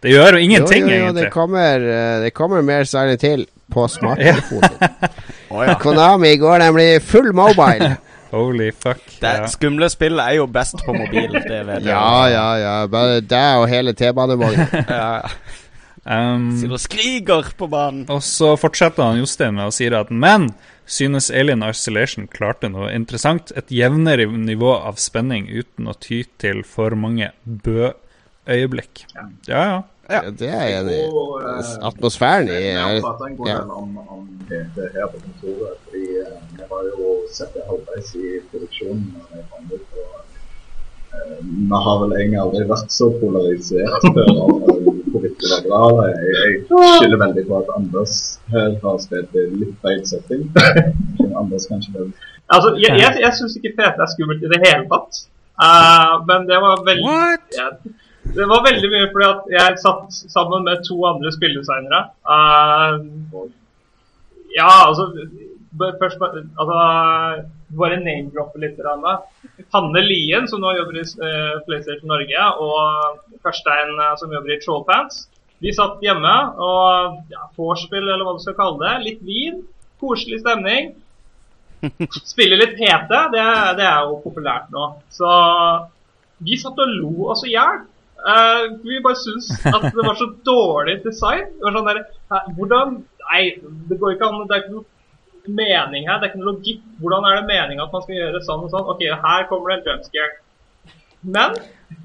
Det 0.00 0.12
gjør 0.12 0.38
jo 0.38 0.44
ingenting, 0.46 0.86
jo, 0.86 0.88
jo, 0.88 0.94
jo, 0.94 1.02
egentlig. 1.02 1.24
Det 1.24 1.32
kommer, 1.34 1.84
eh, 1.96 2.20
det 2.22 2.30
kommer 2.36 2.62
mer 2.64 2.86
Silent 2.88 3.26
Hill 3.26 3.44
på 3.74 3.84
smarttelefonen. 3.96 5.76
Konami 5.82 6.36
går 6.40 6.62
nemlig 6.62 6.88
full 7.02 7.32
mobile. 7.36 7.96
Holy 8.34 8.70
fuck. 8.72 9.02
Det 9.20 9.34
ja. 9.40 9.50
skumle 9.50 9.88
spillet 9.92 10.24
er 10.24 10.38
jo 10.40 10.46
best 10.50 10.80
på 10.84 10.94
mobil, 10.96 11.38
det 11.38 11.60
vet 11.68 11.84
jeg. 11.86 11.90
Ja, 11.92 12.28
ja, 12.30 12.46
ja. 12.60 12.74
Bare 12.90 13.20
deg 13.22 13.60
og 13.62 13.68
hele 13.70 13.96
T-banevognen. 13.96 14.74
Ja, 14.94 15.20
ja. 15.22 15.60
Um, 16.04 16.50
Sitter 16.52 16.76
og 16.76 16.82
skriker 16.82 17.46
på 17.56 17.64
banen. 17.72 18.02
og 18.12 18.20
så 18.20 18.50
fortsetter 18.60 19.06
han 19.06 19.22
Jostein 19.22 19.54
med 19.56 19.70
å 19.70 19.72
si 19.72 19.86
at 19.88 20.10
Men 20.12 20.50
synes 20.84 21.30
Alien 21.32 21.64
Isolation 21.64 22.26
klarte 22.28 22.68
noe 22.68 22.90
interessant. 22.92 23.54
Et 23.56 23.72
jevnere 23.72 24.26
nivå 24.28 24.74
av 24.76 25.00
spenning 25.00 25.48
uten 25.48 25.88
å 25.88 25.96
ty 25.96 26.24
til 26.36 26.60
for 26.68 26.92
mange 26.98 27.30
bø-øyeblikk. 27.44 29.06
Ja, 29.48 29.64
ja. 29.64 29.82
Ja, 30.10 30.20
det 30.40 30.48
er 30.48 30.64
jeg 30.68 30.80
enig 30.80 30.96
i. 31.00 31.04
Eh, 31.06 31.86
Atmosfæren 31.88 32.48
i 32.48 32.58
Vi 32.58 32.70
har 32.76 32.90
er- 32.96 33.00
pratet 33.06 33.26
en 33.30 33.36
god 33.36 33.46
del 33.46 33.70
om, 33.80 33.98
om 34.16 34.26
PT 34.48 34.76
her 34.96 35.06
på 35.12 35.20
kontoret, 35.24 35.78
fordi 35.84 36.04
eh, 36.20 36.34
vi 36.56 36.62
var 36.72 36.82
jo 36.90 37.14
sett 37.32 37.54
det 37.56 37.62
halvveis 37.70 38.10
i 38.20 38.34
produksjonen 38.50 39.06
når 39.14 39.38
jeg 39.38 39.44
kom 39.52 39.64
ut. 39.72 39.86
og 40.02 40.12
eh, 41.14 41.38
Vi 41.70 41.80
har 41.86 41.96
vel 42.02 42.12
egentlig 42.18 42.40
aldri 42.44 42.66
vært 42.74 42.92
så 42.98 43.08
polarisert 43.22 44.06
før 44.18 44.28
eh, 44.28 44.92
hvorvidt 45.14 45.40
det 45.40 45.50
var 45.54 45.62
bra. 45.68 45.82
eller. 45.88 46.20
Jeg 46.36 46.60
skylder 47.00 47.20
veldig 47.26 47.46
på 47.48 47.58
at 47.62 47.72
Anders 47.78 48.14
her 48.52 48.70
har 48.84 48.98
spilt 49.06 49.34
i 49.40 49.46
litt 49.62 49.74
feil 49.82 50.04
setting. 50.12 50.44
Anders 51.40 51.66
kanskje 51.72 51.96
vel 51.98 52.12
Altså, 52.54 52.74
jeg, 52.76 52.92
jeg, 53.00 53.10
jeg 53.24 53.32
syns 53.38 53.54
ikke 53.56 53.70
PT 53.78 54.02
er 54.04 54.08
skummelt 54.12 54.42
i 54.44 54.48
det 54.52 54.58
hele 54.66 54.84
tatt. 54.90 55.22
Uh, 55.54 56.18
men 56.28 56.44
det 56.50 56.58
var 56.60 56.82
veldig 56.84 57.04
What? 57.08 57.44
Ja, 57.56 57.68
det 58.34 58.46
var 58.50 58.64
veldig 58.66 58.90
mye 58.90 59.10
fordi 59.12 59.26
at 59.28 59.50
jeg 59.54 59.80
satt 59.82 60.16
sammen 60.32 60.64
med 60.66 60.82
to 60.86 60.96
andre 61.08 61.32
spilledesignere. 61.34 62.00
Uh, 62.26 63.46
ja, 64.54 64.70
altså 64.88 65.10
Først 65.74 66.20
altså, 66.22 66.74
bare 67.74 67.96
name-droppe 67.98 68.60
litt. 68.62 68.76
Anna. 68.86 69.16
Hanne 69.74 70.02
Lien, 70.06 70.46
som 70.46 70.60
nå 70.62 70.70
jobber 70.76 71.00
i 71.00 71.02
uh, 71.02 71.56
PlayStation 71.66 72.06
Norge, 72.12 72.44
og 72.62 73.40
Karstein, 73.42 73.90
eh, 73.98 74.12
som 74.20 74.30
jobber 74.30 74.54
i 74.54 74.60
Trollpants. 74.62 75.24
Vi 75.64 75.72
satt 75.74 76.02
hjemme 76.04 76.34
og 76.62 77.32
ja, 77.32 77.48
vorspiel, 77.58 78.06
eller 78.06 78.22
hva 78.22 78.36
du 78.36 78.44
skal 78.44 78.56
kalle 78.58 78.84
det. 78.84 78.94
Litt 79.02 79.24
vin, 79.26 79.64
koselig 80.02 80.44
stemning. 80.44 80.92
Spille 82.34 82.60
litt 82.60 82.78
PT, 82.78 83.10
det, 83.34 83.44
det 83.80 83.88
er 83.88 84.06
jo 84.06 84.20
populært 84.22 84.70
nå. 84.74 84.92
Så 85.10 85.28
vi 86.44 86.58
satt 86.60 86.78
og 86.78 86.94
lo 87.00 87.32
oss 87.34 87.42
i 87.48 87.54
hjel. 87.56 87.82
Eh, 88.24 88.62
vi 88.84 89.00
bare 89.04 89.20
syns 89.20 89.50
at 89.68 89.82
det 89.92 90.04
var 90.04 90.16
så 90.16 90.30
dårlig 90.46 91.00
design. 91.04 91.44
Det 91.58 91.66
var 91.66 91.76
sånn 91.76 91.90
der, 91.90 92.04
hvordan 92.56 93.02
Nei, 93.24 93.44
det 93.88 93.96
går 94.00 94.14
ikke 94.14 94.26
an. 94.28 94.42
Det 94.48 94.54
er 94.56 94.62
ikke 94.64 94.74
noe 94.74 95.54
mening 95.56 96.08
her. 96.08 96.18
Det 96.20 96.26
er 96.26 96.30
ikke 96.32 96.40
noe 96.42 96.50
logikk. 96.52 96.82
Hvordan 97.00 97.28
er 97.28 97.38
det 97.38 97.46
meninga 97.48 97.86
at 97.86 97.94
man 97.96 98.02
skal 98.04 98.18
gjøre 98.18 98.42
sånn 98.44 98.64
og 98.66 98.72
sånn? 98.72 98.90
Ok, 98.92 99.04
her 99.24 99.46
kommer 99.48 99.72
det 99.72 99.78
en 99.78 99.86
jumpscare. 99.88 100.34
Men 101.24 101.56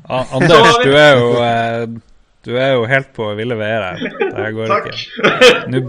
ah, 0.07 0.31
Anders, 0.37 0.77
du 0.79 0.93
er 0.95 1.17
jo 1.19 1.31
eh, 1.43 1.81
Du 2.47 2.53
er 2.55 2.69
jo 2.77 2.85
helt 2.87 3.09
på 3.17 3.27
ville 3.35 3.57
veier 3.59 3.83
her. 3.83 4.05
Det 4.21 4.31
her 4.37 4.55
går 4.55 4.71
Takk. 4.71 4.87
ikke. 4.93 5.51
Nå. 5.73 5.83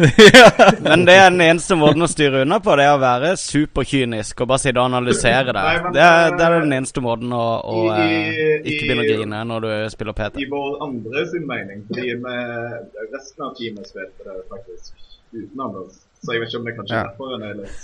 Men 0.88 1.04
det 1.04 1.14
er 1.16 1.30
den 1.30 1.40
eneste 1.44 1.76
måten 1.78 2.04
å 2.04 2.08
styre 2.10 2.42
unna 2.44 2.58
på, 2.64 2.74
det 2.78 2.86
er 2.88 2.94
å 2.96 3.00
være 3.02 3.32
superkynisk 3.40 4.40
og 4.44 4.48
bare 4.52 4.62
sitte 4.62 4.80
og 4.80 4.88
analysere 4.90 5.52
det. 5.56 5.64
Det 5.96 6.02
er, 6.04 6.34
det 6.38 6.44
er 6.46 6.56
den 6.64 6.74
eneste 6.78 7.02
måten 7.04 7.32
å, 7.36 7.42
å 7.60 7.80
I- 7.84 8.04
eh, 8.04 8.28
i- 8.64 8.74
ikke 8.74 8.88
begynne 8.88 9.04
å 9.04 9.08
grine 9.10 9.42
når 9.52 9.66
du 9.66 9.72
spiller 9.94 10.16
PT. 10.20 10.40
i 10.44 10.48
vår 10.50 10.78
andre 10.88 11.26
sin 11.32 11.46
mening, 11.48 11.84
fordi 11.90 12.14
vi, 12.24 12.36
resten 13.12 13.46
av 13.48 13.54
teamet 13.58 13.90
spilte 13.92 14.24
det 14.30 14.38
faktisk 14.52 14.94
uten 15.34 15.66
Anders. 15.68 16.00
Så 16.20 16.34
jeg 16.34 16.40
vet 16.42 16.50
ikke 16.50 16.58
om 16.60 16.66
det 16.68 16.72
kanskje 16.76 16.96
er 16.98 17.06
derfor 17.08 17.28
en 17.32 17.44
er 17.48 17.54
litt. 17.56 17.74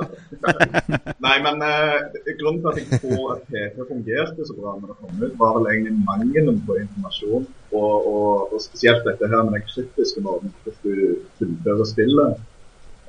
Nei, 1.26 1.34
men 1.44 1.60
eh, 1.66 1.96
grunnen 2.38 2.62
til 2.62 2.70
at 2.70 2.78
jeg 2.80 3.00
tror 3.02 3.34
at 3.34 3.42
PT 3.50 3.84
fungerte 3.90 4.46
så 4.48 4.56
bra 4.56 4.72
når 4.78 4.92
det 4.92 4.96
kom 5.00 5.18
ut, 5.20 5.34
var 5.42 5.58
vel 5.58 5.68
egentlig 5.74 5.92
mangelen 6.06 6.62
på 6.64 6.78
informasjon. 6.80 7.44
Og, 7.74 8.06
og, 8.14 8.54
og 8.54 8.62
spesielt 8.64 9.04
dette 9.04 9.28
her 9.28 9.44
med 9.44 9.58
den 9.58 9.66
kritiske 9.68 10.24
måten 10.24 10.54
hvis 10.64 10.80
du 10.86 10.94
fullfører 11.40 11.90
spillet. 11.92 12.40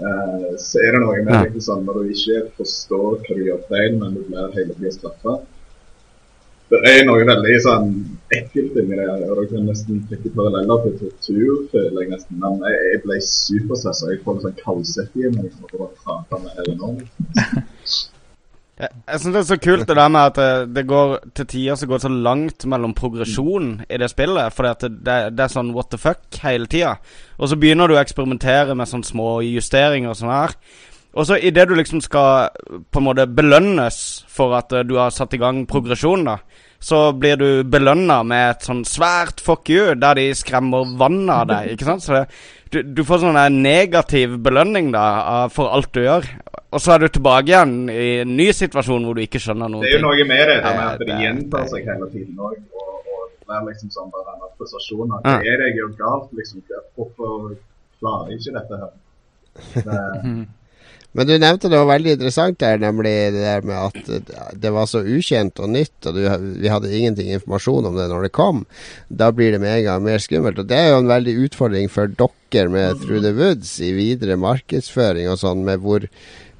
eh, 0.03 0.51
så 0.65 0.83
er 0.83 0.97
det 0.97 1.03
noe 1.05 1.23
med 1.23 1.47
liksom 1.47 1.65
sånn 1.69 1.87
når 1.87 2.01
du 2.01 2.11
ikke 2.17 2.43
forstår 2.59 3.09
hva 3.23 3.39
du 3.39 3.43
gjør 3.47 3.63
feil, 3.71 3.97
men 4.03 4.19
du 4.19 4.21
blir 4.27 4.51
hele 4.57 4.75
tiden 4.75 4.97
straffa. 4.99 5.39
Det 6.71 6.79
er 6.87 7.01
noe 7.03 7.25
veldig 7.27 7.55
sånn 7.65 7.89
ekkelt 8.31 8.77
inni 8.79 8.95
det. 8.95 9.03
her, 9.09 9.25
og 9.27 9.41
Det 9.41 9.49
kan 9.51 9.65
nesten 9.67 9.99
trekke 10.07 10.31
paralleller 10.37 10.85
til 10.85 10.93
tortur, 11.01 11.57
føler 11.73 12.05
jeg 12.05 12.11
nesten. 12.13 12.37
Men 12.39 12.63
jeg, 12.63 12.77
jeg 12.93 13.01
ble 13.03 13.17
superstressa. 13.27 14.11
Jeg 14.13 14.21
får 14.23 14.37
en 14.37 14.45
sånn 14.45 14.57
kaldsvette 14.61 15.19
i 15.19 15.33
meg. 15.35 15.49
Og 15.59 15.75
bare 15.75 15.91
prate 16.05 16.39
med 16.45 16.61
hele 16.61 16.77
nå. 16.79 16.93
Jeg, 18.81 18.89
jeg 19.05 19.21
syns 19.21 19.35
det 19.35 19.41
er 19.41 19.49
så 19.49 19.57
kult 19.61 19.83
det 19.89 19.97
der 19.99 20.13
med 20.15 20.29
at 20.31 20.37
det, 20.39 20.75
det 20.77 20.83
går 20.89 21.11
til 21.37 21.47
tider 21.51 21.75
så 21.77 21.85
går 21.89 21.99
det 21.99 22.05
så 22.07 22.13
langt 22.29 22.65
mellom 22.71 22.95
progresjon 22.97 23.67
i 23.85 23.99
det 24.01 24.09
spillet. 24.09 24.55
For 24.55 24.71
det, 24.71 24.93
det 25.35 25.43
er 25.43 25.51
sånn 25.51 25.73
what 25.75 25.91
the 25.91 25.99
fuck 26.01 26.39
hele 26.41 26.71
tida. 26.71 26.95
Og 27.37 27.51
så 27.51 27.59
begynner 27.59 27.91
du 27.91 27.97
å 27.97 28.01
eksperimentere 28.01 28.73
med 28.79 28.89
sånne 28.89 29.11
små 29.11 29.35
justeringer 29.45 30.15
og 30.15 30.17
sånn 30.17 30.33
her. 30.33 30.55
Og 31.13 31.25
så 31.27 31.35
idet 31.43 31.67
du 31.67 31.73
liksom 31.75 31.99
skal 32.01 32.49
på 32.91 33.01
en 33.01 33.07
måte 33.09 33.25
belønnes 33.27 33.97
for 34.31 34.53
at 34.55 34.71
eh, 34.71 34.85
du 34.87 34.95
har 34.95 35.11
satt 35.11 35.33
i 35.35 35.39
gang 35.41 35.65
progresjon, 35.67 36.23
da, 36.29 36.37
så 36.81 37.11
blir 37.13 37.35
du 37.37 37.49
belønna 37.67 38.21
med 38.25 38.45
et 38.55 38.63
sånn 38.65 38.85
svært 38.87 39.41
fuck 39.43 39.69
you, 39.69 39.91
der 39.99 40.15
de 40.17 40.29
skremmer 40.33 40.87
vannet 40.97 41.33
av 41.35 41.49
deg. 41.51 41.73
Ikke 41.75 41.85
sant? 41.89 42.05
Så 42.05 42.15
det, 42.15 42.23
du, 42.71 42.79
du 42.95 43.03
får 43.05 43.25
sånn 43.25 43.37
negativ 43.61 44.37
belønning 44.41 44.93
da 44.95 45.47
for 45.51 45.69
alt 45.75 45.91
du 45.93 45.99
gjør. 46.05 46.25
Og 46.71 46.79
så 46.79 46.93
er 46.95 47.03
du 47.03 47.07
tilbake 47.11 47.51
igjen 47.51 47.73
i 47.91 48.07
en 48.23 48.31
ny 48.39 48.47
situasjon 48.55 49.03
hvor 49.03 49.17
du 49.19 49.25
ikke 49.25 49.41
skjønner 49.43 49.67
noen 49.67 49.83
Det 49.83 49.91
er 49.91 49.97
jo 49.99 50.05
noe 50.07 50.25
med 50.29 50.45
det 50.47 50.55
det 50.63 50.71
med 50.71 50.79
Eh, 50.79 50.87
at 50.93 50.99
det 51.03 51.07
det- 51.09 51.19
gjentar 51.25 51.67
seg 51.73 51.91
hele 51.91 52.07
tiden 52.13 52.39
òg. 52.39 52.55
Og, 52.71 53.11
og 53.11 53.27
det 53.51 53.57
er 53.59 53.67
liksom 53.67 53.91
sånn 53.97 54.09
bare 54.15 54.25
denne 54.31 54.49
prestasjonen. 54.55 55.19
Hva 55.27 55.35
er 55.43 55.59
det 55.59 55.67
jeg 55.67 55.77
gjør 55.81 55.91
galt? 55.99 56.31
liksom? 56.39 56.63
Hvorfor 56.95 57.53
klarer 57.99 58.31
jeg 58.31 58.39
ikke 58.39 58.55
dette 58.61 58.81
her? 58.85 58.91
Det, 59.91 60.47
Men 61.11 61.27
du 61.27 61.33
nevnte 61.35 61.67
noe 61.71 61.87
veldig 61.89 62.13
interessant 62.15 62.59
der, 62.61 62.77
nemlig 62.79 63.11
det 63.35 63.41
der 63.43 63.65
med 63.67 63.75
at 63.75 64.53
det 64.63 64.71
var 64.71 64.87
så 64.87 65.01
ukjent 65.03 65.59
og 65.59 65.73
nytt, 65.73 65.97
og 66.07 66.15
du, 66.15 66.21
vi 66.61 66.71
hadde 66.71 66.91
ingenting 66.95 67.33
informasjon 67.35 67.89
om 67.89 67.97
det 67.99 68.07
når 68.11 68.27
det 68.27 68.35
kom. 68.37 68.63
Da 69.09 69.31
blir 69.35 69.51
det 69.51 69.59
med 69.63 69.81
en 69.81 69.87
gang 69.89 70.05
mer 70.05 70.23
skummelt. 70.23 70.61
Og 70.63 70.69
det 70.69 70.79
er 70.79 70.93
jo 70.93 71.01
en 71.01 71.11
veldig 71.11 71.35
utfordring 71.47 71.91
for 71.91 72.15
dere 72.15 72.71
med 72.71 73.03
Through 73.03 73.25
the 73.25 73.33
Woods 73.35 73.73
i 73.83 73.91
videre 73.97 74.39
markedsføring 74.39 75.27
og 75.31 75.41
sånn, 75.43 75.65
med 75.67 75.83
hvor 75.83 76.07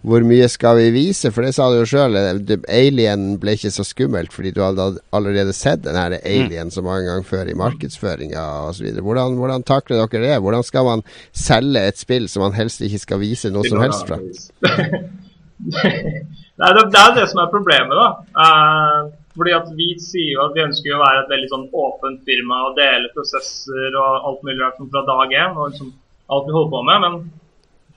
hvor 0.02 0.23
mye 0.26 0.48
skal 0.49 0.80
vi 0.80 0.88
vise? 0.95 1.30
For 1.34 1.45
det 1.45 1.53
sa 1.53 1.68
du 1.69 1.78
jo 1.78 1.88
sjøl, 1.90 2.18
Alien 2.65 3.36
ble 3.41 3.53
ikke 3.57 3.72
så 3.73 3.86
skummelt 3.86 4.34
fordi 4.34 4.53
du 4.56 4.61
hadde 4.64 4.88
allerede 5.14 5.53
sett 5.53 5.84
den 5.86 5.98
her 5.98 6.15
Alien 6.18 6.72
mm. 6.72 6.73
så 6.73 6.84
mange 6.86 7.06
ganger 7.06 7.28
før 7.28 7.52
i 7.52 7.57
markedsføringa 7.60 8.45
osv. 8.72 8.88
Hvordan, 8.98 9.38
hvordan 9.38 9.65
takler 9.68 10.02
dere 10.02 10.23
det? 10.26 10.40
Hvordan 10.41 10.65
skal 10.65 10.88
man 10.90 11.06
selge 11.38 11.86
et 11.86 12.02
spill 12.02 12.26
som 12.32 12.48
man 12.48 12.57
helst 12.57 12.82
ikke 12.86 13.02
skal 13.03 13.22
vise 13.22 13.53
noe 13.53 13.69
som 13.69 13.84
helst 13.84 14.10
fra? 14.10 14.18
Nei, 15.61 16.69
det, 16.73 16.84
det, 16.90 17.02
er 17.02 17.14
det 17.14 17.28
som 17.30 17.44
er 17.44 17.52
problemet, 17.53 17.94
da. 17.94 18.07
Uh, 18.34 19.11
fordi 19.38 19.53
at 19.56 19.69
Vi 19.78 19.91
sier 20.02 20.34
jo 20.34 20.48
at 20.48 20.56
vi 20.57 20.64
ønsker 20.65 20.95
å 20.95 21.03
være 21.03 21.22
et 21.22 21.30
veldig 21.32 21.49
sånn 21.52 21.68
åpent 21.84 22.26
firma 22.28 22.64
og 22.68 22.80
dele 22.80 23.11
prosesser 23.14 23.99
og 24.02 24.28
alt 24.32 24.41
mulig 24.48 24.57
rart 24.64 24.82
fra 24.82 25.06
dag 25.07 25.38
én. 25.38 25.53
og 25.56 25.69
liksom 25.69 25.94
alt 26.32 26.48
vi 26.48 26.56
holder 26.56 26.73
på 26.73 26.82
med, 26.88 27.06
men 27.06 27.14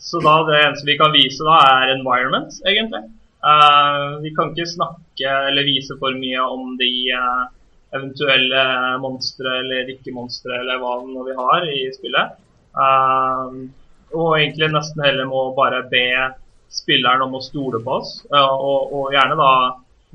så 0.04 0.20
da 0.20 0.34
det 0.44 0.56
eneste 0.60 0.88
vi 0.88 0.98
kan 1.00 1.14
vise 1.14 1.44
da, 1.46 1.58
er 1.80 1.94
environment, 1.94 2.52
egentlig. 2.68 3.06
Uh, 3.44 4.20
vi 4.24 4.32
kan 4.36 4.52
ikke 4.52 4.68
snakke 4.68 5.32
eller 5.48 5.66
vise 5.68 5.96
for 6.00 6.16
mye 6.16 6.44
om 6.44 6.74
de 6.80 6.90
uh, 7.12 7.46
eventuelle 7.96 8.64
monstre 9.02 9.58
eller 9.62 9.90
ikke-monstre 9.94 10.60
eller 10.60 10.80
hva 10.80 10.98
nå 11.04 11.24
vi 11.28 11.36
har 11.38 11.68
i 11.72 11.82
spillet. 11.96 12.36
Uh, 12.76 13.64
og 14.14 14.36
egentlig 14.38 14.70
nesten 14.74 15.04
heller 15.04 15.28
må 15.28 15.46
bare 15.56 15.82
be 15.90 16.04
spilleren 16.74 17.24
om 17.24 17.36
å 17.38 17.42
stole 17.44 17.80
på 17.84 17.98
oss, 18.00 18.16
og, 18.34 18.92
og, 18.92 19.12
gjerne 19.14 19.36
da 19.38 19.50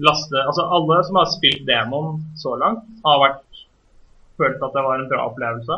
laste 0.03 0.41
Altså 0.43 0.65
alle 0.75 0.97
som 1.07 1.17
har 1.19 1.29
spilt 1.31 1.65
demoen 1.67 2.19
så 2.39 2.53
langt, 2.59 2.85
har 3.03 3.21
vært 3.23 3.63
følt 4.39 4.63
at 4.63 4.75
det 4.75 4.83
var 4.85 5.01
en 5.01 5.09
bra 5.11 5.25
opplevelse. 5.27 5.77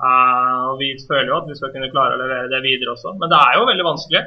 Uh, 0.00 0.72
og 0.72 0.80
Vi 0.80 0.94
føler 1.08 1.28
jo 1.30 1.40
at 1.40 1.50
vi 1.50 1.58
skal 1.58 1.72
kunne 1.74 1.90
klare 1.92 2.16
å 2.16 2.22
levere 2.22 2.50
det 2.50 2.62
videre 2.64 2.94
også, 2.94 3.12
men 3.20 3.30
det 3.32 3.38
er 3.38 3.58
jo 3.58 3.68
veldig 3.68 3.86
vanskelig. 3.86 4.22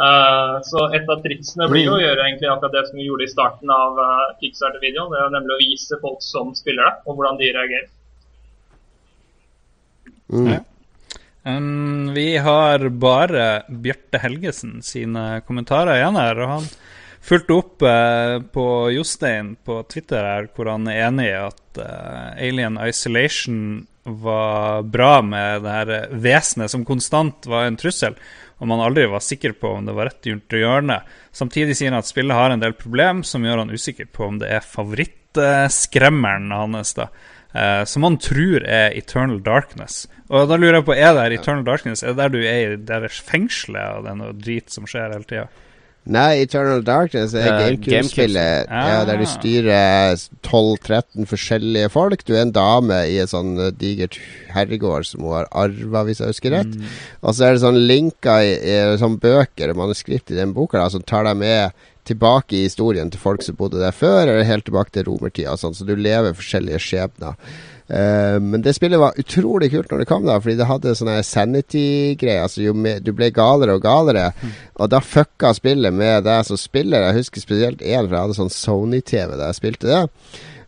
Uh, 0.00 0.56
så 0.64 0.86
et 0.96 1.10
av 1.12 1.20
triksene 1.20 1.68
blir 1.68 1.84
jo 1.84 1.96
å 1.98 2.00
gjøre 2.00 2.24
egentlig 2.24 2.48
akkurat 2.48 2.74
det 2.78 2.84
som 2.88 2.98
vi 2.98 3.06
gjorde 3.08 3.26
i 3.26 3.30
starten 3.30 3.72
av 3.74 3.98
uh, 4.00 4.26
Kickstarter-videoen. 4.40 5.12
Det 5.12 5.22
er 5.22 5.34
nemlig 5.36 5.56
å 5.56 5.60
vise 5.60 6.00
folk 6.02 6.24
som 6.24 6.54
spiller 6.58 6.88
det, 6.88 6.94
og 7.04 7.18
hvordan 7.18 7.40
de 7.40 7.50
reagerer. 7.58 7.90
Mm. 10.30 10.50
Um, 11.42 12.14
vi 12.14 12.28
har 12.38 12.86
bare 13.02 13.44
Bjarte 13.68 14.20
Helgesen 14.22 14.78
sine 14.86 15.42
kommentarer 15.46 15.98
igjen 15.98 16.18
her. 16.20 16.42
og 16.44 16.54
han 16.54 16.70
fulgte 17.20 17.56
opp 17.56 17.82
eh, 17.82 18.40
på 18.52 18.66
Jostein 18.94 19.54
på 19.64 19.82
Twitter 19.92 20.24
her, 20.24 20.48
hvor 20.54 20.72
han 20.72 20.88
er 20.90 21.06
enig 21.08 21.28
i 21.28 21.36
at 21.36 21.80
eh, 21.82 22.48
Alien 22.48 22.78
Isolation 22.80 23.60
var 24.22 24.82
bra 24.82 25.20
med 25.22 25.64
det 25.64 25.74
her 25.74 25.90
vesenet 26.12 26.72
som 26.72 26.84
konstant 26.88 27.46
var 27.50 27.66
en 27.68 27.78
trussel, 27.80 28.16
og 28.60 28.68
man 28.68 28.82
aldri 28.84 29.06
var 29.08 29.24
sikker 29.24 29.54
på 29.56 29.72
om 29.78 29.86
det 29.88 29.96
var 29.96 30.10
rett 30.10 30.26
rundt 30.28 30.56
hjørnet. 30.58 31.08
Samtidig 31.32 31.78
sier 31.78 31.94
han 31.94 32.02
at 32.02 32.10
spillet 32.10 32.36
har 32.36 32.52
en 32.52 32.62
del 32.62 32.76
problem 32.76 33.22
som 33.24 33.44
gjør 33.46 33.64
han 33.64 33.72
usikker 33.72 34.10
på 34.12 34.26
om 34.26 34.40
det 34.42 34.50
er 34.52 34.66
favorittskremmeren 34.66 36.50
hans. 36.52 36.92
da. 36.98 37.08
Eh, 37.52 37.84
som 37.84 38.04
han 38.06 38.18
tror 38.22 38.62
er 38.62 38.92
Eternal 38.98 39.40
Darkness. 39.42 40.04
Og 40.28 40.46
da 40.50 40.58
lurer 40.60 40.78
jeg 40.78 40.86
på, 40.86 40.94
er 40.94 41.16
det 41.16 41.40
Eternal 41.40 41.64
Darkness? 41.66 42.04
Er 42.04 42.14
det 42.14 42.22
der 42.22 42.34
du 42.34 42.38
er 42.44 42.60
i 42.74 42.76
deres 42.86 43.18
fengselet, 43.26 43.96
og 43.96 44.04
det 44.04 44.12
er 44.12 44.20
noe 44.20 44.36
drit 44.38 44.70
som 44.70 44.86
skjer 44.86 45.16
hele 45.16 45.26
tida? 45.26 45.48
Nei, 46.08 46.40
Eternal 46.42 46.80
Darkness 46.82 47.34
er 47.36 47.50
uh, 47.50 47.58
GameCube-spillet. 47.60 48.70
Ah. 48.72 48.86
Ja, 48.88 49.00
der 49.04 49.20
du 49.20 49.26
styrer 49.28 50.16
12-13 50.46 51.28
forskjellige 51.28 51.90
folk. 51.92 52.24
Du 52.24 52.32
er 52.34 52.46
en 52.46 52.54
dame 52.56 53.02
i 53.10 53.18
et 53.20 53.32
sånn 53.32 53.52
uh, 53.60 53.68
digert 53.76 54.16
herregård 54.54 55.06
som 55.10 55.26
hun 55.26 55.36
har 55.36 55.50
arva, 55.52 56.06
hvis 56.08 56.22
jeg 56.22 56.32
husker 56.32 56.56
rett. 56.56 56.72
Mm. 56.72 56.96
Og 57.20 57.36
så 57.36 57.46
er 57.46 57.54
det 57.54 57.64
sånn 57.66 57.82
linker 57.84 58.46
i, 58.48 58.56
i 58.56 58.98
sånn 59.00 59.20
bøker 59.20 59.74
og 59.74 59.82
manuskript 59.82 60.32
i 60.32 60.40
den 60.40 60.56
boka 60.56 60.80
da, 60.80 60.88
som 60.92 61.04
tar 61.04 61.28
deg 61.28 61.38
med 61.42 61.86
tilbake 62.08 62.56
i 62.56 62.64
historien 62.64 63.10
til 63.12 63.20
folk 63.20 63.44
som 63.44 63.58
bodde 63.58 63.82
der 63.82 63.94
før, 63.94 64.24
eller 64.24 64.48
helt 64.48 64.66
tilbake 64.66 64.94
til 64.94 65.06
romertida. 65.06 65.54
Sånn, 65.60 65.76
så 65.76 65.86
du 65.86 65.94
lever 65.98 66.34
forskjellige 66.34 66.80
skjebner. 66.82 67.36
Uh, 67.90 68.36
men 68.38 68.62
det 68.62 68.76
spillet 68.76 69.00
var 69.02 69.16
utrolig 69.18 69.72
kult 69.72 69.90
når 69.90 70.04
det 70.04 70.06
kom, 70.06 70.22
da 70.28 70.36
fordi 70.38 70.54
det 70.60 70.68
hadde 70.68 70.94
sånne 70.98 71.16
sanity-greier. 71.26 72.44
Altså 72.44 72.62
jo 72.62 72.74
mer, 72.76 73.00
Du 73.02 73.10
ble 73.16 73.32
galere 73.34 73.74
og 73.74 73.82
galere, 73.82 74.28
mm. 74.38 74.54
og 74.78 74.92
da 74.92 75.02
fucka 75.02 75.50
spillet 75.56 75.94
med 75.94 76.24
deg 76.28 76.46
som 76.46 76.60
spiller. 76.60 77.08
Jeg 77.08 77.24
husker 77.24 77.42
spesielt 77.42 77.82
én, 77.82 78.06
for 78.06 78.14
jeg 78.14 78.28
hadde 78.28 78.38
sånn 78.38 78.54
Sony-TV 78.54 79.34
da 79.34 79.50
jeg 79.50 79.58
spilte 79.58 79.90
det. 79.90 80.04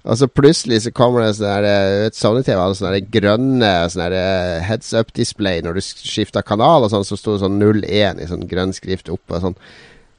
Og 0.03 0.19
så 0.19 0.27
plutselig 0.27 0.81
så 0.83 0.91
kommer 0.91 1.23
det 1.23 1.37
sånn 1.39 1.67
et 1.69 2.19
Sony-TV 2.19 2.59
hadde 2.59 2.79
sånne 2.81 3.05
grønne 3.15 3.71
sånne 3.93 4.09
eh, 4.19 4.59
heads 4.67 4.91
up-display 4.99 5.63
når 5.63 5.79
du 5.79 5.85
skifta 5.85 6.43
kanal, 6.43 6.89
og 6.89 6.91
sånn, 6.91 7.07
så 7.07 7.19
sto 7.19 7.37
det 7.37 7.45
sånn 7.45 7.63
01 7.63 8.19
i 8.19 8.27
sånn 8.31 8.49
grønn 8.51 8.75
skrift 8.75 9.13
oppe. 9.15 9.39
og 9.39 9.47
sånn 9.47 9.59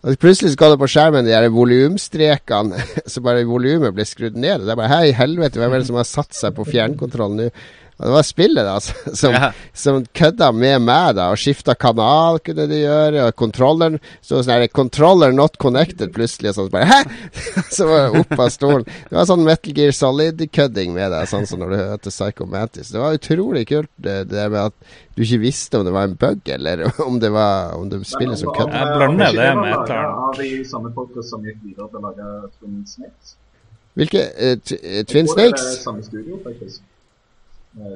og 0.04 0.18
Plutselig 0.20 0.58
ga 0.60 0.68
det 0.68 0.80
på 0.82 0.90
skjermen 0.92 1.24
de 1.24 1.32
der 1.32 1.48
volumstrekene, 1.54 2.82
så 3.12 3.24
bare 3.24 3.46
volumet 3.48 3.96
ble 3.96 4.04
skrudd 4.08 4.36
ned. 4.36 4.60
Og 4.60 4.68
det 4.68 4.76
er 4.76 4.82
bare 4.82 4.92
Hei, 4.92 5.14
helvete, 5.16 5.62
hvem 5.62 5.78
er 5.78 5.84
det 5.84 5.88
som 5.88 6.00
har 6.00 6.10
satt 6.10 6.36
seg 6.36 6.58
på 6.58 6.68
fjernkontrollen 6.68 7.46
nå? 7.46 7.48
Og 8.00 8.08
det 8.08 8.14
var 8.16 8.26
spillet 8.26 8.66
da, 8.66 8.76
som, 9.22 9.36
ja. 9.36 9.50
som 9.78 10.02
kødda 10.18 10.50
med 10.56 10.82
meg, 10.88 11.14
da. 11.20 11.30
Og 11.34 11.40
skifta 11.42 11.76
kanal 11.78 12.40
kunne 12.44 12.66
de 12.70 12.82
gjøre. 12.82 13.28
Og 13.28 13.38
kontrolleren 13.40 14.00
så 14.22 14.42
sånn 14.42 14.56
her 14.56 14.68
'Controller 14.68 15.34
not 15.36 15.60
connected' 15.62 16.14
plutselig. 16.16 16.54
Og 16.54 16.58
sånn 16.58 16.72
bare 16.74 16.90
Hæ?! 16.90 17.00
så 17.76 17.88
var 17.90 18.08
det 18.08 18.24
opp 18.24 18.34
av 18.40 18.50
stolen. 18.54 18.88
Det 19.10 19.18
var 19.18 19.30
sånn 19.30 19.46
Metal 19.46 19.78
Gear 19.78 19.94
Solid-kødding 19.96 20.94
med 20.96 21.14
deg, 21.14 21.30
sånn 21.30 21.48
som 21.50 21.62
når 21.62 21.74
du 21.74 21.78
hørte 21.82 22.14
Psycho 22.14 22.50
Mantis. 22.50 22.92
Det 22.94 23.02
var 23.02 23.18
utrolig 23.18 23.68
kult, 23.70 23.92
det, 23.96 24.24
det 24.32 24.48
med 24.50 24.72
at 24.72 24.96
du 25.14 25.22
ikke 25.24 25.44
visste 25.44 25.78
om 25.78 25.86
det 25.86 25.94
var 25.94 26.10
en 26.10 26.18
bug, 26.18 26.42
eller 26.50 26.88
om 27.08 27.20
det 27.22 27.30
var 27.34 27.78
Om 27.78 27.90
det 27.90 28.02
spillet 28.08 28.40
som 28.40 28.50
kødda. 28.54 28.74
Jeg 28.74 28.98
blander 28.98 29.38
det 29.38 29.52
med 29.60 29.74
et 29.74 29.94
eller 29.94 30.42
de 30.42 30.66
samme 30.68 30.90
folka 30.96 31.22
som 31.26 31.46
gikk 31.46 31.62
videre 31.64 31.88
til 31.92 32.02
å 32.02 32.08
lage 32.10 32.32
Twin 32.58 32.82
Snakes? 32.90 33.36
Hvilke? 33.94 34.24
Uh, 34.34 35.04
Twin 35.06 35.30
Snakes? 35.30 35.62
Det 35.62 35.78
er 35.78 35.86
samme 35.86 36.04
studio, 36.04 36.40
faktisk. 36.44 36.82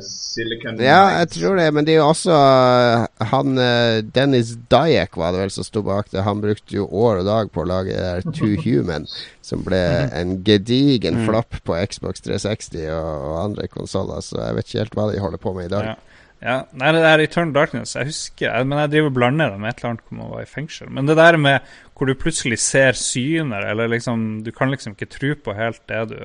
Silicon 0.02 0.80
Ja, 0.82 1.20
jeg 1.20 1.30
tror 1.36 1.60
det, 1.60 1.68
men 1.76 1.86
det 1.86 1.94
er 1.94 2.00
jo 2.00 2.08
også 2.10 2.34
uh, 2.34 3.28
han 3.30 3.60
uh, 3.62 4.00
Dennis 4.02 4.56
Dyack 4.72 5.20
var 5.22 5.36
det 5.36 5.44
vel 5.44 5.54
som 5.54 5.68
sto 5.68 5.84
bak 5.86 6.10
det. 6.14 6.24
Han 6.26 6.42
brukte 6.42 6.80
jo 6.80 6.88
år 6.90 7.22
og 7.22 7.28
dag 7.30 7.52
på 7.54 7.62
å 7.62 7.68
lage 7.70 7.94
Two 8.32 8.56
Human, 8.64 9.06
som 9.46 9.62
ble 9.66 9.82
en 10.18 10.40
gedigen 10.48 11.22
mm. 11.22 11.28
flopp 11.30 11.62
på 11.68 11.78
Xbox 11.86 12.26
360 12.26 12.90
og, 12.90 13.30
og 13.30 13.38
andre 13.44 13.70
konsoller, 13.70 14.26
så 14.26 14.42
jeg 14.48 14.58
vet 14.58 14.70
ikke 14.70 14.84
helt 14.84 14.98
hva 14.98 15.10
de 15.12 15.24
holder 15.24 15.46
på 15.46 15.54
med 15.58 15.70
i 15.70 15.74
dag. 15.78 15.94
Ja. 15.94 15.98
Ja, 16.38 16.60
nei, 16.78 16.92
det 16.94 17.00
der 17.02 17.22
Eternal 17.24 17.54
Darkness, 17.56 17.96
jeg 17.98 18.12
husker 18.12 18.66
Men 18.70 18.78
jeg 18.84 18.92
driver 18.92 19.10
og 19.10 19.16
blander 19.16 19.50
det 19.50 19.62
med 19.62 19.72
et 19.72 19.80
eller 19.80 19.90
annet 19.90 20.04
hvor 20.06 20.18
man 20.20 20.34
var 20.36 20.44
i 20.44 20.50
fengsel. 20.52 20.92
Men 20.94 21.10
det 21.10 21.16
der 21.18 21.38
med 21.42 21.72
hvor 21.98 22.06
du 22.06 22.14
plutselig 22.14 22.60
ser 22.62 22.94
syner, 22.94 23.66
eller 23.72 23.90
liksom 23.90 24.44
Du 24.46 24.52
kan 24.54 24.70
liksom 24.70 24.94
ikke 24.94 25.10
tro 25.10 25.32
på 25.48 25.56
helt 25.58 25.82
det 25.90 26.04
du 26.12 26.20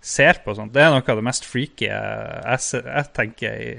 ser 0.00 0.40
på 0.44 0.54
sånt, 0.54 0.74
det 0.74 0.84
er 0.84 0.92
noe 0.94 1.02
av 1.02 1.18
det 1.18 1.26
mest 1.26 1.46
freaky 1.48 1.88
jeg, 1.88 2.58
jeg, 2.78 3.06
tenker 3.16 3.58
i 3.58 3.72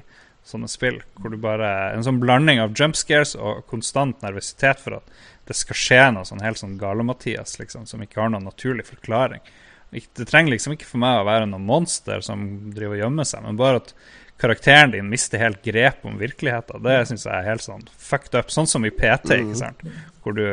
sånne 0.50 0.70
spill. 0.72 1.00
Hvor 1.20 1.32
du 1.32 1.40
bare 1.42 1.94
En 1.94 2.06
sånn 2.06 2.20
blanding 2.22 2.62
av 2.62 2.76
jump 2.78 2.98
scares 2.98 3.36
og 3.38 3.66
konstant 3.70 4.22
nervøsitet 4.26 4.82
for 4.84 5.00
at 5.00 5.20
det 5.50 5.58
skal 5.58 5.78
skje 5.78 6.04
noe 6.14 6.28
sånn 6.28 6.44
helt 6.44 6.60
sånn 6.62 6.78
gale-Mathias, 6.78 7.58
liksom, 7.62 7.88
som 7.90 8.04
ikke 8.04 8.22
har 8.22 8.34
noen 8.34 8.46
naturlig 8.46 8.86
forklaring. 8.90 9.42
Det 9.90 10.28
trenger 10.30 10.54
liksom 10.54 10.76
ikke 10.76 10.86
for 10.86 11.02
meg 11.02 11.18
å 11.18 11.26
være 11.26 11.48
noen 11.50 11.66
monster 11.66 12.22
som 12.22 12.44
driver 12.76 13.00
og 13.00 13.02
gjemmer 13.02 13.26
seg, 13.26 13.42
men 13.48 13.58
bare 13.58 13.80
at 13.82 13.96
karakteren 14.40 14.94
din 14.94 15.10
mister 15.10 15.42
helt 15.42 15.64
grep 15.66 16.06
om 16.06 16.20
virkeligheten. 16.22 16.84
Det 16.86 17.00
syns 17.10 17.26
jeg 17.26 17.34
er 17.34 17.50
helt 17.50 17.66
sånn 17.66 17.88
fucked 17.98 18.38
up. 18.38 18.54
Sånn 18.54 18.70
som 18.70 18.86
i 18.86 18.94
PT, 18.94 19.40
ikke 19.42 19.56
mm. 19.56 19.60
sant? 19.60 19.84
hvor 20.24 20.36
du 20.36 20.46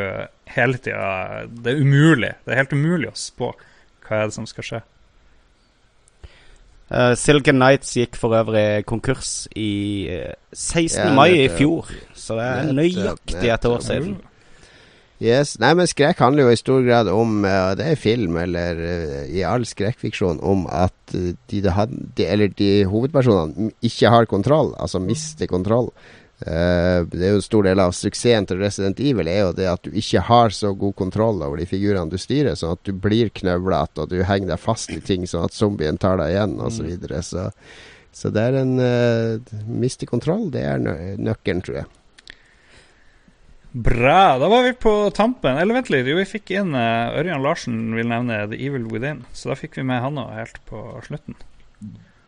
hele 0.55 0.79
tida 0.79 1.47
Det 1.51 1.73
er 1.73 1.81
umulig. 1.83 2.33
Det 2.45 2.55
er 2.55 2.63
helt 2.63 2.73
umulig 2.73 3.11
å 3.11 3.19
spå 3.19 3.53
hva 4.07 4.21
er 4.21 4.31
det 4.31 4.37
som 4.37 4.47
skal 4.49 4.67
skje. 4.67 4.81
Uh, 6.87 7.17
Silken 7.19 7.59
Nights 7.59 7.97
gikk 7.99 8.15
for 8.15 8.37
øvrig 8.39 8.85
konkurs 8.87 9.49
i 9.59 10.07
uh, 10.07 10.31
eh, 10.31 10.35
16. 10.55 11.01
Ja, 11.01 11.15
mai 11.17 11.33
i 11.43 11.49
fjor. 11.51 11.91
Så 12.15 12.37
det 12.39 12.47
er 12.47 12.73
nøyaktig 12.77 13.51
et 13.51 13.67
år 13.67 13.83
siden. 13.83 14.13
Yes. 15.19 15.57
Nei, 15.59 15.73
men 15.75 15.89
skrekk 15.89 16.21
handler 16.21 16.47
jo 16.47 16.53
i 16.53 16.61
stor 16.61 16.85
grad 16.85 17.09
om 17.09 17.41
uh, 17.43 17.73
Det 17.75 17.89
er 17.91 17.99
film, 17.99 18.37
eller 18.39 18.79
i 19.27 19.43
all 19.49 19.67
skrekkfiksjon, 19.67 20.39
om 20.45 20.69
at 20.71 20.95
de, 21.11 21.35
de, 21.51 22.29
eller 22.29 22.55
de 22.55 22.71
hovedpersonene 22.87 23.73
ikke 23.83 24.13
har 24.13 24.31
kontroll, 24.31 24.75
altså 24.79 25.03
mister 25.03 25.51
kontroll. 25.51 25.91
Uh, 26.37 27.07
det 27.09 27.23
er 27.25 27.31
jo 27.33 27.41
en 27.41 27.47
stor 27.47 27.65
del 27.65 27.81
av 27.81 27.95
suksessen 27.97 28.45
til 28.45 28.59
Resident 28.61 28.99
Evil 29.01 29.31
er 29.33 29.39
jo 29.41 29.53
det 29.57 29.71
at 29.71 29.87
du 29.87 29.95
ikke 29.97 30.21
har 30.27 30.53
så 30.53 30.75
god 30.77 30.93
kontroll 30.99 31.41
over 31.41 31.57
de 31.57 31.65
figurene 31.69 32.13
du 32.13 32.19
styrer, 32.21 32.59
sånn 32.61 32.75
at 32.77 32.83
du 32.85 32.93
blir 32.93 33.33
knøvlete 33.33 34.05
og 34.05 34.13
du 34.13 34.21
henger 34.21 34.53
deg 34.53 34.61
fast 34.61 34.93
i 34.93 35.01
ting 35.01 35.25
sånn 35.25 35.47
at 35.49 35.57
zombien 35.57 35.97
tar 35.97 36.21
deg 36.21 36.35
igjen 36.35 36.59
osv. 36.61 36.77
Så, 36.77 36.83
mm. 36.83 36.91
videre. 36.93 37.23
så 37.25 37.47
Så 38.13 38.33
det 38.33 38.45
er 38.51 38.61
en 38.61 38.77
uh, 38.81 39.57
Miste 39.65 40.09
kontroll, 40.09 40.51
det 40.53 40.67
er 40.69 40.83
nø 40.83 40.97
nøkkelen, 41.17 41.65
tror 41.65 41.81
jeg. 41.81 41.89
Bra. 43.77 44.39
Da 44.41 44.49
var 44.49 44.63
vi 44.65 44.73
på 44.73 45.11
tampen. 45.13 45.59
Eller 45.61 45.77
vent 45.77 45.91
litt, 45.93 46.09
jo, 46.09 46.17
vi 46.17 46.25
fikk 46.25 46.55
inn 46.57 46.73
uh, 46.73 47.13
Ørjan 47.17 47.45
Larsen 47.45 47.81
vil 47.97 48.09
nevne 48.09 48.47
The 48.49 48.57
Evil 48.57 48.87
Within. 48.89 49.25
Så 49.37 49.51
da 49.53 49.57
fikk 49.57 49.77
vi 49.77 49.85
med 49.85 50.01
han 50.01 50.21
òg 50.21 50.33
helt 50.33 50.61
på 50.69 50.85
slutten. 51.05 51.37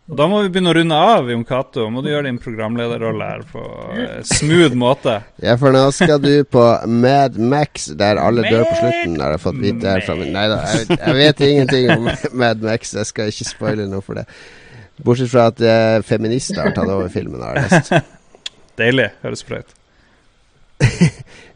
Da 0.09 0.25
må 0.25 0.39
vi 0.41 0.49
begynne 0.49 0.71
å 0.73 0.77
runde 0.79 0.97
av, 0.97 1.27
Jon 1.29 1.43
Cato. 1.45 1.83
Må 1.93 2.01
du 2.01 2.07
gjøre 2.09 2.31
din 2.31 2.39
programlederrolle 2.41 3.27
her 3.29 3.43
på 3.51 3.65
smooth 4.25 4.77
måte. 4.79 5.19
Ja, 5.45 5.59
for 5.61 5.75
nå 5.75 5.83
skal 5.93 6.23
du 6.23 6.33
på 6.49 6.63
Mad 6.89 7.37
Max, 7.37 7.91
der 7.99 8.21
alle 8.23 8.47
dør 8.47 8.65
på 8.71 8.79
slutten, 8.79 9.19
har 9.21 9.35
jeg 9.37 9.43
fått 9.43 9.59
vite 9.61 9.93
her 9.93 10.07
fra 10.07 10.17
min 10.17 10.33
Nei 10.33 10.47
da, 10.49 10.63
jeg, 10.73 10.97
jeg 10.97 11.17
vet 11.19 11.43
ingenting 11.45 11.91
om 11.93 12.09
Mad 12.41 12.65
Max. 12.65 12.95
Jeg 12.97 13.11
skal 13.11 13.35
ikke 13.35 13.49
spoile 13.51 13.89
noe 13.91 14.05
for 14.05 14.17
det. 14.17 14.25
Bortsett 15.05 15.31
fra 15.31 15.51
at 15.53 15.61
uh, 15.61 15.99
feminister 16.07 16.63
har 16.65 16.73
tatt 16.75 16.89
over 16.89 17.13
filmen, 17.13 17.45
har 17.45 17.61
jeg 17.61 17.69
lest. 17.69 18.17
Deilig. 18.81 19.11
Høres 19.27 19.45
bra 19.45 19.61
ut. 19.61 19.77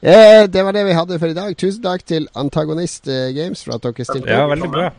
Eh, 0.03 0.45
det 0.51 0.65
var 0.67 0.75
det 0.75 0.85
vi 0.85 0.99
hadde 0.99 1.19
for 1.23 1.31
i 1.31 1.37
dag. 1.37 1.57
Tusen 1.57 1.83
takk 1.85 2.03
til 2.05 2.29
Antagonist 2.35 3.09
eh, 3.09 3.31
Games 3.37 3.63
for 3.65 3.79
at 3.79 3.87
dere 3.87 4.07
stilte 4.09 4.35
Ja, 4.35 4.45
veldig 4.51 4.71
bra. 4.75 4.91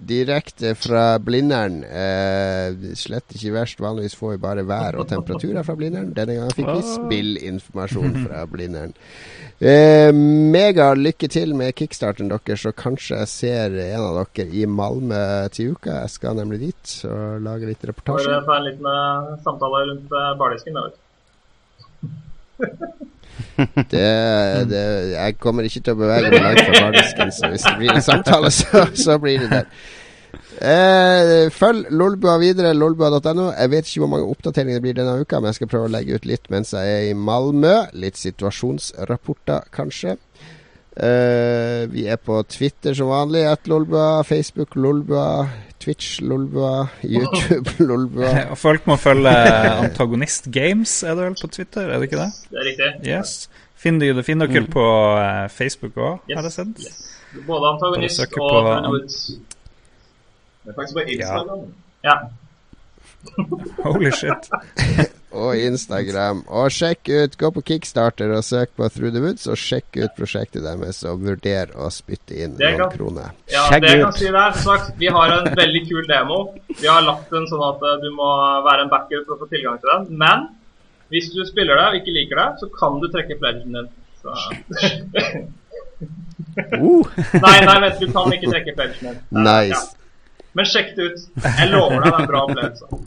Direkte 0.00 0.72
fra 0.80 1.18
Blindern. 1.20 1.82
Eh, 1.84 2.72
slett 2.96 3.34
ikke 3.36 3.52
verst. 3.52 3.80
Vanligvis 3.84 4.14
får 4.16 4.32
vi 4.32 4.38
bare 4.40 4.64
vær 4.64 4.96
og 4.96 5.08
temperaturer 5.10 5.62
fra 5.66 5.74
Blindern. 5.76 6.14
Denne 6.16 6.38
gangen 6.38 6.54
fikk 6.56 6.70
vi 6.72 6.86
spillinformasjon 6.88 8.16
fra 8.24 8.46
Blindern. 8.52 8.94
Eh, 9.60 10.08
mega 10.16 10.94
lykke 10.96 11.28
til 11.28 11.52
med 11.58 11.74
kickstarten 11.76 12.30
deres, 12.32 12.62
så 12.64 12.72
kanskje 12.72 13.18
jeg 13.20 13.28
ser 13.34 13.76
en 13.90 14.06
av 14.06 14.22
dere 14.32 14.48
i 14.56 14.64
Malmö 14.64 15.20
til 15.52 15.74
uka. 15.76 16.00
Jeg 16.06 16.14
skal 16.16 16.40
nemlig 16.40 16.62
dit 16.64 16.94
og 17.10 17.44
lage 17.44 17.68
litt 17.68 17.84
Får 17.84 17.92
reportasje. 17.92 18.40
ta 18.48 18.56
en 18.56 18.68
liten 18.70 18.90
eh, 18.96 19.36
samtale 19.44 19.84
rundt 19.90 20.16
uh, 20.16 20.32
bardisken. 20.40 20.80
da, 20.80 20.88
vet 20.88 20.96
du. 20.96 21.00
Det, 23.92 24.04
det, 24.70 24.82
jeg 25.14 25.36
kommer 25.40 25.66
ikke 25.66 25.82
til 25.84 25.96
å 25.96 26.00
bevege 26.00 26.30
meg 26.32 26.44
langt 26.44 26.60
fra 26.64 26.84
bardisken, 26.86 27.32
så 27.34 27.50
hvis 27.52 27.64
det 27.66 27.74
blir 27.80 27.92
en 27.94 28.04
samtale, 28.04 28.50
så, 28.54 28.84
så 28.96 29.18
blir 29.22 29.42
det 29.42 29.50
der. 29.52 29.66
Eh, 30.60 31.46
følg 31.56 31.88
Lolbua 31.96 32.34
videre, 32.40 32.74
lolbua.no. 32.76 33.46
Jeg 33.54 33.70
vet 33.72 33.88
ikke 33.88 34.02
hvor 34.02 34.12
mange 34.12 34.28
oppdateringer 34.28 34.76
det 34.76 34.84
blir 34.84 34.98
denne 34.98 35.20
uka, 35.22 35.40
men 35.40 35.50
jeg 35.50 35.60
skal 35.60 35.70
prøve 35.72 35.88
å 35.88 35.92
legge 35.94 36.18
ut 36.18 36.28
litt 36.28 36.50
mens 36.52 36.74
jeg 36.76 36.96
er 36.96 37.06
i 37.08 37.16
Malmö. 37.16 37.74
Litt 37.96 38.20
situasjonsrapporter, 38.20 39.70
kanskje. 39.74 40.18
Eh, 41.00 41.86
vi 41.88 42.04
er 42.10 42.20
på 42.20 42.42
Twitter 42.50 42.96
som 42.98 43.08
vanlig, 43.12 43.46
at 43.48 43.70
Lolbua. 43.70 44.22
Facebook 44.26 44.76
Lolbua. 44.76 45.46
Twitch 45.80 46.20
Lolbua. 46.20 46.88
YouTube 47.14 47.72
Lolbua. 47.80 48.32
Og 48.52 48.58
folk 48.60 48.86
må 48.90 48.96
følge 49.00 49.32
Antagonist 49.86 50.50
Games, 50.52 50.98
er 51.02 51.14
det 51.16 51.24
vel 51.30 51.36
på 51.40 51.48
Twitter? 51.54 51.88
Er 51.88 51.98
det 52.02 52.10
ikke 52.10 52.20
det? 52.20 52.30
Det 52.50 52.58
er 52.60 52.68
riktig. 52.70 52.90
Yes. 53.08 53.34
Finner 53.80 54.04
dere, 54.10 54.22
finner 54.26 54.46
dere 54.50 54.66
på 54.68 54.82
eh, 55.16 55.46
Facebook 55.48 55.96
òg, 55.96 56.18
Yes. 56.28 56.36
har 56.36 56.42
jeg 56.50 56.52
sett? 56.52 56.84
Yes. 56.84 57.06
Både 57.46 57.70
antagonist 57.72 58.20
og 58.26 58.34
på- 58.36 58.50
Through. 58.50 59.06
Det 60.60 60.70
er 60.70 60.76
faktisk 60.76 60.94
på 60.98 61.06
Instagram. 61.08 61.64
Ja. 62.04 62.18
Holy 63.84 64.10
shit. 64.12 64.50
Og 65.30 65.54
Instagram. 65.54 66.40
Og 66.50 66.72
sjekk 66.74 67.06
ut 67.06 67.36
Gå 67.38 67.50
på 67.54 67.62
Kickstarter 67.68 68.32
og 68.34 68.42
søk 68.42 68.72
på 68.74 68.88
Through 68.90 69.12
the 69.14 69.22
Woods, 69.22 69.46
og 69.46 69.58
sjekk 69.60 69.98
ut 70.00 70.16
prosjektet 70.16 70.64
deres, 70.66 71.02
og 71.06 71.20
vurder 71.22 71.70
å 71.78 71.86
spytte 71.94 72.34
inn 72.34 72.56
Det 72.58 72.72
noen 72.72 72.80
kan, 72.82 72.94
kroner. 72.96 73.28
Ja, 73.52 73.66
Sjekk 73.70 73.84
det 73.84 73.92
jeg 73.94 74.02
kan 74.02 74.16
si 74.18 74.32
der, 74.34 74.56
sagt, 74.64 74.90
Vi 74.98 75.12
har 75.14 75.36
en 75.36 75.50
veldig 75.60 75.84
kul 75.86 76.08
demo. 76.10 76.40
Vi 76.80 76.88
har 76.90 77.06
lagt 77.06 77.30
den 77.30 77.46
sånn 77.50 77.62
at 77.68 77.84
eh, 77.86 78.00
du 78.02 78.10
må 78.16 78.30
være 78.66 78.86
en 78.88 78.92
backer 78.92 79.22
for 79.26 79.36
å 79.36 79.40
få 79.44 79.50
tilgang 79.54 79.78
til 79.82 79.92
den. 79.94 80.10
Men 80.24 80.48
hvis 81.14 81.30
du 81.34 81.40
spiller 81.46 81.78
det 81.78 81.86
og 81.92 82.00
ikke 82.00 82.16
liker 82.18 82.42
det, 82.42 82.48
så 82.62 82.70
kan 82.74 82.98
du 83.02 83.06
trekke 83.14 83.38
pledgen 83.38 83.78
din. 83.78 83.88
Så. 84.20 84.34
Uh, 86.80 87.04
Nei, 87.40 87.58
nei, 87.64 87.74
vent, 87.84 88.00
du 88.00 88.08
kan 88.10 88.32
ikke 88.32 88.48
trekke 88.50 88.72
pledgen 88.74 89.06
din. 89.06 89.18
nice. 89.44 89.76
Ja. 89.76 90.40
Men 90.58 90.66
sjekk 90.66 90.94
det 90.96 91.06
ut. 91.10 91.26
Jeg 91.44 91.68
lover 91.70 92.00
deg 92.00 92.06
det 92.06 92.10
er 92.10 92.22
en 92.24 92.30
bra 92.30 92.40
opplevelse. 92.48 93.00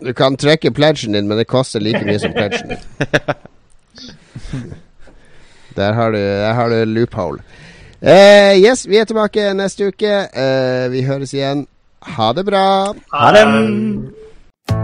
Du 0.00 0.12
kan 0.16 0.36
trekke 0.36 0.72
pledgen 0.72 1.12
din, 1.16 1.28
men 1.28 1.38
det 1.38 1.48
koster 1.50 1.80
like 1.80 2.04
mye 2.06 2.18
som 2.22 2.32
pledgen 2.36 2.74
din. 2.74 2.84
Der 5.76 5.92
har 5.94 6.10
du, 6.10 6.18
der 6.18 6.52
har 6.52 6.68
du 6.68 6.84
loophole. 6.84 7.38
Uh, 8.02 8.58
yes, 8.58 8.88
vi 8.88 8.98
er 8.98 9.04
tilbake 9.04 9.52
neste 9.54 9.86
uke. 9.92 10.12
Uh, 10.34 10.90
vi 10.92 11.04
høres 11.06 11.34
igjen. 11.36 11.66
Ha 12.16 12.32
det 12.36 12.44
bra. 12.48 12.64
Ha 13.14 13.30
det! 13.36 13.44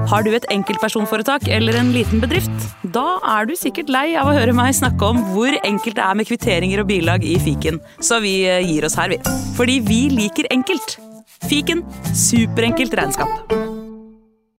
Har 0.06 0.22
du 0.22 0.30
et 0.34 0.46
enkeltpersonforetak 0.52 1.48
eller 1.50 1.78
en 1.80 1.90
liten 1.94 2.22
bedrift? 2.22 2.68
Da 2.94 3.18
er 3.36 3.48
du 3.48 3.54
sikkert 3.58 3.90
lei 3.90 4.08
av 4.18 4.30
å 4.30 4.36
høre 4.36 4.54
meg 4.56 4.74
snakke 4.78 5.10
om 5.10 5.22
hvor 5.32 5.56
enkelt 5.62 5.98
det 5.98 6.04
er 6.06 6.18
med 6.18 6.28
kvitteringer 6.30 6.82
og 6.82 6.90
bilag 6.90 7.26
i 7.26 7.38
fiken, 7.42 7.80
så 7.98 8.20
vi 8.22 8.38
eh, 8.46 8.62
gir 8.66 8.86
oss 8.86 8.98
her, 8.98 9.10
vi. 9.14 9.20
Fordi 9.58 9.80
vi 9.86 10.02
liker 10.14 10.50
enkelt. 10.54 10.98
Fiken 11.50 11.82
superenkelt 12.14 12.94
regnskap. 12.98 13.56